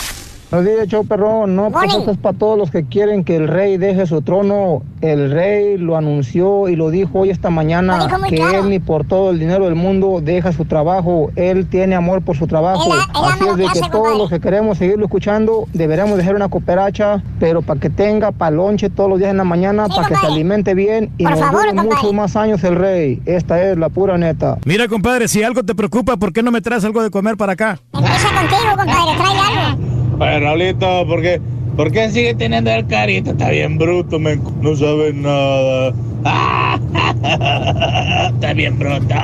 [0.52, 1.56] Buenos días, show perrón.
[1.56, 4.82] No, pues esto es para todos los que quieren que el rey deje su trono.
[5.00, 8.64] El rey lo anunció y lo dijo hoy esta mañana que claro.
[8.64, 11.30] él ni por todo el dinero del mundo deja su trabajo.
[11.36, 12.84] Él tiene amor por su trabajo.
[12.96, 14.18] Él- él ama Así es de que que hace, todos compadre.
[14.18, 19.08] los que queremos seguirlo escuchando deberemos dejar una cooperacha, pero para que tenga palonche todos
[19.08, 21.62] los días en la mañana, Sí, para que se alimente bien y Por nos favor,
[21.62, 21.90] dure compadre.
[21.96, 23.22] muchos más años el rey.
[23.28, 24.58] Esta es la pura neta.
[24.66, 27.54] Mira, compadre, si algo te preocupa, ¿por qué no me traes algo de comer para
[27.54, 27.80] acá?
[27.94, 29.99] Empieza contigo, compadre, trae algo.
[30.20, 31.40] Bueno, Raulito, ¿por qué,
[31.78, 33.32] ¿por qué sigue teniendo el carita?
[33.32, 34.44] Está bien bruto, men.
[34.62, 35.94] No sabe nada.
[38.34, 39.16] Está bien bruto.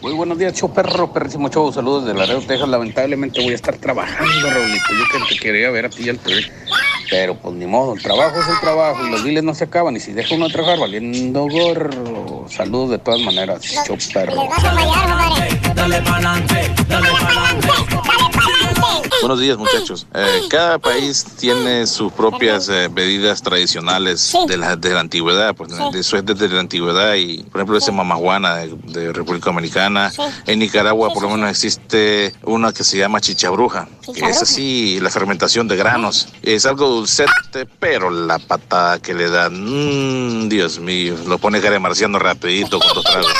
[0.00, 1.72] Muy buenos días, show perro, perrísimo show.
[1.72, 2.68] Saludos de Laredo, Texas.
[2.68, 4.92] Lamentablemente voy a estar trabajando, Raulito.
[4.92, 6.42] Yo que te quería ver a ti y al TV.
[7.10, 9.96] Pero pues ni modo, el trabajo es el trabajo y los biles no se acaban.
[9.96, 12.19] Y si deja uno de trabajar valiendo gorro.
[12.50, 14.34] Saludos de todas maneras, show perro.
[14.34, 15.74] Les vas a fallar, compadre.
[15.74, 17.70] Dale pa'lante, dale pa'lante.
[17.70, 18.29] Dale pa'lante.
[19.20, 20.06] Buenos días muchachos.
[20.14, 24.38] Eh, cada país tiene sus propias eh, bebidas tradicionales Sí.
[24.48, 25.54] de, la, de la antigüedad.
[25.54, 25.98] Pues, Sí.
[25.98, 30.10] Eso es desde la antigüedad y por ejemplo ese mamajuana de, de República Dominicana.
[30.10, 30.22] Sí.
[30.46, 33.88] En Nicaragua por lo menos existe una que se llama chichabruja.
[34.14, 36.28] que es así la fermentación de granos.
[36.42, 41.74] Es algo dulcete, pero la patada que le dan, mm, Dios mío, lo pone cara
[41.74, 43.30] de marciano rapidito con dos tragos.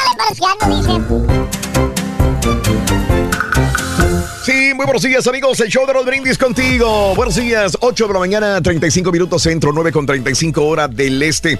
[4.42, 7.14] Sí, muy buenos días amigos, el show de los brindis contigo.
[7.14, 11.58] Buenos días, 8 de la mañana, 35 minutos centro, 9 con 35 hora del este.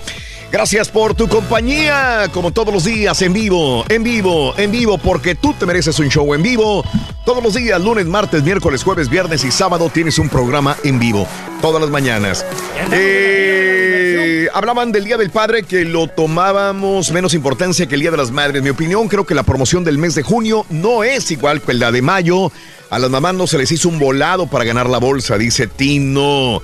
[0.51, 5.35] Gracias por tu compañía, como todos los días, en vivo, en vivo, en vivo, porque
[5.35, 6.83] tú te mereces un show en vivo.
[7.27, 11.29] Todos los días, lunes, martes, miércoles, jueves, viernes y sábado tienes un programa en vivo,
[11.61, 12.45] todas las mañanas.
[12.93, 18.17] Eh, hablaban del Día del Padre que lo tomábamos menos importancia que el Día de
[18.17, 18.63] las Madres.
[18.63, 21.91] Mi opinión, creo que la promoción del mes de junio no es igual que la
[21.93, 22.51] de mayo.
[22.91, 26.61] A las mamás no se les hizo un volado para ganar la bolsa, dice Tino.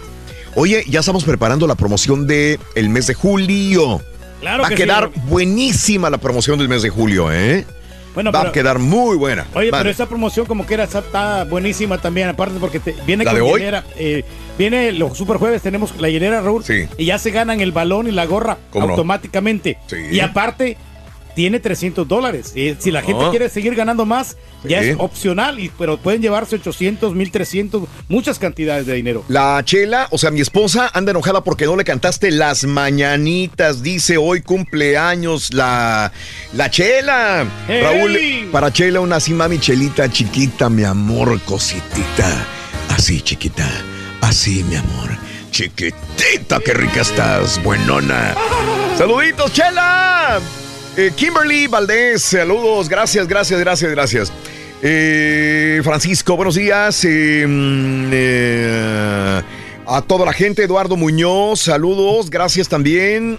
[0.55, 4.01] Oye, ya estamos preparando la promoción del el mes de julio.
[4.41, 5.21] Claro Va a que quedar sí.
[5.29, 7.65] buenísima la promoción del mes de julio, ¿eh?
[8.15, 9.47] Bueno, Va pero- a quedar muy buena.
[9.55, 9.83] Oye, Vale.
[9.83, 13.41] pero esa promoción como que era está, buenísima también, aparte porque te- viene ¿La con
[13.41, 13.63] de hoy?
[13.99, 14.25] eh,
[14.59, 16.87] viene los super jueves, tenemos la hielera, Raúl, Sí.
[16.99, 19.79] y ya se ganan el balón y la gorra automáticamente.
[19.87, 19.97] Sí.
[20.13, 20.77] Y aparte,
[21.35, 22.55] tiene 300 dólares.
[22.79, 23.31] Si la gente Ah.
[23.31, 28.87] quiere seguir ganando más, ya es opcional, y, pero pueden llevarse 800, 1300, muchas cantidades
[28.87, 29.23] de dinero.
[29.29, 33.83] La Chela, o sea, mi esposa anda enojada porque no le cantaste las mañanitas.
[33.83, 36.11] Dice hoy cumpleaños la,
[36.55, 37.47] la Chela.
[37.69, 38.19] Raúl,
[38.51, 42.47] para Chela, una así, mami Chelita chiquita, mi amor, cositita.
[42.89, 43.69] Así, chiquita.
[44.27, 45.09] Así, mi amor.
[45.53, 48.35] chiquitita, qué rica estás, buenona.
[48.99, 50.41] Saluditos, Chela.
[50.97, 54.33] Eh, Kimberly Valdés, saludos, gracias, gracias, gracias, gracias.
[54.83, 57.05] Eh, Francisco, buenos días.
[57.05, 59.43] Eh, mm, eh,
[59.87, 63.39] a toda la gente, Eduardo Muñoz, saludos, gracias también.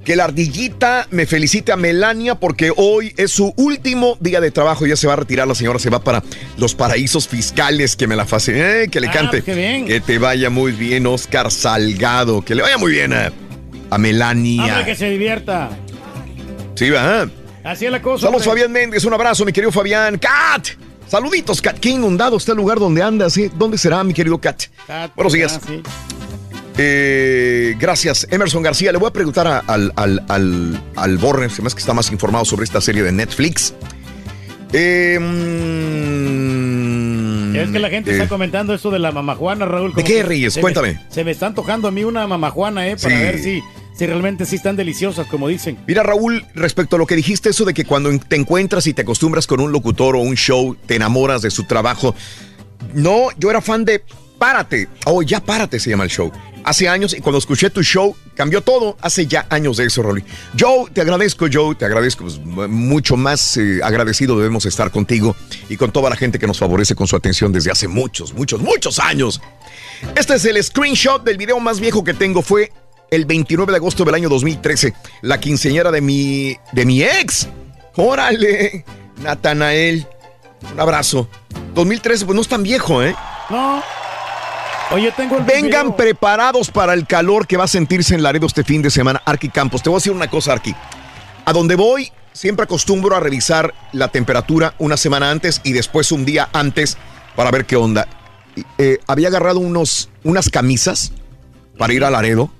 [0.00, 4.50] Eh, que la ardillita me felicite a Melania porque hoy es su último día de
[4.50, 4.86] trabajo.
[4.86, 6.22] Ya se va a retirar la señora, se va para
[6.56, 7.96] los paraísos fiscales.
[7.96, 9.42] Que me la fascine, que le Ah, cante.
[9.42, 9.86] qué bien.
[9.86, 12.42] Que te vaya muy bien, Oscar Salgado.
[12.42, 13.30] Que le vaya muy bien a,
[13.90, 14.64] a Melania.
[14.64, 15.70] Hombre, que se divierta.
[16.74, 17.28] Sí, va.
[17.62, 18.26] Así es la cosa.
[18.26, 18.46] Saludos.
[18.46, 19.04] Fabián Méndez.
[19.04, 20.18] Un abrazo, mi querido Fabián.
[20.18, 20.68] ¡Cat!
[21.08, 21.78] Saluditos, Cat.
[21.78, 23.36] Qué inundado está el lugar donde andas.
[23.36, 23.50] ¿eh?
[23.58, 24.62] ¿Dónde será, mi querido Cat?
[24.86, 25.58] Cat, Buenos días.
[25.60, 25.82] ah, sí.
[26.82, 28.90] Eh, gracias, Emerson García.
[28.90, 32.64] Le voy a preguntar a- al, al, al, al hace que está más informado sobre
[32.64, 33.74] esta serie de Netflix.
[34.72, 35.18] Eh,
[36.20, 39.92] mm, Es que la gente eh, está comentando eso de la mamajuana, Raúl.
[39.92, 40.54] como qué, Reyes?
[40.54, 40.98] se me- Cuéntame.
[41.10, 42.96] se me está antojando a mí una mamajuana, ¿eh?
[42.96, 43.22] Para Sí.
[43.22, 43.62] ver si,
[43.94, 45.76] si realmente sí están deliciosas, como dicen.
[45.86, 49.02] Mira, Raúl, respecto a lo que dijiste, eso de que cuando te encuentras y te
[49.02, 52.14] acostumbras con un locutor o un show, te enamoras de su trabajo.
[52.94, 54.02] No, yo era fan de
[54.38, 54.88] Párate.
[55.04, 56.32] Oh, ya Párate se llama el show.
[56.64, 58.96] Hace años, y cuando escuché tu show, cambió todo.
[59.00, 60.24] Hace ya años de eso, Rolly.
[60.58, 62.24] Joe, te agradezco, Joe, te agradezco.
[62.24, 65.34] pues, mucho más eh, agradecido debemos estar contigo
[65.68, 68.60] y con toda la gente que nos favorece con su atención desde hace muchos, muchos,
[68.60, 69.40] muchos años.
[70.14, 72.42] Este es el screenshot del video más viejo que tengo.
[72.42, 72.72] Fue
[73.10, 74.94] el 29 de agosto del año 2013.
[75.22, 77.48] La quinceñera de mi, de mi ex.
[77.96, 78.84] Órale,
[79.22, 80.06] Natanael.
[80.72, 81.28] Un abrazo.
[81.74, 83.14] 2013, pues no es tan viejo, ¿eh?
[83.48, 83.82] No.
[84.92, 85.96] Oye, tengo el Vengan video.
[85.96, 89.48] preparados para el calor que va a sentirse en Laredo este fin de semana, Arqui
[89.48, 89.82] Campos.
[89.82, 90.74] Te voy a decir una cosa, Arqui.
[91.44, 96.24] A donde voy, siempre acostumbro a revisar la temperatura una semana antes y después un
[96.24, 96.98] día antes
[97.36, 98.08] para ver qué onda.
[98.78, 101.12] Eh, había agarrado unos, unas camisas
[101.78, 102.50] para ir a Laredo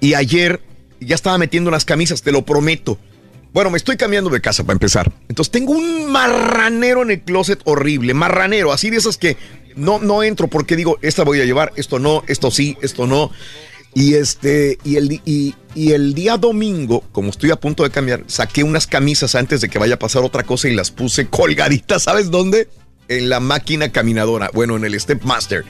[0.00, 0.60] y ayer
[0.98, 2.98] ya estaba metiendo unas camisas, te lo prometo.
[3.52, 5.12] Bueno, me estoy cambiando de casa para empezar.
[5.28, 9.36] Entonces tengo un marranero en el closet horrible, marranero, así de esas que
[9.76, 13.30] no, no entro porque digo, esta voy a llevar, esto no, esto sí, esto no.
[13.94, 18.24] Y este, y el, y, y el día domingo, como estoy a punto de cambiar,
[18.26, 22.04] saqué unas camisas antes de que vaya a pasar otra cosa y las puse colgaditas,
[22.04, 22.68] ¿sabes dónde?
[23.08, 25.64] En la máquina caminadora, bueno, en el Stepmaster.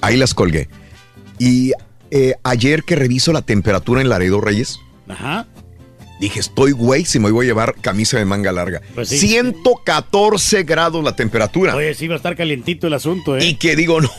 [0.00, 0.68] Ahí las colgué.
[1.40, 1.72] Y
[2.12, 5.46] eh, ayer que reviso la temperatura en Laredo Reyes, Ajá.
[6.20, 8.80] Dije, estoy güey si me voy a llevar camisa de manga larga.
[8.94, 9.18] Pues sí.
[9.18, 11.76] 114 grados la temperatura.
[11.76, 13.44] Oye, sí va a estar calientito el asunto, ¿eh?
[13.44, 14.10] Y que digo, no,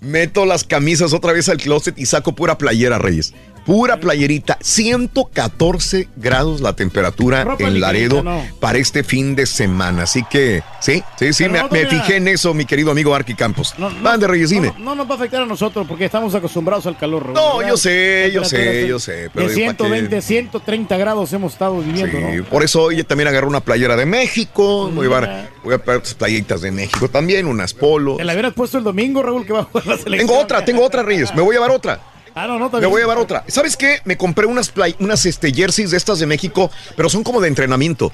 [0.00, 3.34] meto las camisas otra vez al closet y saco pura playera, Reyes.
[3.64, 4.58] Pura playerita.
[4.60, 8.22] 114 grados la temperatura Ropa en Laredo
[8.58, 10.02] para este fin de semana.
[10.04, 13.74] Así que, sí, sí, sí, me, fijé en eso, mi querido amigo Arqui Campos.
[13.78, 14.72] No, no, Van de Reyes, dime.
[14.78, 17.22] No, no nos va a afectar a nosotros porque estamos acostumbrados al calor.
[17.24, 19.84] Raúl, No, yo sé, yo sé, yo sé, pero de digo, ¿para qué?
[19.84, 22.44] 120, 130 grados hemos estado viviendo, Sí, ¿no?
[22.44, 24.90] por eso hoy también agarré una playera de México.
[24.90, 28.16] Voy a llevar, voy a pegar otras playitas de México también, unas polos.
[28.18, 30.28] Te la hubieras puesto el domingo, Raúl, que va a jugar la selección.
[30.28, 31.34] Tengo otra, tengo otra, Reyes.
[31.34, 32.00] Me voy a llevar otra.
[32.34, 33.44] Ah, no, no, Me voy a llevar otra.
[33.48, 33.98] ¿Sabes qué?
[34.04, 37.48] Me compré unas, play- unas este, jerseys de estas de México, pero son como de
[37.48, 38.12] entrenamiento.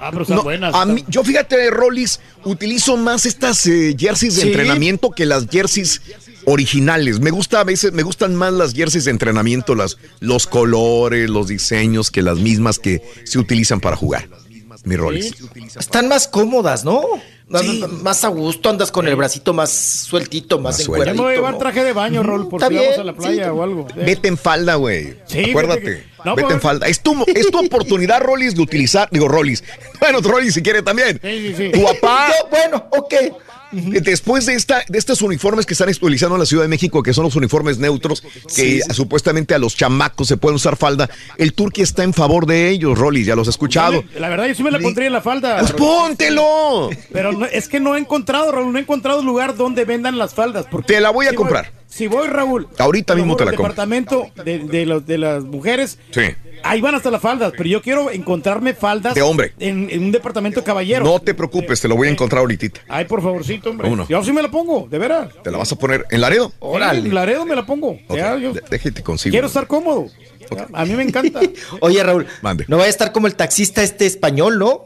[0.00, 0.74] Ah, pero No, buenas.
[0.74, 4.48] a están- mí- yo fíjate, Rollis, utilizo más estas eh, jerseys de Sí.
[4.48, 6.02] entrenamiento que las jerseys
[6.44, 7.18] originales.
[7.18, 11.48] Me gusta a veces, me gustan más las jerseys de entrenamiento, las, los colores, los
[11.48, 14.28] diseños, que las mismas que se utilizan para jugar.
[14.84, 15.34] Mi Rollis.
[15.76, 17.00] Están más cómodas, ¿no?
[17.48, 17.84] Más- Sí.
[18.02, 21.04] Más a gusto, andas con el bracito más sueltito, más, Más Yo suelto.
[21.06, 21.36] me voy a encueradito.
[21.36, 21.58] llevar ¿no?
[21.58, 23.50] traje de baño, Raúl, por si vamos a la playa sí.
[23.50, 23.86] o algo.
[23.94, 25.16] Vete en falda, güey.
[25.26, 25.80] Sí, Acuérdate.
[25.82, 26.88] que- no, Vete pues- en falda.
[26.88, 29.08] Es tu, es tu oportunidad, Rollis, de utilizar.
[29.12, 29.62] Digo, Rollis.
[30.00, 31.20] Bueno, Rollis, si quiere también.
[31.22, 31.70] Sí, sí, sí.
[31.72, 32.28] Tu papá.
[32.42, 33.14] Yo, bueno, ok.
[33.72, 37.12] Después de, esta, de estos uniformes que están utilizando en la Ciudad de México, que
[37.12, 38.94] son los uniformes neutros, que Sí, sí.
[38.94, 42.98] supuestamente a los chamacos se pueden usar falda, el Turqui está en favor de ellos,
[42.98, 44.02] Rollis, ya los he escuchado.
[44.18, 45.58] La verdad, yo sí me la pondría en la falda.
[45.58, 46.90] Pues póntelo.
[47.12, 50.34] Pero no- es que no he encontrado, Raúl, no he encontrado lugar donde vendan las
[50.34, 50.66] faldas.
[50.70, 51.72] Porque Te la voy a comprar.
[51.96, 52.68] Si voy, Raúl.
[52.78, 53.72] Ahorita mismo te la al compro.
[53.72, 56.22] departamento de, de los- de las mujeres, Sí.
[56.62, 59.14] ahí van hasta las faldas, pero yo quiero encontrarme faldas.
[59.14, 59.52] De hombre.
[59.58, 61.04] En, en un departamento de caballero.
[61.04, 62.80] No te preocupes, te lo voy a encontrar ahorita.
[62.88, 63.84] Ay, por favorcito, hombre.
[63.88, 64.08] ¿Cómo no?
[64.08, 65.28] Yo sí me la pongo, de veras.
[65.42, 66.52] ¿Te la vas a poner en Laredo?
[66.60, 66.66] Sí,
[67.06, 67.98] en Laredo me la pongo.
[68.10, 69.32] Ya, yo déjate consigo.
[69.32, 70.06] quiero estar cómodo.
[70.74, 71.40] A mí me encanta.
[71.80, 72.66] Oye, Raúl, Mande.
[72.68, 74.84] no vaya a estar como el taxista este español, ¿no?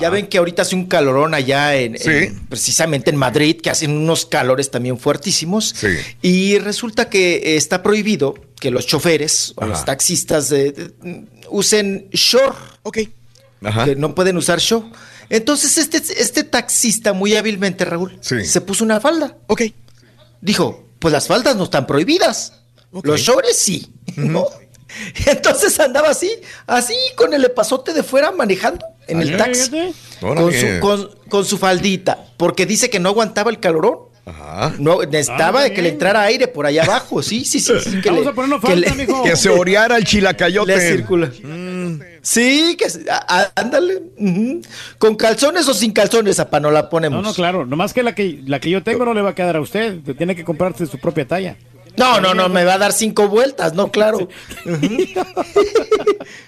[0.00, 2.10] Ya ven que ahorita hace un calorón allá en, Sí.
[2.10, 5.74] en- precisamente en Madrid, que hacen unos calores también fuertísimos.
[5.76, 5.88] Sí.
[6.22, 10.72] Y resulta que eh, está prohibido que los choferes o los taxistas eh,
[11.04, 12.98] eh, usen short, Ok.
[13.64, 13.84] Ajá.
[13.84, 14.90] que no pueden usar show.
[15.30, 18.44] Entonces este, este taxista muy hábilmente, Raúl, Sí.
[18.44, 19.36] se puso una falda.
[19.46, 19.62] Ok.
[20.40, 22.54] Dijo, pues las faldas no están prohibidas.
[23.02, 24.46] Los shorts sí, ¿no?
[25.26, 26.30] Entonces andaba así,
[26.66, 29.70] así con el epazote de fuera manejando en el taxi.
[30.20, 34.10] Con su, con, con su faldita, porque dice que no aguantaba el calorón.
[34.78, 37.22] No, necesitaba Ah, que le entrara aire por allá abajo.
[37.24, 37.72] Sí, sí, sí.
[37.82, 39.24] sí, que Vamos le- a ponernos que falda, le- mijo.
[39.24, 40.76] Que se oreara el chilacayote.
[40.76, 41.32] Le circula.
[42.22, 44.00] Sí, que á- ándale.
[44.98, 47.20] Con calzones o sin calzones, apa, no la ponemos.
[47.20, 47.66] No, no, claro.
[47.66, 49.98] Nomás que la que la que yo tengo no le va a quedar a usted.
[50.04, 51.56] Te Tiene que comprarse su propia talla.
[51.96, 54.28] No, no, no, me va a dar cinco vueltas, no, claro.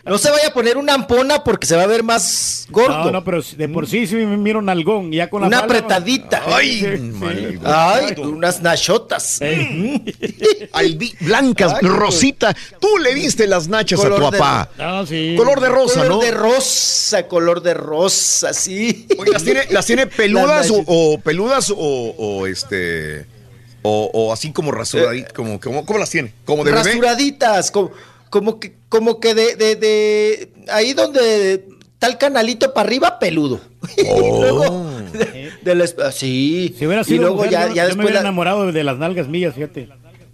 [0.04, 3.04] No se vaya a poner una ampona porque se va a ver más gordo.
[3.06, 5.12] No, no, pero de por sí sí me miro un algón.
[5.12, 6.42] y Ya con la Una falda, apretadita.
[6.46, 9.40] Ay, Sí, Ay, unas nachotas.
[10.72, 12.54] Albi- blancas, Ay, rosita.
[12.80, 14.70] Tú le diste las nachas a tu Color de- papá.
[14.76, 15.34] No, sí.
[15.38, 16.20] Color de rosa, color ¿no?
[16.20, 19.06] de rosa, color de rosa, sí.
[19.18, 23.26] Oye, ¿las tiene, las tiene peludas Las o, peludas o, o este
[23.86, 25.32] o, o así como rasuraditas?
[25.32, 26.32] como, como, ¿Cómo las tiene?
[26.44, 26.84] ¿Como de bebé?
[26.84, 27.92] Rasuraditas, como,
[28.30, 33.60] como que, como que de, de, de ahí donde está el canalito para arriba, peludo.
[34.08, 34.18] Oh.
[34.18, 36.74] y luego, de, de la esp- sí.
[36.78, 38.72] Si hubiera y sido luego mujer, ya, yo, ya yo me después hubiera la- enamorado
[38.72, 39.88] de las nalgas mías, fíjate.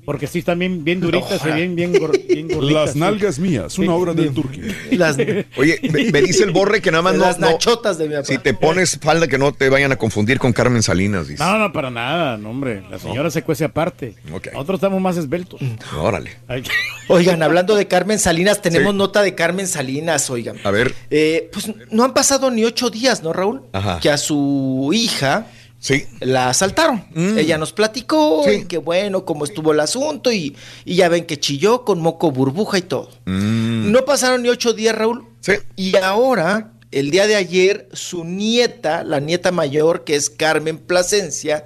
[0.04, 2.72] Porque sí están bien, bien duritas y bien, bien, gor- bien gorditas.
[2.84, 2.98] Las sí.
[2.98, 4.60] nalgas mías, una obra del Turqui.
[4.96, 5.16] las,
[5.56, 8.14] Oye, me, me dice el borre que nada más no, las no- nachotas de mi
[8.14, 8.24] papá.
[8.26, 11.44] si te pones falda que no te vayan a confundir con Carmen Salinas, dice.
[11.44, 12.82] No, no, para nada, no, hombre.
[12.90, 14.14] La señora se cuece aparte.
[14.32, 14.48] Ok.
[14.52, 15.60] Nosotros estamos más esbeltos.
[15.96, 16.30] Órale.
[16.48, 16.62] Ay,
[17.08, 18.98] Oigan, hablando de Carmen Salinas, tenemos Sí.
[18.98, 20.56] nota de Carmen Salinas, oigan.
[20.64, 20.94] A ver.
[21.10, 23.62] Eh, pues no han pasado ni ocho días, ¿no, Raúl?
[23.72, 23.98] Ajá.
[24.00, 25.46] Que a su hija
[25.80, 26.04] Sí.
[26.20, 27.04] la asaltaron.
[27.14, 27.38] Mm.
[27.38, 28.50] Ella nos platicó Sí.
[28.50, 32.30] y que bueno, cómo estuvo el asunto y, y ya ven que chilló con moco
[32.30, 33.08] burbuja y todo.
[33.24, 33.90] Mm.
[33.90, 35.26] No pasaron ni ocho días, Raúl.
[35.40, 35.52] Sí.
[35.76, 41.64] Y ahora, el día de ayer, su nieta, la nieta mayor, que es Carmen Plasencia,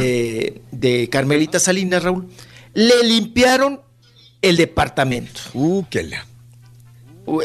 [0.00, 2.28] eh, de Carmelita Salinas, Raúl,
[2.74, 3.80] le limpiaron
[4.40, 5.40] el departamento.
[5.54, 6.24] Uh, qué la.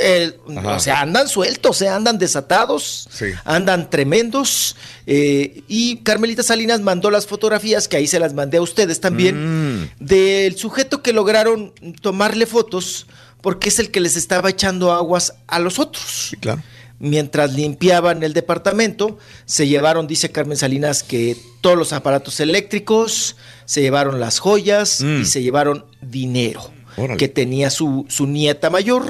[0.02, 3.26] El- o sea, andan sueltos, eh, andan desatados, Sí.
[3.46, 4.76] andan tremendos.
[5.06, 9.82] eh, y Carmelita Salinas mandó las fotografías, que ahí se las mandé a ustedes también,
[9.82, 9.90] Mm.
[10.00, 13.06] del sujeto que lograron tomarle fotos,
[13.42, 16.30] porque es el que les estaba echando aguas a los otros.
[16.30, 16.62] Sí, claro.
[17.00, 23.82] Mientras limpiaban el departamento, se llevaron, dice Carmen Salinas, que todos los aparatos eléctricos, se
[23.82, 25.22] llevaron las joyas Mm.
[25.22, 27.18] y se llevaron dinero Órale.
[27.18, 29.06] que tenía su, su nieta mayor.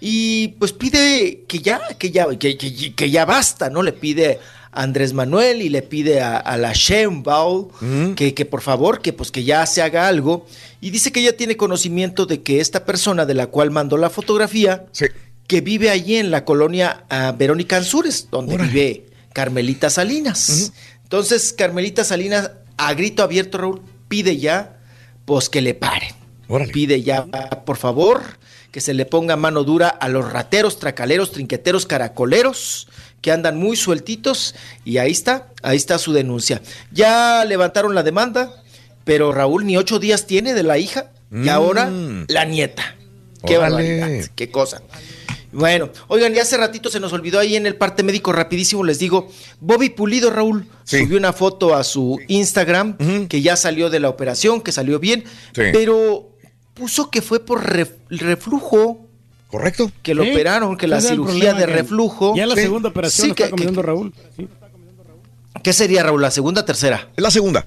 [0.00, 3.82] Y pues pide que ya, que ya, que, que- que ya basta, ¿no?
[3.82, 4.38] Le pide
[4.72, 8.14] a Andrés Manuel y le pide a, a la Sheinbaum Mm.
[8.14, 10.46] que, que por favor, que pues que ya se haga algo.
[10.80, 14.08] Y dice que ella tiene conocimiento de que esta persona de la cual mandó la
[14.10, 15.06] fotografía, Sí.
[15.46, 18.70] que vive allí en la colonia ah, Verónica Ansures, donde Órale.
[18.72, 20.72] vive Carmelita Salinas.
[21.02, 24.78] Entonces, Carmelita Salinas, a grito abierto, Raúl, pide ya,
[25.24, 26.14] pues que le paren.
[26.48, 26.72] Órale.
[26.72, 27.26] Pide ya,
[27.66, 28.22] por favor,
[28.70, 32.88] que se le ponga mano dura a los rateros, tracaleros, trinqueteros, caracoleros,
[33.20, 34.54] que andan muy sueltitos.
[34.84, 36.62] Y ahí está, ahí está su denuncia.
[36.92, 38.52] Ya levantaron la demanda,
[39.04, 41.10] pero Raúl ni ocho días tiene de la hija.
[41.32, 41.48] Y Mm.
[41.48, 41.90] ahora
[42.28, 42.96] la nieta.
[43.46, 43.98] Qué Órale.
[44.00, 44.82] barbaridad, qué cosa.
[45.52, 49.00] Bueno, oigan, ya hace ratito se nos olvidó ahí en el parte médico, rapidísimo les
[49.00, 49.28] digo,
[49.60, 51.00] Bobby Pulido, Raúl, Sí.
[51.00, 52.96] subió una foto a su Instagram
[53.28, 55.24] que ya salió de la operación, que salió bien,
[55.54, 55.62] Sí.
[55.72, 56.29] pero
[56.80, 59.06] puso que fue por ref- reflujo,
[59.48, 59.90] ¿Correcto?
[60.02, 62.34] que lo Sí, operaron, que la cirugía de reflujo.
[62.36, 62.62] Ya la Sí.
[62.62, 64.14] segunda operación Sí, lo está que- comiendo Raúl.
[64.36, 64.48] Sí.
[65.62, 66.22] ¿Qué sería, Raúl?
[66.22, 67.10] ¿La segunda tercera?
[67.16, 67.66] Es la segunda.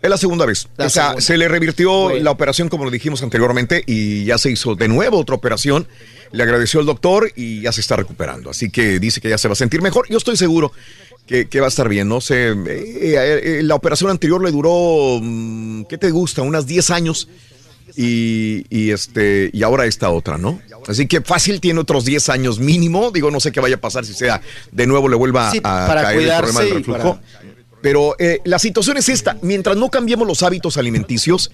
[0.00, 0.66] Es la segunda vez.
[0.76, 1.20] La o sea, segunda.
[1.22, 2.24] se le revirtió Bueno.
[2.24, 5.86] la operación, como lo dijimos anteriormente, y ya se hizo de nuevo otra operación.
[6.32, 8.50] Le agradeció el doctor y ya se está recuperando.
[8.50, 10.06] Así que dice que ya se va a sentir mejor.
[10.10, 10.72] Yo estoy seguro
[11.26, 12.08] que, que va a estar bien.
[12.08, 16.42] No sé, eh, eh, la operación anterior le duró, mm, ¿qué te gusta?
[16.42, 17.28] Unas 10 años.
[17.96, 20.60] Y, y, este y ahora esta otra, ¿no?
[20.88, 23.10] Así que fácil tiene otros 10 años mínimo.
[23.10, 24.40] Digo, no sé qué vaya a pasar si sea
[24.70, 27.20] de nuevo le vuelva Sí, a para caer el problema cuidarse del reflujo.
[27.20, 27.22] para-
[27.82, 31.50] Pero eh, la situación es esta, mientras no cambiemos los hábitos alimenticios,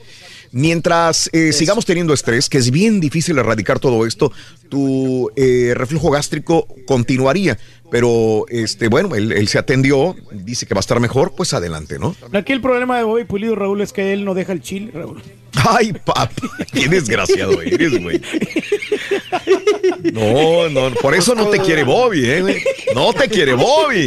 [0.52, 4.33] mientras eh, sigamos teniendo estrés, que es bien difícil erradicar todo esto,
[4.68, 7.58] tu eh, reflujo gástrico continuaría.
[7.91, 11.99] Pero este, bueno, él, él se atendió, dice que va a estar mejor, pues adelante,
[11.99, 12.15] ¿no?
[12.33, 15.23] Aquí el problema de Bobby Pulido, Raúl, es que él no deja el chile, Raúl.
[15.55, 16.42] Ay, papi,
[16.73, 18.20] qué desgraciado eres, güey.
[20.12, 22.62] No, no, por eso no te quiere Bobby, ¿eh?
[22.94, 24.07] No te quiere Bobby.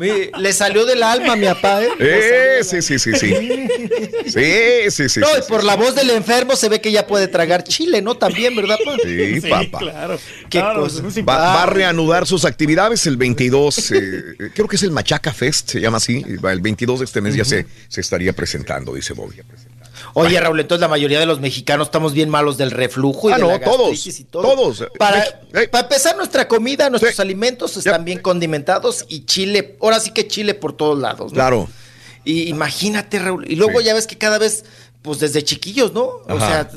[0.00, 1.88] Le salió del alma a mi papá, ¿eh?
[1.98, 3.34] Eh, sí, sí, sí, sí.
[4.26, 5.20] Sí, sí, sí.
[5.20, 8.00] no, sí, y por la voz del enfermo se ve que ya puede tragar chile,
[8.02, 8.16] ¿no?
[8.16, 8.96] También, ¿verdad, pa?
[9.02, 9.78] Sí, papá.
[9.78, 10.18] claro.
[10.48, 11.02] Qué No, no, cosa.
[11.28, 14.22] Va, va a reanudar sus actividades el 22, eh,
[14.54, 16.24] creo que es el Machaca Fest, se llama así.
[16.26, 19.36] El 22 de este mes ya se, se estaría presentando, dice Bobby.
[20.14, 23.36] Oye, Raúl, entonces la mayoría de los mexicanos estamos bien malos del reflujo y Ah,
[23.36, 24.42] de no, la todos, y todo.
[24.42, 24.84] todos.
[24.98, 25.24] Para,
[25.70, 30.54] para empezar, nuestra comida, nuestros alimentos están bien condimentados y chile, ahora sí que chile
[30.54, 31.32] por todos lados.
[31.32, 31.36] ¿no?
[31.36, 31.68] Claro.
[32.24, 33.50] Y imagínate, Raúl.
[33.50, 34.64] Y luego ya ves que cada vez,
[35.02, 36.02] pues desde chiquillos, ¿no?
[36.28, 36.68] O sea,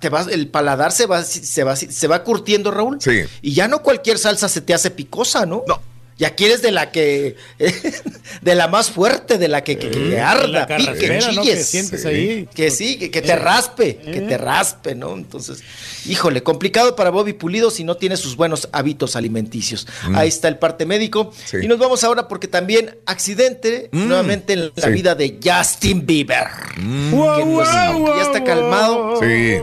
[0.00, 2.98] te vas, el paladar se va, se va, se va curtiendo, Raúl.
[3.00, 3.22] Sí.
[3.42, 5.64] Y ya no cualquier salsa se te hace picosa, ¿no?
[5.66, 5.80] No.
[6.16, 7.34] Ya quieres de la que,
[8.40, 10.66] de la más fuerte, de la que, que, que arda, la.
[10.94, 12.48] Que sientes ahí.
[12.54, 15.14] Que sí, que, que te raspe, que te raspe, ¿no?
[15.14, 15.64] Entonces,
[16.06, 19.88] híjole, complicado para Bobby Pulido si no tiene sus buenos hábitos alimenticios.
[20.08, 20.14] Mm.
[20.16, 21.32] Ahí está el parte médico.
[21.46, 21.56] Sí.
[21.62, 24.06] Y nos vamos ahora porque también accidente Mm.
[24.08, 24.90] nuevamente en la Sí.
[24.92, 26.46] vida de Justin Bieber.
[26.76, 27.10] Mm.
[27.10, 29.20] Que, pues, aunque ya está calmado.
[29.20, 29.56] Sí.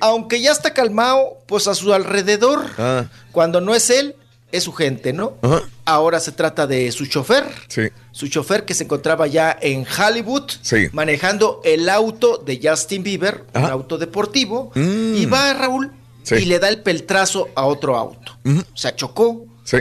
[0.00, 3.06] Aunque ya está calmado, pues a su alrededor, Ah.
[3.30, 4.16] cuando no es él,
[4.52, 5.36] es su gente, ¿no?
[5.84, 7.44] Ahora se trata de su chofer.
[7.68, 7.82] Sí.
[8.12, 10.88] Su chofer que se encontraba ya en Hollywood Sí.
[10.92, 15.14] manejando el auto de Justin Bieber, un auto deportivo, Mm.
[15.16, 16.36] y va Raúl Sí.
[16.36, 18.36] y le da el peltrazo a otro auto.
[18.44, 19.44] O sea, chocó.
[19.64, 19.78] Sí.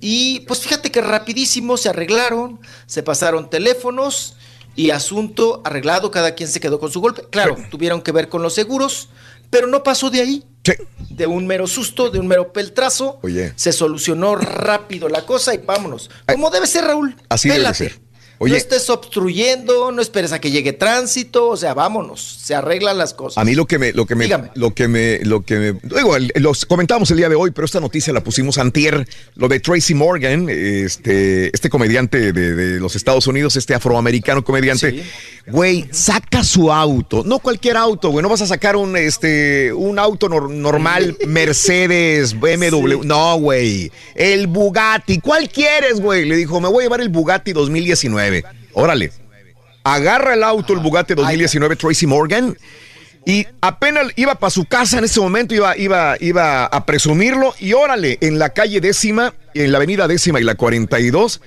[0.00, 4.34] Y pues fíjate que rapidísimo se arreglaron, se pasaron teléfonos
[4.76, 7.22] y asunto arreglado, cada quien se quedó con su golpe.
[7.30, 9.08] Claro, tuvieron que ver con los seguros,
[9.50, 10.44] pero no pasó de ahí.
[11.10, 13.52] De un mero susto, de un mero peltrazo, Oye.
[13.56, 16.10] se solucionó rápido la cosa y vámonos.
[16.26, 17.16] Como debe ser, Raúl.
[17.28, 17.98] Así debe ser.
[18.42, 18.52] Oye.
[18.52, 23.12] No estés obstruyendo, no esperes a que llegue tránsito, o sea, vámonos, se arreglan las
[23.12, 23.36] cosas.
[23.36, 24.50] A mí lo que me, lo que me, Dígame.
[24.54, 27.80] lo que me, lo que me, digo, los comentamos el día de hoy, pero esta
[27.80, 33.26] noticia la pusimos antier, lo de Tracy Morgan, este, este comediante de, de los Estados
[33.26, 35.02] Unidos, este afroamericano comediante,
[35.46, 39.98] güey, saca su auto, no cualquier auto, güey, no vas a sacar un, este, un
[39.98, 46.24] auto nor- normal, Mercedes, BMW, no, güey, el Bugatti, ¿cuál quieres, güey?
[46.24, 48.29] Le dijo, me voy a llevar el Bugatti 2019,
[48.72, 49.12] órale.
[49.84, 52.56] Agarra el auto, el Bugatti 2019 Tracy Morgan,
[53.26, 57.72] y apenas iba para su casa en ese momento, iba, iba, iba a presumirlo, y
[57.72, 61.40] órale, en la calle décima, en la avenida décima y la 42,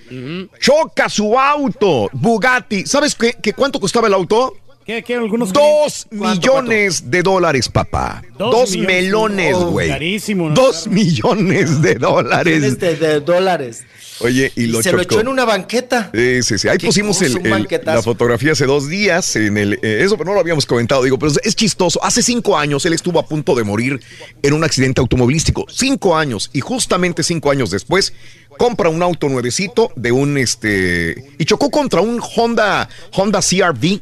[0.60, 2.86] choca su auto, Bugatti.
[2.86, 4.56] ¿Sabes qué, qué cuánto costaba el auto?
[4.86, 8.22] ¿Qué, qué, algunos Dos ¿Cuánto, millones de dólares, papá.
[8.38, 9.04] Dos Dos, millones.
[9.04, 9.88] melones, Oh, güey.
[9.90, 10.56] carísimo, ¿no?
[10.56, 12.56] Dos millones de dólares.
[12.62, 13.84] Millones de, de dólares.
[14.20, 16.12] Oye, y lo se lo echó en una banqueta.
[16.14, 16.68] Sí, sí, sí.
[16.68, 19.36] Ahí pusimos el- el- la fotografía hace dos días.
[19.36, 21.04] En el, eh, eso, pero no lo habíamos comentado.
[21.04, 22.04] Digo, pero es, es chistoso.
[22.04, 24.00] Hace cinco años él estuvo a punto de morir
[24.42, 25.66] en un accidente automovilístico.
[25.70, 26.50] Cinco años.
[26.54, 28.14] Y justamente cinco años después
[28.58, 31.32] compra un auto nuevecito de un este.
[31.40, 34.00] Y chocó contra un Honda, Honda CRV.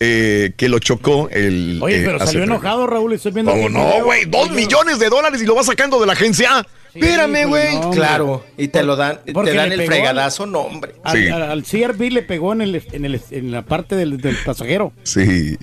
[0.00, 1.78] Eh, que lo chocó el.
[1.82, 3.12] Oye, eh, pero salió enojado, Raúl.
[3.12, 3.52] Estoy viendo.
[3.52, 4.24] ¿Cómo aquí no, güey?
[4.24, 6.66] Dos millones de dólares y lo va sacando de la agencia.
[6.92, 7.78] Espérame, güey.
[7.92, 10.94] Claro, y te lo dan, te dan el fregadazo, no, hombre.
[11.04, 11.28] Al, Sí.
[11.28, 14.92] al- al CRV le pegó en, el, en, el, en la parte del, del pasajero.
[15.04, 15.56] Sí.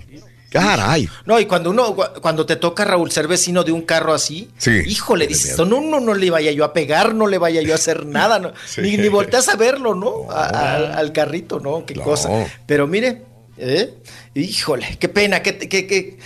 [0.50, 1.10] Caray.
[1.26, 4.50] No, y cuando uno, cu- cuando te toca Raúl ser vecino de un carro así,
[4.58, 4.72] Sí.
[4.88, 7.76] híjole, dices, no, no, no le vaya yo a pegar, no le vaya yo a
[7.76, 8.80] hacer nada, no, Sí.
[8.82, 10.32] ni, ni volteas a verlo, ¿no?
[10.32, 11.86] A- al carrito, ¿no?
[11.86, 12.30] Qué cosa.
[12.66, 13.24] Pero mire,
[13.58, 13.94] ¿eh?
[14.36, 16.18] híjole, qué pena, qué, qué, qué,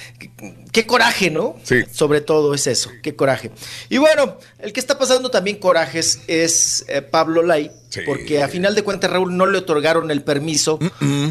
[0.72, 1.56] qué- coraje, ¿no?
[1.64, 1.77] Sí.
[1.92, 3.51] Sobre todo es eso, qué coraje.
[3.90, 7.72] Y bueno, el que está pasando también corajes es eh, Pablo Lai,
[8.06, 10.80] porque a final de cuentas Raúl no le otorgaron el permiso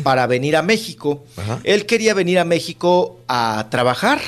[0.03, 1.25] para venir a México.
[1.65, 4.20] Él quería venir a México a trabajar,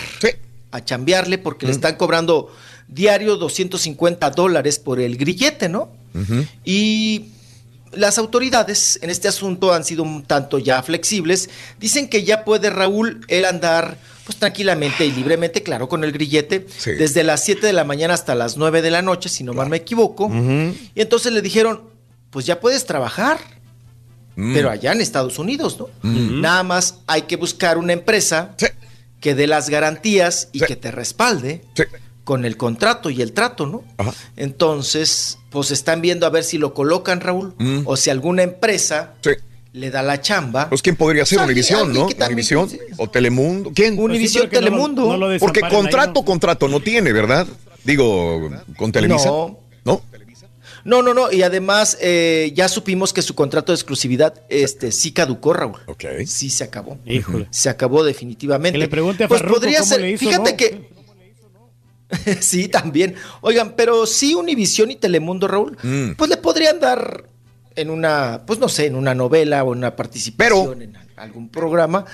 [0.71, 2.55] a chambearle, porque le están cobrando
[2.89, 5.91] diario 250 dólares por el grillete, ¿no?
[6.65, 7.27] Y
[7.95, 11.51] las autoridades en este asunto han sido un tanto ya flexibles.
[11.79, 16.67] Dicen que ya puede Raúl él andar pues tranquilamente y libremente, claro, con el grillete,
[16.79, 16.93] Sí.
[16.93, 19.69] desde las 7 de la mañana hasta las 9 de la noche, si no mal
[19.69, 20.31] me equivoco.
[20.33, 21.83] Y entonces le dijeron,
[22.31, 23.39] pues ya puedes trabajar,
[24.37, 24.55] Mm.
[24.55, 25.89] pero allá en Estados Unidos, ¿no?
[26.03, 28.55] Nada más hay que buscar una empresa
[29.21, 31.63] que dé las garantías y que te respalde
[32.25, 33.83] con el contrato y el trato, ¿no?
[34.37, 37.81] Entonces, pues están viendo a ver si lo colocan, Raúl, Mm.
[37.85, 39.15] o si alguna empresa
[39.73, 40.69] le da la chamba.
[40.69, 42.07] Pues quién podría ser Pues, Univisión, ¿no?
[42.27, 42.69] Univisión
[42.99, 43.73] o Telemundo.
[43.75, 43.99] ¿Quién?
[43.99, 45.17] Univisión, Pues sí, no lo- Telemundo.
[45.17, 47.47] no lo Porque contrato, contrato no tiene, ¿verdad?
[47.85, 49.27] Digo, con Televisa.
[49.27, 49.59] No.
[49.85, 50.03] ¿No?
[50.85, 55.13] No, no, no, y además eh, ya supimos que su contrato de exclusividad este, sí
[55.13, 55.79] caducó, Raúl.
[55.87, 56.05] Ok.
[56.27, 56.99] Sí se acabó.
[57.07, 57.47] Híjole.
[57.51, 58.73] Se acabó definitivamente.
[58.79, 60.57] Que le pregunte a pues Farruko podría cómo ser, le hizo, fíjate ¿no?
[60.57, 60.89] que
[62.41, 63.15] sí, también.
[63.41, 66.13] Oigan, pero sí Univisión y Telemundo, Raúl, Mm.
[66.17, 67.25] pues le podrían dar
[67.75, 72.05] en una, pues no sé, en una novela o en una participación en algún programa,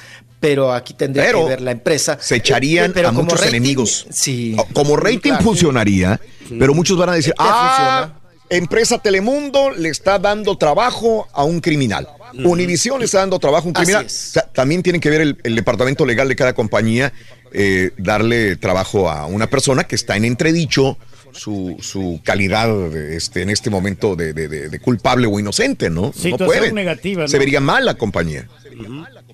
[0.40, 2.16] pero aquí tendría Pero que ver la empresa.
[2.20, 4.06] Se echarían Eh, pero a muchos rating, enemigos.
[4.10, 4.54] Sí.
[4.72, 5.42] Como rating Claro.
[5.44, 6.20] funcionaría,
[6.58, 8.12] pero muchos van a decir, ah,
[8.50, 12.08] Empresa Telemundo le está dando trabajo a un criminal.
[12.44, 14.06] Univisión le está dando trabajo a un criminal.
[14.06, 14.28] es.
[14.28, 17.12] O sea, también tienen que ver el, el departamento legal de cada compañía,
[17.52, 20.98] eh, darle trabajo a una persona que está en entredicho
[21.32, 25.90] su, su calidad de, este, en este momento de, de- de- de culpable o inocente,
[25.90, 26.02] ¿no?
[26.06, 26.74] no Situación pueden.
[26.74, 27.28] negativa, ¿no?
[27.28, 28.48] Se vería mal la compañía.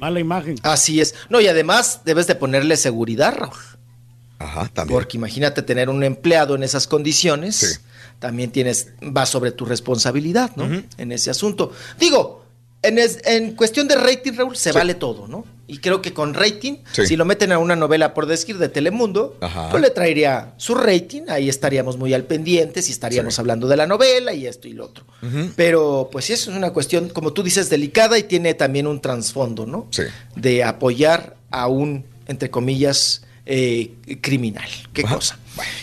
[0.01, 0.57] Mala imagen.
[0.63, 1.15] Así es.
[1.31, 3.53] No, y además debes de ponerle seguridad, Raúl.
[4.39, 4.97] Ajá, también.
[4.99, 7.81] Porque imagínate tener un empleado en esas condiciones.
[8.19, 10.69] También tienes, va sobre tu responsabilidad, ¿no?
[10.99, 11.73] En ese asunto.
[11.99, 12.44] Digo,
[12.85, 15.45] en, es- en cuestión de rating, Raúl, se vale todo, ¿no?
[15.67, 17.07] Y creo que con rating, Sí.
[17.07, 19.71] si lo meten a una novela por decir de Telemundo, Ajá.
[19.71, 23.87] pues le traería su rating, ahí estaríamos muy al pendiente, y estaríamos hablando de la
[23.87, 25.05] novela y esto y lo otro.
[25.57, 29.01] Pero pues sí, eso es una cuestión, como tú dices, delicada y tiene también un
[29.01, 29.87] trasfondo, ¿no?
[29.91, 30.03] Sí.
[30.37, 34.69] De apoyar a un, entre comillas, eh, criminal.
[34.93, 35.39] Qué cosa.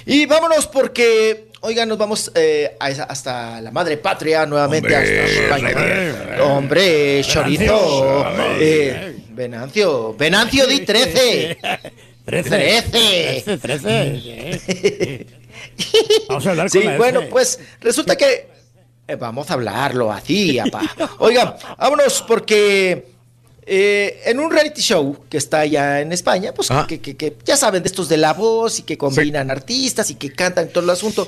[0.06, 5.22] Y vámonos porque, oigan, nos vamos eh, a esa- hasta la madre patria, nuevamente Hombre,
[5.22, 5.70] hasta España.
[5.70, 6.40] rey.
[6.42, 8.24] Hombre, Chorito.
[8.24, 8.58] Venancio.
[8.60, 11.58] Eh, Venancio, Venancio di 13.
[12.26, 13.58] 13.
[13.62, 15.26] 13.
[16.28, 18.50] Vamos a hablar Sí, con la bueno, pues resulta que
[19.08, 20.82] eh, vamos a hablarlo así, apá.
[21.20, 23.11] Oigan, vámonos porque
[23.74, 27.56] eh, en un reality show que está allá en España, pues que, que- que ya
[27.56, 30.90] saben de estos de la voz y que combinan artistas y que cantan todo el
[30.90, 31.26] asunto.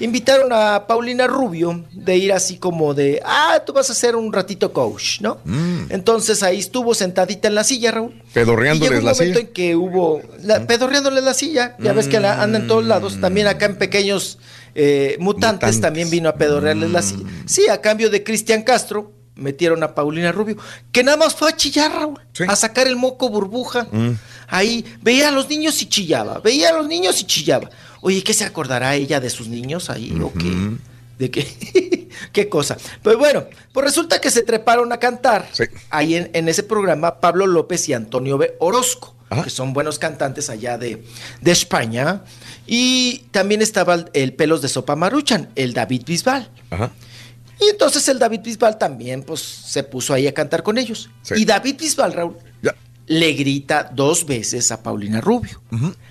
[0.00, 4.32] Invitaron a Paulina Rubio de ir así como de, ah, tú vas a ser un
[4.32, 5.38] ratito coach, ¿no?
[5.44, 5.84] Mm.
[5.90, 8.10] Entonces ahí estuvo sentadita en la silla, Raúl.
[8.10, 9.48] Y llegó Pedorreándoles un la momento silla.
[9.48, 13.20] en que hubo, la, pedorreándole la silla, ya ves que la, anda en todos lados,
[13.20, 14.40] también acá en pequeños
[14.74, 15.80] eh, mutantes, Mutantes.
[15.80, 17.22] también vino a pedorrearles la silla.
[17.46, 20.56] Sí, a cambio de Cristian Castro, metieron a Paulina Rubio,
[20.92, 23.86] que nada más fue a chillar, Raúl, a sacar el moco burbuja.
[23.90, 24.12] Mm.
[24.48, 27.70] Ahí veía a los niños y chillaba, veía a los niños y chillaba.
[28.00, 30.76] Oye, ¿qué se acordará ella de sus niños ahí o qué?
[31.18, 32.08] ¿De qué?
[32.32, 32.76] ¿Qué cosa?
[33.02, 35.48] Pues bueno, pues resulta que se treparon a cantar
[35.90, 38.54] ahí en, en ese programa Pablo López y Antonio B.
[38.60, 41.04] Orozco, que son buenos cantantes allá de,
[41.40, 42.22] de España.
[42.66, 46.50] Y también estaba el, el Pelos de Sopa Maruchan, el David Bisbal.
[46.70, 46.90] Ajá.
[47.60, 51.10] Y entonces el David Bisbal también pues se puso ahí a cantar con ellos.
[51.36, 52.36] Y David Bisbal, Raúl,
[53.06, 55.60] le grita dos veces a Paulina Rubio.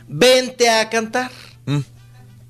[0.07, 1.31] Vente a cantar.
[1.65, 1.79] Mm.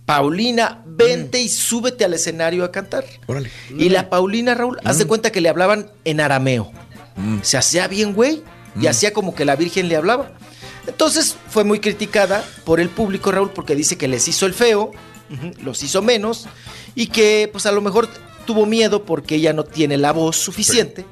[0.05, 3.05] Paulina, vente y súbete al escenario a cantar.
[3.25, 3.49] Órale.
[3.77, 6.71] Y la Paulina, Raúl, haz de cuenta que le hablaban en arameo.
[7.41, 8.43] Se hacía bien, güey,
[8.79, 10.31] y hacía como que la Virgen le hablaba.
[10.87, 14.91] Entonces fue muy criticada por el público, Raúl, porque dice que les hizo el feo,
[15.63, 16.47] los hizo menos,
[16.95, 18.09] y que pues a lo mejor
[18.45, 21.05] tuvo miedo porque ella no tiene la voz suficiente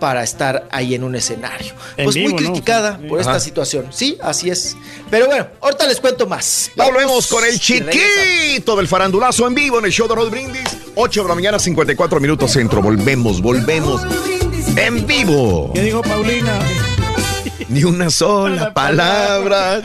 [0.00, 1.72] para estar ahí en un escenario.
[1.96, 2.46] En pues muy vivo, ¿no?
[2.52, 3.08] criticada Sí.
[3.08, 3.40] por esta Ajá.
[3.40, 3.86] situación.
[3.90, 4.76] Sí, así es.
[5.10, 6.70] Pero bueno, ahorita les cuento más.
[6.76, 10.76] Volvemos con el chiquito del farandulazo en vivo en el show de Rod Brindis.
[10.94, 12.80] 8 de la mañana, 54 minutos centro.
[12.80, 14.02] Volvemos, volvemos.
[14.76, 15.72] En vivo.
[15.74, 16.58] ¿Qué dijo Paulina?
[17.68, 19.82] Ni una sola palabra.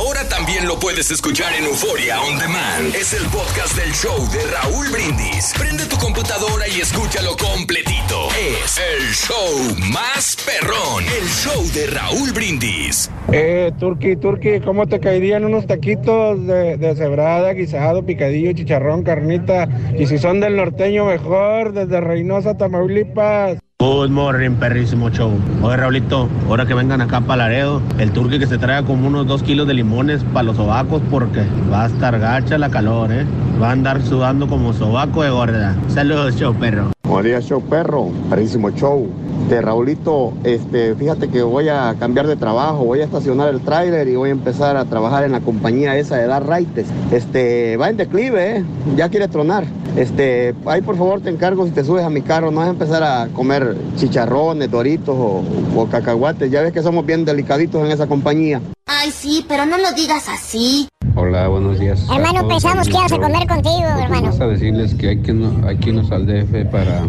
[0.00, 2.94] Ahora también lo puedes escuchar en Euforia On Demand.
[2.94, 5.52] Es el podcast del show de Raúl Brindis.
[5.58, 8.28] Prende tu computadora y escúchalo completito.
[8.64, 11.04] Es el show más perrón.
[11.04, 13.10] El show de Raúl Brindis.
[13.30, 19.68] Eh, Turqui, Turqui, ¿cómo te caerían unos taquitos de, de cebrada, guisado, picadillo, chicharrón, carnita?
[19.98, 23.58] Y si son del norteño, mejor, desde Reynosa, Tamaulipas.
[23.80, 25.32] Good morning, perrísimo show.
[25.62, 29.26] Oye, Raulito, ahora que vengan acá para Laredo, el turque que se traiga como unos
[29.26, 33.24] dos kilos de limones para los sobacos porque va a estar gacha la calor, ¿eh?
[33.58, 35.74] Va a andar sudando como sobaco de gorda.
[35.88, 36.90] Saludos, show perro.
[37.04, 39.08] Buenos días, show perro, carísimo show.
[39.48, 44.06] De Raulito, este, fíjate que voy a cambiar de trabajo, voy a estacionar el tráiler
[44.08, 46.86] y voy a empezar a trabajar en la compañía esa de dar raites.
[47.10, 48.64] Este, va en declive, ¿eh?
[48.94, 49.64] ya quiere tronar.
[49.96, 52.70] Este, ahí por favor te encargo si te subes a mi carro, no vas a
[52.70, 55.42] empezar a comer chicharrones, doritos o,
[55.76, 56.50] o cacahuates.
[56.50, 58.60] Ya ves que somos bien delicaditos en esa compañía.
[58.86, 60.88] Ay, sí, pero no lo digas así.
[61.14, 62.06] Hola, buenos días.
[62.12, 64.22] Hermano, pensamos que ibas a comer contigo, hermano.
[64.22, 67.02] Vamos a decirles que hay que, no, hay que irnos al DF para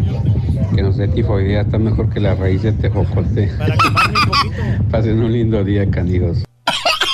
[0.74, 1.62] que nos dé tifoidea.
[1.62, 3.50] Está mejor que la raíz de tejocote.
[4.90, 6.44] Pasen un lindo día, canijos.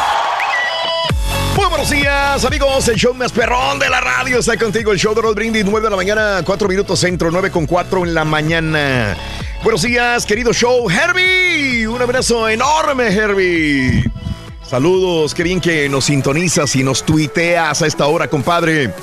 [1.91, 2.87] Buenos días, amigos.
[2.87, 4.93] El show más perrón de la radio está contigo.
[4.93, 8.05] El show de Rod Brindis, 9 de la mañana, 4 minutos centro, 9 con 4
[8.05, 9.17] en la mañana.
[9.61, 10.89] Buenos días, querido show.
[10.89, 14.09] Herbie, un abrazo enorme, Herbie.
[14.65, 18.93] Saludos, qué bien que nos sintonizas y nos tuiteas a esta hora, compadre.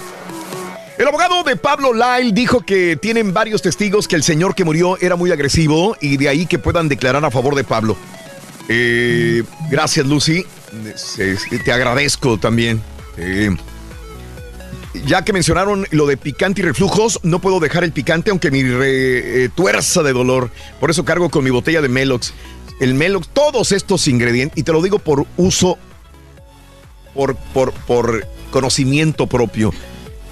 [0.96, 4.96] El abogado de Pablo Lyle dijo que tienen varios testigos que el señor que murió
[4.98, 7.98] era muy agresivo y de ahí que puedan declarar a favor de Pablo.
[8.68, 10.44] Eh, gracias, Lucy.
[11.64, 12.82] te agradezco también.
[13.16, 13.50] Eh,
[15.06, 18.62] ya que mencionaron lo de picante y reflujos, no puedo dejar el picante aunque mi
[18.62, 20.50] re- eh, tuerza de dolor.
[20.80, 22.32] Por eso cargo con mi botella de Melox.
[22.80, 25.78] El Melox, todos estos ingredientes, y te lo digo por uso,
[27.14, 29.72] por, por, por conocimiento propio,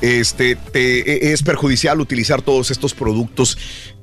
[0.00, 3.58] este, te- es perjudicial utilizar todos estos productos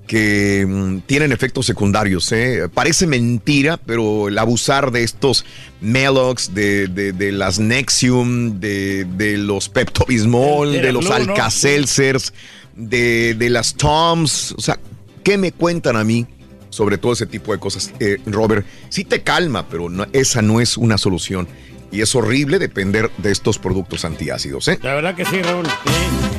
[0.07, 2.31] que mm, tienen efectos secundarios.
[2.31, 2.67] ¿eh?
[2.73, 5.45] Parece mentira, pero el abusar de estos
[5.81, 11.09] Melox, de, de- de las Nexium, de, de los Pepto-Bismol, de los.
[11.09, 12.33] Alka-Seltzers,
[12.75, 14.79] de, de las Toms, o sea,
[15.23, 16.25] ¿qué me cuentan a mí
[16.69, 17.91] sobre todo ese tipo de cosas?
[17.99, 21.47] Eh, Robert, sí te calma, pero no- esa no es una solución.
[21.93, 24.79] Y es horrible depender de estos productos antiácidos, ¿eh?
[24.81, 25.65] La verdad que sí, Raúl.
[25.67, 25.91] Sí.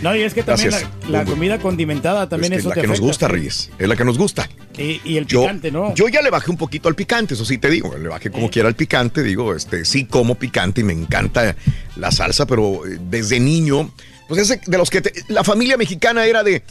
[0.03, 0.91] No, y es que también Gracias.
[1.09, 3.29] la, la comida condimentada también Es que eso es la te que nos gusta.
[3.29, 3.71] Reyes.
[3.79, 4.49] Es la que nos gusta.
[4.77, 5.95] Y, y el Yo, picante, ¿no?
[5.95, 7.97] yo ya le bajé un poquito al picante, eso sí te digo.
[7.97, 11.55] Le bajé como quiera al picante, digo, este, sí como picante y me encanta
[11.97, 13.95] la salsa, pero eh, desde niño,
[14.29, 16.65] pues ese de los que te- la familia mexicana era de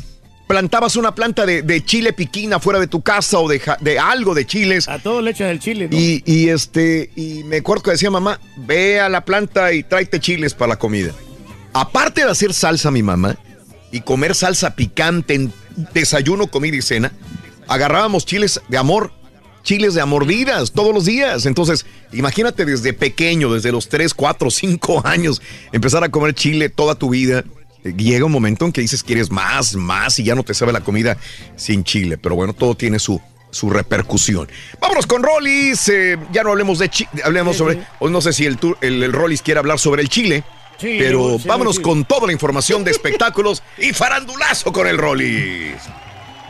[0.47, 3.61] plantabas una planta de, de chile piquín afuera de tu casa o de,
[3.99, 4.87] algo de chiles.
[4.87, 5.97] A todo le echan el chile, ¿no?
[5.97, 10.19] Y, y, este, y me acuerdo que decía mamá, ve a la planta y tráete
[10.19, 11.11] chiles para la comida.
[11.73, 13.35] Aparte de hacer salsa mi mamá
[13.91, 15.53] y comer salsa picante en
[15.93, 17.11] desayuno, comida y cena,
[17.67, 19.11] agarrábamos chiles de amor,
[19.63, 21.45] chiles de amordidas todos los días.
[21.45, 25.41] Entonces, imagínate desde pequeño, desde los 3, 4, 5 años,
[25.71, 27.43] empezar a comer chile toda tu vida.
[27.83, 30.81] Llega un momento en que dices quieres más, más y ya no te sabe la
[30.81, 31.17] comida
[31.55, 32.17] sin chile.
[32.17, 33.21] Pero bueno, todo tiene su,
[33.51, 34.49] su repercusión.
[34.79, 35.89] Vámonos con Rollis.
[35.89, 37.85] eh, ya no hablemos de chile, hablemos sobre.
[37.99, 40.43] O no sé si el, tour- el, el Rollis quiere hablar sobre el chile.
[40.79, 41.81] Sí, pero sí, vámonos sí.
[41.81, 45.75] con toda la información de espectáculos y farandulazo con el Rollis.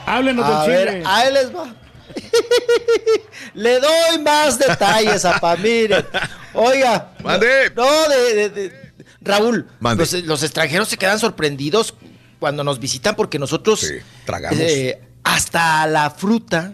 [0.06, 1.04] Háblenos A del ver, chile.
[1.06, 1.74] ahí les va.
[3.54, 6.06] Le doy más detalles a Pamire.
[6.54, 7.12] Oiga.
[7.24, 7.72] Mande.
[7.76, 8.83] No, de, de- de-
[9.24, 9.68] Raúl.
[9.98, 11.94] Los, los extranjeros se quedan sorprendidos
[12.40, 13.92] cuando nos visitan porque nosotros
[14.26, 14.60] tragamos.
[14.60, 16.74] eh, hasta la fruta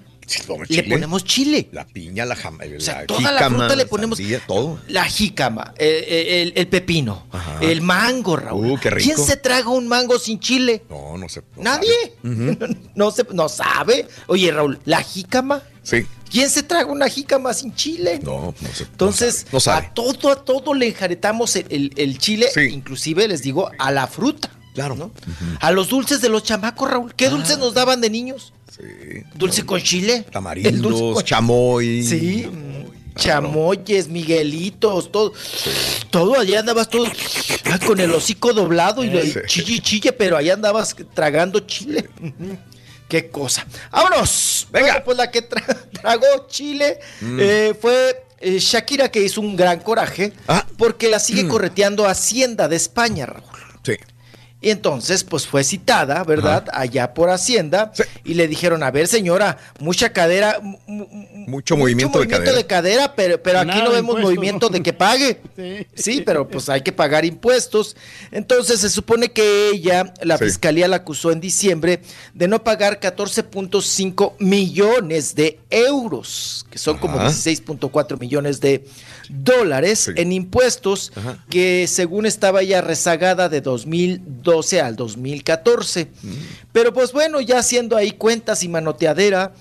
[0.60, 0.84] le chile.
[0.90, 1.70] ponemos chile.
[1.72, 4.80] La piña, la jama, sea, la toda la jícama, fruta le la ponemos- sandía, todo.
[4.88, 7.28] La jícama, eh, eh, el, el pepino,
[7.62, 8.72] el mango, Raúl.
[8.72, 9.06] Uh, qué rico.
[9.16, 10.84] ¿Quién se traga un mango sin chile?
[10.90, 11.42] No, no sé.
[11.58, 11.94] no Nadie.
[12.24, 12.58] Ujú.
[12.96, 14.08] No se, no sabe.
[14.28, 15.64] Oye, Raúl, ¿la jícama?
[15.84, 16.06] Sí.
[16.30, 18.20] ¿Quién se traga una jícama sin chile?
[18.24, 18.84] No, no sé.
[18.84, 19.88] Entonces, no sabe.
[19.88, 24.08] a todo, a todo le enjaretamos el, el- el chile, inclusive les digo, a la
[24.08, 24.52] fruta.
[24.76, 24.96] Claro.
[24.96, 25.12] ¿no?
[25.60, 27.14] A los dulces de los chamacos, Raúl.
[27.16, 28.54] ¿Qué dulces nos daban de niños?
[28.72, 28.84] Sí.
[29.36, 30.14] Dulce con chile.
[30.14, 32.04] El dulce Tamarindos, con- chamoy.
[32.04, 32.48] Sí.
[32.50, 35.34] mm, Chamoyes, Miguelitos, todo.
[36.10, 37.06] Todo, allá andabas todo
[37.66, 39.40] ah, con el hocico doblado y Sí.
[39.48, 42.10] chille y chille, pero allá andabas tragando chile.
[43.10, 43.66] Qué cosa.
[43.92, 44.59] ¡Vámonos!
[44.72, 45.04] Venga.
[45.04, 47.38] pues la que tra- tragó chile Mm.
[47.42, 50.66] eh, fue eh, Shakira, que hizo un gran coraje Ah.
[50.78, 51.50] porque la sigue Mm.
[51.50, 53.44] correteando Hacienda de España, Raúl.
[53.84, 53.94] Sí.
[54.62, 56.66] Y entonces, pues fue citada, ¿verdad?
[56.74, 57.94] Allá por Hacienda.
[58.26, 61.08] Y le dijeron, a ver, señora, mucha cadera, mu- mu-
[61.48, 62.58] Mucho movimiento, movimiento de cadera.
[62.58, 65.42] de cadera, pero, pero aquí no vemos movimiento de que pague.
[65.56, 65.88] Sí.
[65.96, 67.96] Sí, pero pues hay que pagar impuestos.
[68.32, 70.46] Entonces se supone que ella, la Sí.
[70.46, 72.02] fiscalía la acusó en diciembre
[72.34, 77.30] de no pagar 14.5 millones de euros, que son como Ajá.
[77.30, 78.86] 16.4 millones de
[79.30, 81.44] dólares en impuestos, Ajá.
[81.50, 84.49] que según estaba ya rezagada de 2012
[84.82, 86.06] al 2014.
[86.22, 86.32] Mm.
[86.72, 89.54] Pero pues bueno, ya haciendo ahí cuentas y manoteadera,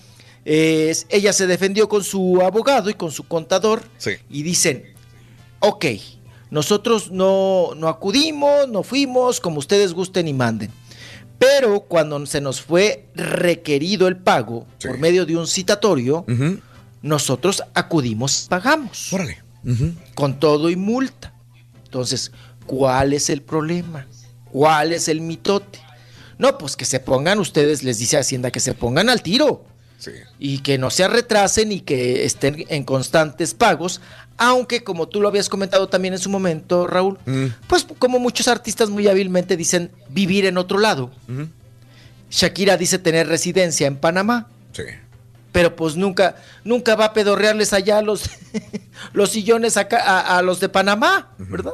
[0.44, 4.12] eh, ella se defendió con su abogado y con su contador Sí.
[4.30, 4.84] y dicen,
[5.60, 5.84] ok,
[6.50, 10.70] nosotros no, no acudimos, no fuimos, como ustedes gusten y manden.
[11.38, 14.88] Pero cuando se nos fue requerido el pago Sí.
[14.88, 16.24] por medio de un citatorio,
[17.02, 19.12] nosotros acudimos, pagamos.
[19.12, 19.38] Órale.
[20.14, 21.32] Con todo y multa.
[21.84, 22.32] Entonces,
[22.66, 24.06] ¿cuál es el problema?
[24.52, 25.78] ¿Cuál es el mitote?
[26.38, 29.64] No, pues que se pongan ustedes, les dice Hacienda, que se pongan al tiro
[29.98, 30.12] Sí.
[30.38, 34.00] y que no se retrasen y que estén en constantes pagos,
[34.36, 37.46] aunque como tú lo habías comentado también en su momento, Raúl, Mm.
[37.66, 41.10] pues como muchos artistas muy hábilmente dicen vivir en otro lado.
[41.28, 41.48] Ujú.
[42.30, 44.84] Shakira dice tener residencia en Panamá, Sí.
[45.50, 48.30] pero pues nunca, nunca va a pedorrearles allá los,
[49.12, 51.72] los sillones acá a, a los de Panamá, ¿verdad?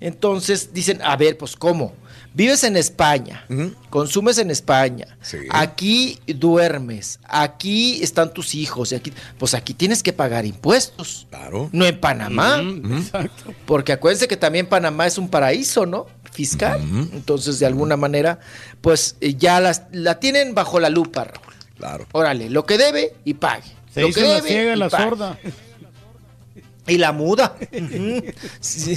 [0.00, 1.92] Entonces dicen, a ver, pues ¿cómo?
[2.38, 3.44] Vives en España,
[3.90, 5.38] consumes en España, Sí.
[5.50, 11.68] aquí duermes, aquí están tus hijos, y aquí, pues aquí tienes que pagar impuestos, Claro.
[11.72, 13.52] no en Panamá, Exacto.
[13.66, 16.06] porque acuérdense que también Panamá es un paraíso, ¿no?
[16.30, 16.80] Fiscal.
[17.12, 18.38] Entonces, de alguna manera,
[18.82, 21.54] pues eh, ya las- la tienen bajo la lupa, Raúl.
[21.76, 22.06] Claro.
[22.12, 23.64] Órale, lo que debe y pague.
[23.92, 25.10] Se lo hizo que la ciega y la pague.
[26.88, 27.56] Y la muda.
[28.60, 28.96] Sí.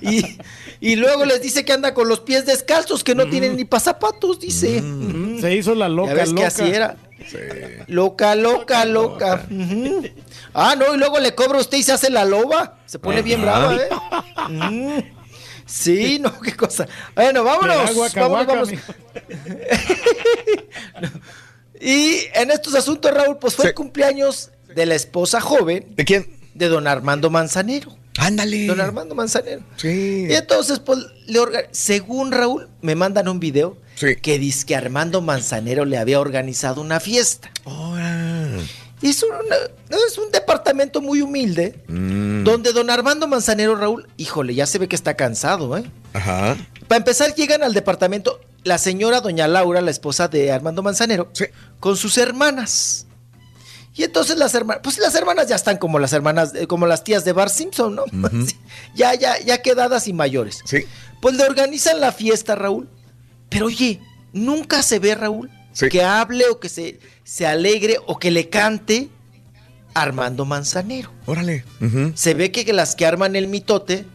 [0.00, 0.38] y,
[0.80, 4.40] y luego les dice que anda con los pies descalzos, que no tienen ni pasapatos,
[4.40, 4.80] dice.
[4.80, 5.40] Ujú.
[5.40, 6.46] Se hizo la loca, Ya ves que loca.
[6.46, 6.96] así era.
[7.88, 9.46] Loca, loca, loca.
[10.52, 12.78] Ah, no, y luego le cobra usted y se hace la loba.
[12.86, 13.88] Se pone bien brava, ¿eh?
[14.48, 14.98] Mm.
[15.66, 16.86] Sí, no, qué cosa.
[17.14, 17.94] Bueno, vámonos.
[17.94, 18.70] Guaca, vámonos, guaca, vámonos.
[21.80, 25.86] Y en estos asuntos, Raúl, pues fue el cumpleaños de la esposa joven.
[25.96, 26.33] ¿De quién?
[26.54, 27.96] De don Armando Manzanero.
[28.18, 28.66] Ándale.
[28.68, 29.62] Don Armando Manzanero.
[29.76, 30.26] Sí.
[30.30, 31.40] Y entonces, pues, le
[31.72, 33.76] según Raúl, me mandan un video
[34.22, 37.50] que dice que Armando Manzanero le había organizado una fiesta.
[39.02, 39.38] Y es, una-
[40.06, 42.44] es un departamento muy humilde, Mm.
[42.44, 45.84] donde don Armando Manzanero, Raúl, híjole, ya se ve que está cansado, ¿eh?
[46.14, 46.56] Ajá.
[46.88, 51.30] Para empezar, llegan al departamento la señora doña Laura, la esposa de Armando Manzanero,
[51.80, 53.06] con sus hermanas.
[53.96, 57.04] Y entonces las hermanas, pues las hermanas ya están como las hermanas, eh, como las
[57.04, 58.04] tías de Bar Simpson, ¿no?
[58.46, 58.56] Sí,
[58.94, 60.60] ya, ya, ya quedadas y mayores.
[60.64, 60.84] Sí.
[61.20, 62.88] Pues le organizan la fiesta, Raúl.
[63.48, 64.00] Pero oye,
[64.32, 65.48] nunca se ve, Raúl,
[65.90, 69.10] que hable o que se, se alegre o que le cante
[69.94, 71.12] Armando Manzanero.
[71.26, 71.64] Órale.
[72.14, 74.06] Se ve que las que arman el mitote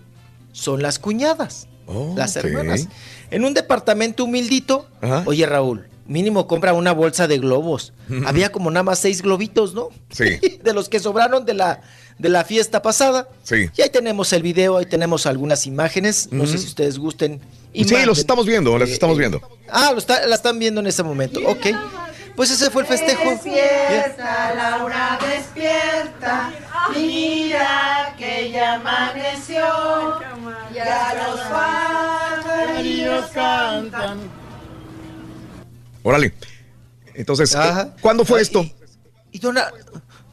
[0.52, 2.88] son las cuñadas, Oh, las hermanas.
[3.32, 5.24] En un departamento humildito, Ajá.
[5.26, 7.94] oye Raúl, mínimo compra una bolsa de globos.
[8.26, 9.88] Había como nada más seis globitos, ¿no?
[10.10, 10.40] Sí.
[10.64, 11.82] de los que sobraron de la,
[12.18, 13.30] de la fiesta pasada.
[13.44, 13.70] Sí.
[13.78, 16.28] Y ahí tenemos el video, ahí tenemos algunas imágenes.
[16.32, 17.40] No sé si ustedes gusten.
[17.72, 19.42] y Sí, los estamos viendo, las Eh, estamos eh, viendo.
[19.70, 21.40] Ah, lo está- la están viendo en ese momento.
[21.46, 21.68] Ok.
[22.36, 23.30] Pues ese fue el festejo.
[23.32, 26.52] Despierta, Laura, despierta.
[26.96, 29.66] Mira que ya amaneció.
[30.74, 34.39] Ya los pajarillos cantan.
[36.04, 36.34] Órale.
[37.16, 38.66] Entonces, eh, ¿cuándo fue esto?
[39.32, 39.74] Y don, Ar-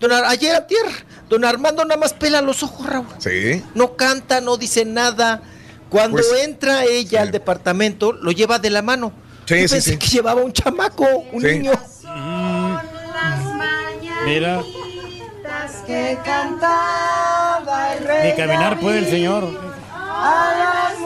[0.01, 0.93] don Ar- ayer a tierra,
[1.28, 3.07] don Armando nada más pela los ojos, Raúl.
[3.19, 3.62] Sí.
[3.75, 5.43] No canta, no dice nada.
[5.91, 9.12] Cuando Pues, entra ella al departamento, lo lleva de la mano.
[9.47, 9.99] Sí, Yo sí, pensé sí.
[9.99, 11.47] que llevaba un chamaco, un Sí.
[11.59, 11.73] niño.
[14.25, 14.62] Mira,
[15.86, 18.31] Que cantaba el rey.
[18.31, 19.75] ni caminar puede el señor.
[20.19, 20.99] A las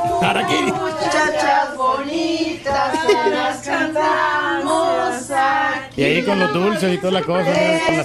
[0.73, 2.95] muchachas bonitas
[3.31, 6.01] las cantamos aquí.
[6.01, 7.51] Y ahí con los dulces y toda la cosa.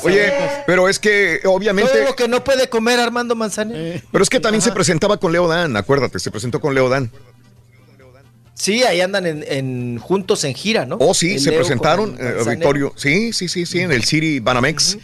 [0.03, 0.33] Oye,
[0.65, 1.91] pero es que obviamente.
[1.91, 4.01] Todo lo que no puede comer Armando Manzanero.
[4.11, 7.11] Pero es que también se presentaba con Leo Dan, acuérdate, se presentó con Leo Dan.
[8.57, 10.95] Sí, ahí andan en, en- juntos en gira, ¿no?
[11.01, 12.91] Oh, sí, El se Leo presentaron, con eh.
[12.95, 14.97] Sí, sí, sí, sí, en el City Banamex.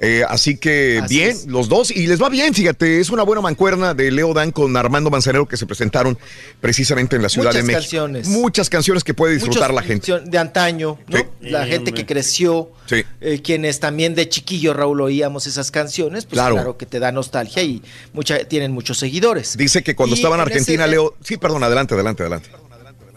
[0.00, 3.94] Eh, así que bien, los dos, y les va bien, fíjate, es una buena mancuerna
[3.94, 6.16] de Leo Dan con Armando Manzanero que se presentaron
[6.60, 7.80] precisamente en la Ciudad Muchas de México.
[7.80, 8.28] canciones.
[8.28, 10.30] Muchas canciones que puede disfrutar Muchos la gente.
[10.30, 11.18] De antaño, ¿no?
[11.40, 13.02] La gente que creció, Sí.
[13.20, 16.54] eh, quienes también de chiquillo, Raúl, oíamos esas canciones, pues Claro.
[16.54, 19.56] claro, que te da nostalgia y mucha, tienen muchos seguidores.
[19.56, 21.14] Dice que cuando Y estaba en en Argentina, ese- Leo.
[21.24, 22.50] Sí, perdón, adelante, adelante, adelante.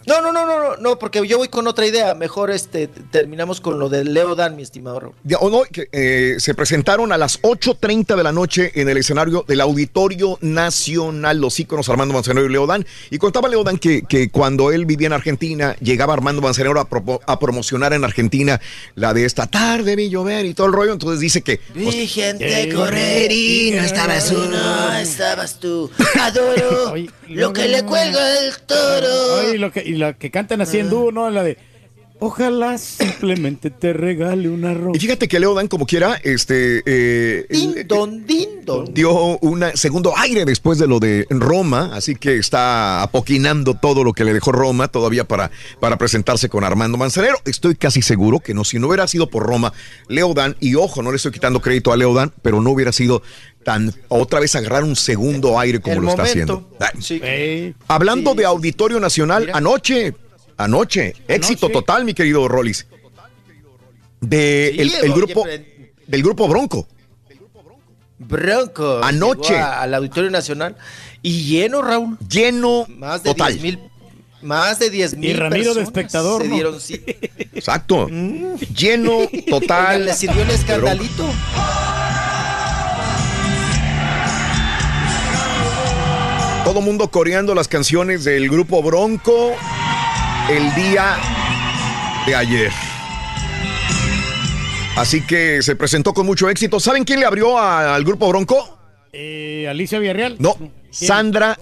[0.06, 2.14] No, no, no, no, no, no, porque yo voy con otra idea.
[2.14, 5.14] Mejor este terminamos con lo de Leo Dan, mi estimado Raúl.
[5.24, 8.96] Ya, o no, que, eh, se presentaron a las 8.30 de la noche en el
[8.96, 12.86] escenario del Auditorio Nacional, los íconos Armando Manzanero y Leodán.
[13.10, 17.20] Y contaba Leodán que, que cuando él vivía en Argentina, llegaba Armando Manzanero a, propo-
[17.26, 18.60] a promocionar en Argentina
[18.94, 20.92] la de esta tarde vi llover y todo el rollo.
[20.92, 21.58] Entonces dice que...
[21.72, 25.90] pues, Vi gente correr y no estabas tú, no estabas tú.
[26.20, 26.94] Adoro
[27.28, 29.38] lo que le cuelga el toro.
[29.40, 31.30] Ay, lo que, y la que cantan así en dúo, ¿no?
[31.30, 31.56] La de
[32.24, 34.96] Ojalá simplemente te regale una rosa.
[34.96, 36.80] Y fíjate que Leodán, como quiera, este...
[36.86, 38.94] eh, Din don, din don.
[38.94, 44.12] dio un segundo aire después de lo de Roma, así que está apoquinando todo lo
[44.12, 47.38] que le dejó Roma todavía para, para presentarse con Armando Manzanero.
[47.44, 49.72] Estoy casi seguro que no, si no hubiera sido por Roma,
[50.06, 53.22] Leodan, y ojo, no le estoy quitando crédito a Leodan, pero no hubiera sido
[53.64, 56.68] tan otra vez agarrar un segundo aire como El lo está haciendo.
[57.00, 57.74] Sí.
[57.88, 60.14] Hablando de Auditorio Nacional, anoche,
[60.56, 62.86] anoche, éxito total, mi querido Rollis.
[64.20, 65.64] De Sí, el, el oye, grupo, pero-
[66.06, 66.86] del grupo Bronco.
[68.18, 69.00] Bronco.
[69.02, 69.56] Anoche.
[69.58, 70.76] a- al Auditorio Nacional
[71.22, 72.16] y lleno, Raúl.
[72.28, 73.52] Lleno Más de total.
[73.54, 73.78] 10 mil.
[74.42, 75.30] Más de 10 mil.
[75.30, 76.54] Y Ramiro de espectador, Se ¿no?
[76.54, 77.12] dieron cita.
[77.52, 78.08] Exacto.
[78.08, 79.18] Lleno
[79.48, 80.04] total.
[80.06, 81.24] ¿Le sirvió el escandalito?
[86.64, 89.52] Todo mundo coreando las canciones del grupo Bronco
[90.48, 91.16] el día
[92.26, 92.70] de ayer.
[94.96, 96.78] Así que se presentó con mucho éxito.
[96.78, 98.78] ¿Saben quién le abrió a- al grupo Bronco?
[99.12, 100.36] Eh, Alicia Villarreal.
[100.38, 100.56] No,
[100.90, 101.58] Sandra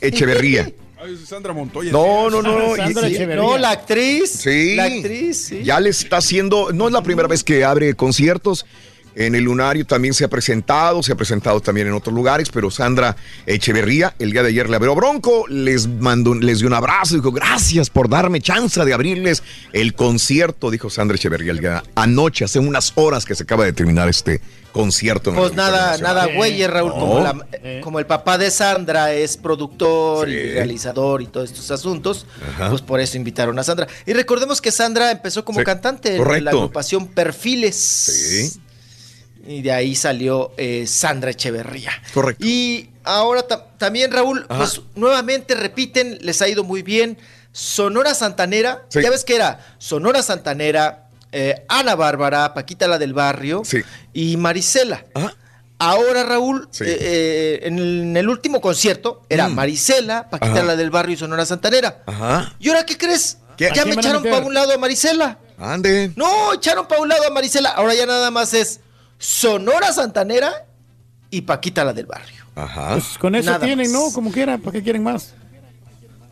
[0.00, 0.70] Echeverría.
[1.02, 1.90] Ay, Sandra Montoya.
[1.90, 2.76] No, no, no.
[2.76, 3.42] Sandra y- Echeverría.
[3.42, 4.30] No, la actriz.
[4.30, 4.76] Sí.
[4.76, 5.62] La actriz, sí.
[5.64, 8.66] Ya le está haciendo, no es la primera vez que abre conciertos.
[9.14, 12.70] En el Lunario también se ha presentado, se ha presentado también en otros lugares, pero
[12.70, 13.14] Sandra
[13.46, 17.30] Echeverría el día de ayer le abrió Bronco, les mandó, les dio un abrazo, dijo
[17.32, 19.42] gracias por darme chance de abrirles
[19.74, 23.72] el concierto, dijo Sandra Echeverría el día anoche, hace unas horas que se acaba de
[23.74, 24.40] terminar este
[24.72, 25.34] concierto.
[25.34, 26.98] Pues nada, nada, güey, Raúl, No.
[26.98, 31.70] como, la- eh, como el papá de Sandra es productor y realizador y todos estos
[31.70, 32.24] asuntos,
[32.54, 32.70] Ajá.
[32.70, 33.86] pues por eso invitaron a Sandra.
[34.06, 36.48] Y recordemos que Sandra empezó como Sí, cantante en la correcto.
[36.50, 38.58] agrupación Perfiles.
[39.46, 41.90] Y de ahí salió eh, Sandra Echeverría.
[42.14, 42.44] Correcto.
[42.46, 44.58] Y ahora ta- también, Raúl, Ajá.
[44.58, 47.18] pues nuevamente repiten, les ha ido muy bien.
[47.50, 49.02] Sonora Santanera, Sí.
[49.02, 53.62] ya ves que era Sonora Santanera, eh, Ana Bárbara, Paquita la del Barrio
[54.12, 55.04] y Marisela.
[55.78, 56.84] Ahora, Raúl, Sí.
[56.86, 59.54] eh, eh, en, el, en el último concierto era Mm.
[59.54, 60.62] Marisela, Paquita Ajá.
[60.62, 62.04] la del Barrio y Sonora Santanera.
[62.06, 62.54] Ajá.
[62.60, 63.38] ¿Y ahora qué crees?
[63.56, 63.66] ¿Qué?
[63.66, 65.38] ¿A Ya me echaron para un lado a Marisela.
[65.58, 66.12] Ande.
[66.16, 67.70] No, echaron para un lado a Marisela.
[67.70, 68.80] Ahora ya nada más es
[69.22, 70.66] Sonora Santanera
[71.30, 72.44] y Paquita la del Barrio.
[72.56, 72.94] Ajá.
[72.94, 74.02] Pues con eso Nada tienen, más.
[74.02, 74.12] ¿no?
[74.12, 75.34] Como quiera, ¿para qué quieren más?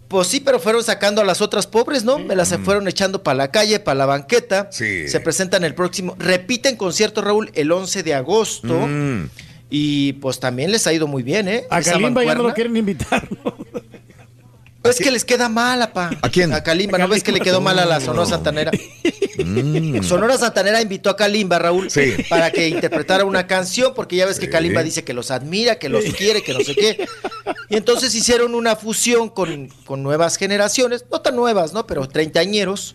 [0.09, 2.19] Pues sí, pero fueron sacando a las otras pobres, ¿no?
[2.19, 4.69] Me las fueron echando para la calle, para la banqueta.
[4.73, 5.07] Sí.
[5.07, 6.17] Se presentan el próximo.
[6.19, 8.75] Repiten concierto, Raúl, el 11 de agosto.
[8.89, 9.31] Mm.
[9.71, 11.67] Y pues también les ha ido muy bien, ¿eh?
[11.71, 13.29] A Kalimba ya no lo quieren invitar.
[14.83, 16.11] Es que les queda mal, apa.
[16.23, 16.53] ¿A quién?
[16.55, 18.71] A Kalimba, ¿no ves que le quedó mal a la Sonora Santanera?
[19.45, 20.03] Mm.
[20.03, 22.15] Sonora Santanera invitó a Kalimba, Raúl, Sí.
[22.31, 25.89] para que interpretara una canción, porque ya ves que Kalimba dice que los admira, que
[25.91, 27.07] los quiere, que no sé qué.
[27.69, 31.87] Y entonces hicieron una fusión con, con nuevas generaciones, no tan nuevas, ¿no?
[31.87, 32.95] Pero treintañeros.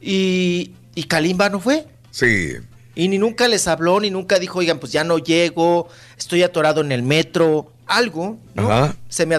[0.00, 1.86] Y, y Kalimba no fue.
[2.10, 2.52] Sí.
[2.94, 5.88] Y ni nunca les habló, ni nunca dijo, oigan, pues ya no llego,
[6.18, 8.36] estoy atorado en el metro, algo.
[8.54, 8.70] ¿No?
[8.70, 8.96] Ajá.
[9.08, 9.36] Se, me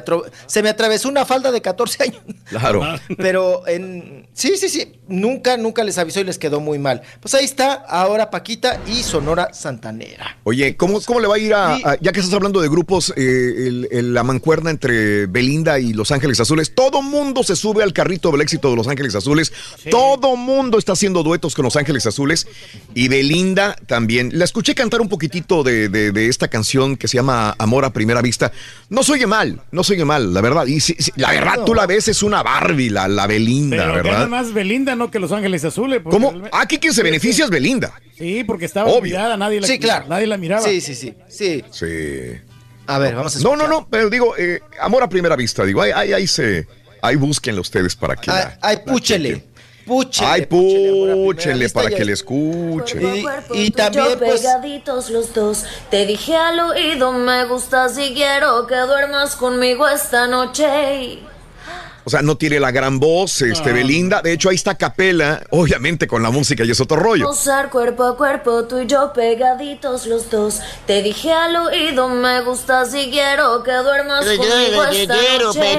[0.48, 2.22] se me atravesó una falda de 14 años.
[2.46, 2.82] Claro.
[3.18, 4.28] Pero en.
[4.34, 4.94] Sí, sí, sí.
[5.08, 7.02] Nunca, nunca les avisó y les quedó muy mal.
[7.20, 10.38] Pues ahí está ahora Paquita y Sonora Santanera.
[10.44, 13.12] Oye, ¿cómo, cómo le va a ir a, a- ya que estás hablando de grupos,
[13.16, 16.74] eh, el- el- la mancuerna entre Belinda y Los Ángeles Azules?
[16.74, 19.52] Todo mundo se sube al carrito del éxito de Los Ángeles Azules.
[19.92, 22.48] Todo mundo está haciendo duetos con Los Ángeles Azules.
[22.94, 24.32] Y Belinda también.
[24.38, 27.92] La escuché cantar un poquitito de, de- de esta canción que se llama Amor a
[27.94, 28.52] Primera Vista.
[28.90, 30.66] No se oye mal, no se oye mal, la verdad.
[30.66, 33.94] Y sí, sí, la verdad, tú la ves, es una Barbie, la, la Belinda, Pero
[34.04, 34.28] ¿verdad?
[34.28, 35.10] más Belinda, ¿no?
[35.12, 36.02] Que Los Ángeles Azules.
[36.04, 36.30] ¿Cómo?
[36.32, 37.94] realmente- Aquí quien se beneficia es Belinda.
[38.18, 38.98] Sí, porque estaba Obvio.
[39.00, 40.06] olvidada, nadie la, Sí, claro.
[40.08, 40.62] nadie la miraba.
[40.68, 41.14] Sí, sí, sí.
[41.30, 41.64] Sí.
[41.72, 41.88] Sí.
[42.88, 45.82] A ver, vamos a No, no, no, pero digo, eh, amor a primera vista, digo,
[45.82, 46.68] ahí, ahí, ahí se,
[47.02, 49.44] ahí búsquenlo ustedes para que la- ay, la púchele.
[49.86, 50.30] Púchele.
[50.30, 53.26] Ay, púchele, para que le escuchen.
[53.54, 54.42] Y, y también, pues.
[54.42, 55.66] pegaditos los dos.
[55.90, 61.20] Te dije al oído, me gustas y quiero que duermas conmigo esta noche.
[62.06, 63.74] O sea, no tiene la gran voz, este, Ah.
[63.74, 64.22] Belinda.
[64.22, 67.30] De hecho, ahí está Capela, obviamente con la música y es otro rollo.
[67.30, 70.60] Usar cuerpo a cuerpo, tú y yo pegaditos los dos.
[70.86, 75.74] Te dije al oído, me gustas y quiero que duermas conmigo esta noche.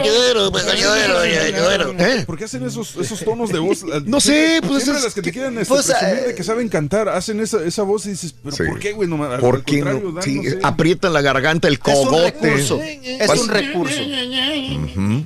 [1.98, 2.24] ¿Eh?
[2.26, 3.84] ¿Por qué hacen esos, esos tonos de voz?
[4.06, 6.44] No sé, pues Siempre es- las que te quieren este, Pues, presumir eh, de que
[6.44, 8.62] saben cantar, hacen esa, esa voz y dices, ¿pero Sí.
[8.68, 9.08] por qué, güey?
[9.08, 10.12] No, ¿Por qué no?
[10.12, 10.58] dan, Sí, no sé.
[10.62, 12.30] aprietan la garganta, el Es un cogote.
[12.40, 12.80] recurso.
[12.82, 13.96] Es un recurso.
[14.02, 14.04] Ujú.
[14.10, 15.24] Eh,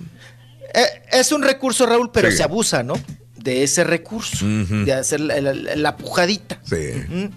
[1.12, 2.36] es un recurso, Raúl, pero Sí.
[2.38, 2.94] se abusa, ¿no?
[3.36, 4.44] De ese recurso.
[4.46, 6.60] De hacer la, la- la pujadita.
[6.64, 7.30] Sí.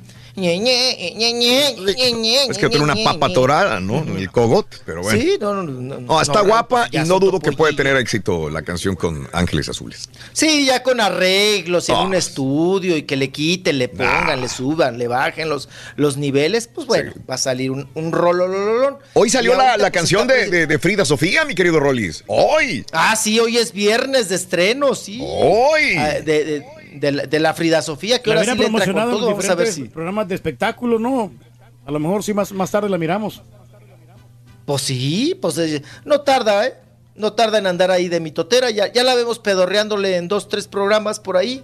[2.49, 4.03] Es que tiene una papa torada, ¿no?
[4.17, 5.19] El cogote, pero bueno.
[5.19, 5.99] Sí, no, no, no.
[6.01, 10.09] No, está guapa y no dudo que puede tener éxito la canción con Ángeles Azules.
[10.33, 12.01] Sí, ya con arreglos en Ah.
[12.03, 16.67] un estudio y que le quiten, le pongan, le suban, le bajen los, los niveles,
[16.67, 18.97] pues bueno, va a salir un, un rololololón.
[19.13, 22.23] Hoy salió la, pues, canción está de, Frida Sofía, mi querido Rollis.
[22.27, 22.85] Hoy.
[22.91, 25.19] Ah, sí, hoy es viernes de estreno, sí.
[25.21, 25.95] Hoy.
[25.97, 28.95] Ah, de, de- la, de la Frida Sofía, que La ahora sí le entra con
[29.11, 29.27] todo.
[29.27, 29.83] Vamos a ver si.
[29.85, 31.31] programas de espectáculo, ¿no?
[31.85, 33.41] A lo mejor sí más, más tarde la miramos.
[34.65, 36.75] Pues sí, pues eh, no tarda, ¿eh?
[37.15, 38.69] No tarda en andar ahí de mitotera.
[38.69, 41.63] Ya, ya la vemos pedorreándole en dos, tres programas por ahí,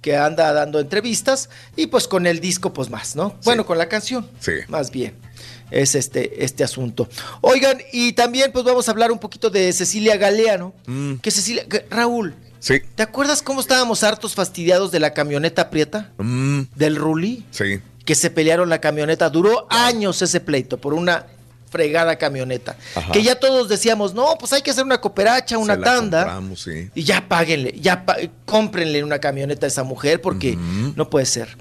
[0.00, 1.48] que anda dando entrevistas.
[1.76, 3.34] Y pues con el disco, pues más, ¿no?
[3.44, 4.28] Bueno, con la canción.
[4.40, 4.52] Sí.
[4.68, 5.14] Más bien.
[5.70, 7.08] Es este, este asunto.
[7.40, 10.74] Oigan, y también pues vamos a hablar un poquito de Cecilia Galeano.
[10.86, 12.80] Mm, Que Cecilia, que- Raúl, sí.
[12.94, 16.12] ¿te acuerdas cómo estábamos hartos fastidiados de la camioneta prieta?
[16.18, 17.44] Mm, Del Ruli.
[17.50, 17.80] sí.
[18.04, 19.30] que se pelearon la camioneta.
[19.30, 21.24] Duró años ese pleito por una
[21.70, 22.76] fregada camioneta.
[22.94, 23.10] Ajá.
[23.12, 26.40] Que ya todos decíamos, no, pues hay que hacer una cooperacha, una tanda.
[26.54, 26.90] sí.
[26.94, 28.04] Y ya páguenle, ya
[28.44, 30.54] cómprenle una camioneta a esa mujer porque
[30.96, 31.56] no puede ser.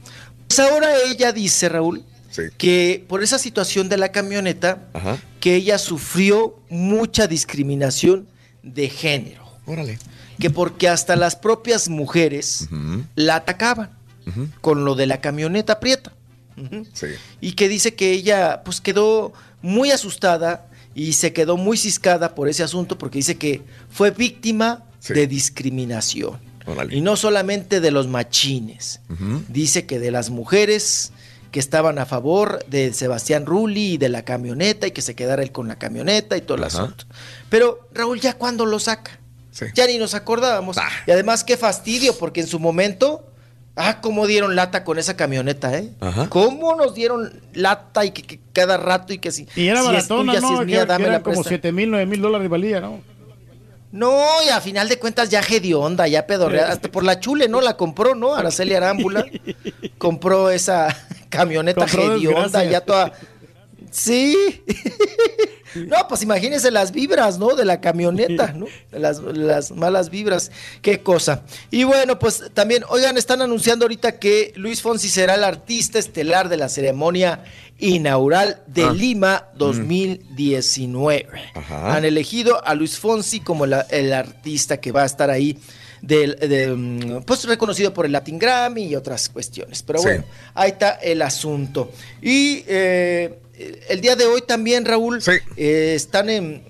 [0.47, 2.43] Pues ahora ella dice, Raúl, Sí.
[2.57, 5.17] que por esa situación de la camioneta, Ajá.
[5.39, 8.27] que ella sufrió mucha discriminación
[8.63, 9.43] de género.
[9.65, 9.97] Órale.
[10.39, 12.67] Que porque hasta las propias mujeres
[13.15, 13.91] la atacaban
[14.61, 16.13] con lo de la camioneta prieta.
[16.93, 17.07] Sí.
[17.41, 22.47] y que dice que ella pues quedó muy asustada y se quedó muy ciscada por
[22.47, 26.39] ese asunto porque dice que fue víctima de discriminación.
[26.91, 29.01] Y no solamente de los machines,
[29.49, 31.11] dice que de las mujeres
[31.51, 35.43] que estaban a favor de Sebastián Rulli y de la camioneta y que se quedara
[35.43, 37.05] él con la camioneta y todo el asunto.
[37.49, 39.19] Pero Raúl, ¿ya cuándo lo saca?
[39.53, 39.65] Sí.
[39.75, 40.77] Ya ni nos acordábamos.
[41.05, 43.25] Y además qué fastidio, porque en su momento,
[43.75, 45.91] ah, cómo dieron lata con esa camioneta, ¿eh?
[46.01, 46.27] Ajá.
[46.29, 49.85] ¿Cómo nos dieron lata y que, que cada rato y que si, Y era si
[49.85, 50.53] es baratona, tuya, si ¿no?
[50.53, 51.49] es Que, mía, que dame la como presta.
[51.49, 52.99] 7 mil, 9 mil dólares de valía, ¿no?
[53.93, 55.43] No, y a final de cuentas ya
[55.77, 57.61] onda, ya pedorreada, hasta por la chule, ¿no?
[57.61, 58.33] La compró, ¿no?
[58.33, 59.23] Araceli Arámbula
[59.99, 60.87] compró esa
[61.29, 63.13] camioneta Compró hedionda, ya toda...
[63.91, 64.63] Sí.
[65.75, 67.55] No, pues imagínense las vibras, ¿no?
[67.55, 68.65] De la camioneta, ¿no?
[68.91, 70.51] Las, las malas vibras.
[70.81, 71.43] Qué cosa.
[71.71, 76.49] Y bueno, pues también, oigan, están anunciando ahorita que Luis Fonsi será el artista estelar
[76.49, 77.43] de la ceremonia
[77.79, 78.93] inaugural de Ah.
[78.93, 81.27] Lima 2019.
[81.55, 81.95] Ajá.
[81.95, 85.57] Han elegido a Luis Fonsi como la- el artista que va a estar ahí.
[86.01, 89.83] Del, de, mm, pues reconocido por el Latin Grammy y otras cuestiones.
[89.83, 90.05] Pero Sí.
[90.05, 91.93] bueno, ahí está el asunto.
[92.21, 93.39] Y eh,
[93.89, 95.21] el día de hoy también, Raúl,
[95.57, 96.63] eh, están en,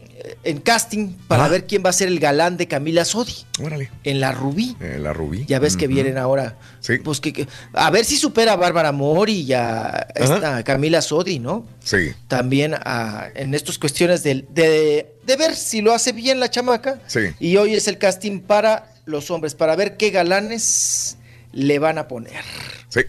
[0.44, 3.34] en casting para ver quién va a ser el galán de Camila Sodi.
[3.62, 3.90] Órale.
[4.04, 4.76] En la Rubí.
[4.80, 5.46] Eh, la Rubí.
[5.48, 6.58] Ya ves que vienen ahora.
[7.04, 11.40] Pues que, que- a ver si supera a Bárbara Mori y a esta Camila Sodi,
[11.40, 11.66] ¿no?
[11.84, 12.14] Sí.
[12.28, 17.00] También a- en estas cuestiones de, de, de ver si lo hace bien la chamaca.
[17.08, 17.20] Sí.
[17.40, 21.18] Y hoy es el casting para los hombres, para ver qué galanes
[21.52, 22.42] le van a poner.
[22.90, 23.02] Sí.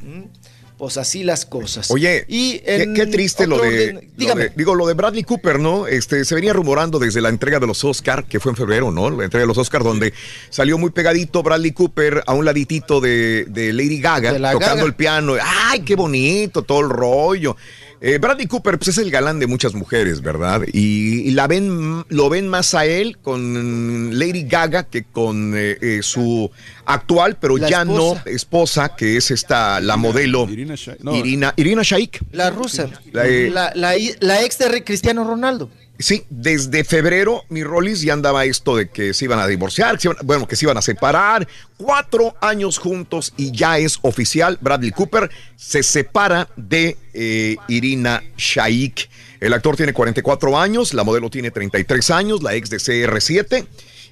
[0.85, 1.91] Pues así las cosas.
[1.91, 4.43] Oye, y qué, triste lo de, orden- lo dígame.
[4.45, 5.87] de- Digo, lo de Bradley Cooper, ¿no?
[5.87, 9.09] Este, se venía rumorando desde la entrega de los Oscar, que fue en febrero, ¿no?
[9.11, 10.13] La entrega de los Oscar, donde
[10.51, 14.77] salió muy pegadito Bradley Cooper a un laditito de, de Lady Gaga, De la tocando
[14.77, 14.87] Gaga.
[14.87, 15.35] el piano.
[15.43, 16.63] ¡Ay, qué bonito!
[16.63, 17.57] Todo el rollo.
[18.01, 20.63] Eh, Bradley Cooper pues, es el galán de muchas mujeres, ¿verdad?
[20.73, 25.79] Y, y la ven, lo ven más a él con Lady Gaga que con eh,
[25.81, 26.51] eh, su
[26.85, 28.23] actual, pero La ya esposa.
[28.25, 31.01] no esposa, que es esta, la modelo Irina Shayk.
[31.01, 31.15] No.
[31.17, 32.21] Irina, Irina Shayk.
[32.33, 32.89] La rusa.
[33.13, 35.71] La, eh, La, la- la ex de Cristiano Ronaldo.
[35.97, 40.11] Sí, desde febrero, mi Rollis ya andaba esto de que se iban a divorciar, que
[40.25, 41.47] bueno, que se iban a separar.
[41.77, 44.59] Cuatro años juntos y ya es oficial.
[44.61, 49.09] Bradley Cooper se separa de eh, Irina Shayk.
[49.39, 53.65] El actor tiene 44 años, la modelo tiene 33 años, la ex de CR7.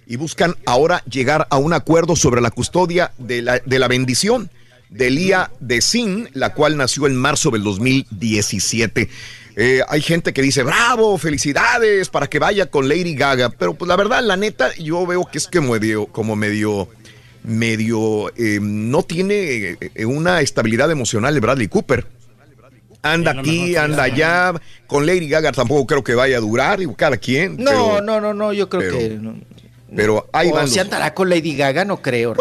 [0.07, 4.51] Y buscan ahora llegar a un acuerdo sobre la custodia de la, de la bendición
[4.93, 9.09] de Lía de Sin, la cual nació en marzo del 2017.
[9.57, 13.51] Eh, hay gente que dice, bravo, felicidades, para que vaya con Lady Gaga.
[13.51, 16.89] Pero pues la verdad, la neta, yo veo que es que medio, como medio,
[17.45, 22.07] medio, eh, no tiene eh, una estabilidad emocional de Bradley Cooper.
[23.03, 24.55] Anda aquí, anda allá.
[24.87, 27.57] Con Lady Gaga tampoco creo que vaya a durar, y cada quien.
[27.57, 29.09] No, pero, no, no, no, yo creo pero- que.
[29.21, 29.35] no.
[29.95, 32.35] pero ahí o van si los- andará con Lady Gaga, no creo.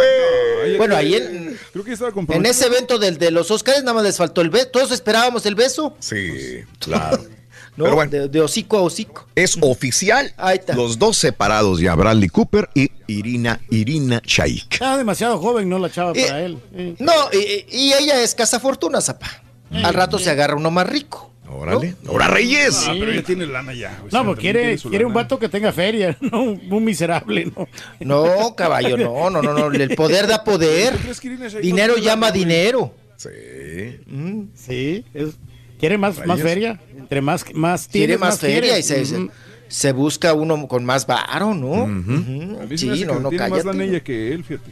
[0.77, 1.40] bueno, ahí en,
[1.71, 4.49] Creo que estaba en ese evento del, de los Oscars nada más les faltó el
[4.49, 4.67] beso.
[4.67, 5.95] Todos esperábamos el beso.
[5.99, 7.17] Sí, claro.
[7.77, 7.85] ¿no?
[7.85, 8.11] Pero bueno.
[8.11, 9.27] de, de hocico a hocico.
[9.35, 10.33] Es oficial.
[10.75, 14.73] Los dos separados ya, Bradley Cooper y Irina, Irina Shayk.
[14.73, 15.79] Estaba demasiado joven, ¿no?
[15.79, 16.57] La chava Eh, para él.
[16.73, 16.95] Eh.
[16.99, 19.41] No, y, y ella es cazafortuna, zapa.
[19.71, 21.30] Al rato se agarra uno más rico.
[21.53, 21.95] Órale.
[22.07, 22.85] Ahora Reyes.
[22.87, 24.01] Ah, pero ella tiene lana ya.
[24.05, 27.51] o sea, No, pues quiere, tiene quiere un vato que tenga feria, no un, miserable,
[27.55, 27.67] ¿no?
[27.99, 29.71] No, caballo, no, no, no, no.
[29.71, 30.93] El poder da poder.
[31.61, 32.93] Dinero llama dinero.
[33.17, 33.29] Sí.
[34.55, 35.37] Sí, es-
[35.79, 36.79] quiere más, más feria.
[36.97, 38.83] Entre más, más Quiere tienes, más feria y
[39.67, 41.85] se, busca uno con más varo, ¿no?
[42.75, 44.69] Sí, no, no, tiene más lana ella que él, fíjate.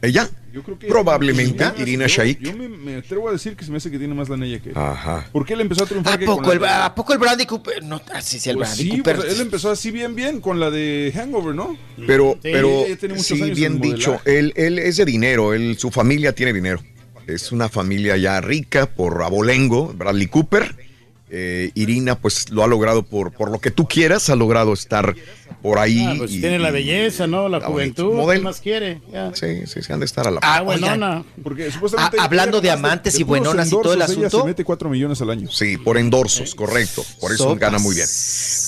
[0.00, 0.28] ¿Ella?
[0.52, 2.40] Yo creo que Probablemente, Irina yo- Shayk.
[2.40, 4.60] Yo me, me atrevo a decir que se me hace que tiene más lana ella
[4.60, 4.76] que él.
[4.78, 5.28] Ajá.
[5.32, 7.44] Porque él empezó a triunfar ¿A que con poco, el, la ¿A poco el Brandy
[7.46, 7.82] Cooper?
[7.84, 9.16] No, ah, sí, sí, el Pues Brandy sí, Cooper.
[9.16, 11.76] pues él empezó así bien, bien con la de Hangover, ¿no?
[12.06, 12.84] Pero, Sí, pero
[13.18, 16.80] sí, bien en dicho, él, él es de dinero, él, su familia tiene dinero.
[17.26, 20.87] Es una familia ya rica por abolengo, Bradley Cooper.
[21.30, 25.14] Eh, Irina, pues lo ha logrado por, por lo que tú quieras, ha logrado estar
[25.62, 26.02] por ahí.
[26.06, 27.48] Ah, pues y- tiene la belleza, ¿no?
[27.48, 28.14] La la juventud.
[28.14, 28.40] modelo.
[28.40, 29.02] ¿Qué más quiere?
[29.12, 29.34] Ya.
[29.34, 31.24] Sí, sí, sí, han de estar a la Ah, Ah, buenona.
[31.42, 34.40] Porque supuestamente Ah, hablando de amantes y buenonas y todo el asunto.
[34.40, 35.50] se mete 4 millones al año.
[35.50, 37.04] Sí, por endorsos, correcto.
[37.20, 37.58] Por eso Sopas.
[37.58, 38.08] gana muy bien.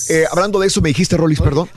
[0.09, 1.69] Eh, hablando de eso, me dijiste, Rolis, perdón.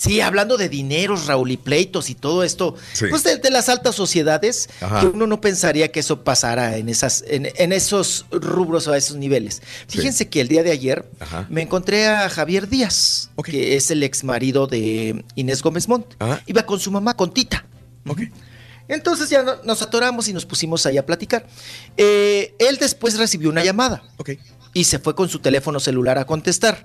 [0.00, 3.04] Sí, hablando de dineros, Raúl, y pleitos y todo esto, Sí.
[3.10, 5.00] pues de, de las altas sociedades, Ajá.
[5.00, 8.96] que uno no pensaría que eso pasara en, esas, en, en esos rubros o a
[8.96, 9.60] esos niveles.
[9.88, 11.46] Fíjense que el día de ayer Ajá.
[11.50, 16.14] me encontré a Javier Díaz, que es el ex marido de Inés Gómez Montt.
[16.18, 16.42] Ajá.
[16.46, 17.66] Iba con su mamá, con Tita.
[18.88, 21.46] Entonces ya no- nos atoramos y nos pusimos ahí a platicar.
[21.96, 24.02] Eh, él después recibió una llamada.
[24.72, 26.84] Y se fue con su teléfono celular a contestar.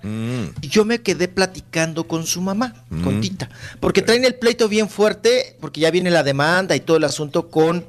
[0.61, 2.73] Y yo me quedé platicando con su mamá,
[3.03, 3.21] con Mm.
[3.21, 3.49] Tita.
[3.79, 7.49] Porque traen el pleito bien fuerte, porque ya viene la demanda y todo el asunto
[7.49, 7.85] con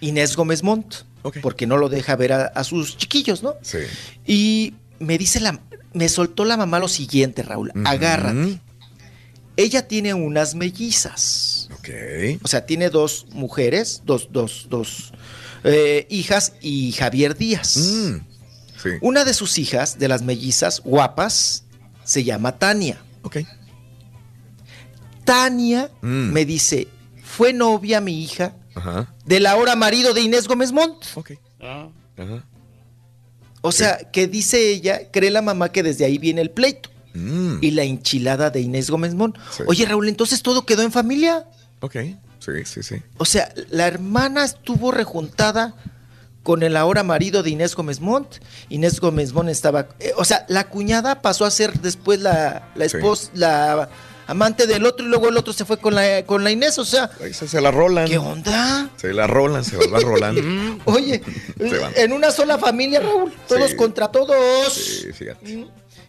[0.00, 0.94] Inés Gómez Montt.
[1.42, 3.54] Porque no lo deja ver a, a sus chiquillos, ¿no?
[3.62, 3.78] Sí.
[4.26, 5.60] Y me dice la.
[5.92, 7.72] Me soltó la mamá lo siguiente, Raúl.
[7.84, 8.60] Agárrate.
[9.56, 11.68] Ella tiene unas mellizas.
[11.78, 11.88] Ok.
[12.42, 15.12] O sea, tiene dos mujeres, dos, dos, dos
[15.64, 17.76] eh, hijas y Javier Díaz.
[18.92, 18.98] Sí.
[19.00, 21.64] Una de sus hijas, de las mellizas guapas,
[22.04, 22.98] se llama Tania.
[23.22, 23.38] Ok.
[25.24, 26.32] Tania Mm.
[26.32, 26.88] me dice,
[27.24, 29.12] fue novia mi hija Ajá.
[29.24, 31.04] del ahora marido de Inés Gómez Montt.
[31.60, 32.44] Ajá.
[33.62, 36.90] O sea, que dice ella, cree la mamá que desde ahí viene el pleito.
[37.14, 37.58] Mm.
[37.62, 39.36] Y la enchilada de Inés Gómez Montt.
[39.66, 41.46] Oye, Raúl, entonces todo quedó en familia.
[41.80, 41.96] Ok.
[42.38, 42.96] Sí, sí, sí.
[43.16, 45.74] O sea, la hermana estuvo rejuntada
[46.46, 48.36] con el ahora marido de Inés Gómez Montt.
[48.68, 49.88] Inés Gómez Montt estaba.
[49.98, 52.98] eh, o sea, la cuñada pasó a ser después la, la Sí.
[52.98, 53.88] esposa, la
[54.28, 56.78] amante del otro, y luego el otro se fue con la, con la Inés.
[56.78, 58.06] O sea, Esa se la rolan.
[58.06, 58.88] ¿qué onda?
[58.96, 60.40] Se la rolan, se las va rolando.
[60.84, 61.20] Oye,
[61.58, 63.76] Se en una sola familia, Raúl, todos Sí.
[63.76, 64.72] contra todos.
[64.72, 65.66] Sí, fíjate.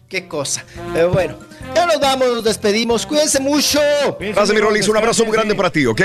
[0.08, 0.64] Qué cosa.
[0.94, 1.36] Pero bueno,
[1.74, 3.04] ya nos vamos, nos despedimos.
[3.06, 3.80] Cuídense mucho.
[4.20, 4.86] Gracias, mi Rolis.
[4.88, 6.00] Un abrazo muy grande para ti, ¿ok?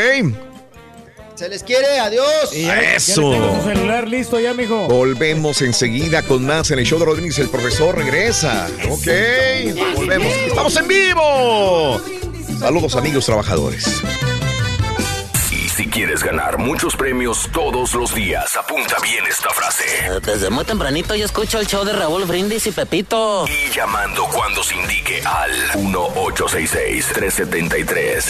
[1.36, 2.53] Se les quiere, adiós.
[2.53, 3.32] Y ya- ya Eso.
[3.32, 4.88] tengo tu celular listo ya, mijo.
[4.88, 7.38] Volvemos enseguida con más en el show de Rodríguez.
[7.40, 8.68] El profesor regresa.
[8.90, 9.08] Ok.
[9.95, 10.32] Volvemos.
[10.32, 12.00] Estamos en vivo.
[12.60, 14.02] Saludos, amigos trabajadores.
[15.52, 19.84] Y si quieres ganar muchos premios todos los días, apunta bien esta frase.
[20.24, 23.45] Desde muy tempranito yo escucho el show de Raúl Brindis y Pepito.
[23.48, 28.26] Y llamando cuando se indique al 1-866-373.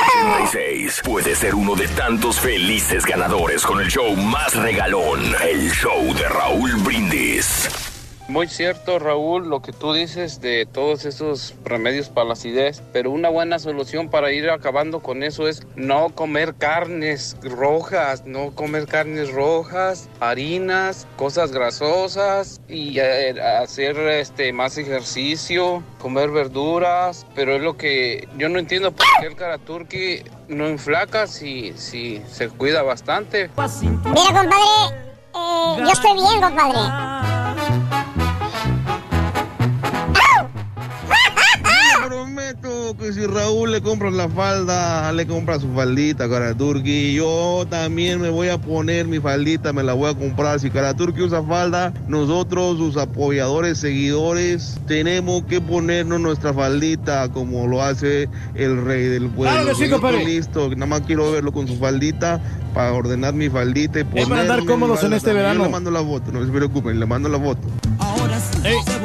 [0.00, 1.02] 86.
[1.04, 6.28] Puede ser uno de tantos felices ganadores con el show más regalón, el show de
[6.28, 7.89] Raúl Brindis.
[8.30, 13.10] Muy cierto, Raúl, lo que tú dices de todos esos remedios para la acidez, pero
[13.10, 18.86] una buena solución para ir acabando con eso es no comer carnes rojas, no comer
[18.86, 27.62] carnes rojas, harinas, cosas grasosas y eh, hacer este más ejercicio, comer verduras, pero es
[27.62, 32.82] lo que yo no entiendo por qué el Karaturki no inflaca si, si se cuida
[32.82, 33.50] bastante.
[33.56, 35.00] Mira, compadre,
[35.34, 37.30] eh, yo estoy bien, compadre.
[42.10, 47.14] Prometo que si Raúl le compra la falda, le compra su faldita a Karaturki.
[47.14, 50.58] Yo también me voy a poner mi faldita, me la voy a comprar.
[50.58, 57.80] Si Karaturki usa falda, nosotros, sus apoyadores, seguidores, tenemos que ponernos nuestra faldita como lo
[57.80, 59.62] hace el rey del pueblo.
[59.62, 60.24] Claro sí, compadre.
[60.24, 62.40] listo, nada más quiero verlo con su faldita
[62.74, 65.60] para ordenar mi faldita y Es ponerme para andar cómodos en este verano.
[65.60, 67.60] Yo le mando la foto, no se preocupen, le mando la foto.
[68.00, 68.98] Ahora sí se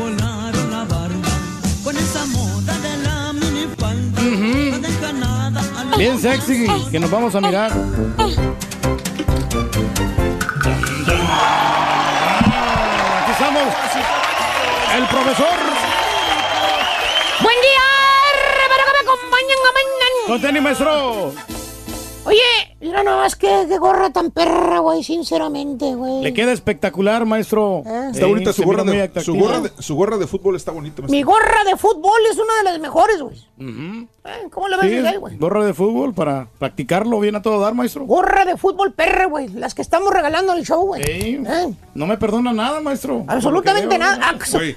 [5.97, 7.71] Bien sexy, que nos vamos a mirar.
[8.17, 8.27] Ah,
[13.23, 13.73] Aquí estamos.
[14.95, 15.57] El profesor.
[17.41, 17.85] Buen día,
[18.33, 20.27] espero que me acompañen, mañana.
[20.27, 21.33] Con tenis, maestro.
[22.25, 26.21] Oye, mira nomás que, que gorra tan perra, güey, sinceramente, güey.
[26.21, 27.79] Le queda espectacular, maestro.
[27.85, 31.01] Está Sí, bonita su gorra, de, su, gorra de, su gorra de fútbol está bonita.
[31.01, 31.15] maestro.
[31.17, 33.35] Mi gorra de fútbol es una de las mejores, güey.
[33.59, 35.37] Eh, ¿Cómo le ves Sí, güey?
[35.37, 38.05] gorra de fútbol para practicarlo bien a todo dar, maestro.
[38.05, 39.47] Gorra de fútbol perra, güey.
[39.49, 41.03] Las que estamos regalando en el show, güey.
[41.03, 41.39] Sí.
[41.47, 43.23] Eh, No me perdona nada, maestro.
[43.27, 44.35] absolutamente nada.
[44.51, 44.75] Güey,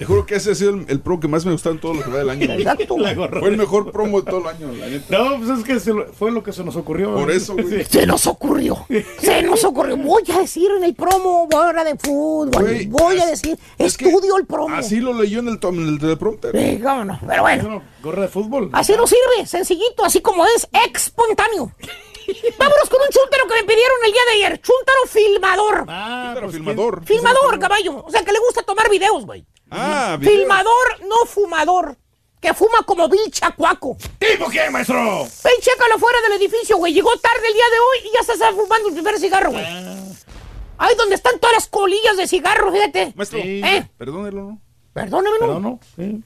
[0.00, 1.94] te juro que ese ha sido el, el pro que más me gustó en todo
[1.94, 2.46] lo que va del año.
[2.46, 2.58] güey.
[2.62, 2.96] Exacto.
[2.98, 5.18] La gorra Fue el mejor promo de todo el año, la neta.
[5.18, 7.14] No, pues es que se lo- fue lo que se nos ocurrió.
[7.14, 7.84] Por eso, güey.
[7.84, 8.86] Se nos ocurrió.
[9.20, 9.96] Se nos ocurrió.
[9.98, 12.62] Voy a decir en el promo gorra de fútbol.
[12.62, 14.74] Güey, Voy a decir, es estudio el promo.
[14.74, 16.56] Así lo leyó en el, tom- en el teleprompter.
[16.58, 17.20] Sí, cómo no.
[17.28, 17.82] Pero bueno.
[18.02, 18.70] Gorra de fútbol.
[18.72, 21.72] Así no sirve, sencillito, así como es, espontáneo.
[22.58, 24.60] Vámonos con un chúntaro que me pidieron el día de ayer.
[24.60, 25.84] Chúntaro filmador.
[25.88, 27.04] Ah, Pero pues, filmador.
[27.04, 28.04] filmador, caballo.
[28.04, 29.44] O sea, que le gusta tomar videos, güey.
[29.70, 30.34] Ah, video.
[30.34, 31.96] Filmador, no fumador.
[32.40, 33.96] Que fuma como Bill Chacuaco.
[34.18, 35.24] ¿Tipo quién, maestro?
[35.44, 36.94] Ven, chécalo fuera del edificio, güey.
[36.94, 39.64] Llegó tarde el día de hoy y ya se está fumando el primer cigarro, güey.
[40.78, 43.12] Ahí donde están todas las colillas de cigarro, fíjate.
[43.14, 43.86] Maestro, ¿Eh?
[43.98, 44.60] perdónelo, ¿no?
[44.94, 45.46] Perdóname, no.
[45.46, 45.80] Pero no.
[45.96, 46.24] sí.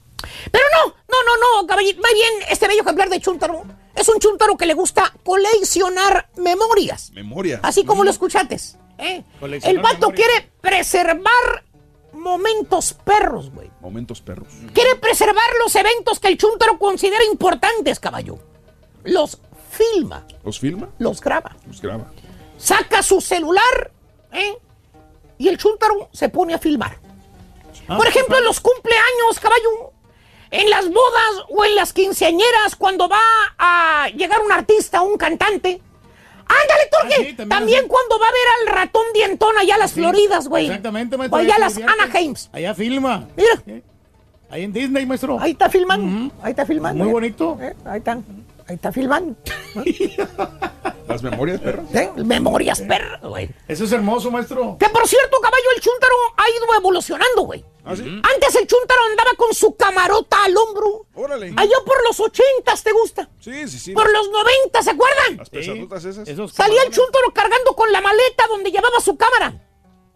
[0.51, 2.01] Pero no, no, no, no, caballito.
[2.01, 7.11] Más bien, este bello ejemplar de Chuntaro es un Chuntaro que le gusta coleccionar memorias.
[7.11, 7.59] Memoria.
[7.61, 8.77] Así como lo escuchates.
[8.97, 9.23] ¿eh?
[9.39, 10.27] Coleccionar El vato memorias.
[10.29, 11.64] quiere preservar
[12.15, 13.69] momentos perros, güey.
[13.81, 14.47] Momentos perros.
[14.73, 18.37] Quiere preservar los eventos que el Chuntaro considera importantes, caballo.
[19.03, 20.89] Los filma, ¿Los filma?
[20.99, 21.55] los graba.
[21.67, 22.11] Los graba.
[22.57, 23.91] Saca su celular,
[24.31, 24.57] ¿eh?
[25.37, 26.97] Y el chúntaro se pone a filmar.
[27.87, 29.91] Ah, Por ejemplo, en los cumpleaños, caballo,
[30.49, 33.19] en las bodas o en las quinceañeras, cuando va
[33.57, 35.81] a llegar un artista o un cantante.
[36.47, 37.33] ¡Ándale, Turque!
[37.33, 40.65] también también cuando va a ver al ratón dientón allá a las Floridas, güey.
[40.65, 41.37] Exactamente, maestro.
[41.37, 41.77] O allá a las.
[41.77, 42.49] Anaheims.
[42.53, 43.27] Allá filma.
[43.35, 43.83] Mira.
[44.49, 45.39] Ahí en Disney, maestro.
[45.39, 46.33] Ahí está filmando.
[46.41, 47.03] Ahí está filmando.
[47.03, 47.13] Muy eh.
[47.13, 47.57] bonito.
[47.59, 48.23] Eh, Ahí están.
[48.67, 49.35] Ahí está filmando.
[51.07, 51.83] Las memorias, perro.
[51.93, 52.11] ¿Eh?
[52.17, 53.49] Memorias, perra, güey.
[53.67, 54.75] Eso es hermoso, maestro.
[54.79, 57.63] Que por cierto, caballo, el chúntaro ha ido evolucionando, güey.
[57.83, 58.01] ¿Ah, sí?
[58.01, 61.05] Antes el chúntaro andaba con su camarota al hombro.
[61.13, 61.53] Órale.
[61.55, 63.29] Allá por los ochentas, ¿te gusta?
[63.39, 63.91] Sí, sí, sí.
[63.93, 65.37] Por los noventas, ¿se acuerdan?
[65.37, 66.51] Las pesadotas esas.
[66.51, 69.61] Salía el chúntaro cargando con la maleta donde llevaba su cámara.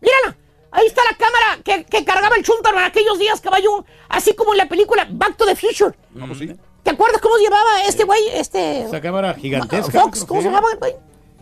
[0.01, 0.37] Mírala.
[0.71, 3.85] Ahí está la cámara que, que cargaba el chúntaro en aquellos días, caballo.
[4.07, 5.95] Así como en la película Back to the Future.
[6.11, 6.55] Vamos, sí.
[6.83, 8.21] ¿Te acuerdas cómo llevaba este güey?
[8.33, 8.81] Este.
[8.83, 10.01] Esa cámara gigantesca.
[10.01, 10.93] Fox, ¿cómo se llamaba, güey?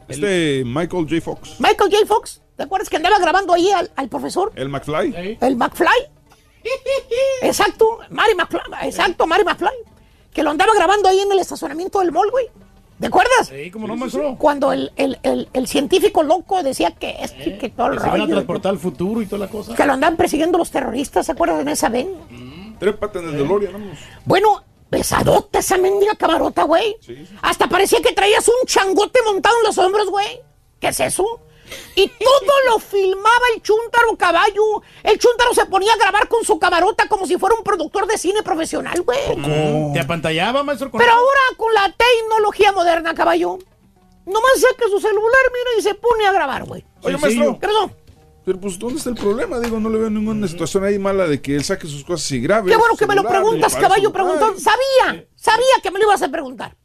[0.08, 1.22] Este Michael J.
[1.22, 1.60] Fox.
[1.60, 2.06] Michael J.
[2.06, 2.42] Fox.
[2.56, 4.52] ¿Te acuerdas que andaba grabando ahí al, al profesor?
[4.56, 5.38] El McFly.
[5.42, 5.88] El McFly.
[7.42, 8.60] Exacto, Mary McFly.
[8.84, 9.70] Exacto, Mary McFly.
[10.34, 12.48] Que lo andaba grabando ahí en el estacionamiento del mall, güey.
[13.00, 13.48] ¿Te acuerdas?
[13.50, 14.36] Sí, como no, maestro.
[14.40, 18.06] Cuando el, el- el- el científico loco decía que y que todo el Que se
[18.08, 19.76] van a rollo, transportar al futuro y toda la cosa.
[19.76, 22.76] Que lo andaban persiguiendo los terroristas, ¿se acuerdan de esa ven?
[22.80, 24.00] Trépate en el DeLorean, vamos.
[24.26, 26.96] Bueno, pesadota esa mendiga camarota, güey.
[27.42, 30.42] Hasta parecía que traías un changote montado en los hombros, güey.
[30.80, 31.42] ¿Qué es eso?
[31.96, 34.82] Y todo lo filmaba el chúntaro caballo.
[35.04, 38.18] El chúntaro se ponía a grabar con su camarota como si fuera un productor de
[38.18, 39.36] cine profesional, güey.
[39.36, 40.92] Mm, ¿Te apantallaba, maestro?
[40.92, 43.58] Pero ahora con la tecnología moderna, caballo.
[44.26, 46.86] Nomás saca su celular, mira, y se pone a grabar, güey.
[47.02, 47.58] Oye, maestro.
[47.60, 47.92] ¿Qué pasó?
[48.48, 49.60] Pero pues, ¿dónde está el problema?
[49.60, 52.40] Digo, no le veo ninguna situación ahí mala de que él saque sus cosas y
[52.40, 52.72] grabe.
[52.72, 54.58] Qué bueno que me lo preguntas, caballo preguntón.
[54.58, 56.78] Sabía, sabía que me lo ibas a preguntar.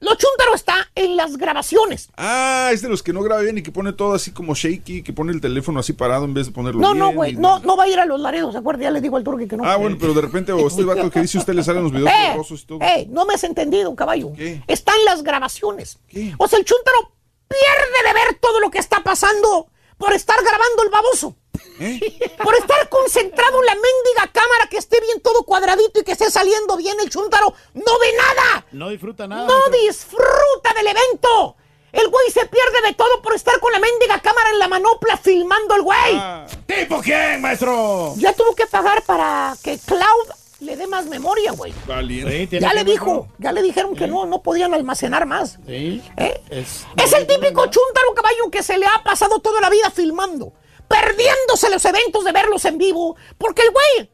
[0.00, 2.08] Lo chúntaro está en las grabaciones.
[2.16, 5.02] Ah, es de los que no graba bien y que pone todo así como shaky,
[5.02, 6.98] que pone el teléfono así parado en vez de ponerlo No, bien.
[6.98, 8.84] no, güey, no, no va a ir a los laredos, ¿se acuerda?
[8.84, 9.64] Ya le digo al turque que no.
[9.66, 12.08] Ah, bueno, pero de repente, o este vato que dice usted le salen los videos
[12.10, 12.78] Eh, y todo.
[12.80, 14.32] eh, no me has entendido, caballo.
[14.66, 15.98] Está en las grabaciones.
[16.38, 17.12] O sea, el chúntaro
[17.48, 19.66] pierde de ver todo lo que está pasando
[20.02, 21.36] por estar grabando el baboso.
[21.78, 22.00] ¿Eh?
[22.42, 26.28] Por estar concentrado en la mendiga cámara que esté bien todo cuadradito y que esté
[26.28, 27.54] saliendo bien el chúntaro.
[27.74, 28.66] No ve nada.
[28.72, 29.46] No disfruta nada.
[29.46, 31.56] No disfruta del evento.
[31.92, 35.16] El güey se pierde de todo por estar con la mendiga cámara en la manopla
[35.18, 36.16] filmando el güey.
[36.16, 36.46] Ah.
[36.66, 38.14] ¿Tipo quién, maestro?
[38.16, 40.30] Ya tuvo que pagar para que Cloud
[40.62, 41.72] le dé más memoria, güey.
[41.72, 45.58] Sí, Ya le dijo, ya le dijeron que no, no podían almacenar más.
[45.66, 46.02] Sí.
[46.16, 46.40] ¿Eh?
[46.50, 50.52] Es, Es el típico chúntaro caballo que se le ha pasado toda la vida filmando,
[50.88, 54.10] perdiéndose los eventos de verlos en vivo, porque el güey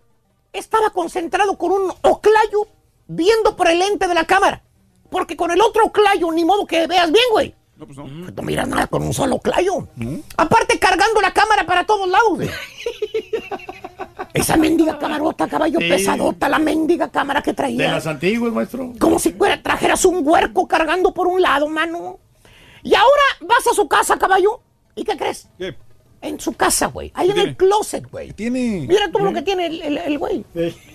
[0.53, 2.67] estaba concentrado con un oclayo
[3.07, 4.63] viendo por el lente de la cámara.
[5.11, 7.55] Porque con el otro oclayo ni modo que veas bien, güey.
[7.79, 8.05] No, pues no.
[8.09, 9.87] No miras nada con un solo oclayo.
[10.37, 12.41] Aparte cargando la cámara para todos lados.
[14.35, 15.89] Esa mendiga camarota, caballo Sí.
[15.89, 17.93] pesadota, la mendiga cámara que De traía.
[17.93, 18.93] las antiguas, maestro.
[18.99, 22.19] Como si fuera, trajeras un huerco cargando por un lado, mano.
[22.83, 24.61] Y ahora vas a su casa, caballo.
[24.97, 25.49] ¿Y qué crees?
[25.59, 25.77] ¿Qué?
[26.21, 27.13] En su casa, güey.
[27.15, 27.51] Ahí en tiene?
[27.51, 28.33] el closet, güey.
[28.33, 30.45] Tiene Mira todo lo que tiene el, el- el güey.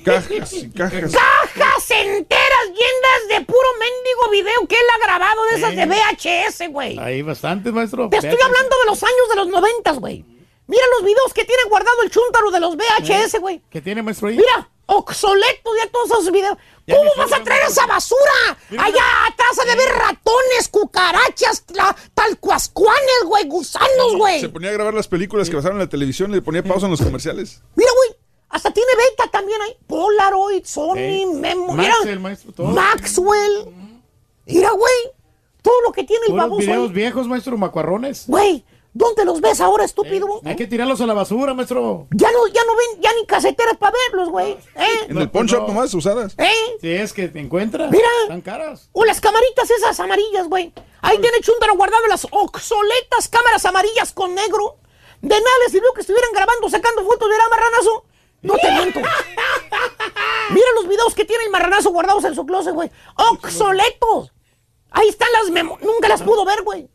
[0.03, 0.27] cajas
[0.76, 1.11] cajas.
[1.14, 6.72] Cajas enteras llenas de puro mendigo video que él ha grabado de esas de VHS,
[6.72, 6.98] güey.
[7.00, 8.10] Ahí bastante, maestro.
[8.10, 10.26] Te estoy hablando de los años de los noventas, güey.
[10.68, 13.61] Mira los videos que tiene guardado el chúntaro de los VHS, güey.
[13.69, 14.27] ¿Qué tiene, maestro?
[14.30, 14.38] Ahí?
[14.38, 16.57] Mira, obsoleto ya todos esos videos.
[16.85, 18.57] Ya ¿Cómo vas a traer esa basura?
[18.69, 24.41] Mira, Allá atrás ha de ver ratones, cucarachas, la- talcuascuanes, güey, gusanos, güey.
[24.41, 26.85] Se ponía a grabar las películas que pasaron en la televisión y le ponía pausa
[26.88, 27.61] en los comerciales.
[27.75, 29.77] Mira, güey, hasta tiene beta también ahí.
[29.88, 31.73] Polaroid, Sony, Memo.
[31.73, 32.67] Mira, Maxwell, maestro, todo.
[32.67, 33.65] Maxwell.
[34.45, 34.93] Mira, güey,
[35.61, 36.93] todo lo que tiene el baboso videos ahí.
[36.95, 38.25] viejos, maestro, macuarrones.
[38.27, 40.27] Güey, ¿dónde los ves ahora, estúpido?
[40.45, 42.07] Hay que tirarlos a la basura, maestro.
[42.11, 44.51] Ya no, ya no ven, ya ni caseteras para verlos, güey.
[44.75, 45.07] ¿Eh?
[45.09, 46.35] En el pawn shop nomás, usadas.
[46.38, 46.77] ¿Eh?
[46.80, 47.91] Si es que te encuentras.
[47.91, 48.07] Mira.
[48.23, 48.89] Están caras.
[48.93, 50.73] O las camaritas esas amarillas, güey.
[51.01, 54.77] Ahí tiene Chuntaro guardado las obsoletas cámaras amarillas con negro.
[55.22, 58.05] De nada les sirvió que estuvieran grabando, sacando fotos de la marranazo.
[58.41, 58.99] No te miento.
[60.49, 62.91] Mira los videos que tiene el marranazo guardados en su closet, güey.
[63.15, 64.33] Obsoletos.
[64.91, 65.77] Ahí están las memo...
[65.81, 66.89] Nunca las pudo ver, güey.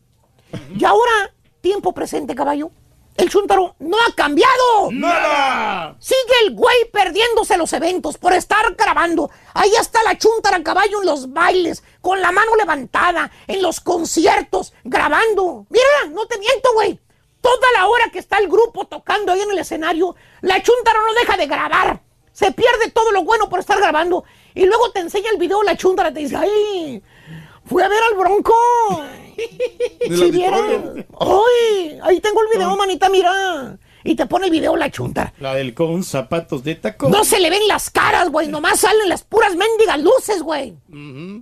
[0.76, 2.70] Y ahora, tiempo presente, caballo.
[3.16, 4.92] El Chuntaro no ha cambiado.
[4.92, 5.96] ¡Nada!
[5.98, 9.28] Sigue el güey perdiéndose los eventos por estar grabando.
[9.54, 14.72] Ahí está la chuntara caballo en los bailes, con la mano levantada, en los conciertos,
[14.84, 15.66] grabando.
[15.68, 17.00] Mira, no te miento, güey.
[17.40, 21.12] Toda la hora que está el grupo tocando ahí en el escenario, la chuntara no
[21.14, 22.00] deja de grabar.
[22.32, 24.22] Se pierde todo lo bueno por estar grabando.
[24.54, 27.02] Y luego te enseña el video la chuntara, te dice, ay,
[27.68, 28.54] Fui a ver al Bronco.
[30.06, 31.06] Si auditorio.
[31.20, 31.98] ¡Ay!
[32.02, 33.78] Ahí tengo el video, manita, mira.
[34.04, 35.34] Y te pone el video la chunta.
[35.38, 37.10] La del con zapatos de tacón.
[37.10, 38.48] No se le ven las caras, güey.
[38.48, 40.76] Nomás salen las puras mendigas luces, güey.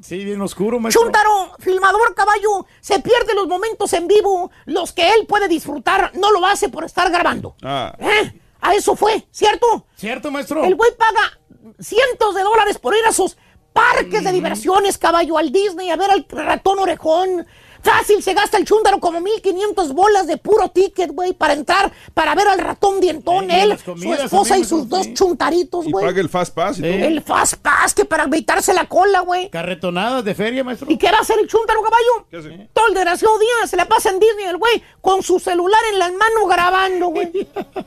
[0.03, 1.03] Sí, bien oscuro, maestro.
[1.03, 6.33] Chuntaro, filmador caballo, se pierde los momentos en vivo, los que él puede disfrutar, no
[6.33, 7.55] lo hace por estar grabando.
[7.63, 7.95] Ah.
[7.99, 8.41] ¿Eh?
[8.61, 9.87] A eso fue, ¿cierto?
[9.95, 10.65] ¿Cierto, maestro?
[10.65, 11.39] El güey paga
[11.79, 13.37] cientos de dólares por ir a sus
[13.73, 17.47] parques de diversiones, caballo, al Disney, a ver al ratón orejón.
[17.83, 22.35] Fácil, se gasta el chúndaro como 1500 bolas de puro ticket, güey, para entrar, para
[22.35, 25.15] ver al ratón dientón, él, las su esposa y sus dos sí.
[25.15, 26.05] chuntaritos, Y güey.
[26.07, 26.91] paga el Fast Pass y todo.
[26.93, 29.51] El Fast Pass que para evitarse la cola, güey.
[29.51, 30.91] Carretonadas de feria, maestro.
[30.91, 32.27] ¿Y qué va a hacer el chúntaro, caballo?
[32.31, 32.69] ¿Qué hace?
[32.73, 35.99] Todo el desgraciado día se la pasa en Disney el güey con su celular en
[35.99, 37.31] la mano grabando, güey.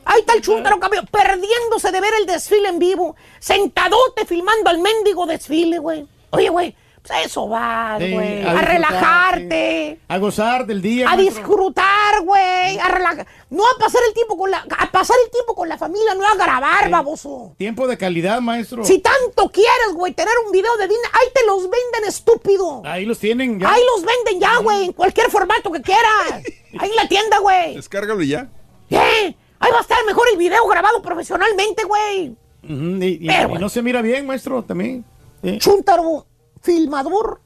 [0.04, 4.78] Ahí está el chúntaro, caballo, perdiéndose de ver el desfile en vivo, sentadote filmando al
[4.78, 6.06] mendigo desfile, güey.
[6.30, 8.42] Oye, güey, pues a eso va, Sí, güey.
[8.46, 10.00] a relajarte.
[10.08, 11.08] A gozar del día.
[11.10, 11.36] A maestro.
[11.42, 13.26] disfrutar, güey, a relajar.
[13.50, 16.26] No a pasar el tiempo con la, a pasar el tiempo con la familia, no
[16.26, 16.90] a grabar, Sí.
[16.90, 17.54] baboso.
[17.56, 18.84] Tiempo de calidad, maestro.
[18.84, 22.82] Si tanto quieres, güey, tener un video de Disney, ahí te los venden, estúpido.
[22.84, 23.72] Ahí los tienen ya.
[23.72, 26.32] Ahí los venden ya, güey, en cualquier formato que quieras.
[26.78, 27.74] Ahí en la tienda, güey.
[27.76, 28.48] Descárgalo y ya.
[28.90, 29.34] ¿Eh?
[29.58, 32.36] Ahí va a estar mejor el video grabado profesionalmente, güey.
[32.62, 33.60] Ujú, y, y- Pero, y bueno.
[33.60, 35.04] no se mira bien, maestro, también.
[35.42, 35.58] Sí.
[35.58, 36.26] Chuntaro,
[36.60, 37.40] filmador,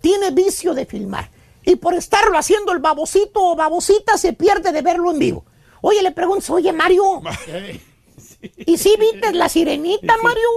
[0.00, 1.30] tiene vicio de filmar.
[1.64, 5.44] Y por estarlo haciendo el babosito o babosita se pierde de verlo en vivo.
[5.80, 7.20] Oye, le pregunto, oye, Mario,
[8.56, 10.48] ¿y si viste la sirenita, Mario?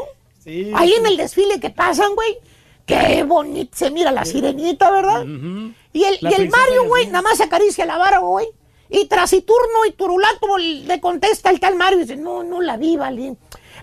[0.43, 2.37] Sí, Ahí en el desfile que pasan, güey.
[2.85, 5.23] Qué bonito se mira la sirenita, ¿verdad?
[5.93, 8.47] Y el, y el Mario, güey, nada más se acaricia la vara, güey.
[8.89, 12.97] Y trasiturno y turulato le contesta el tal Mario y dice, no, no la vi,
[12.97, 13.35] vale.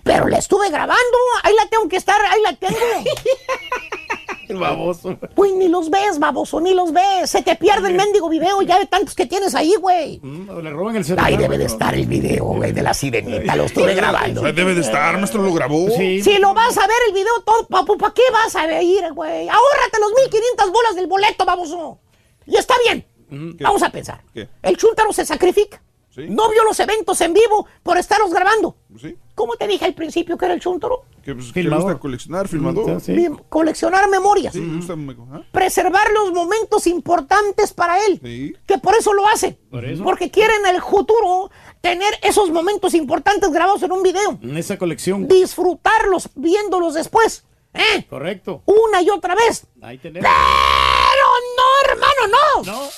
[0.03, 2.77] Pero la estuve grabando, ahí la tengo que estar, ahí la tengo.
[4.49, 5.17] El baboso.
[5.35, 7.29] Güey, ni los ves, baboso, ni los ves.
[7.29, 10.19] Se te pierde el mendigo video ya de tantos que tienes ahí, güey.
[10.21, 11.27] Mm, o le roban el celular.
[11.27, 14.43] Ahí debe de estar el video, güey, de la sirenita, lo estuve grabando.
[14.43, 15.89] Ahí Debe de estar, maestro, lo grabó.
[15.91, 16.21] Sí.
[16.21, 19.47] Si lo vas a ver el video todo, ¿para qué vas a ir, güey?
[19.47, 21.99] Ahórrate los 1500 bolas del boleto, baboso.
[22.45, 23.05] Y está bien.
[23.29, 23.63] ¿Qué?
[23.63, 24.21] Vamos a pensar.
[24.33, 24.49] ¿Qué?
[24.63, 25.81] El chúntaro se sacrifica.
[26.19, 26.27] Sí.
[26.29, 28.75] No vio los eventos en vivo por estarlos grabando.
[28.99, 29.15] Sí.
[29.35, 31.03] ¿Cómo te dije al principio que era el chúntaro?
[31.23, 32.99] Que, pues, que gusta coleccionar, filmador.
[32.99, 33.27] Sí.
[33.47, 34.53] Coleccionar memorias.
[34.53, 34.95] Sí, gusta,
[35.31, 35.41] ¿ah?
[35.51, 38.19] Preservar los momentos importantes para él.
[38.23, 38.53] Sí.
[38.65, 39.57] Que por eso lo hace.
[39.69, 40.03] Por eso.
[40.03, 44.37] Porque quiere en el futuro tener esos momentos importantes grabados en un video.
[44.41, 45.27] En esa colección.
[45.27, 47.45] Disfrutarlos viéndolos después.
[47.73, 48.05] ¿Eh?
[48.09, 48.63] Correcto.
[48.65, 49.67] Una y otra vez.
[49.81, 50.29] Ahí tenemos.
[50.29, 52.71] Pero no, hermano, no.
[52.71, 52.89] No.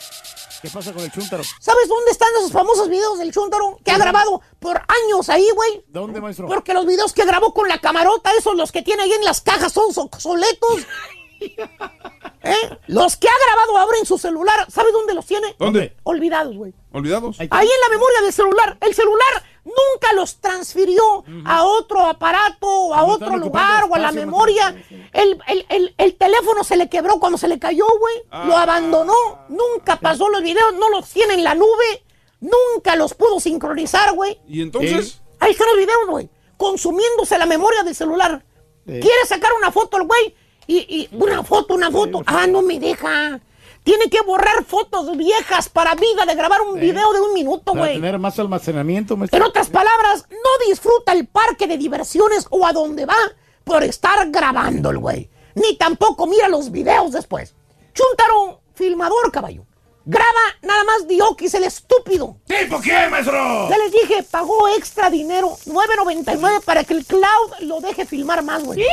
[0.61, 1.43] ¿Qué pasa con el chúntaro?
[1.59, 5.83] ¿Sabes dónde están esos famosos videos del Chuntaro que ha grabado por años ahí, güey?
[5.88, 6.48] ¿Dónde, maestro?
[6.48, 9.41] Porque los videos que grabó con la camarota, esos los que tiene ahí en las
[9.41, 10.85] cajas son obsoletos.
[12.43, 12.77] ¿Eh?
[12.87, 15.55] Los que ha grabado ahora en su celular, ¿sabes dónde los tiene?
[15.59, 15.95] ¿Dónde?
[16.03, 16.73] Olvidados, güey.
[16.91, 17.39] ¿Olvidados?
[17.39, 18.77] Ahí en la memoria del celular.
[18.81, 24.11] El celular nunca los transfirió a otro aparato o a otro lugar o a la
[24.11, 24.75] memoria.
[25.13, 28.15] El, el- el- el teléfono se le quebró cuando se le cayó, güey.
[28.47, 28.63] Lo Ah.
[28.63, 29.13] abandonó.
[29.49, 32.03] Nunca pasó los videos, no los tiene en la nube.
[32.39, 34.39] Nunca los pudo sincronizar, güey.
[34.47, 35.21] ¿Y entonces?
[35.39, 36.27] Ahí están los videos, güey.
[36.57, 38.43] Consumiéndose la memoria del celular.
[38.83, 40.35] Quiere sacar una foto el güey.
[40.67, 42.22] Y, y una foto, una foto.
[42.25, 43.40] Ah, no me deja.
[43.83, 47.80] Tiene que borrar fotos viejas para vida de grabar un video de un minuto, Para
[47.80, 47.95] güey.
[47.95, 49.38] tener más almacenamiento, maestro.
[49.38, 53.17] En otras palabras, no disfruta el parque de diversiones o a donde va
[53.64, 55.30] por estar grabando el güey.
[55.56, 57.56] Ni tampoco mira los videos después.
[57.93, 59.65] Chuntaro, filmador, caballo.
[60.06, 60.30] Graba
[60.61, 62.38] nada más Diokis, el estúpido.
[62.45, 63.67] ¿Tipo qué, maestro?
[63.69, 68.64] Ya les dije, pagó extra dinero, 9.99 para que el cloud lo deje filmar más,
[68.64, 68.83] güey.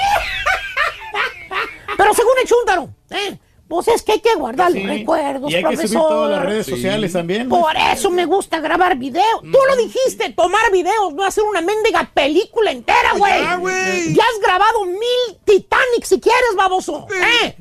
[1.97, 3.39] Pero según el Chuntaro, ¿eh?
[3.69, 4.81] Pues es que hay que guardar Sí.
[4.81, 6.09] los recuerdos, Y hay que subir profesor.
[6.09, 7.49] todas las redes sociales también.
[7.51, 9.43] Por eso me gusta grabar videos.
[9.43, 13.41] Tú lo dijiste, tomar videos, no hacer una mendiga película entera, güey.
[13.43, 14.15] Ya, güey.
[14.15, 17.07] Ya has grabado mil Titanic si quieres, baboso.
[17.45, 17.57] ¿Eh?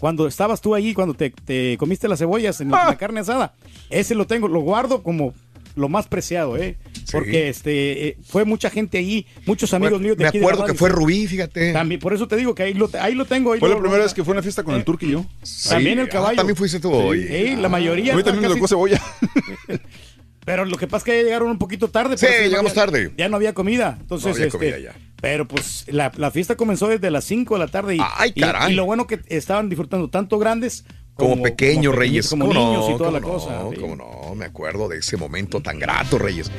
[0.00, 2.86] Cuando estabas tú ahí, cuando te, te comiste las cebollas en la, Ah.
[2.90, 3.54] la carne asada.
[3.90, 5.32] Ese lo tengo, lo guardo como
[5.76, 6.76] lo más preciado, ¿eh?
[7.12, 10.50] Porque este eh, fue mucha gente ahí, muchos amigos míos de Me aquí de la
[10.50, 11.72] acuerdo que fue Rubí, fíjate.
[11.72, 13.52] También, por eso te digo que ahí lo, ahí lo tengo.
[13.52, 15.10] ahí Fue lo- la primera lo- vez que fue una fiesta con el Turqui y
[15.12, 15.24] yo.
[15.68, 16.36] También el Ah, caballo.
[16.36, 17.22] también fuiste tú hoy.
[17.28, 18.14] Sí, la mayoría.
[18.14, 19.00] A mí también me tocó cebolla.
[20.44, 22.16] Pero lo que pasa es que llegaron un poquito tarde.
[22.16, 23.12] Sí, no llegamos había- tarde.
[23.18, 23.98] Ya no había comida.
[24.00, 24.94] Entonces, No había este, comida ya.
[25.20, 27.96] Pero pues la, la fiesta comenzó desde las 5 de la tarde.
[27.96, 28.72] Y, Ay, y- caray.
[28.72, 30.84] Y, lo bueno que estaban disfrutando tanto grandes
[31.16, 32.28] Como, pequeños como Reyes.
[32.28, 32.94] Como ¿Cómo niños no?
[32.94, 33.62] y toda la ¿Cómo cosa.
[33.72, 33.80] Sí.
[33.80, 36.50] cómo no, me acuerdo de ese momento tan grato, Reyes.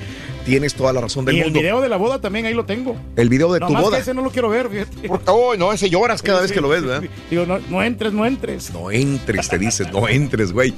[0.45, 1.59] Tienes toda la razón del Y el mundo.
[1.59, 2.95] video de la boda también ahí lo tengo.
[3.15, 3.97] El video de tu boda.
[3.97, 5.09] que ese no lo quiero ver, fíjate.
[5.27, 7.07] Oh, no, ese lloras cada vez que lo ves, ¿verdad?
[7.29, 8.71] Digo, no, no entres, no entres.
[8.73, 10.73] No entres, te dices, no entres, güey.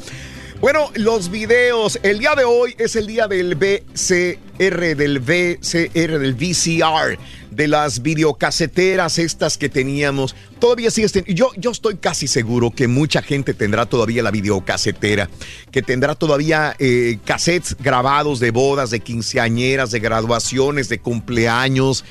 [0.60, 2.00] Bueno, los videos.
[2.04, 7.18] El día de hoy es el día del VCR, del VCR, del VCR,
[7.52, 10.36] de las videocaseteras estas que teníamos.
[10.60, 15.30] Todavía sigue este- Yo, yo estoy casi seguro que mucha gente tendrá todavía la videocasetera,
[15.72, 22.06] que tendrá todavía eh, cassettes grabados de bodas, de quinceañeras, de graduaciones, de cumpleaños.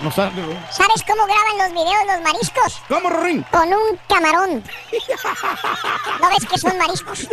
[0.00, 0.42] No sabe.
[0.70, 2.80] ¿Sabes cómo graban los videos los mariscos?
[2.88, 3.44] ¿Cómo, Rorín?
[3.50, 4.64] Con un camarón.
[6.20, 7.28] ¿No ves que son mariscos?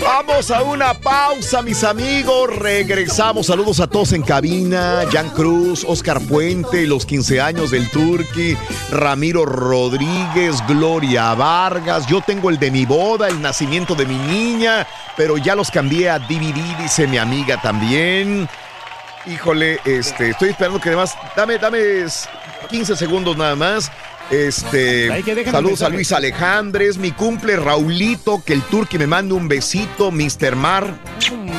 [0.00, 2.54] Vamos a una pausa, mis amigos.
[2.56, 3.46] Regresamos.
[3.46, 5.04] Saludos a todos en cabina.
[5.10, 8.56] Jan Cruz, Oscar Puente, los 15 años del Turqui,
[8.90, 12.06] Ramiro Rodríguez, Gloria Vargas.
[12.06, 14.86] Yo tengo el de mi boda, el nacimiento de mi niña,
[15.16, 18.48] pero ya los cambié a DVD, dice mi amiga también.
[19.26, 21.78] Híjole, este, estoy esperando que además, dame, dame
[22.68, 23.90] 15 segundos nada más.
[24.30, 25.08] Este,
[25.50, 25.88] saludos a.
[25.90, 30.56] Luis Alejandres, mi cumple Raulito, que el turqui me mande un besito, Mr.
[30.56, 30.94] Mar.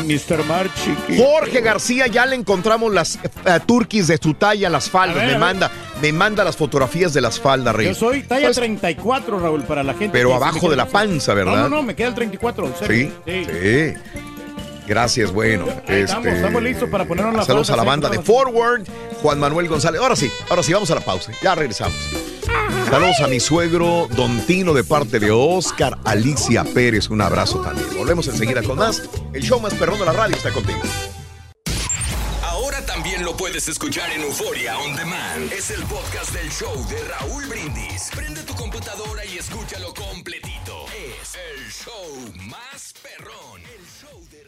[0.05, 0.43] Mr.
[0.45, 1.21] Mar, chiqui.
[1.21, 5.17] Jorge García, ya le encontramos las eh, turquis de su talla, las faldas.
[5.17, 5.69] Ver, me manda,
[6.01, 7.87] me manda las fotografías de las faldas, Rey.
[7.87, 10.09] Yo soy talla Pues, 34, Raúl, para la gente.
[10.11, 11.55] Pero abajo de la panza, ¿verdad?
[11.55, 12.65] No, no, no, me queda el 34.
[12.65, 13.11] en Sí, serio.
[13.25, 13.93] sí.
[14.87, 15.65] Gracias, bueno.
[15.87, 18.83] Estamos, este, estamos listos para ponernos las Saludos a la banda de Forward,
[19.21, 20.01] Juan Manuel González.
[20.01, 21.31] Ahora sí, ahora sí, vamos a la pausa.
[21.41, 21.95] Ya regresamos.
[22.89, 27.09] Saludos a mi suegro, Don Tino, de parte de Oscar Alicia Pérez.
[27.09, 27.87] Un abrazo también.
[27.97, 29.09] Volvemos enseguida con más.
[29.33, 30.79] El show más perrón de la radio está contigo.
[32.43, 35.51] Ahora también lo puedes escuchar en Euforia On Demand.
[35.51, 38.11] Es el podcast del show de Raúl Brindis.
[38.15, 40.85] Prende tu computadora y escúchalo completito.
[41.21, 43.61] Es el show más perrón.
[43.61, 44.42] El show de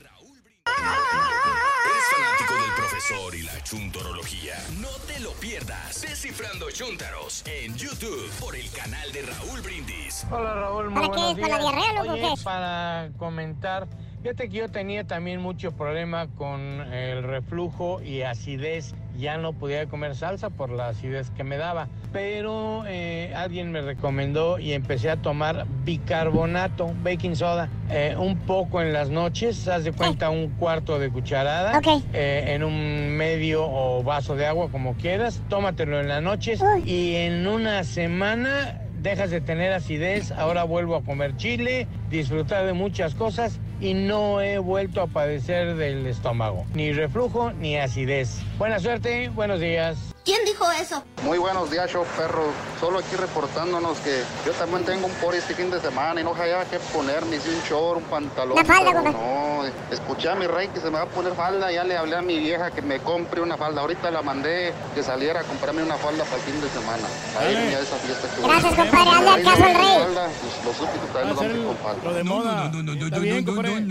[0.66, 4.56] ¿Eres fanático del profesor y la chuntorología?
[4.82, 6.02] No te lo pierdas.
[6.02, 10.26] Descifrando Chuntaros en YouTube por el canal de Raúl Brindis.
[10.32, 11.42] Hola Raúl, muy ¿Para qué?
[11.42, 12.44] ¿Para la diarrea, loco, Oye, qué?
[12.44, 13.88] para comentar,
[14.26, 18.96] fíjate que yo tenía también mucho problema con el reflujo y acidez.
[19.20, 21.88] Ya no podía comer salsa por la acidez que me daba.
[22.12, 28.82] Pero eh, alguien me recomendó y empecé a tomar bicarbonato, baking soda, eh, un poco
[28.82, 32.04] en las noches, haz de cuenta un cuarto de cucharada, Ok.
[32.14, 35.40] eh, en un medio o vaso de agua, como quieras.
[35.50, 41.04] Tómatelo en las noches y en una semana dejas de tener acidez, ahora vuelvo a
[41.04, 46.92] comer chile, disfrutar de muchas cosas y no he vuelto a padecer del estómago, ni
[46.92, 48.42] reflujo ni acidez.
[48.58, 50.15] Buena suerte, buenos días.
[50.26, 51.04] ¿Quién dijo eso?
[51.24, 52.46] Muy buenos días, show perro.
[52.80, 56.36] Solo aquí reportándonos que yo también tengo un por este fin de semana y no
[56.36, 58.56] sabía qué ponerme, si un short, un pantalón.
[58.56, 59.12] La falda, compa.
[59.12, 62.16] No, escuché a mi rey que se me va a poner falda, ya le hablé
[62.16, 63.82] a mi vieja que me compre una falda.
[63.82, 67.08] Ahorita la mandé que saliera a comprarme una falda para el fin de semana.
[67.40, 68.50] A irme a esa fiesta que voy.
[68.50, 69.10] Gracias, compadre.
[69.12, 70.04] Hazle Ahí caso no al rey.
[70.06, 72.04] falda, pues, los súbditos también nos vamos con falda.
[72.04, 72.70] Lo de moda.
[72.74, 73.86] No, no, no, Está bien, compadre.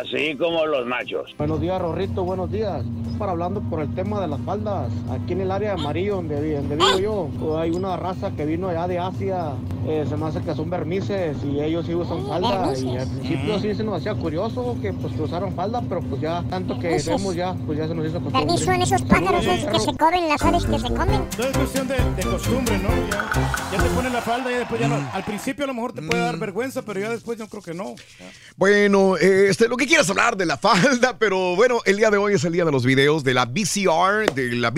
[0.00, 1.34] Así como los machos.
[1.36, 2.84] Buenos días, Rorrito, buenos días.
[3.18, 6.56] Para hablando por el tema de las faldas, aquí en el área de amarillo donde,
[6.56, 9.52] donde vivo yo, pues, hay una raza que vino allá de Asia,
[9.86, 13.58] eh, se me hace que son vermices y ellos sí usan falda y al principio
[13.58, 17.00] sí se nos hacía curioso que pues que usaron falda, pero pues ya tanto que
[17.06, 18.46] vemos ya, pues ya se nos hizo costumbre.
[18.46, 21.30] Permiso son esos pájaros esos que se comen las aves que se comen.
[21.36, 22.88] Todo es cuestión de, de costumbre, ¿no?
[23.10, 23.30] Ya,
[23.72, 24.98] ya te pones la falda y después ya no.
[24.98, 25.08] Mm.
[25.12, 27.74] Al principio a lo mejor te puede dar vergüenza, pero ya después yo creo que
[27.74, 27.94] no.
[28.56, 32.34] Bueno, este, lo que quieras hablar de la falda, pero bueno, el día de hoy
[32.34, 34.70] es el día de los videos, de la VCR, de la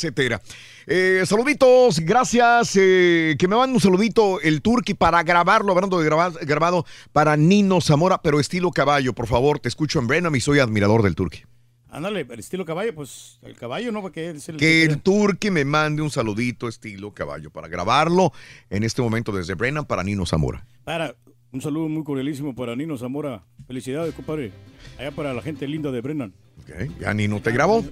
[0.00, 0.40] videocasetera.
[0.86, 2.76] Eh, saluditos, gracias.
[2.76, 7.36] eh, que me mande un saludito el Turqui para grabarlo, hablando de grabar- grabado para
[7.36, 9.58] Nino Zamora, pero estilo caballo, por favor.
[9.58, 11.42] Te escucho en Brenham y soy admirador del Turqui.
[11.88, 14.02] Ándale, el estilo caballo, pues el caballo, ¿no?
[14.02, 18.32] Porque es el Que el Turqui me mande un saludito estilo caballo para grabarlo
[18.68, 20.66] en este momento desde Brenham para Nino Zamora.
[20.84, 21.14] Para,
[21.56, 23.42] un saludo muy cordialísimo para Nino Zamora.
[23.66, 24.52] Felicidades, compadre.
[24.98, 26.32] Allá para la gente linda de Brennan.
[26.60, 27.82] Ok, Ya Nino te grabó.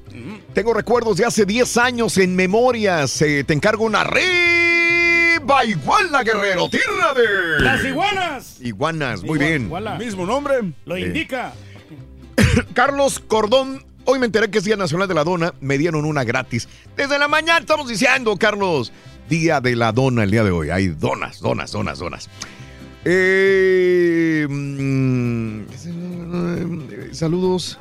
[0.53, 3.21] Tengo recuerdos de hace 10 años en memorias.
[3.23, 6.69] Eh, te encargo una arriba iguana, guerrero.
[6.69, 7.65] Tierra de.
[7.65, 8.61] ¡Las iguanas!
[8.61, 9.63] Iguanas, muy Igual- bien.
[9.65, 9.95] iguala.
[9.99, 10.57] Mismo nombre.
[10.85, 11.01] Lo Eh.
[11.01, 11.53] indica.
[12.75, 13.83] Carlos Cordón.
[14.07, 15.55] Hoy me enteré que es Día Nacional de la Dona.
[15.63, 16.69] Me dieron una gratis.
[16.97, 18.93] Desde la mañana estamos diciendo, Carlos.
[19.31, 20.69] Día de la Dona el día de hoy.
[20.69, 22.29] Hay donas, donas, donas, donas.
[23.05, 25.63] Eh, mm,
[27.13, 27.79] saludos.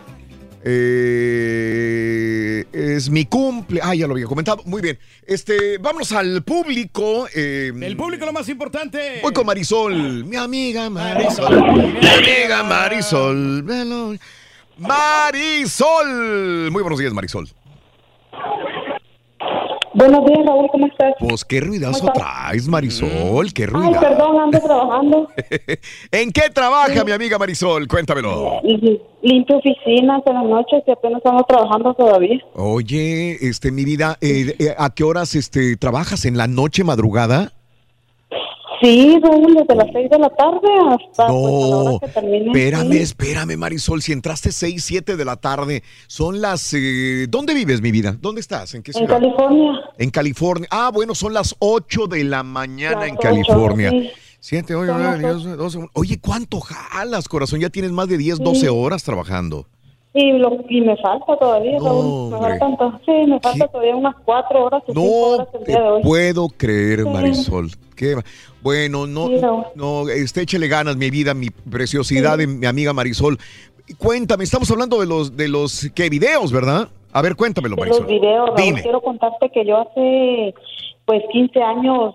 [0.66, 3.82] Eh, es mi cumple.
[3.84, 4.62] Ah, ya lo había comentado.
[4.66, 4.98] Muy bien.
[5.26, 7.28] Este, vamos al público.
[7.36, 9.20] eh, El público lo más importante.
[9.22, 11.62] Voy con Marisol, mi amiga Marisol.
[12.02, 13.64] Mi amiga Marisol.
[14.78, 16.72] Marisol.
[16.72, 17.48] Muy buenos días, Marisol.
[19.96, 21.14] Buenos días, Raúl, ¿cómo estás?
[21.20, 23.54] Pues qué ruidazo traes, Marisol.
[23.54, 24.00] Qué Ay, ruidazo.
[24.00, 25.28] perdón, ando trabajando.
[26.12, 27.88] ¿En qué trabaja mi amiga Marisol?
[27.88, 28.60] Cuéntamelo.
[29.22, 32.40] Limpio oficinas en las noches y apenas estamos trabajando todavía.
[32.56, 36.26] Oye, este, mi vida, eh, eh, ¿a qué horas este, trabajas?
[36.26, 37.54] ¿En la noche madrugada?
[38.84, 42.08] Sí, Raúl, desde las seis de la tarde hasta pues, a la hora No, que
[42.10, 42.46] termine.
[42.48, 42.98] espérame, sí.
[42.98, 44.02] espérame, Marisol.
[44.02, 46.74] Si entraste 6, 7 de la tarde, son las...
[46.74, 48.18] eh, ¿Dónde vives, mi vida?
[48.20, 48.74] ¿Dónde estás?
[48.74, 49.20] ¿En qué En ciudad?
[49.20, 49.72] California.
[49.98, 50.68] En California.
[50.70, 53.90] Ah, bueno, son las 8 de la mañana Las en ocho, California.
[53.92, 54.10] sí.
[54.42, 55.80] 7, 8, Son 9, las 10, 12.
[55.94, 57.62] Oye, ¿cuánto jalas, corazón?
[57.62, 59.68] Ya tienes más de 10, 12 horas trabajando.
[60.16, 62.32] Y, lo, y me falta todavía, Raúl.
[62.40, 65.90] Me faltan, sí, me falta todavía unas cuatro horas o cinco horas el día de
[65.90, 66.04] hoy.
[66.04, 67.10] Puedo creer, Sí.
[67.10, 67.70] Marisol.
[67.96, 68.24] Qué va-
[68.62, 69.64] bueno, no, Sí, Raúl.
[69.76, 73.38] no, este, échele ganas, mi vida, mi preciosidad, de mi amiga Marisol.
[73.98, 76.88] Cuéntame, estamos hablando de los, de los, ¿qué videos, verdad?
[77.12, 78.04] A ver, cuéntamelo, de Marisol.
[78.04, 78.82] los videos, Raúl, Dime.
[78.84, 80.54] quiero contarte que yo hace
[81.06, 82.14] pues 15 años,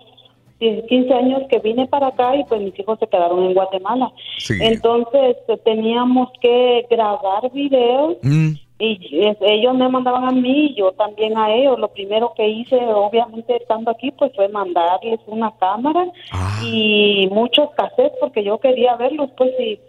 [0.59, 4.11] 15 años que vine para acá y pues mis hijos se quedaron en Guatemala.
[4.37, 4.55] Sí.
[4.61, 8.49] Entonces eh, teníamos que grabar videos Mm,
[8.81, 11.79] y ellos me mandaban a mí y yo también a ellos.
[11.79, 16.59] Lo primero que hice, obviamente estando aquí, pues fue mandarles una cámara Ah.
[16.65, 19.79] y muchos cassettes porque yo quería verlos, pues y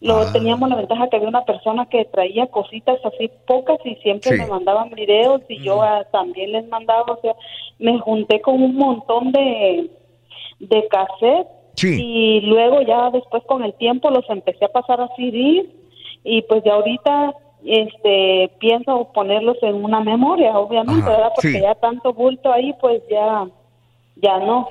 [0.00, 0.30] lo Ah.
[0.32, 4.38] teníamos la ventaja que había una persona que traía cositas así pocas y siempre Sí.
[4.42, 5.80] Me mandaban videos y yo
[6.12, 7.34] también les mandaba, o sea,
[7.80, 9.88] me junté con un montón de
[10.62, 11.98] de cassettes Sí.
[12.02, 15.66] y luego ya después con el tiempo los empecé a pasar a CDs
[16.22, 17.34] y pues de ahorita
[17.64, 21.60] este pienso ponerlos en una memoria obviamente Ajá, verdad porque sí.
[21.62, 23.46] ya tanto bulto ahí pues ya
[24.16, 24.68] ya no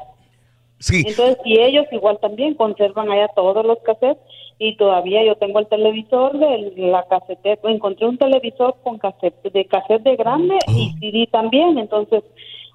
[0.79, 1.03] Sí.
[1.07, 4.17] entonces y ellos igual también conservan allá todos los cassettes
[4.59, 9.65] y todavía yo tengo el televisor de la casete encontré un televisor con cassette de
[9.65, 10.71] cassette de grande Oh.
[10.71, 12.23] y CD también entonces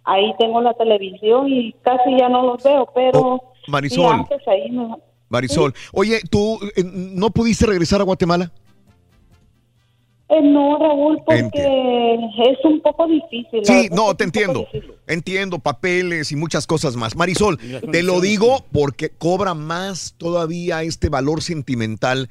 [0.06, 4.14] ahí tengo la televisión y casi ya no los veo pero Oh, Marisol.
[4.14, 4.96] antes ahí me-
[5.28, 8.50] Marisol, oye, ¿tú eh, no pudiste regresar a Guatemala?
[10.28, 12.14] Eh, no, Raúl, porque
[12.48, 13.60] es un poco difícil.
[13.64, 14.66] Sí, no, te entiendo.
[14.72, 14.94] difícil.
[15.06, 17.14] Entiendo, papeles y muchas cosas más.
[17.14, 17.58] Marisol,
[17.92, 22.28] te lo digo porque cobra más todavía este valor sentimental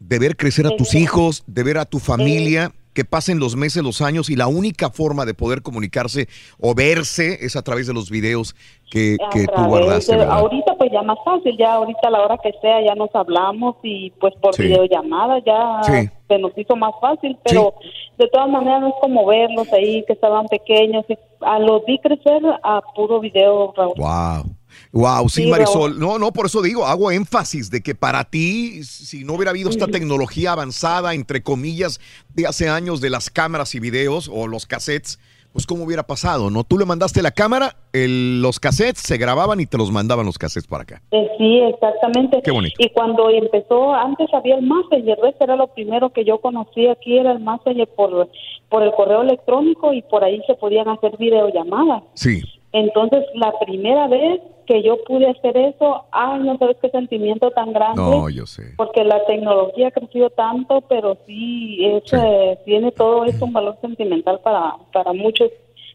[0.00, 3.82] de ver crecer a tus hijos, de ver a tu familia, que pasen los meses,
[3.82, 6.28] los años y la única forma de poder comunicarse
[6.60, 8.54] o verse es a través de los videos
[8.90, 12.52] que, que tú guardaste, ahorita pues ya más fácil, ya ahorita a la hora que
[12.60, 14.64] sea ya nos hablamos y pues por Sí.
[14.64, 16.10] videollamada ya Sí.
[16.28, 17.72] se nos hizo más fácil, pero
[18.18, 21.98] de todas maneras no es como verlos ahí que estaban pequeños, y a los vi
[22.00, 23.94] crecer a puro video, Raúl.
[23.96, 24.44] Wow.
[24.92, 25.98] Wow, sí, Sí, Marisol.
[26.00, 29.70] No, no, por eso digo, hago énfasis de que para ti, si no hubiera habido
[29.70, 32.00] esta tecnología avanzada, entre comillas,
[32.34, 35.20] de hace años de las cámaras y videos o los cassettes,
[35.52, 36.62] pues cómo hubiera pasado, ¿no?
[36.62, 40.38] Tú le mandaste la cámara, el- los cassettes se grababan y te los mandaban los
[40.38, 41.02] cassettes para acá.
[41.10, 42.40] Eh, sí, exactamente.
[42.44, 42.74] Qué bonito.
[42.78, 45.34] Y cuando empezó, antes había el Messenger, ¿ves?
[45.40, 48.28] Era lo primero que yo conocí aquí, era el Messenger por,
[48.68, 52.02] por el correo electrónico y por ahí se podían hacer videollamadas.
[52.14, 52.42] Sí.
[52.72, 57.72] Entonces, la primera vez que yo pude hacer eso, ay, no sabes qué sentimiento tan
[57.72, 58.00] grande.
[58.00, 58.74] No, yo sé.
[58.76, 63.76] Porque la tecnología ha crecido tanto, pero sí, es, eh, tiene todo esto un valor
[63.80, 65.50] sentimental para, para muchos.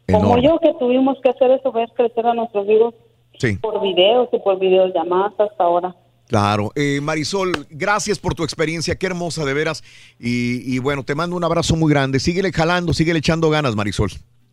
[0.06, 0.42] Como Enorme.
[0.42, 2.94] yo que tuvimos que hacer eso, ver crecer a nuestros hijos
[3.38, 3.56] Sí.
[3.56, 5.94] por videos y por videollamadas hasta ahora.
[6.28, 6.70] Claro.
[6.74, 9.82] Eh, Marisol, gracias por tu experiencia, qué hermosa de veras.
[10.18, 12.18] Y, y bueno, te mando un abrazo muy grande.
[12.18, 14.10] Síguele jalando, síguele echando ganas, Marisol.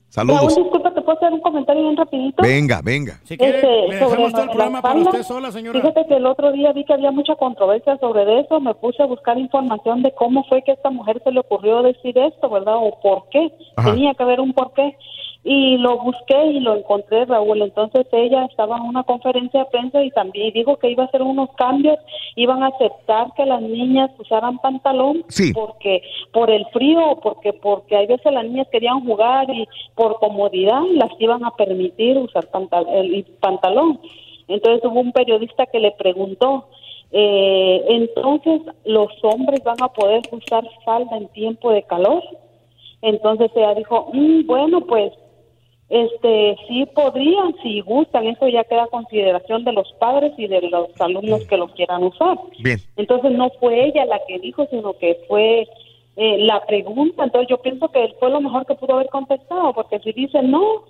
[0.10, 0.42] Saludos.
[0.54, 2.44] Raúl, disculpa, ¿te puedo hacer un comentario bien rapidito?
[2.44, 3.20] Venga, venga.
[3.24, 5.80] Si quiere, Este, le dejamos sobre todo el programa para usted sola, señora.
[5.82, 9.06] Fíjate que el otro día vi que había mucha controversia sobre eso, me puse a
[9.06, 12.76] buscar información de cómo fue que a esta mujer se le ocurrió decir esto, ¿verdad?
[12.78, 13.92] O por qué, Ajá.
[13.92, 14.96] tenía que haber un por qué.
[15.46, 17.62] Y lo busqué y lo encontré, Raúl.
[17.62, 21.22] Entonces ella estaba en una conferencia de prensa y también dijo que iba a hacer
[21.22, 22.00] unos cambios,
[22.38, 25.52] iban a aceptar que las niñas usaran pantalón Sí.
[25.54, 30.82] porque por el frío porque porque hay veces las niñas querían jugar y por comodidad
[30.94, 34.00] las iban a permitir usar pantal- el pantalón.
[34.48, 36.68] Entonces hubo un periodista que le preguntó,
[37.12, 42.24] eh, entonces los hombres van a poder usar falda en tiempo de calor.
[43.02, 45.12] Entonces ella dijo, "Mm, bueno, pues
[45.90, 50.62] este sí podrían, si gustan, eso ya queda a consideración de los padres y de
[50.62, 52.38] los alumnos que lo quieran usar.
[52.60, 52.80] Bien.
[52.96, 55.68] Entonces no fue ella la que dijo, sino que fue
[56.16, 57.24] eh, la pregunta.
[57.24, 60.84] Entonces yo pienso que fue lo mejor que pudo haber contestado, porque si dice no,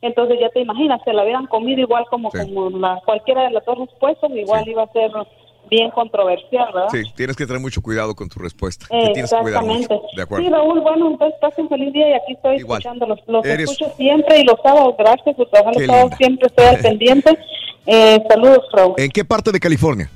[0.00, 3.64] entonces ya te imaginas, se la hubieran comido igual como, como la, cualquiera de las
[3.64, 5.10] dos respuestas, igual iba a ser
[5.68, 6.88] bien controversial, ¿verdad?
[6.90, 8.86] Sí, tienes que tener mucho cuidado con tu respuesta.
[8.88, 9.20] Que mucho.
[9.20, 10.00] Exactamente.
[10.16, 10.44] De acuerdo.
[10.46, 12.78] Sí, Raúl, bueno, entonces pasen un feliz día y aquí estoy Igual.
[12.80, 13.18] escuchándolos.
[13.26, 16.78] Los Eres- escucho siempre y los sábados, gracias por trabajar los sábados, siempre estoy al
[16.82, 17.38] pendiente.
[17.86, 18.94] Eh, saludos, Raúl.
[18.98, 20.10] ¿En qué parte de California?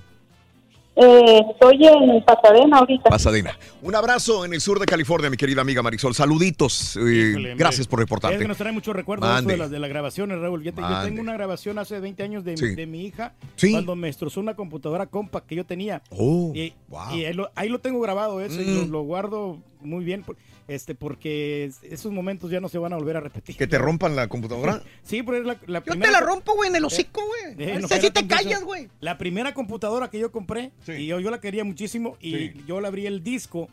[1.04, 3.10] Eh, estoy en Pasadena ahorita.
[3.10, 3.58] Pasadena.
[3.82, 6.14] Un abrazo en el sur de California, mi querida amiga Marisol.
[6.14, 6.96] Saluditos.
[6.96, 8.38] eh, Híjole, gracias por Es reportarte.
[8.38, 10.62] que nos trae muchos recuerdos de las, de las grabaciones, Raúl.
[10.62, 11.08] Yo, te- yo Mande.
[11.10, 12.74] tengo una grabación hace 20 años de, Sí.
[12.74, 13.72] de mi hija Sí.
[13.72, 16.02] cuando me destrozó una computadora compact que yo tenía.
[16.10, 16.72] Oh, y,
[17.14, 18.90] y ahí, lo, ahí lo tengo grabado eso y lo, Mm.
[18.90, 20.36] lo guardo muy bien por-
[20.68, 23.56] este porque es- esos momentos ya no se van a volver a repetir.
[23.56, 24.82] ¿Que te rompan la computadora?
[25.02, 27.54] Sí, pero es la, la Yo primera te la rompo, güey, en el hocico, güey.
[27.68, 28.88] Eh, no, Ese sí espérate, te callas, güey.
[29.00, 32.52] La primera computadora que yo compré, y yo, yo la quería muchísimo, y Sí.
[32.66, 33.68] yo le abrí el disco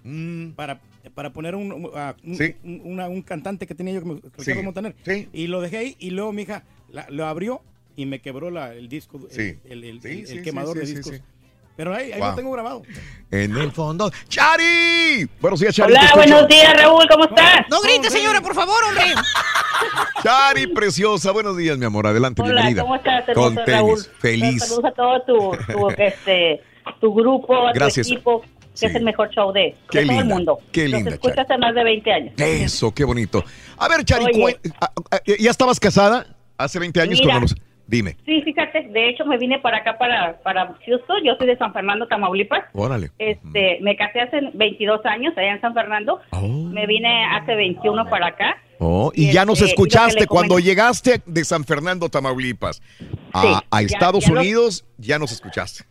[0.55, 0.81] para,
[1.13, 2.55] para poner un, ah, un- Sí.
[2.63, 4.63] un- una- un cantante que tenía yo, que me- Ricardo Sí.
[4.63, 4.95] Montaner.
[5.33, 7.61] Y lo dejé ahí, y luego mi hija la- lo abrió
[7.95, 9.59] y me quebró la- el disco, el- Sí.
[9.69, 11.21] el, el- Sí, el- quemador de discos.
[11.79, 11.83] Sí.
[11.83, 12.29] Pero ahí, ahí Wow.
[12.29, 12.81] lo tengo grabado.
[13.31, 14.11] En el fondo.
[14.27, 15.29] ¡Chari!
[15.39, 15.93] Buenos días, Chari.
[15.93, 17.61] Hola, buenos días, Raúl, ¿cómo estás?
[17.69, 19.03] No grites, señora, por favor, hombre.
[20.23, 21.31] Chari, preciosa.
[21.31, 22.07] Buenos días, mi amor.
[22.07, 22.81] Adelante, Hola, bienvenida.
[22.81, 23.75] ¿cómo estás, Con hermoso tenis.
[23.77, 23.99] Raúl?
[24.19, 24.63] Feliz.
[24.63, 26.61] Saludos a todo tu, tu, este,
[26.99, 28.07] tu grupo, a Gracias.
[28.07, 28.41] tu equipo,
[28.77, 30.59] que es el mejor show de, de Qué todo el linda, mundo.
[30.71, 32.33] qué Los linda, escucho hace más de 20 años.
[32.37, 33.43] Eso, qué bonito.
[33.77, 34.25] A ver, Chari,
[35.39, 36.25] ¿ya estabas casada
[36.57, 37.25] hace 20 años Mira.
[37.33, 37.55] cuando nos...
[37.89, 38.15] Dime.
[38.23, 41.73] Sí, fíjate, de hecho me vine para acá, para, para Houston, yo soy de San
[41.73, 42.63] Fernando, Tamaulipas.
[42.73, 43.09] Órale.
[43.17, 46.19] Este, me casé hace 22 años allá en San Fernando.
[46.39, 48.57] Me vine hace 21 para acá.
[48.77, 52.79] Oh, y Y ya nos este, escuchaste cuando llegaste de San Fernando, Tamaulipas,
[53.33, 55.83] a, Sí, a ya- Estados ya Unidos, ya nos escuchaste.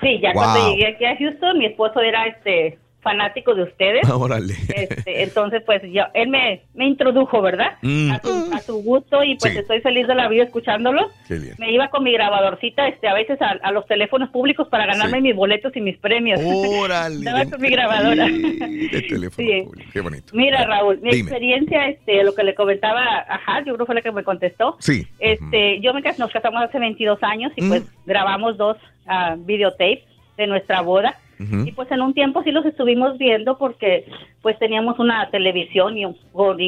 [0.00, 0.42] Sí, ya Wow.
[0.44, 4.08] cuando llegué aquí a Houston, mi esposo era este fanático de ustedes.
[4.10, 4.54] Órale.
[4.68, 7.78] Este, entonces, pues yo, él me, me introdujo, ¿verdad?
[7.82, 8.10] Mm.
[8.12, 9.58] A, su, a su gusto y pues Sí.
[9.60, 11.08] estoy feliz de la vida escuchándolo.
[11.26, 11.54] Qué bien.
[11.58, 15.20] Me iba con mi grabadorcita este, a veces a, a los teléfonos públicos para ganarme
[15.22, 16.40] mis boletos y mis premios.
[16.44, 17.16] Órale.
[17.18, 18.26] Estaba con mi grabadora.
[18.26, 19.62] De teléfono Sí.
[19.64, 19.90] público.
[19.92, 20.32] Qué bonito.
[20.34, 21.20] Mira, Raúl, mi Dime.
[21.22, 24.24] experiencia, este, lo que le comentaba a Hal, yo creo que fue la que me
[24.24, 24.76] contestó.
[24.80, 25.06] Sí.
[25.18, 30.00] Este, yo me nos casamos hace 22 años y pues grabamos dos ah, videotapes
[30.36, 31.14] de nuestra boda.
[31.38, 34.06] Y pues en un tiempo sí los estuvimos viendo porque
[34.42, 36.58] pues teníamos una televisión y un, con,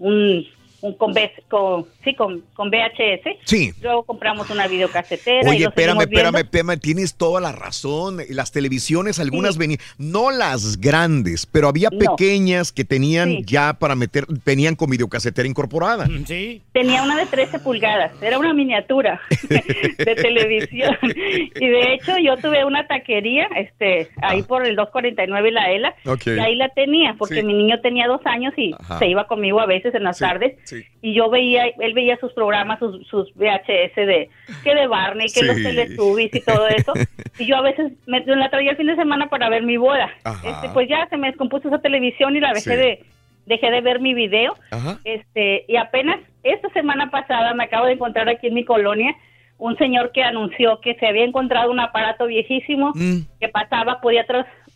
[0.00, 0.46] un
[0.92, 3.38] con, V- con sí con, con VHS.
[3.44, 3.72] Sí.
[3.82, 5.48] Luego compramos una videocasetera.
[5.48, 8.18] y Oye, lo espérame, espérame, espérame, tienes toda la razón.
[8.28, 11.98] Las televisiones, algunas venían, no las grandes, pero había No.
[11.98, 13.42] pequeñas que tenían Sí.
[13.46, 16.06] ya para meter, venían con videocasetera incorporada.
[16.26, 16.62] Sí.
[16.72, 20.96] Tenía una de 13 pulgadas, era una miniatura de televisión.
[21.02, 25.94] Y de hecho yo tuve una taquería este ahí por el 249 y la ELA,
[26.06, 26.26] Ok.
[26.26, 27.42] y ahí la tenía, porque Sí.
[27.42, 28.98] mi niño tenía dos años y Ajá.
[28.98, 30.56] se iba conmigo a veces en las tardes.
[31.02, 34.30] Y yo veía, él veía sus programas, sus, sus VHS de,
[34.62, 35.44] que de Barney, que Sí.
[35.46, 36.92] los Teletubbies y todo eso.
[37.38, 40.10] y yo a veces me la traía el fin de semana para ver mi boda.
[40.44, 42.76] Este, pues ya se me descompuso esa televisión y la dejé Sí.
[42.76, 43.04] de,
[43.46, 44.54] dejé de ver mi video.
[44.70, 44.98] Ajá.
[45.04, 49.14] Este, y apenas esta semana pasada me acabo de encontrar aquí en mi colonia
[49.56, 53.20] un señor que anunció que se había encontrado un aparato viejísimo Mm.
[53.40, 54.26] que pasaba, podía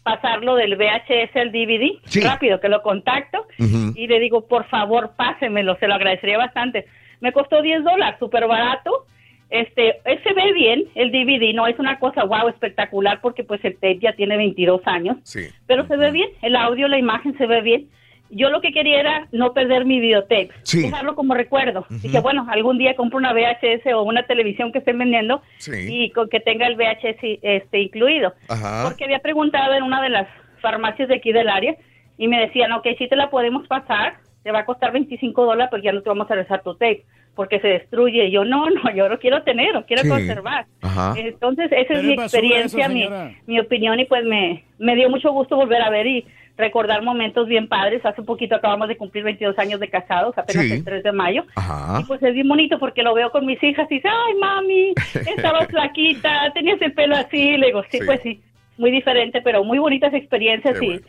[0.02, 1.98] traspasarlo del VHS al DVD.
[2.04, 2.20] Sí.
[2.20, 3.46] Rápido, que lo contacto
[3.94, 6.86] y le digo, por favor, pásemelo, se lo agradecería bastante.
[7.20, 9.06] Me costó 10 dólares, súper barato.
[9.50, 13.74] Este, se ve bien, el DVD, no es una cosa wow, espectacular, porque pues el
[13.74, 15.40] tape ya tiene 22 años Sí.
[15.66, 17.88] pero se ve bien, el audio, la imagen se ve bien.
[18.30, 20.82] Yo lo que quería era no perder mi videotape, Sí.
[20.82, 21.86] dejarlo como recuerdo.
[21.88, 25.72] Dije, bueno, algún día compro una VHS o una televisión que estén vendiendo Sí.
[25.88, 28.34] y con que tenga el VHS este, incluido.
[28.48, 28.84] Ajá.
[28.86, 30.28] Porque había preguntado en una de las
[30.60, 31.74] farmacias de aquí del área
[32.18, 35.68] y me decían, ok, sí te la podemos pasar, te va a costar 25 dólares,
[35.70, 38.26] pero ya no te vamos a regresar tu tape porque se destruye.
[38.26, 40.08] Y yo, no, no, yo lo quiero tener, lo quiero Sí.
[40.08, 40.66] conservar.
[40.82, 41.14] Ajá.
[41.16, 43.08] Entonces, esa Pero es mi experiencia, eso, mi,
[43.46, 46.26] mi opinión, y pues me, me dio mucho gusto volver a ver y
[46.58, 48.04] recordar momentos bien padres.
[48.04, 50.72] Hace poquito acabamos de cumplir 22 años de casados, apenas Sí.
[50.72, 51.44] el 3 de mayo.
[51.54, 52.00] Ajá.
[52.00, 54.92] Y pues es bien bonito porque lo veo con mis hijas y dice, ay, mami,
[55.38, 57.56] estabas flaquita, tenías el pelo así.
[57.56, 58.04] Le digo, sí, Sí.
[58.04, 58.42] pues sí,
[58.76, 61.06] muy diferente, pero muy bonitas experiencias Qué y, bueno.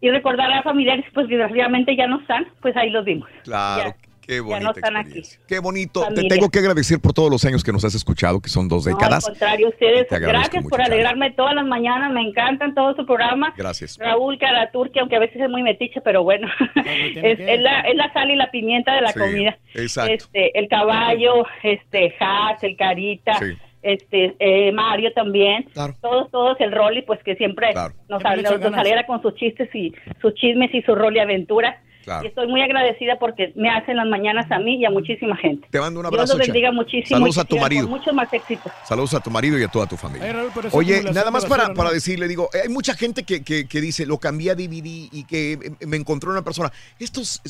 [0.00, 3.28] y recordar a familiares, pues desgraciadamente ya no están, pues ahí los vimos.
[3.44, 5.12] Claro, Ya- qué ya bonita no están.
[5.48, 6.06] Qué bonito.
[6.14, 8.86] Te tengo que agradecer por todos los años que nos has escuchado, que son dos
[8.86, 9.24] No, décadas.
[9.26, 13.52] al contrario, ustedes, gracias por alegrarme todas las mañanas, me encantan todo su programa.
[13.56, 13.98] Gracias.
[13.98, 16.48] Raúl Caraturque, aunque a veces es muy metiche, pero bueno,
[17.16, 19.58] es, es la, es la sal y la pimienta de la Sí, comida.
[19.74, 20.12] exacto.
[20.12, 23.52] Este, el caballo, este, Haas, el Carita, Sí.
[23.82, 25.66] este, eh, Mario también,
[26.00, 30.34] todos, todos, el Rolly, pues que siempre nos, nos alegra con sus chistes y sus
[30.34, 31.76] chismes y su Rolly aventuras.
[32.04, 32.24] Claro.
[32.24, 35.66] Y estoy muy agradecida porque me hacen las mañanas a mí y a muchísima gente.
[35.70, 37.18] Te mando un Dios abrazo, los bendiga muchísimo.
[37.18, 37.88] Saludos a tu marido.
[37.88, 38.70] Mucho más éxito.
[38.84, 40.26] Saludos a tu marido y a toda tu familia.
[40.26, 41.74] Ay, Raúl, Oye, nada más para, ¿no?
[41.74, 45.24] para decirle, digo, hay mucha gente que, que- que dice, lo cambié a DVD y
[45.24, 46.72] que eh, me encontró una persona.
[46.98, 47.40] Estos,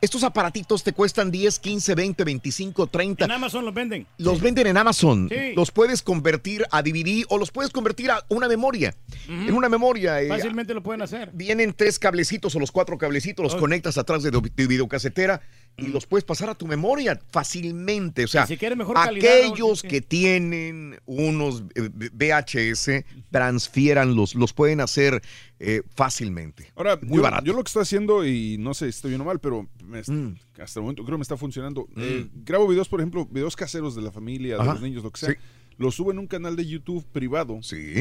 [0.00, 3.24] estos aparatitos te cuestan 10, 15, 20, 25, 30.
[3.24, 4.06] En Amazon los venden.
[4.18, 5.28] Los venden en Amazon.
[5.30, 5.52] Sí.
[5.54, 8.94] Los puedes convertir a DVD o los puedes convertir a una memoria.
[9.28, 10.20] En una memoria.
[10.20, 11.30] eh, Fácilmente lo pueden hacer.
[11.32, 13.58] Vienen tres cablecitos o los cuatro cablecitos, los Oh.
[13.58, 15.40] conectas atrás de tu de videocasetera
[15.76, 18.24] y los puedes pasar a tu memoria fácilmente.
[18.24, 24.52] O sea, Y si quieres mejor calidad, aquellos que tienen unos eh, VHS, transfiéranlos, los
[24.52, 25.22] pueden hacer
[25.58, 26.70] eh, fácilmente.
[26.76, 27.44] Ahora, Muy yo, barato.
[27.44, 30.00] yo lo que estoy haciendo, y no sé si estoy bien o mal, pero me-
[30.00, 30.34] Mm.
[30.60, 31.86] hasta el momento creo que me está funcionando.
[31.96, 34.72] Eh, grabo videos, por ejemplo, videos caseros de la familia, de Ajá.
[34.74, 35.30] los niños, lo que sea.
[35.30, 35.36] Sí.
[35.80, 37.58] Los subo en un canal de YouTube privado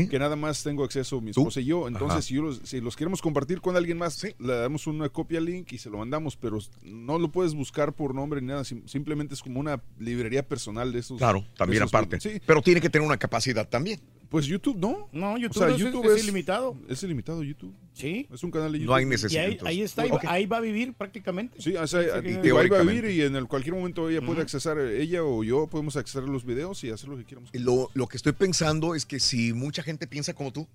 [0.09, 1.87] que nada más tengo acceso mi esposa y yo.
[1.87, 2.21] Entonces, Ajá.
[2.21, 5.71] si, yo los, si los queremos compartir con alguien más, le damos una copia link
[5.71, 8.65] y se lo mandamos, pero no lo puedes buscar por nombre ni nada.
[8.65, 11.19] sim- simplemente es como una librería personal de esos.
[11.19, 12.19] Claro, también esos- aparte.
[12.19, 14.01] Sí, Pero tiene que tener una capacidad también.
[14.29, 15.09] Pues YouTube no.
[15.11, 16.77] No, O YouTube, sea, es, YouTube es es- ilimitado.
[16.87, 17.73] Es ilimitado YouTube.
[17.93, 18.27] Sí.
[18.31, 18.91] Es un canal de YouTube.
[18.91, 19.43] No hay necesidad.
[19.43, 21.61] ahí, ahí está, ahí, va a vivir prácticamente.
[21.61, 24.79] Sí, o sea, ahí va a vivir y en el, cualquier momento ella puede accesar,
[24.79, 27.49] ella o yo podemos accesar a los videos y hacer lo que queramos.
[27.53, 30.67] Lo, lo que estoy pensando es que si mucha gente piensa como tú,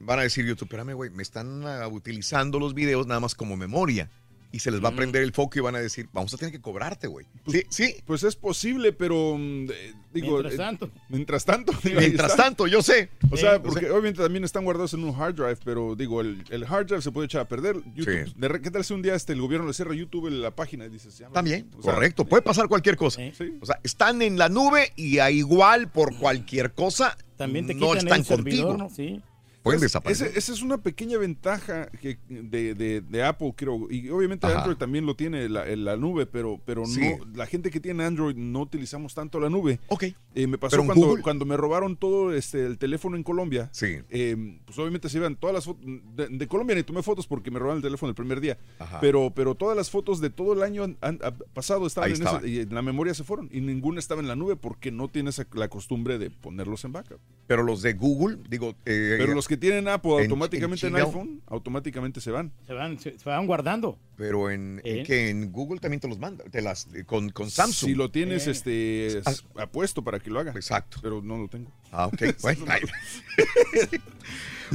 [0.00, 3.56] van a decir YouTube, espérame, güey, me están ah, utilizando los videos nada más como
[3.56, 4.10] memoria.
[4.52, 6.50] Y se les va a prender el foco y van a decir, vamos a tener
[6.52, 7.26] que cobrarte, güey.
[7.46, 7.96] Sí, sí.
[8.06, 10.30] Pues es posible, pero mm, eh, digo...
[10.38, 10.90] Mientras eh, tanto.
[11.10, 11.72] mientras tanto.
[11.82, 13.10] digo, Mientras tanto, yo sé.
[13.30, 16.64] O sea, porque obviamente también están guardados en un hard drive, pero digo, el, el
[16.64, 17.76] hard drive se puede echar a perder.
[17.94, 18.32] YouTube, Sí.
[18.36, 20.86] de re- ¿Qué tal si un día este, el gobierno le cierra YouTube la página
[20.86, 22.24] y dices, ya, También, o sea, correcto.
[22.24, 23.20] Puede pasar cualquier cosa.
[23.36, 23.58] Sí.
[23.60, 27.88] O sea, están en la nube y a igual por cualquier cosa También te no
[27.92, 28.88] quitan están el servidor, contigo.
[28.88, 28.94] ¿no?
[28.94, 29.20] Sí.
[29.66, 30.28] Pueden Ese- desaparecer.
[30.28, 33.90] ese- esa es una pequeña ventaja que, de, de- de Apple, creo.
[33.90, 34.58] Y obviamente Ajá.
[34.58, 37.00] Android también lo tiene la, la nube, pero, pero Sí.
[37.00, 39.80] no, la gente que tiene Android no utilizamos tanto la nube.
[39.88, 40.04] Ok.
[40.36, 41.22] Eh, me pasó cuando, Google.
[41.22, 43.68] cuando me robaron todo este, el teléfono en Colombia.
[43.72, 43.98] Sí.
[44.10, 45.84] eh, pues obviamente se iban todas las fotos.
[46.14, 48.58] De, de Colombia ni tomé fotos porque me robaron el teléfono el primer día.
[48.78, 49.00] Ajá.
[49.00, 52.22] Pero, pero todas las fotos de todo el año han- han- ha pasado estaban en,
[52.22, 53.48] esa- y en la memoria se fueron.
[53.52, 57.18] Y ninguna estaba en la nube porque no tienes la costumbre de ponerlos en backup.
[57.48, 60.96] Pero los de Google, digo, eh, Pero los que que tienen Apple En- automáticamente en
[60.96, 62.52] iPhone, automáticamente se van.
[62.66, 63.98] Se van, se, se van guardando.
[64.16, 65.02] Pero en, en ¿Eh?
[65.02, 67.90] que en Google también te los manda, te las, con, con Samsung.
[67.90, 68.50] Si lo tienes Eh.
[68.50, 69.62] este Ah.
[69.62, 70.52] apuesto para que lo haga.
[70.52, 70.98] Exacto.
[71.02, 71.70] Pero no lo tengo.
[71.92, 72.22] Ah, ok.
[72.42, 72.64] Bueno.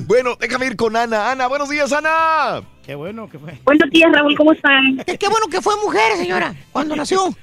[0.07, 1.31] Bueno, déjame ir con Ana.
[1.31, 2.61] Ana, buenos días, Ana.
[2.81, 3.59] Qué bueno que fue.
[3.65, 4.97] Buenos días, Raúl, ¿cómo están?
[5.05, 7.35] Qué, qué bueno que fue mujer, señora, cuando nació.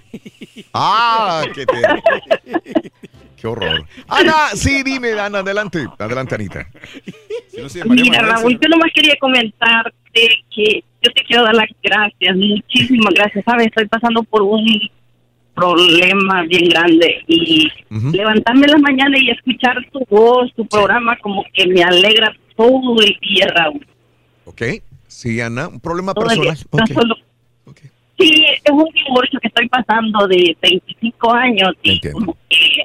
[0.73, 2.91] Ah, qué te...
[3.41, 3.85] Qué horror.
[4.09, 5.87] Ana, sí, dime, Ana, adelante.
[5.99, 6.67] Adelante, Anita.
[7.49, 9.93] Si no Mira, Raúl, yo nomás quería comentarte
[10.55, 13.45] que yo te quiero dar las gracias, muchísimas gracias.
[13.45, 14.65] Sabes, estoy pasando por un
[15.55, 17.69] problema bien grande y
[18.13, 23.01] levantarme en la mañana y escuchar tu voz, tu programa, como que me alegra todo
[23.03, 23.87] el día, Raúl.
[24.45, 24.63] ¿Ok?
[25.07, 26.51] Sí, Ana, un problema Todo el día.
[26.53, 26.87] personal.
[26.87, 27.03] Tan Ok.
[27.03, 27.17] solo-
[28.21, 32.19] Sí, es un divorcio que estoy pasando de 25 años y Entiendo.
[32.19, 32.83] como que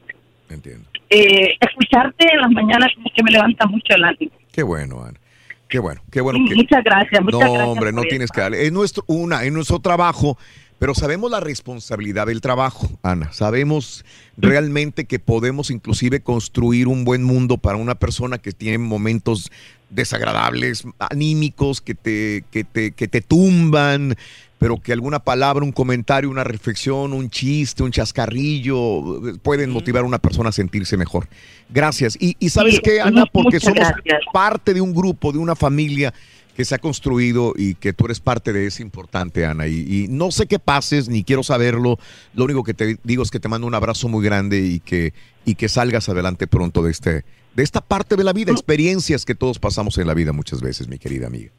[0.54, 0.88] Entiendo.
[1.10, 4.32] eh, escucharte en las mañanas como que me levanta mucho el ánimo.
[4.52, 5.20] Qué bueno, Ana.
[5.68, 6.54] Qué bueno, qué bueno que...
[6.56, 7.68] Muchas gracias, muchas no, gracias.
[7.68, 8.64] hombre, no tienes que darle.
[8.66, 10.38] Es nuestro, una, es nuestro trabajo,
[10.84, 13.32] pero sabemos la responsabilidad del trabajo, Ana.
[13.32, 14.04] Sabemos
[14.36, 19.50] realmente que podemos inclusive construir un buen mundo para una persona que tiene momentos
[19.90, 24.18] desagradables, anímicos, que te, que te, que te tumban,
[24.58, 30.06] pero que alguna palabra, un comentario, una reflexión, un chiste, un chascarrillo pueden motivar a
[30.06, 31.30] una persona a sentirse mejor.
[31.70, 32.18] Gracias.
[32.20, 34.20] Y, y sabes Sí, qué, Ana, porque somos gracias.
[34.34, 36.14] parte de un grupo, de una familia
[36.56, 39.68] que se ha construido y que tú eres parte de es importante, Ana.
[39.68, 41.98] Y, y no sé qué pases, ni quiero saberlo.
[42.34, 45.14] Lo único que te digo es que te mando un abrazo muy grande y que,
[45.46, 47.26] y que salgas adelante pronto de, este,
[47.56, 50.88] de esta parte de la vida, experiencias que todos pasamos en la vida muchas veces,
[50.88, 51.52] mi querida amiga.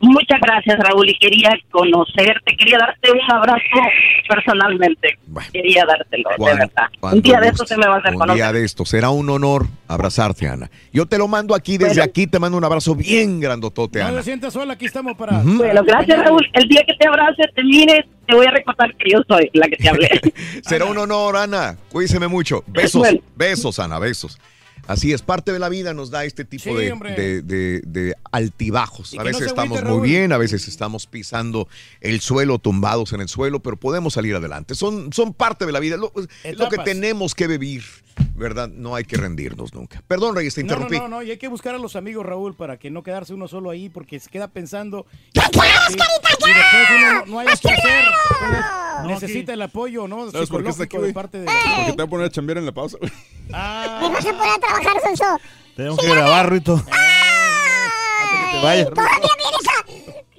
[0.00, 3.60] Muchas gracias, Raúl, y quería conocerte, quería darte un abrazo
[4.28, 5.18] personalmente.
[5.52, 6.86] Quería dártelo, de verdad.
[7.02, 8.36] Un día de esto se me va a hacer Un conocer.
[8.36, 8.84] día de esto.
[8.84, 10.70] Será un honor abrazarte, Ana.
[10.92, 12.02] Yo te lo mando aquí, desde Bueno.
[12.04, 14.16] aquí te mando un abrazo bien grandotote, No Ana.
[14.18, 15.40] te sientas sola, aquí estamos para.
[15.42, 16.46] Bueno, gracias, Raúl.
[16.52, 19.66] El día que te abrace, te mires, te voy a recordar que yo soy la
[19.68, 20.20] que te hablé.
[20.62, 21.76] Será un honor, Ana.
[21.90, 22.62] Cuídese mucho.
[22.66, 23.20] Besos, Bueno.
[23.36, 24.38] besos, Ana, besos.
[24.88, 27.14] Así es, parte de la vida nos da este tipo Sí, de, hombre.
[27.14, 29.12] de- de- de altibajos.
[29.12, 31.68] Y A no veces estamos muy bien, a veces estamos pisando
[32.00, 34.74] el suelo, tumbados en el suelo, pero podemos salir adelante.
[34.74, 37.82] Son, son parte de la vida, lo- que tenemos que vivir,
[38.34, 38.68] ¿verdad?
[38.68, 40.02] No hay que rendirnos nunca.
[40.06, 40.98] Perdón, Reyes, te No, no, interrumpí.
[40.98, 43.48] no, no, y hay que buscar a los amigos, Raúl, para que no quedarse uno
[43.48, 45.06] solo ahí, porque se queda pensando.
[45.34, 48.04] ¡Ya y después uno no, no hay que hacer.
[49.06, 50.30] Necesita el apoyo, ¿no?
[50.30, 51.46] ¿Sabes por qué está aquí, de parte de.
[51.46, 52.98] Porque te voy a poner a chambear en la pausa.
[53.52, 55.40] Ah, Que no se puede trabajar, Sonso.
[55.76, 56.74] Tengo que grabar, Rito.
[56.74, 56.86] Antes
[58.50, 59.00] que te vayas, Rito.
[59.00, 59.37] Todavía.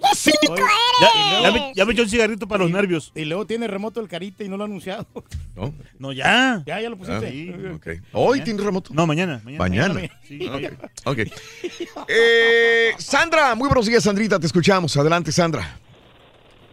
[0.02, 0.72] ¡Qué cínico Oye, eres!
[1.02, 3.12] Ya, ya me, ya me echó un cigarrito para los nervios.
[3.16, 5.06] Y luego tiene remoto el carita y no lo ha anunciado.
[5.56, 5.74] ¿No?
[6.00, 6.64] No, ya.
[6.66, 7.54] Ya, ya lo pusiste.
[7.54, 7.88] Ah, ok.
[8.14, 8.94] ¿Hoy tiene remoto?
[8.94, 9.42] No, mañana.
[9.44, 9.94] Mañana.
[9.94, 10.10] Mañana.
[10.26, 10.74] Sí, Ok,
[11.06, 11.18] ok.
[12.08, 14.96] Eh, Sandra, muy buenos días, Sandrita, te escuchamos.
[14.96, 15.78] Adelante, Sandra.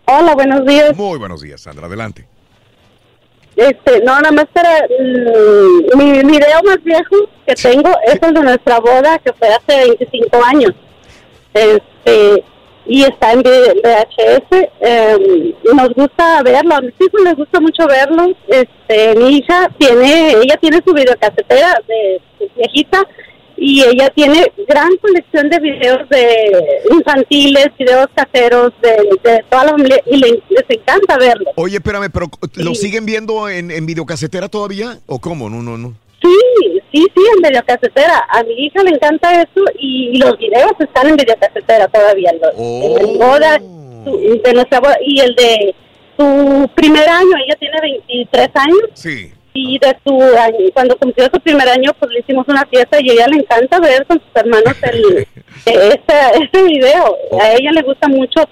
[0.05, 0.97] Hola, buenos días.
[0.97, 2.29] Muy buenos días, Sandra, adelante.
[3.57, 8.43] Este, no, nada más para mm, mi video más viejo que tengo es el de
[8.43, 10.73] nuestra boda que fue hace 25 años.
[11.55, 12.45] Este,
[12.89, 14.69] y está en VHS.
[14.81, 15.17] eh,
[15.63, 18.35] y nos gusta verlo, a mis hijos les gusta mucho verlo.
[18.49, 23.03] Este, mi hija tiene, ella tiene su videocasetera de, de viejita
[23.59, 26.27] y ella tiene gran colección de videos de
[26.93, 28.91] infantiles, videos caseros de,
[29.31, 31.51] de toda la familia y le- les encanta verlo.
[31.57, 34.99] Oye, espérame, pero ¿lo siguen viendo en, en videocasetera todavía?
[35.07, 35.49] ¿O cómo?
[35.49, 35.95] No, no, no.
[36.27, 38.27] Sí, sí, sí, en videocasetera.
[38.31, 42.33] A mi hija le encanta eso y los videos están en videocasetera todavía.
[42.41, 42.97] Los, Oh.
[42.99, 43.59] el de boda,
[44.05, 45.75] su- de nuestra boda y el de
[46.19, 48.79] su primer año, ella tiene 23 años.
[48.95, 49.33] Sí.
[49.59, 53.09] Y de su año, cuando cumplió su primer año, pues le hicimos una fiesta y
[53.09, 55.27] a ella le encanta ver con sus hermanos el,
[55.67, 55.99] ese,
[56.53, 57.17] ese video.
[57.41, 58.47] A ella le gusta mucho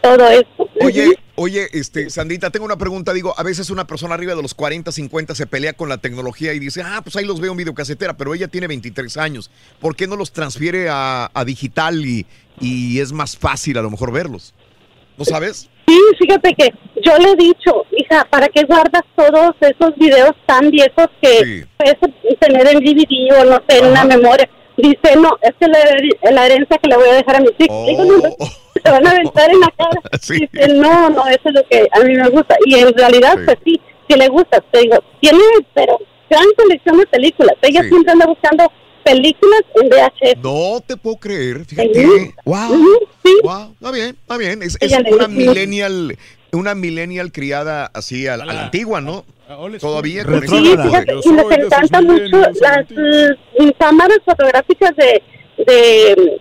[0.00, 0.68] todo esto.
[0.82, 3.12] Oye, oye, este, Sandrita, tengo una pregunta.
[3.12, 6.52] Digo, a veces una persona arriba de los 40, 50 se pelea con la tecnología
[6.52, 9.50] y dice, ah, pues ahí los veo en videocasetera, pero ella tiene 23 años.
[9.80, 12.26] ¿Por qué no los transfiere a, a digital y,
[12.60, 14.52] y es más fácil a lo mejor verlos?
[15.16, 15.68] ¿No sabes?
[15.86, 16.68] Sí, fíjate que
[17.02, 21.96] yo le he dicho, hija, ¿para qué guardas todos esos videos tan viejos que puedes
[22.40, 24.48] tener en DVD o no sé, en una memoria?
[24.78, 27.86] Dice, no, es que la, la herencia que le voy a dejar a mis hijos.
[27.86, 28.28] Digo, no, no,
[28.84, 30.00] se van a aventar en la cara.
[30.28, 32.56] Dice, no, no, eso es lo que a mí me gusta.
[32.64, 33.42] Y en realidad, Sí.
[33.44, 34.60] pues sí, sí le gusta.
[34.70, 35.40] Te digo, tiene,
[35.74, 35.98] pero
[36.30, 37.54] gran colección de películas.
[37.62, 37.88] Ella Sí.
[37.88, 38.70] siempre anda buscando
[39.02, 40.36] películas en VHS.
[40.42, 41.94] No te puedo creer, fíjate.
[41.94, 42.30] Sí.
[42.44, 42.72] Wow.
[42.72, 43.32] Ujú, sí.
[43.42, 44.62] Wow, está bien, está bien.
[44.62, 46.16] Es, es una millennial,
[46.52, 49.24] una millennial criada así a, la- a la antigua, ¿no?
[49.80, 55.22] Todavía con Sí, fíjate, y les encanta mucho las mm, cámaras fotográficas de
[55.66, 56.40] de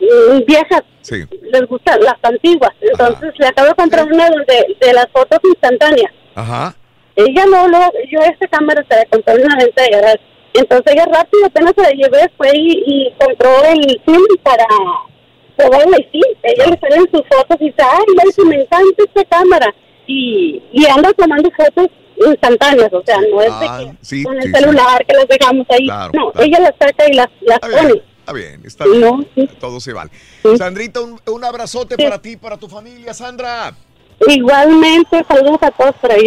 [0.00, 1.24] mm, viejas, Sí.
[1.52, 2.70] les gustan las antiguas.
[2.80, 6.12] Entonces le acabo de comprar una de, de las fotos instantáneas.
[6.34, 6.74] Ajá.
[7.16, 10.20] Ella no, no, yo esta cámara se la compré en una venta de garage.
[10.54, 14.64] Entonces ella rápido apenas se la llevé, fue y, y compró el film para
[15.58, 19.24] probarla y sí, ella le salen sus fotos y dice, ay, Nancy, me encanta esta
[19.24, 19.74] cámara.
[20.06, 21.88] Y, y anda tomando fotos
[22.26, 25.28] instantáneas, o sea, no es Ah, de que sí, con el sí, celular que las
[25.28, 25.84] dejamos ahí.
[25.84, 26.46] Claro, no, claro.
[26.46, 28.02] ella las saca y las, las Está bien, pone.
[28.20, 29.00] está bien, está bien.
[29.02, 29.48] No, sí.
[29.60, 30.10] Todo se vale.
[30.56, 33.74] Sandrita, un, un abrazote para ti, para tu familia, Sandra.
[34.26, 36.24] Igualmente, saludos a todos por ahí.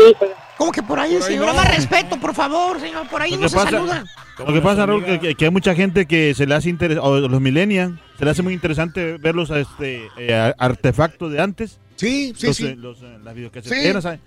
[0.58, 1.54] ¿Cómo que por ahí, Por ahí señora?
[1.54, 1.58] no.
[1.58, 3.08] Más respeto, por favor, señor.
[3.08, 4.04] Por ahí no se pasa- saluda.
[4.38, 7.42] Lo que pasa, Raúl, que, hay mucha gente que se le hace interesante, o los
[7.42, 11.80] millennials, se le hace muy interesante ver los este, eh, artefactos de antes.
[11.96, 12.66] Sí, sí, los, sí.
[12.68, 14.20] eh, los, eh, las videocaseteras, ¿sabes?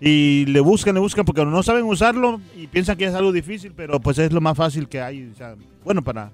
[0.00, 3.72] Y le buscan, le buscan, porque no saben usarlo y piensan que es algo difícil,
[3.76, 5.30] pero pues es lo más fácil que hay.
[5.32, 6.32] o sea, bueno, para...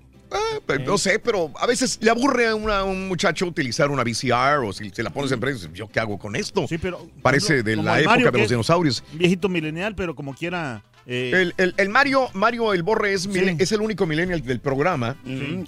[0.66, 4.65] Pues, No sé, pero a veces le aburre a una- un muchacho utilizar una VCR
[4.66, 6.66] o si se la pones en precio, ¿yo qué hago con esto?
[6.68, 7.07] Sí, pero...
[7.23, 9.02] Parece de la época Mario, de los dinosaurios.
[9.12, 10.82] Un viejito milenial, pero como quiera...
[11.07, 14.60] eh, El, el- el Mario, Mario el Borre es, milen- es el único millennial del
[14.60, 15.16] programa,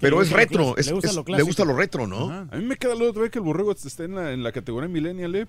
[0.01, 1.47] pero es lo retro, es- le gusta es- lo le clásico.
[1.47, 2.31] gusta lo retro, ¿no?
[2.51, 4.53] A mí me queda la otra vez que el borrego esté en la, en la
[4.53, 5.47] categoría millennial, ¿eh?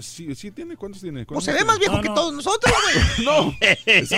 [0.00, 1.22] Sí, sí tiene, ¿cuántos tiene?
[1.22, 3.04] O ¿Cuántos se ve más viejo que todos nosotros, güey.
[3.26, 3.44] No.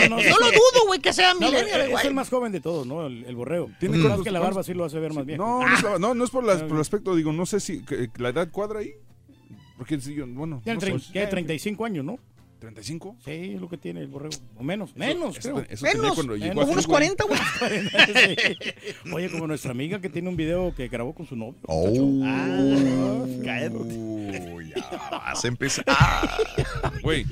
[0.08, 2.07] No, lo dudo, güey, que sea millennial, es güey.
[2.07, 3.07] el más joven de todos, ¿no?
[3.07, 3.70] El, el borreo.
[3.81, 5.39] ¿Tiene Más cuántos- que la barba sí lo hace ver más bien.
[5.39, 7.82] No, no es, no, no es por, la- por el aspecto, digo, no sé si
[7.84, 8.92] que- la edad cuadra ahí.
[9.78, 10.60] Porque si yo, bueno.
[10.62, 10.92] Tiene no sé.
[10.92, 12.18] trein- tiene 35 años, ¿no?
[12.60, 13.16] ¿35?
[13.24, 14.34] Sí, es lo que tiene el borrego.
[14.58, 15.66] O menos, menos, eso creo.
[15.68, 16.14] eso menos.
[16.14, 16.64] cuando llegó Menos.
[16.64, 17.08] aquí, unos güey.
[17.16, 17.40] 40, güey.
[18.36, 19.12] Sí.
[19.12, 21.58] Oye, como nuestra amiga que tiene un video que grabó con su novio.
[21.66, 22.20] Oh.
[22.24, 23.76] Ah, cállate.
[25.10, 25.84] Vas a empezar.
[25.89, 26.39] Ah.
[27.02, 27.24] Güey,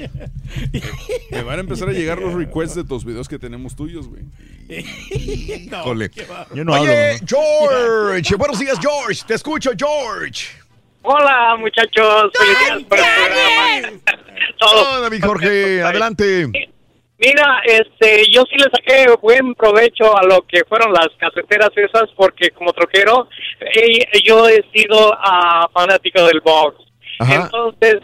[1.31, 4.23] me van a empezar a llegar los requests de tus videos que tenemos tuyos, güey.
[4.69, 6.11] Híjole.
[6.55, 9.23] Yo no Oye, hablo, George, buenos días, George.
[9.27, 10.47] Te escucho, George.
[11.03, 12.33] Hola, muchachos.
[12.39, 14.28] Felicidades por el programa.
[14.59, 14.99] Todo.
[14.99, 16.47] Hola, mi Jorge, adelante.
[17.19, 22.09] Mira, este, yo sí le saqué buen provecho a lo que fueron las caseteras esas,
[22.17, 23.29] porque como troquero,
[23.61, 26.77] eh, yo he sido ah, fanático del box.
[27.19, 27.97] Entonces,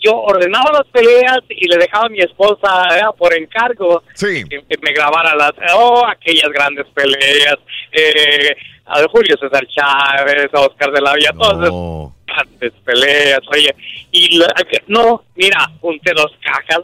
[0.00, 4.44] yo ordenaba las peleas y le dejaba a mi esposa eh, por encargo sí.
[4.48, 7.56] que, que me grabara las, oh, aquellas grandes peleas,
[7.92, 13.74] eh, a Julio César Chávez, a Oscar de la Villa, todas esas grandes peleas, oye,
[14.12, 14.54] y la-
[14.88, 16.82] no, mira, junté dos cajas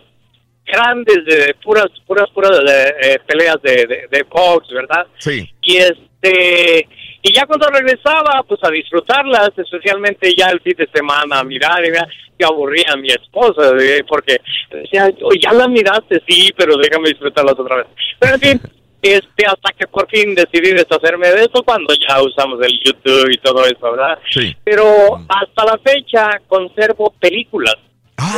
[0.64, 5.06] grandes de puras, puras, puras eh, eh, peleas de, de, de box, ¿verdad?
[5.18, 5.48] Sí.
[5.62, 6.88] Y este,
[7.22, 11.90] y ya cuando regresaba, pues a disfrutarlas, especialmente ya el fin de semana, mirar, y
[11.90, 12.08] mirar,
[12.38, 14.38] que aburría a mi esposa, eh, porque
[14.70, 17.86] decía, "Oh, ya la miraste, sí, pero déjame disfrutarlas otra vez.
[18.18, 18.60] Pero en fin,
[19.02, 23.36] este, hasta que por fin decidí deshacerme de eso cuando ya usamos el YouTube y
[23.38, 24.18] todo eso, ¿verdad?
[24.30, 24.56] Sí.
[24.64, 24.84] Pero
[25.28, 27.74] hasta la fecha conservo películas.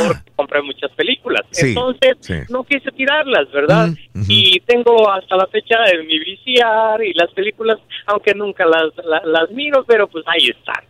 [0.07, 1.43] Porque compré muchas películas.
[1.51, 2.33] Sí, Entonces, sí.
[2.49, 3.89] no quise tirarlas, ¿verdad?
[4.27, 7.77] Y tengo hasta la fecha en mi VCR y las películas,
[8.07, 10.83] aunque nunca las, la- las miro, pero pues ahí están.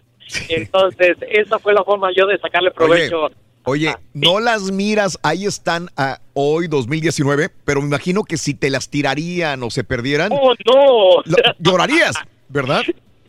[0.50, 3.26] Entonces, esa fue la forma yo de sacarle provecho.
[3.26, 3.36] Oye,
[4.14, 8.90] no las miras, ahí están a hoy, 2019, pero me imagino que si te las
[8.90, 11.22] tirarían o se perdieran, ¡Oh, no!
[11.26, 12.16] lo- llorarías,
[12.50, 12.84] ¿verdad?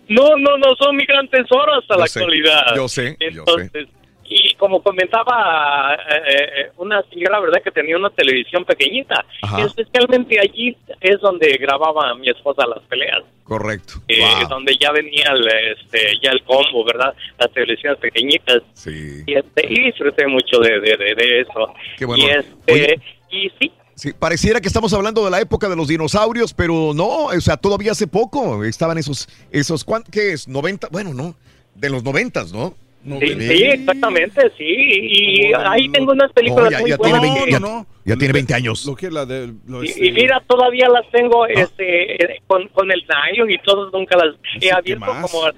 [0.08, 2.62] No, no, no, son mi gran tesoro hasta Yo la sé, actualidad.
[2.76, 3.62] yo sé, yo sé.
[3.62, 3.88] Entonces,
[4.28, 6.22] y como comentaba eh,
[6.66, 7.62] eh, una señora, ¿verdad?
[7.62, 9.24] Que tenía una televisión pequeñita.
[9.42, 9.62] Ajá.
[9.64, 13.22] Especialmente allí es donde grababa mi esposa las peleas.
[13.46, 14.02] Correcto.
[14.08, 15.46] eh, donde ya venía el,
[15.78, 17.14] este, ya el combo, ¿verdad?
[17.38, 18.62] Las televisiones pequeñitas.
[18.74, 19.22] Sí.
[19.26, 21.72] Y, este, y disfruté mucho de, de, de, de eso.
[21.96, 22.24] Qué bueno.
[22.24, 23.00] Y, este, Oye.
[23.30, 27.26] y sí, Sí, pareciera que estamos hablando de la época de los dinosaurios, pero no,
[27.26, 30.46] o sea, todavía hace poco estaban esos, esos, ¿cuán- ¿qué es?
[30.48, 31.34] 90, bueno, no,
[31.74, 32.74] de los noventas, ¿no?
[33.20, 34.64] Sí, sí, exactamente, sí.
[34.66, 38.32] Y ahí tengo unas películas ya, muy ya tiene buenas 20, que- ya, ya tiene
[38.32, 38.84] 20 años.
[38.86, 39.52] Lo que la de.
[39.66, 41.48] lo Y, este- y mira, todavía las tengo Ah.
[41.50, 45.52] este, eh, con, con el nylon y todas nunca las he abierto como a,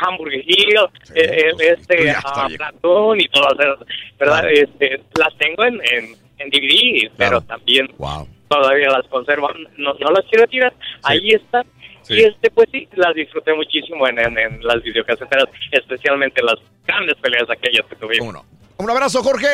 [0.00, 0.76] Hamburger Hill,
[1.14, 1.20] eh,
[1.58, 2.48] eh, este, ya está a.
[2.48, 3.78] Platoon y todas esas,
[4.18, 4.50] ¿verdad?
[4.50, 7.88] Este, las tengo en, en, en DVD, pero también
[8.48, 9.48] todavía las conservo.
[9.78, 10.72] No, no las quiero tirar,
[11.02, 11.64] ahí están.
[12.04, 12.14] Sí.
[12.14, 17.16] Y este, pues sí, las disfruté muchísimo en, en, en las videocaseteras, especialmente las grandes
[17.16, 18.44] peleas aquellas que tuvimos.
[18.76, 19.46] Un abrazo, Jorge.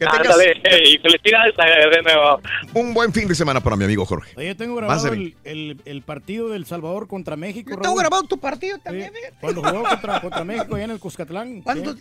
[0.00, 2.40] Que tengas Ándale, y felicidades eh, de nuevo.
[2.72, 4.32] un buen fin de semana para mi amigo Jorge.
[4.34, 7.68] Oye, yo tengo grabado el, el, el partido del Salvador contra México.
[7.72, 7.98] Tengo Raúl.
[7.98, 11.60] grabado tu partido también, Sí, Cuando jugó contra, contra México allá en el Cuscatlán.
[11.60, 11.94] ¿Cuándo,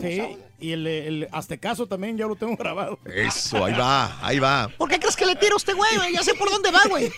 [0.00, 2.98] Sí, y el, el Aztecaso también ya lo tengo grabado.
[3.04, 4.68] Eso, ahí va, ahí va.
[4.76, 6.12] ¿Por qué crees que le tiro a este güey, güey?
[6.12, 7.08] Ya sé por dónde va, güey.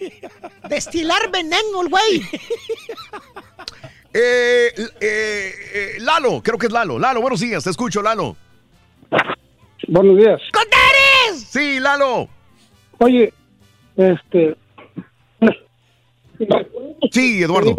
[0.68, 2.22] Destilar veneno el güey.
[4.12, 6.98] Eh, eh, eh, Lalo, creo que es Lalo.
[6.98, 8.36] Lalo, buenos días, te escucho, Lalo.
[9.88, 10.40] Buenos días.
[10.52, 11.42] ¡Contares!
[11.48, 12.28] Sí, Lalo.
[12.98, 13.32] Oye,
[13.96, 14.56] este.
[17.10, 17.74] Sí, Eduardo.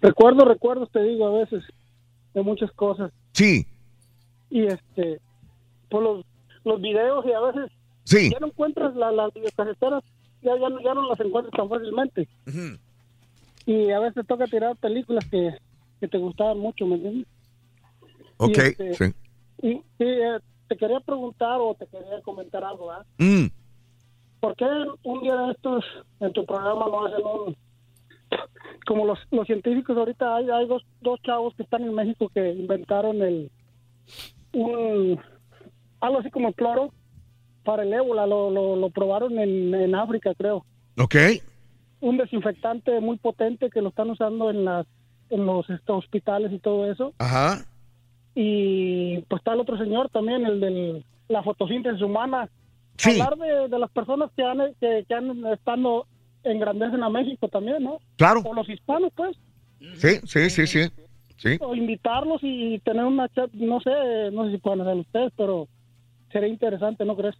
[0.00, 1.64] Recuerdo, recuerdos, te digo a veces,
[2.34, 3.12] de muchas cosas.
[3.32, 3.66] Sí,
[4.50, 5.20] Y este,
[5.90, 6.24] por los,
[6.64, 7.70] los videos y a veces
[8.04, 8.30] Sí.
[8.30, 10.04] ya no encuentras la- las videocaseteras,
[10.42, 12.28] ya, ya, no, ya no las encuentras tan fácilmente.
[13.66, 15.50] Y a veces toca tirar películas que,
[15.98, 17.26] que te gustaban mucho, ¿me entiendes?
[18.36, 19.14] ok, Y, este, sí.
[19.62, 20.38] Y, y, eh,
[20.68, 23.04] te quería preguntar o te quería comentar algo, ¿ah?
[23.18, 23.46] Mm,
[24.40, 24.66] ¿Por qué
[25.02, 25.84] un día de estos
[26.20, 27.56] en tu programa no hacen un...
[28.86, 32.52] Como los, los científicos ahorita hay, hay dos, dos chavos que están en México que
[32.52, 33.50] inventaron el...
[34.52, 35.20] Un,
[36.00, 36.92] algo así como el cloro
[37.64, 40.64] para el ébola, lo, lo, lo probaron en, en África creo.
[40.98, 41.16] ok.
[42.00, 44.86] Un desinfectante muy potente que lo están usando en las
[45.30, 47.12] en los este, hospitales y todo eso.
[47.18, 47.64] Ajá.
[48.38, 52.50] Y pues está el otro señor también, el de la fotosíntesis humana.
[53.02, 56.06] Hablar de, de las personas que han, que, que han estado
[56.44, 57.98] engrandecen a México también, ¿no?
[58.16, 58.42] Claro.
[58.44, 59.36] O los hispanos, pues.
[59.94, 60.80] Sí, sí, sí, sí.
[61.38, 61.56] Sí.
[61.60, 63.90] O invitarlos y tener una chat, no sé,
[64.32, 65.66] no sé si pueden hacer ustedes, pero
[66.30, 67.36] sería interesante, ¿no crees?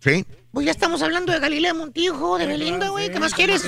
[0.00, 0.24] Sí.
[0.52, 3.10] Pues ya estamos hablando de Galilea Montijo, de Belinda, güey.
[3.12, 3.62] ¿Qué más quieres?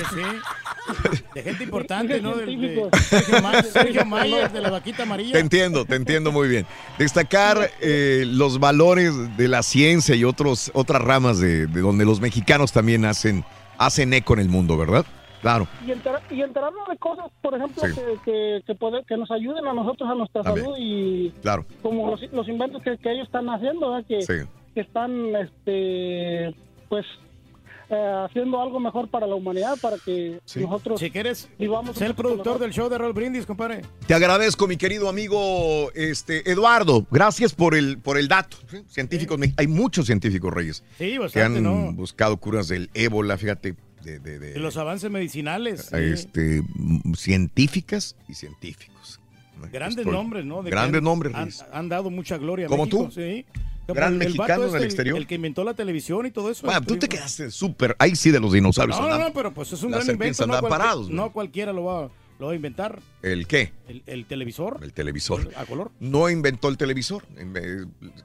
[1.33, 2.35] De gente importante, ¿no?
[2.35, 2.89] De Científicos.
[3.07, 5.33] Sergio, Ma- Sergio Mayer, de la vaquita amarilla.
[5.33, 6.65] Te entiendo, te entiendo muy bien.
[6.97, 12.19] Destacar eh, los valores de la ciencia y otros, otras ramas de, de donde los
[12.19, 13.45] mexicanos también hacen,
[13.77, 15.05] hacen eco en el mundo, ¿verdad?
[15.41, 15.67] Claro.
[15.85, 17.93] Y, enter- y enterarnos de cosas, por ejemplo, Sí.
[18.25, 20.65] que, que, que, nos ayuden a nosotros, a nuestra También.
[20.65, 21.65] salud y Claro.
[21.81, 24.05] como los, los inventos que, que ellos están haciendo, ¿verdad?
[24.07, 24.47] que, Sí.
[24.73, 26.55] Que están, este,
[26.89, 27.05] pues,
[27.89, 32.15] eh, haciendo algo mejor para la humanidad, para que nosotros Si quieres vivamos ser el
[32.15, 33.81] productor del show de Raúl Brindis, compadre.
[34.07, 37.05] Te agradezco, mi querido amigo este, Eduardo.
[37.11, 38.57] Gracias por el, por el dato.
[38.69, 38.77] ¿sí?
[38.87, 41.93] Científicos, me- hay muchos científicos, Reyes, Sí, que bastante, han ¿no?
[41.93, 45.87] buscado curas del ébola, fíjate, de, de- de- De los avances medicinales.
[45.91, 45.95] sí.
[45.97, 46.63] este,
[47.15, 49.19] científicas y científicos.
[49.71, 50.57] Grandes Estoy- nombres, ¿no?
[50.61, 53.11] De que Grandes han- nombres, Han, han dado mucha gloria a ¿Como México, tú?
[53.11, 53.45] Sí.
[53.87, 55.17] Gran el mexicano este, el exterior.
[55.17, 56.65] El que inventó la televisión y todo eso.
[56.65, 57.95] Bueno, tú te quedaste súper.
[57.99, 58.97] Ahí sí de los dinosaurios.
[58.99, 59.27] No, no, andan.
[59.29, 60.47] no, pero pues es un gran invento.
[60.47, 62.99] No, parados, no cualquiera lo va, lo va a inventar.
[63.21, 63.73] ¿El qué?
[63.87, 64.79] El, el televisor.
[64.81, 65.49] El televisor.
[65.57, 65.91] A color.
[65.99, 67.25] No inventó el televisor.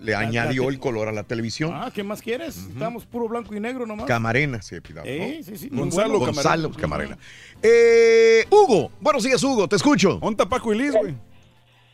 [0.00, 1.72] Le La- añadió la- el color a la televisión.
[1.74, 2.56] Ah, ¿qué más quieres?
[2.56, 4.06] Estamos puro blanco y negro nomás.
[4.06, 5.12] Camarena pidaba, ¿no?
[5.12, 6.32] Eh, sí, sí, Gonzalo, bueno.
[6.32, 7.18] Gonzalo Camarena.
[7.62, 10.18] Eh, Hugo, buenos días, Hugo, te escucho.
[10.22, 11.14] ¿Onta Paco y Liz, güey?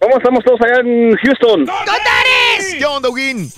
[0.05, 1.67] ¿Cómo estamos todos allá en Houston?
[2.79, 3.51] ¿Qué onda, Huguín?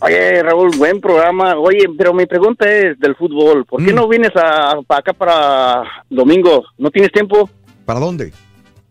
[0.00, 1.56] Oye, Raúl, buen programa.
[1.58, 3.64] Oye, pero mi pregunta es del fútbol.
[3.66, 3.86] ¿Por Mm.
[3.86, 6.64] qué no vienes a, para acá para domingo?
[6.78, 7.50] ¿No tienes tiempo?
[7.84, 8.32] ¿Para dónde?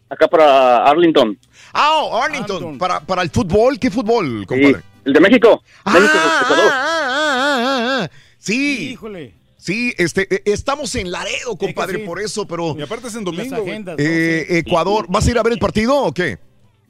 [0.10, 1.40] Acá para Arlington.
[1.72, 2.78] Ah, oh, Arlington.
[2.78, 4.82] Para, para el fútbol, ¿qué fútbol, Sí, compadre?
[5.06, 5.64] el de México.
[5.86, 6.72] México, Ah, Ecuador.
[6.74, 8.10] ah, ah, ah, ah.
[8.38, 8.90] Sí.
[8.92, 9.34] Híjole.
[9.56, 12.04] Sí, este, eh, estamos en Laredo, compadre, sí.
[12.06, 12.76] por eso, pero.
[12.78, 13.96] Y aparte es en domingo, agendas.
[13.98, 14.46] Eh.
[14.66, 16.38] Ecuador, ¿vas a ir a ver el partido o qué?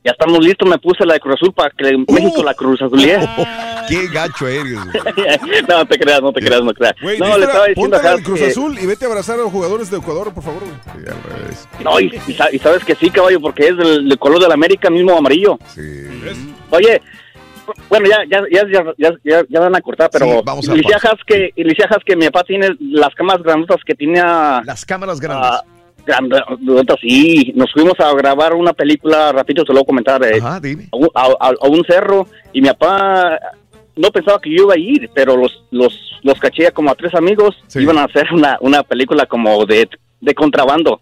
[0.07, 0.69] Ya estamos listos.
[0.69, 2.13] Me puse la de Cruz Azul para que Uh.
[2.13, 3.19] México la Cruz Azulía.
[3.89, 4.73] Qué gacho eres.
[4.73, 5.63] güey.
[5.67, 6.95] no te creas, no te creas, no creas.
[7.19, 9.91] No, le estaba diciendo a Cruz que- Azul y vete a abrazar a los jugadores
[9.91, 10.73] de Ecuador, por favor, güey.
[11.05, 11.67] Sí, al revés.
[11.83, 14.47] No, y, y sa- y sabes que sí, caballo, porque es del, del color de
[14.47, 15.59] la América, mismo amarillo.
[15.75, 15.81] Sí.
[16.69, 17.01] Oye,
[17.89, 20.71] bueno, ya, ya, ya, ya, ya, ya, ya van a cortar, pero Sí, vamos a
[20.71, 21.09] la Alicia pausa.
[21.17, 24.61] Haske, Alicia Haske, mi papá tiene las camas grandotas que tenía...
[24.65, 25.61] Las cámaras grandes.
[27.01, 27.51] Sí.
[27.55, 30.87] Nos fuimos a grabar una película, rapidito te lo voy a comentar, eh, Ajá, dime.
[30.91, 33.39] a, un- a- a- a un cerro, y mi papá
[33.95, 37.13] no pensaba que yo iba a ir, pero los, los, los caché como a tres
[37.15, 37.79] amigos, Sí.
[37.81, 39.89] iban a hacer una, una película como de,
[40.21, 41.01] de contrabando.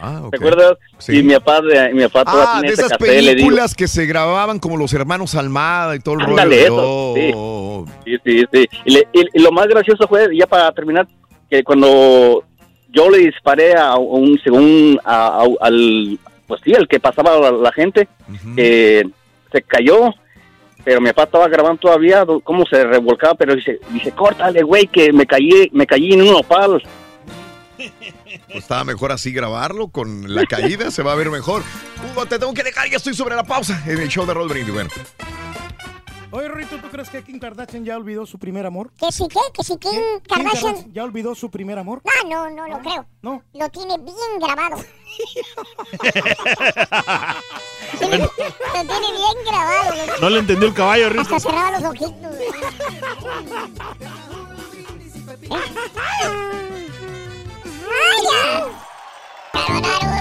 [0.00, 0.30] Ah, ok.
[0.30, 0.72] ¿Te acuerdas?
[0.98, 1.18] Sí.
[1.18, 1.60] Y mi papá,
[1.92, 6.14] mi papá Ah, de esas películas que se grababan como los hermanos Almada y todo
[6.14, 6.76] el Ándale, rollo.
[6.76, 7.30] eso, Oh, sí.
[7.34, 7.84] oh.
[8.04, 8.66] Sí, sí, sí.
[8.84, 11.06] Y, le- y- y lo más gracioso fue, ya para terminar,
[11.50, 12.44] que cuando
[12.90, 17.50] yo le disparé a un, según, a- a- al, pues sí, al que pasaba la,
[17.52, 18.08] la gente,
[18.56, 19.08] que
[19.52, 20.14] se cayó,
[20.84, 25.12] pero mi papá estaba grabando todavía cómo se revolcaba, pero dice, dice, córtale, güey, que
[25.12, 26.82] me caí, me caí en un opal.
[28.46, 31.62] Pues estaba mejor así grabarlo con la caída, se va a ver mejor.
[32.12, 34.48] Hugo, te tengo que dejar, ya estoy sobre la pausa en el show de Roll
[34.48, 34.72] Brindis.
[34.74, 34.90] Bueno,
[36.30, 38.90] Oye, Rito, ¿tú crees que Kim Kardashian ya olvidó su primer amor?
[38.98, 39.40] ¿Que sí qué?
[39.54, 39.92] ¿Que sí Kim
[40.26, 40.92] Kim Kardashian?
[40.92, 42.02] ¿Ya olvidó su primer amor?
[42.04, 43.06] Ah, no, no lo creo.
[43.22, 43.42] No.
[43.54, 44.76] Lo tiene bien grabado.
[44.76, 44.82] lo
[48.00, 48.28] tiene
[49.12, 50.06] bien grabado.
[50.06, 51.22] lo- No le entendió el caballo, Rito.
[51.34, 52.20] Hasta cerraba los ojitos.
[57.90, 58.72] ¡Ay,
[59.52, 60.17] ¿Quieres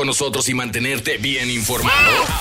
[0.00, 1.92] con nosotros y mantenerte bien informado?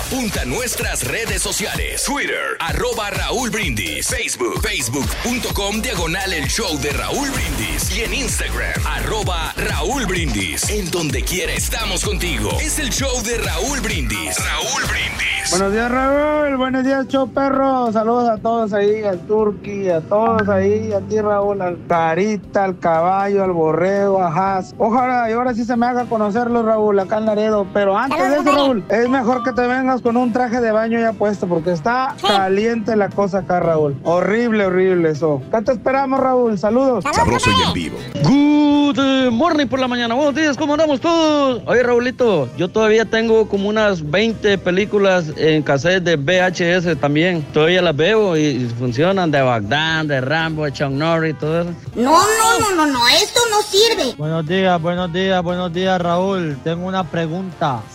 [0.06, 2.06] Apunta a nuestras redes sociales.
[2.06, 4.08] Twitter, arroba Raúl Brindis.
[4.08, 7.98] Facebook, facebook.com, diagonal el show de Raúl Brindis.
[7.98, 10.70] Y en Instagram, arroba Raúl Brindis.
[10.70, 12.50] En donde quiera estamos contigo.
[12.62, 14.38] Es el show de Raúl Brindis.
[14.38, 15.30] Raúl Brindis.
[15.52, 16.56] Buenos días, Raúl.
[16.58, 17.92] Buenos días, show perro.
[17.92, 22.78] Saludos a todos ahí, al Turqui, a todos ahí, a ti, Raúl, al Carita, al
[22.80, 24.76] caballo, al borrego, a Haas.
[24.78, 27.26] Ojalá y ahora sí se me haga conocerlo, Raúl, acá en
[27.74, 31.00] Pero antes de eso, Raúl, es mejor que te vengas con un traje de baño
[31.00, 33.98] ya puesto, porque está caliente la cosa acá, Raúl.
[34.03, 35.42] Horrible, horrible eso.
[35.48, 36.58] Acá te esperamos, Raúl.
[36.58, 37.03] Saludos.
[37.14, 37.98] Sabroso y en vivo.
[38.24, 40.16] Good morning por la mañana.
[40.16, 41.61] Buenos días, ¿cómo andamos todos?
[41.66, 47.44] Oye, Raulito, yo todavía tengo como unas 20 películas en cassette de VHS también.
[47.53, 51.72] Todavía las veo y funcionan de Bagdad, de Rambo, de Chuck Norris, todo eso.
[51.95, 54.16] No, no, no, no, no, esto no sirve.
[54.18, 56.58] Buenos días, buenos días, buenos días, Raúl.
[56.64, 57.39] Tengo una pregunta.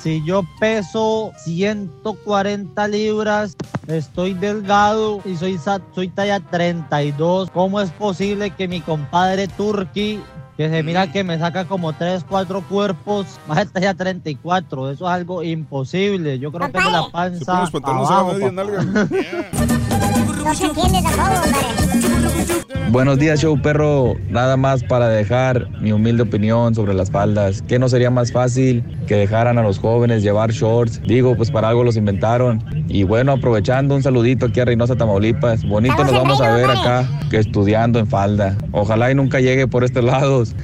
[0.00, 3.56] Si yo peso 140 libras,
[3.86, 5.58] estoy delgado y soy,
[5.94, 10.20] soy talla 32, ¿cómo es posible que mi compadre Turki,
[10.56, 14.90] que se mira que me saca como 3, 4 cuerpos, baje talla 34?
[14.90, 16.39] Eso es algo imposible.
[16.39, 17.39] Yo creo que es de la panza.
[17.39, 18.64] Se pone los pantalones a la abajo, media papá.
[19.89, 20.03] nalga.
[20.44, 22.64] No se entiende tampoco, compadre.
[22.90, 24.14] Buenos días, show perro.
[24.28, 27.62] Nada más para dejar mi humilde opinión sobre las faldas.
[27.62, 31.00] ¿Qué no sería más fácil que dejaran a los jóvenes llevar shorts?
[31.02, 32.62] Digo, pues para algo los inventaron.
[32.89, 35.66] Y bueno, aprovechando un saludito aquí a Reynosa, Tamaulipas.
[35.66, 38.56] Bonito nos vamos a ver acá que estudiando en falda.
[38.70, 40.55] Ojalá y nunca llegue por estos lados.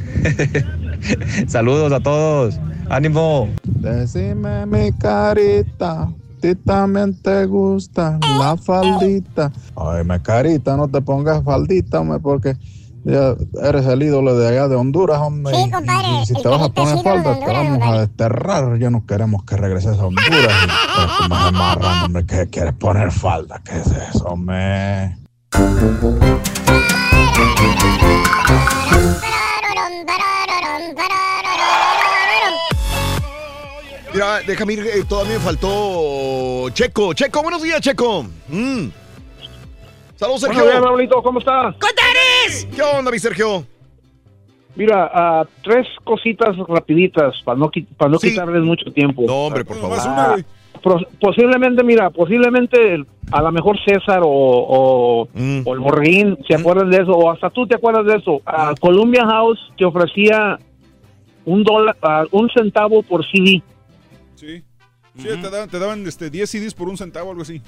[1.48, 2.60] Saludos a todos.
[2.90, 3.48] ¡Ánimo!
[3.64, 9.52] Decime mi carita, ti también te gusta la faldita.
[9.76, 12.56] Ay, me carita, no te pongas faldita, hombre, porque
[13.04, 15.54] ya eres el ídolo de allá de Honduras, hombre.
[15.54, 18.78] Sí, compadre, y si te vas a poner falda, te vamos a desterrar.
[18.78, 20.54] Ya no queremos que regreses a Honduras.
[21.24, 23.60] Y, pero hombre, que quieres poner falda.
[23.64, 25.16] ¿Qué es eso, hombre?
[34.12, 37.12] Mira, déjame ir, eh, todavía me faltó Checo.
[37.14, 38.24] Checo, buenos días, Checo.
[38.48, 38.88] Mm.
[40.16, 40.58] Saludos, Sergio.
[40.62, 41.76] Buenos días, Raulito, ¿cómo estás?
[42.74, 43.64] ¿Qué onda, mi Sergio?
[44.74, 49.22] Mira, ah, tres cositas rapiditas para no, para no quitarles mucho tiempo.
[49.26, 49.98] No, hombre, por favor.
[50.00, 50.36] Ah,
[51.20, 55.62] posiblemente, mira, posiblemente a lo mejor César o, o, Mm.
[55.64, 58.40] o el Borreguín se acuerdan de eso, o hasta tú te acuerdas de eso.
[58.46, 60.58] Ah, Columbia House te ofrecía
[61.44, 63.62] un dólar, ah, un centavo por CD.
[64.40, 64.62] Sí.
[65.16, 67.60] Sí, te daban, te daban este, 10 CDs por un centavo, algo así.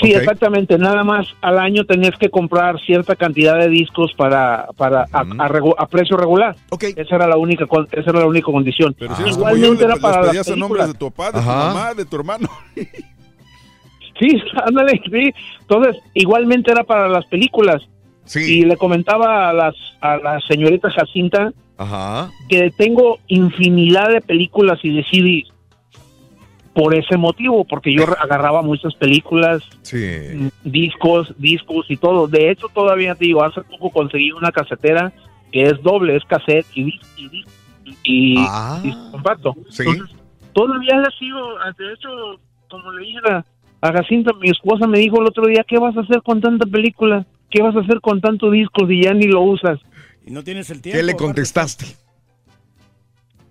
[0.00, 0.78] Sí, exactamente.
[0.78, 5.48] Nada más al año tenías que comprar cierta cantidad de discos para, para a, a
[5.48, 6.56] regu- a precio regular.
[6.96, 8.94] Esa era la única esa era la única condición.
[8.98, 10.98] Pero si como yo, Igualmente le, era para pedías a nombres de películas.
[10.98, 11.52] tu papá, de Ajá.
[11.68, 12.48] tu mamá, de tu hermano.
[14.20, 14.28] Sí,
[14.66, 15.32] ándale, sí.
[15.62, 17.82] Entonces, igualmente era para las películas.
[18.36, 22.30] Y le comentaba a las a la señorita Jacinta Ajá.
[22.48, 25.51] que tengo infinidad de películas y de CDs
[26.74, 30.50] por ese motivo, porque yo agarraba muchas películas, Sí.
[30.64, 32.26] discos, discos y todo.
[32.28, 35.12] De hecho, todavía te digo, hace poco conseguí una casetera
[35.50, 37.50] que es doble, es cassette y disco y, disco,
[38.04, 38.34] y,
[38.82, 39.54] disco compacto.
[39.68, 39.82] Sí.
[39.86, 40.16] Entonces,
[40.54, 41.40] todavía la sigo,
[41.78, 42.08] de hecho,
[42.70, 43.44] como le dije a,
[43.82, 46.64] a Jacinta, mi esposa me dijo el otro día, ¿qué vas a hacer con tanta
[46.66, 47.26] película?
[47.50, 49.78] ¿Qué vas a hacer con tanto disco si ya ni lo usas?
[50.24, 50.96] Y no tienes el tiempo.
[50.98, 51.84] ¿Qué le contestaste?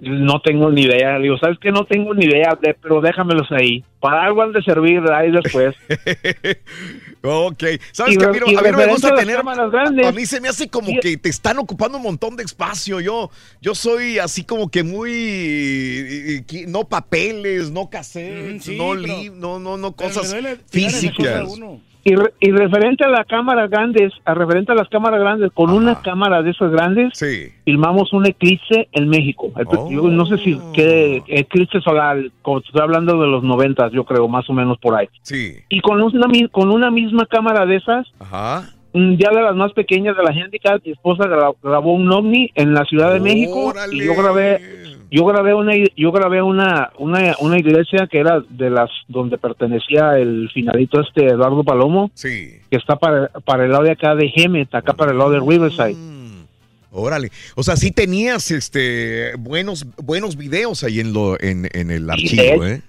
[0.01, 1.19] No tengo ni idea.
[1.19, 1.71] Digo, ¿sabes qué?
[1.71, 3.83] No tengo ni idea, de- pero déjamelos ahí.
[3.99, 5.75] Para algo han de servir ahí después.
[7.23, 7.63] Ok.
[7.91, 9.37] ¿Sabes Y que a mí, no- a mí no me gusta a tener.
[10.05, 12.99] A mí se me hace como que te están ocupando un montón de espacio.
[12.99, 13.29] Yo,
[13.61, 15.11] yo soy así como que muy.
[15.13, 20.33] eh, eh, No papeles, no cassettes, Mm, sí, no, pero- li- no, no, no cosas
[20.33, 21.47] a físicas.
[21.47, 21.79] uno.
[22.03, 25.69] Y, re- y referente a las cámaras grandes, a referente a las cámaras grandes, con
[25.69, 27.13] una cámara de esas grandes,
[27.63, 29.51] filmamos un eclipse en México.
[29.55, 29.89] El- Oh.
[29.91, 34.27] yo no sé si qué eclipse solar, como estoy hablando de los noventas, yo creo,
[34.27, 35.07] más o menos por ahí.
[35.21, 35.53] Sí.
[35.69, 38.63] Y con una, con una misma cámara de esas, Ajá.
[38.93, 42.49] Mm, ya de las más pequeñas de la handicap, mi esposa gra- grabó un ovni
[42.55, 44.59] en la Ciudad de México y yo grabé,
[45.11, 50.17] yo grabé una, yo grabé una, una, una iglesia que era de las donde pertenecía
[50.17, 52.53] el finalito este Eduardo Palomo, Sí.
[52.69, 55.39] que está para, para el lado de acá de Hemet, acá para el lado de
[55.39, 55.95] Riverside.
[56.93, 57.31] Órale.
[57.55, 62.65] O sea, sí tenías este buenos buenos videos ahí en lo en, en el archivo,
[62.65, 62.81] ¿eh?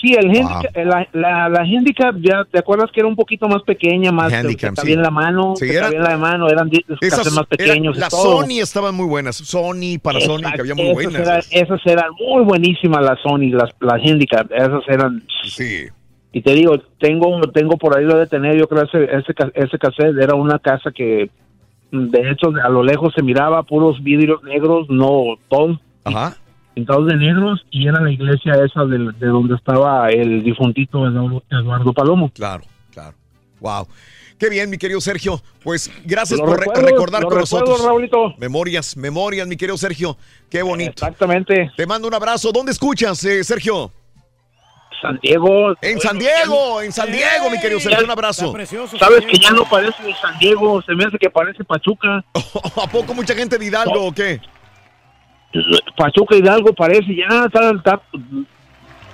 [0.00, 3.62] Sí, el handicap- la, la, la handicap, ya te acuerdas que era un poquito más
[3.62, 4.92] pequeña, más que Handicap, sí.
[4.92, 7.96] en la mano, Sí, que era- la mano, eran Esas cassettes más pequeños.
[7.96, 8.40] las todo.
[8.42, 9.36] Sony estaban muy buenas.
[9.36, 11.20] Sony, Panasonic, Exacto, había muy esas buenas.
[11.20, 15.22] eran- esas eran muy buenísimas las Sony, las, las handicap, esas eran...
[15.46, 15.84] Sí.
[16.32, 19.78] Y te digo, tengo tengo por ahí lo de tener, yo creo ese, ese, ese
[19.78, 21.30] cassette era una casa que
[21.92, 26.36] de hecho a lo lejos se miraba puros vidrios negros, no todos Ajá.
[26.74, 31.92] Pintados de negros y era la iglesia esa de, de donde estaba el difuntito Eduardo,
[31.92, 32.30] Palomo.
[32.30, 33.16] Claro, claro.
[33.60, 33.86] Wow.
[34.38, 35.40] Qué bien, mi querido Sergio.
[35.62, 37.84] Pues gracias por recordar con recuerdos, nosotros.
[37.84, 38.34] Raulito.
[38.38, 40.16] Memorias, memorias, mi querido Sergio.
[40.50, 40.90] Qué bonito.
[40.90, 41.70] Exactamente.
[41.76, 42.50] Te mando un abrazo.
[42.52, 43.92] ¿Dónde escuchas, eh, Sergio?
[45.00, 45.74] San Diego.
[45.82, 48.04] En San Diego, en San Diego, mi querido Sergio.
[48.04, 48.54] Un abrazo.
[48.98, 52.24] Sabes que ya no parece San Diego, se me hace que parece Pachuca.
[52.34, 54.40] ¿A poco mucha gente de Hidalgo o qué?
[55.96, 58.02] Pachuca Hidalgo parece, ya está, está-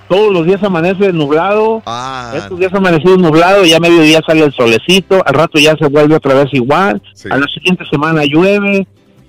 [0.07, 1.81] todos los días amanece nublado.
[1.85, 2.33] Ah.
[2.35, 6.33] Estos días amanecido nublado, ya mediodía sale el solecito, al rato ya se vuelve otra
[6.33, 7.01] vez igual.
[7.29, 8.85] A la siguiente semana llueve,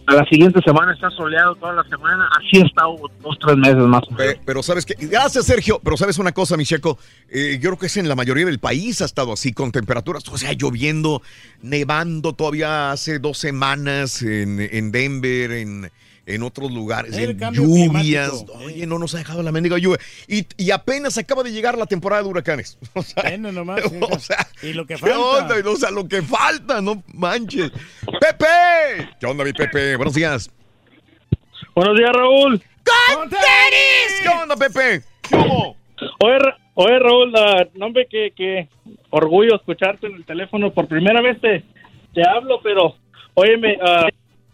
[0.09, 2.29] a la siguiente semana está soleado toda la semana.
[2.37, 4.35] Así ha estado dos, tres meses más o menos.
[4.35, 6.99] Pe- Pero sabes que, gracias Sergio, pero sabes una cosa, mi checo,
[7.31, 10.25] Eh, yo creo que es en la mayoría del país ha estado así con temperaturas,
[10.29, 11.23] o sea, lloviendo,
[11.63, 15.91] nevando todavía hace dos semanas en, en Denver, en,
[16.25, 18.31] en otros lugares, El en lluvias.
[18.31, 18.59] climático.
[18.65, 19.99] Oye, no nos ha dejado la mendiga lluvia.
[20.29, 22.79] Y, y apenas acaba de llegar la temporada de huracanes.
[22.95, 25.19] O sea, nomás, o sea, y lo que ¿qué falta.
[25.19, 25.71] onda?
[25.71, 27.71] O sea, lo que falta, no manches.
[28.21, 29.09] ¡Pepe!
[29.19, 29.97] ¿Qué onda, mi Pepe?
[29.97, 30.51] Buenos días.
[31.75, 32.63] Buenos días, Raúl.
[33.15, 34.21] ¡Con tenis!
[34.23, 35.03] ¿Qué onda, Pepe?
[36.21, 38.69] Oye, Ra- oye, Raúl, ah, no, hombre, que, que
[39.11, 40.73] orgullo escucharte en el teléfono.
[40.73, 41.65] Por primera vez te,
[42.15, 42.97] te hablo, pero,
[43.35, 44.09] óyeme, ah,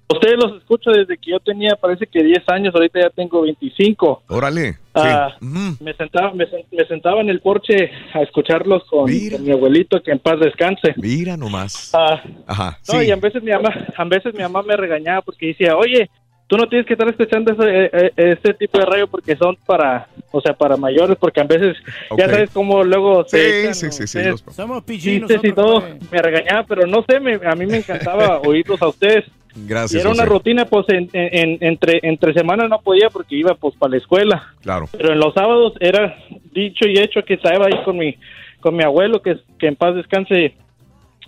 [0.08, 4.22] ustedes los escucho desde que yo tenía, parece que 10 años, ahorita ya tengo 25.
[4.28, 4.78] Órale.
[4.94, 10.02] Ah, me, sentaba, me, me sentaba en el porche a escucharlos con, con mi abuelito,
[10.02, 10.94] que en paz descanse.
[10.96, 11.92] Mira nomás.
[11.94, 12.78] Ah, Ajá.
[12.88, 13.06] no, sí.
[13.06, 16.10] y a veces mi mamá, a veces mi mamá me regañaba porque decía, oye,
[16.48, 19.56] tú no tienes que estar escuchando ese, eh, eh, ese tipo de radio porque son
[19.66, 21.76] para, o sea, para mayores, porque a veces
[22.16, 25.84] ya sabes cómo luego Sí, se echan, sí, sí, sí, ustedes los- Somos y todo,
[26.10, 29.24] me regañaba, pero no sé, me- a mí me encantaba oírlos a ustedes.
[29.60, 29.94] Gracias.
[29.94, 30.28] y era una José.
[30.34, 34.54] rutina, pues, en, en- entre, entre semanas no podía porque iba, pues, para la escuela.
[34.62, 34.86] Claro.
[34.92, 36.16] Pero en los sábados era
[36.52, 38.14] dicho y hecho que estaba ahí con mi,
[38.60, 40.54] con mi abuelo, que, que en paz descanse,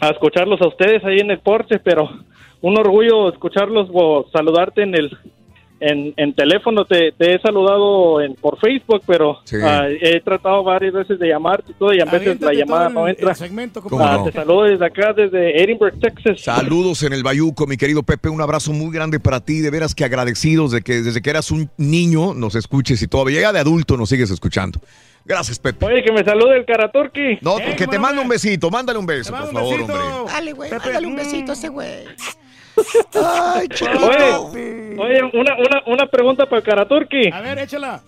[0.00, 2.08] a escucharlos a ustedes ahí en el porche, pero
[2.62, 5.10] un orgullo escucharlos o saludarte en el
[5.82, 6.84] en, en teléfono.
[6.84, 9.56] Te, te he saludado en, por Facebook, pero Sí.
[9.62, 13.08] ah, he tratado varias veces de llamarte y todo, y a veces la llamada no
[13.08, 13.30] entra.
[13.30, 14.24] el segmento, ¿Cómo Ah, no?
[14.24, 16.42] Te saludo desde acá, desde Edinburgh, Texas.
[16.42, 18.28] Saludos en el Bayuco, mi querido Pepe.
[18.28, 19.60] Un abrazo muy grande para ti.
[19.60, 23.40] De veras que agradecidos de que desde que eras un niño nos escuches y todavía
[23.40, 24.80] ya de adulto nos sigues escuchando.
[25.24, 25.86] Gracias, Pepe.
[25.86, 27.38] Oye, que me salude el Karaturki.
[27.40, 28.70] No, que te mande un besito.
[28.70, 29.96] Mándale un beso, por favor, hombre.
[30.26, 31.88] Dale, güey, mándale un besito a ese güey.
[33.14, 33.68] Ay,
[33.98, 37.30] Oye, oye una, una, una pregunta para Karaturki.
[37.32, 38.02] A ver, échala.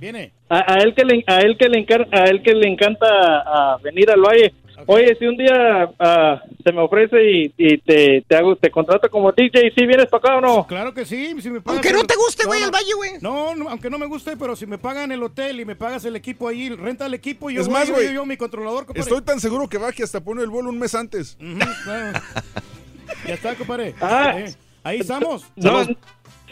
[0.00, 0.32] Viene.
[0.48, 3.76] A, a él que le a él que le encar- a él que le encanta
[3.82, 4.54] venir al valle.
[4.86, 9.10] Oye, si un día ah, se me ofrece y, y te, te hago te contrato
[9.10, 10.66] como DJ, ¿sí vienes para acá o no?
[10.68, 11.34] Claro que sí.
[11.42, 13.10] Si me pagas Aunque no el- te guste, güey, no, el valle, güey.
[13.20, 16.04] No, no, aunque no me guste, pero si me pagan el hotel y me pagas
[16.04, 18.36] el equipo ahí, renta el equipo y yo Es más, yo, güey, yo, yo, mi
[18.36, 19.00] controlador, compadre.
[19.00, 21.36] Estoy tan seguro que va que hasta pone el vuelo un mes antes.
[21.82, 22.20] Claro.
[23.26, 23.94] ya está, compadre.
[24.00, 24.32] Ah.
[24.36, 24.54] Eh,
[24.84, 25.44] ahí estamos.
[25.56, 25.84] No,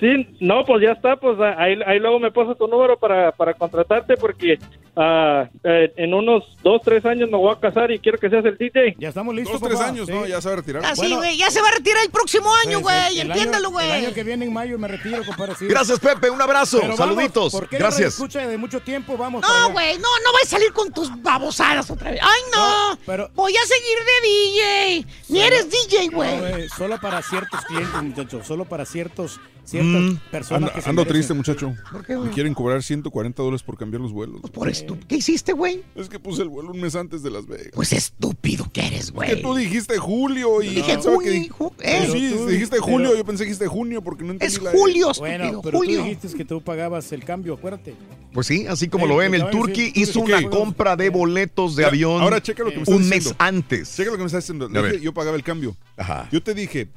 [0.00, 3.33] sí, no, pues ya está, pues ah, ahí, ahí luego me pasas tu número para,
[3.33, 4.58] para contratarte porque
[4.97, 8.44] ah, eh, en unos dos, tres años me voy a casar y quiero que seas
[8.44, 8.97] el DJ.
[8.99, 9.91] Ya estamos listos, Dos, tres papá.
[9.91, 10.12] años, Sí.
[10.12, 10.26] ¿no?
[10.26, 10.83] Ya se va a retirar.
[10.84, 13.20] Ah, sí, güey, ya se va a retirar el próximo año, güey.
[13.20, 14.15] Entiéndalo, año- El año güey.
[14.15, 15.55] que viene en mayo me retiro, compadre.
[15.58, 15.66] sí.
[15.66, 16.31] Gracias, Pepe.
[16.31, 16.78] Un abrazo.
[16.81, 17.52] Pero vamos, Saluditos.
[17.52, 18.15] porque Gracias.
[18.15, 19.42] escucha de mucho tiempo, vamos.
[19.42, 22.20] No, güey, no, no voy a salir con tus babosadas otra vez.
[22.23, 22.99] Ay, no.
[23.07, 25.07] pero- Voy a seguir de DJ.
[25.28, 26.39] Ni eres DJ, No, güey.
[26.39, 28.47] güey, solo para ciertos clientes, muchachos.
[28.47, 31.14] Solo para ciertos, ciertas Mm, personas ando que se ando merecen.
[31.14, 31.74] triste, muchacho.
[31.92, 32.30] ¿Por qué, Me güey?
[32.32, 34.40] quieren cobrar 140 dólares por cambiar los vuelos.
[34.52, 34.96] Por esto.
[35.08, 35.82] ¿Qué hiciste, güey?
[35.94, 37.68] Es que puse el vuelo un mes antes de Las Vegas.
[37.74, 39.28] Pues estúpido que eres, Es güey.
[39.34, 42.08] que tú dijiste julio y Dije pensaba que- junio, ju- Tú eh.
[42.12, 44.70] sí, tú- dijiste pero- julio, yo pensé que dijiste junio porque no entendí Es la
[44.70, 45.62] julio, Bueno, estúpido.
[45.62, 45.98] pero Julio.
[46.00, 47.94] tú dijiste que tú pagabas el cambio, acuérdate.
[48.32, 51.74] Pues sí, así como Sí, lo ven, el pues, sí, hizo una compra de boletos
[51.74, 53.36] de Ya, avión Ahora checa lo que me estás un mes diciendo.
[53.38, 53.96] antes.
[53.96, 54.68] Checa lo que me estás diciendo.
[54.68, 55.76] Dije, yo pagaba el cambio.
[55.96, 56.28] Ajá.
[56.30, 56.88] Yo te dije,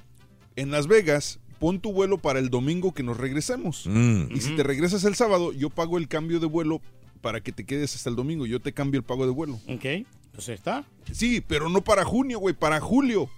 [0.56, 3.84] en Las Vegas, pon tu vuelo para el domingo que nos regresemos.
[3.86, 4.32] Mm.
[4.36, 6.82] Y si te regresas el sábado, yo pago el cambio de vuelo
[7.22, 8.46] para que te quedes hasta el domingo.
[8.46, 9.56] Yo te cambio el pago de vuelo.
[9.68, 10.86] Ok, pues está.
[11.12, 13.30] Sí, pero no para junio, güey, para julio.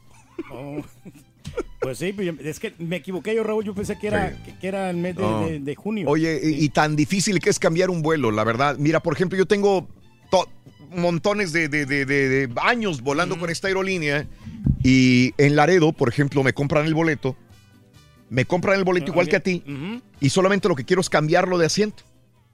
[0.51, 0.81] Oh.
[1.81, 3.65] Pues sí, pues es que me equivoqué yo, Raúl.
[3.65, 5.45] Yo pensé que era, que, que era el mes de, No.
[5.47, 6.07] de- de junio.
[6.07, 8.77] Oye, y, y tan difícil que es cambiar un vuelo, la verdad.
[8.77, 9.87] Mira, por ejemplo, yo tengo
[10.29, 10.47] to-
[10.95, 14.27] montones de, de- de- de- de años volando con esta aerolínea
[14.83, 17.35] y en Laredo, por ejemplo, me compran el boleto,
[18.31, 19.61] me compran el boleto igual que a ti
[20.19, 22.01] y solamente lo que quiero es cambiarlo de asiento.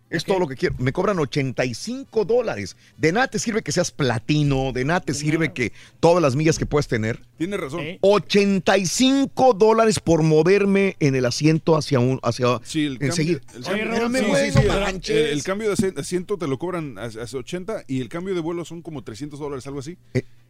[0.09, 0.73] Es todo lo que quiero.
[0.79, 2.77] Me cobran 85 dólares.
[2.95, 6.57] De nada te sirve que seas platino, de nada te sirve que todas las millas
[6.57, 7.19] que puedas tener.
[7.37, 7.81] Tienes razón.
[8.01, 13.39] 85 dólares por moverme en el asiento hacia un hacia Sí, el cambio, enseguida.
[13.53, 15.31] el Oye, cambio- sí, sí, el- manches.
[15.33, 18.39] el, cambio de asi- asiento te lo cobran a, a 80 y el cambio de
[18.39, 19.97] vuelo son como 300 dólares, algo así.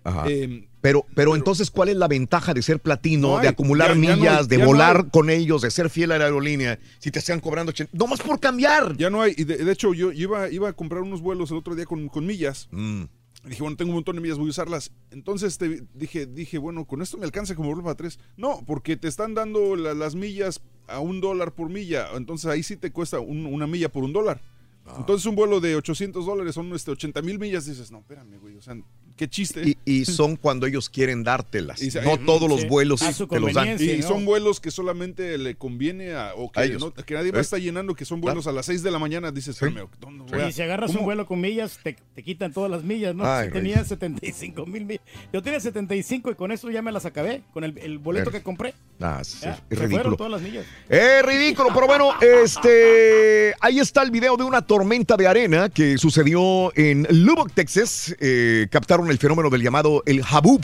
[0.03, 0.25] Ajá.
[0.29, 3.89] Eh, pero, pero entonces, ¿cuál es la ventaja de ser platino, No hay, de acumular
[3.89, 6.25] ya- ya no millas, hay, de no volar con ellos, de ser fiel a la
[6.25, 7.91] aerolínea, si te están cobrando 80?
[7.97, 8.95] No más por cambiar.
[8.95, 9.33] Ya no hay.
[9.37, 12.07] Y de, de hecho, yo iba, iba a comprar unos vuelos el otro día con,
[12.07, 12.69] con millas.
[12.71, 13.03] Mm.
[13.45, 14.91] Dije, bueno, tengo un montón de millas, voy a usarlas.
[15.11, 18.19] Entonces te- dije, dije, bueno, con esto me alcanza como para tres.
[18.37, 22.07] No, porque te están dando la- las millas a un dólar por milla.
[22.15, 24.41] Entonces ahí sí te cuesta un- una milla por un dólar.
[24.85, 24.95] Ah.
[24.99, 27.65] Entonces un vuelo de 800 dólares son este, 80 mil millas.
[27.65, 28.55] Dices, no, espérame, güey.
[28.57, 28.75] O sea,
[29.17, 29.61] qué chiste.
[29.65, 31.81] Y, y son cuando ellos quieren dártelas.
[31.81, 32.67] Y no eh, todos los sí.
[32.67, 33.75] vuelos te los dan.
[33.81, 36.33] Y son vuelos que solamente le conviene a.
[36.35, 36.81] O que, A ellos.
[36.81, 37.41] no- que nadie más ¿Eh?
[37.41, 39.31] está llenando, que son vuelos a las 6 de la mañana.
[39.31, 40.99] Dices, espérame, ¿dónde voy a- Y si agarras ¿Cómo?
[41.01, 43.25] un vuelo con millas, te, te quitan todas las millas, ¿no?
[43.25, 45.01] Ay, Si tenía 75 mil millas.
[45.33, 48.41] Yo tenía 75 y con eso ya me las acabé, con el, el boleto que
[48.43, 48.73] compré.
[48.99, 50.15] Ah, sí, Ya, es fueron ridículo.
[50.17, 50.65] todas las millas.
[50.89, 55.97] Es ridículo, pero bueno, este, ahí está el video de una tormenta de arena que
[55.97, 58.15] sucedió en Lubbock, Texas.
[58.19, 60.61] Eh, captaron el fenómeno del llamado el Habub,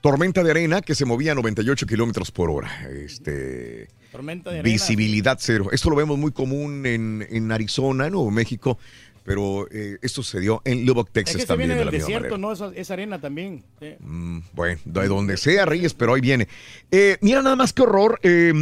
[0.00, 2.88] tormenta de arena que se movía a 98 kilómetros por hora.
[2.90, 4.72] Este, Tormenta de arena.
[4.72, 5.68] visibilidad cero.
[5.72, 8.78] Esto lo vemos muy común en, en Arizona, Nuevo México,
[9.24, 12.38] pero eh, esto sucedió en Lubbock, Es Texas se también de la misma desierto.
[12.38, 12.52] ¿no?
[12.52, 13.62] Esa, esa arena también.
[13.80, 13.94] sí.
[14.00, 16.48] Mm, bueno, de donde sea, Reyes, pero ahí viene.
[16.90, 18.18] Eh, mira nada más qué horror.
[18.24, 18.52] eh,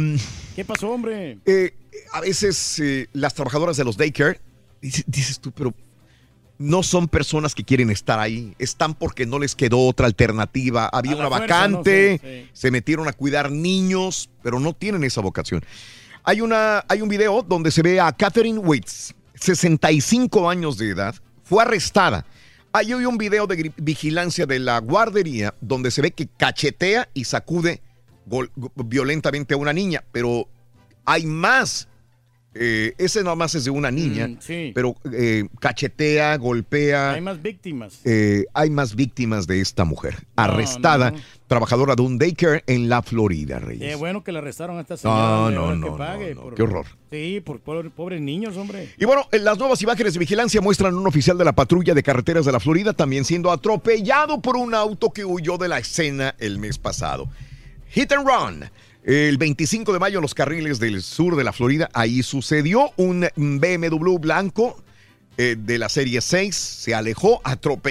[0.55, 1.39] ¿Qué pasó, hombre?
[1.45, 1.73] eh,
[2.13, 4.39] a veces eh, las trabajadoras de los daycare,
[4.81, 5.73] dices, dices tú, pero
[6.61, 10.89] no son personas que quieren estar ahí, están porque no les quedó otra alternativa.
[10.91, 12.29] Había una fuerza, vacante, ¿no?
[12.29, 12.49] Sí, sí.
[12.53, 15.63] se metieron a cuidar niños, pero no tienen esa vocación.
[16.23, 21.15] Hay, una, hay un video donde se ve a Catherine Waits, 65 años de edad,
[21.43, 22.25] fue arrestada.
[22.73, 27.25] Hay hoy un video de vigilancia de la guardería donde se ve que cachetea y
[27.25, 27.81] sacude
[28.75, 30.47] violentamente a una niña, pero
[31.05, 31.87] hay más.
[32.53, 34.71] Eh, ese nada más es de una niña, Mm, sí.
[34.75, 37.11] pero eh, cachetea, golpea.
[37.13, 38.01] Hay más víctimas.
[38.03, 40.25] Eh, hay más víctimas de esta mujer.
[40.35, 41.23] Arrestada, no, no.
[41.47, 43.87] trabajadora de un daycare en la Florida, Reyes.
[43.91, 45.49] Qué bueno que le arrestaron a esta señora.
[45.49, 46.85] No, no, que pague por- qué horror.
[47.09, 48.89] Sí, por, por- pobres niños, hombre.
[48.97, 51.93] Y bueno, en las nuevas imágenes de vigilancia muestran a un oficial de la patrulla
[51.93, 55.79] de carreteras de la Florida también siendo atropellado por un auto que huyó de la
[55.79, 57.29] escena el mes pasado.
[57.91, 58.69] Hit and run.
[59.03, 63.27] El 25 de mayo en los carriles del sur de la Florida, ahí sucedió un
[63.35, 64.77] BMW blanco
[65.37, 67.41] eh, de la serie 6, se alejó,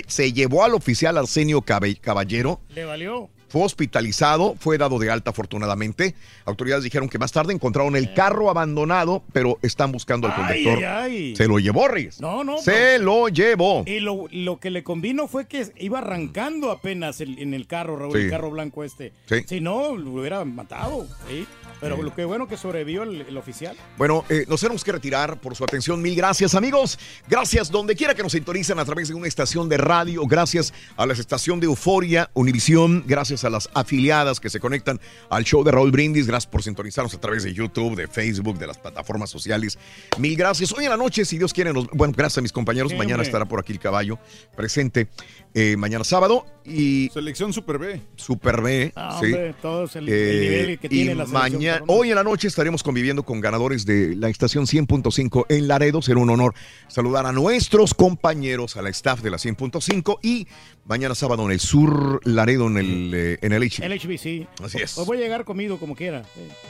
[0.06, 3.28] se llevó al oficial Arsenio Caballero, Le valió.
[3.50, 6.14] Fue hospitalizado, fue dado de alta afortunadamente.
[6.46, 10.78] Autoridades dijeron que más tarde encontraron el carro abandonado, pero están buscando al conductor.
[10.78, 11.36] ay, ay.
[11.36, 12.20] Se lo llevó, Reyes.
[12.20, 12.58] No, no.
[12.58, 13.82] Se lo llevó.
[13.86, 17.96] Y lo, lo que le convino fue que iba arrancando apenas el- en el carro,
[17.96, 18.18] Raúl, Sí.
[18.24, 19.12] el carro blanco este.
[19.28, 19.36] Sí.
[19.46, 21.06] Si no, lo hubiera matado.
[21.28, 21.46] ¿sí?
[21.80, 23.76] Pero lo que bueno que sobrevivió el, el oficial.
[23.96, 26.00] Bueno, eh, nos tenemos que retirar por su atención.
[26.02, 26.98] Mil gracias, amigos.
[27.28, 30.26] Gracias donde quiera que nos sintonicen a través de una estación de radio.
[30.26, 33.04] Gracias a la estación de Euforia, Univisión.
[33.06, 35.00] Gracias a las afiliadas que se conectan
[35.30, 36.26] al show de Raúl Brindis.
[36.26, 39.78] Gracias por sintonizarnos a través de YouTube, de Facebook, de las plataformas sociales.
[40.18, 40.72] Mil gracias.
[40.72, 42.90] Hoy en la noche, si Dios quiere, nos- bueno, gracias a mis compañeros.
[42.92, 43.28] Sí, mañana hombre.
[43.28, 44.18] estará por aquí el caballo
[44.56, 45.08] presente.
[45.54, 46.46] eh, mañana sábado.
[46.64, 48.00] Y Selección Super B.
[48.16, 48.92] Super B.
[48.94, 49.26] Ah, sí.
[49.26, 52.48] hombre, todos el, el Eh, nivel que tiene la selección, mañana, hoy en la noche
[52.48, 56.02] estaremos conviviendo con ganadores de la estación 100.5 en Laredo.
[56.02, 56.54] Será un honor
[56.88, 60.46] saludar a nuestros compañeros, a la staff de la 100.5 y
[60.84, 63.82] mañana sábado en el sur Laredo en el, eh, en el HB.
[63.84, 64.48] El HBC.
[64.64, 64.94] Así es.
[64.94, 66.24] Pues voy a llegar comido como quiera.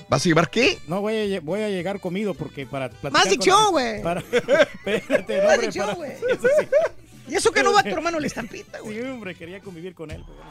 [0.09, 0.79] ¿Vas a llevar qué?
[0.89, 4.03] No, voy a, voy a llegar comido porque para platicar Más dicción, güey.
[4.03, 4.21] para-
[4.85, 6.11] Espérate, no, Más hombre, dicción, para- güey.
[6.19, 6.67] sí.
[7.29, 8.97] Y eso que no va tu hermano la estampita, güey.
[9.01, 10.25] Sí, hombre, quería convivir con él.
[10.27, 10.51] pero.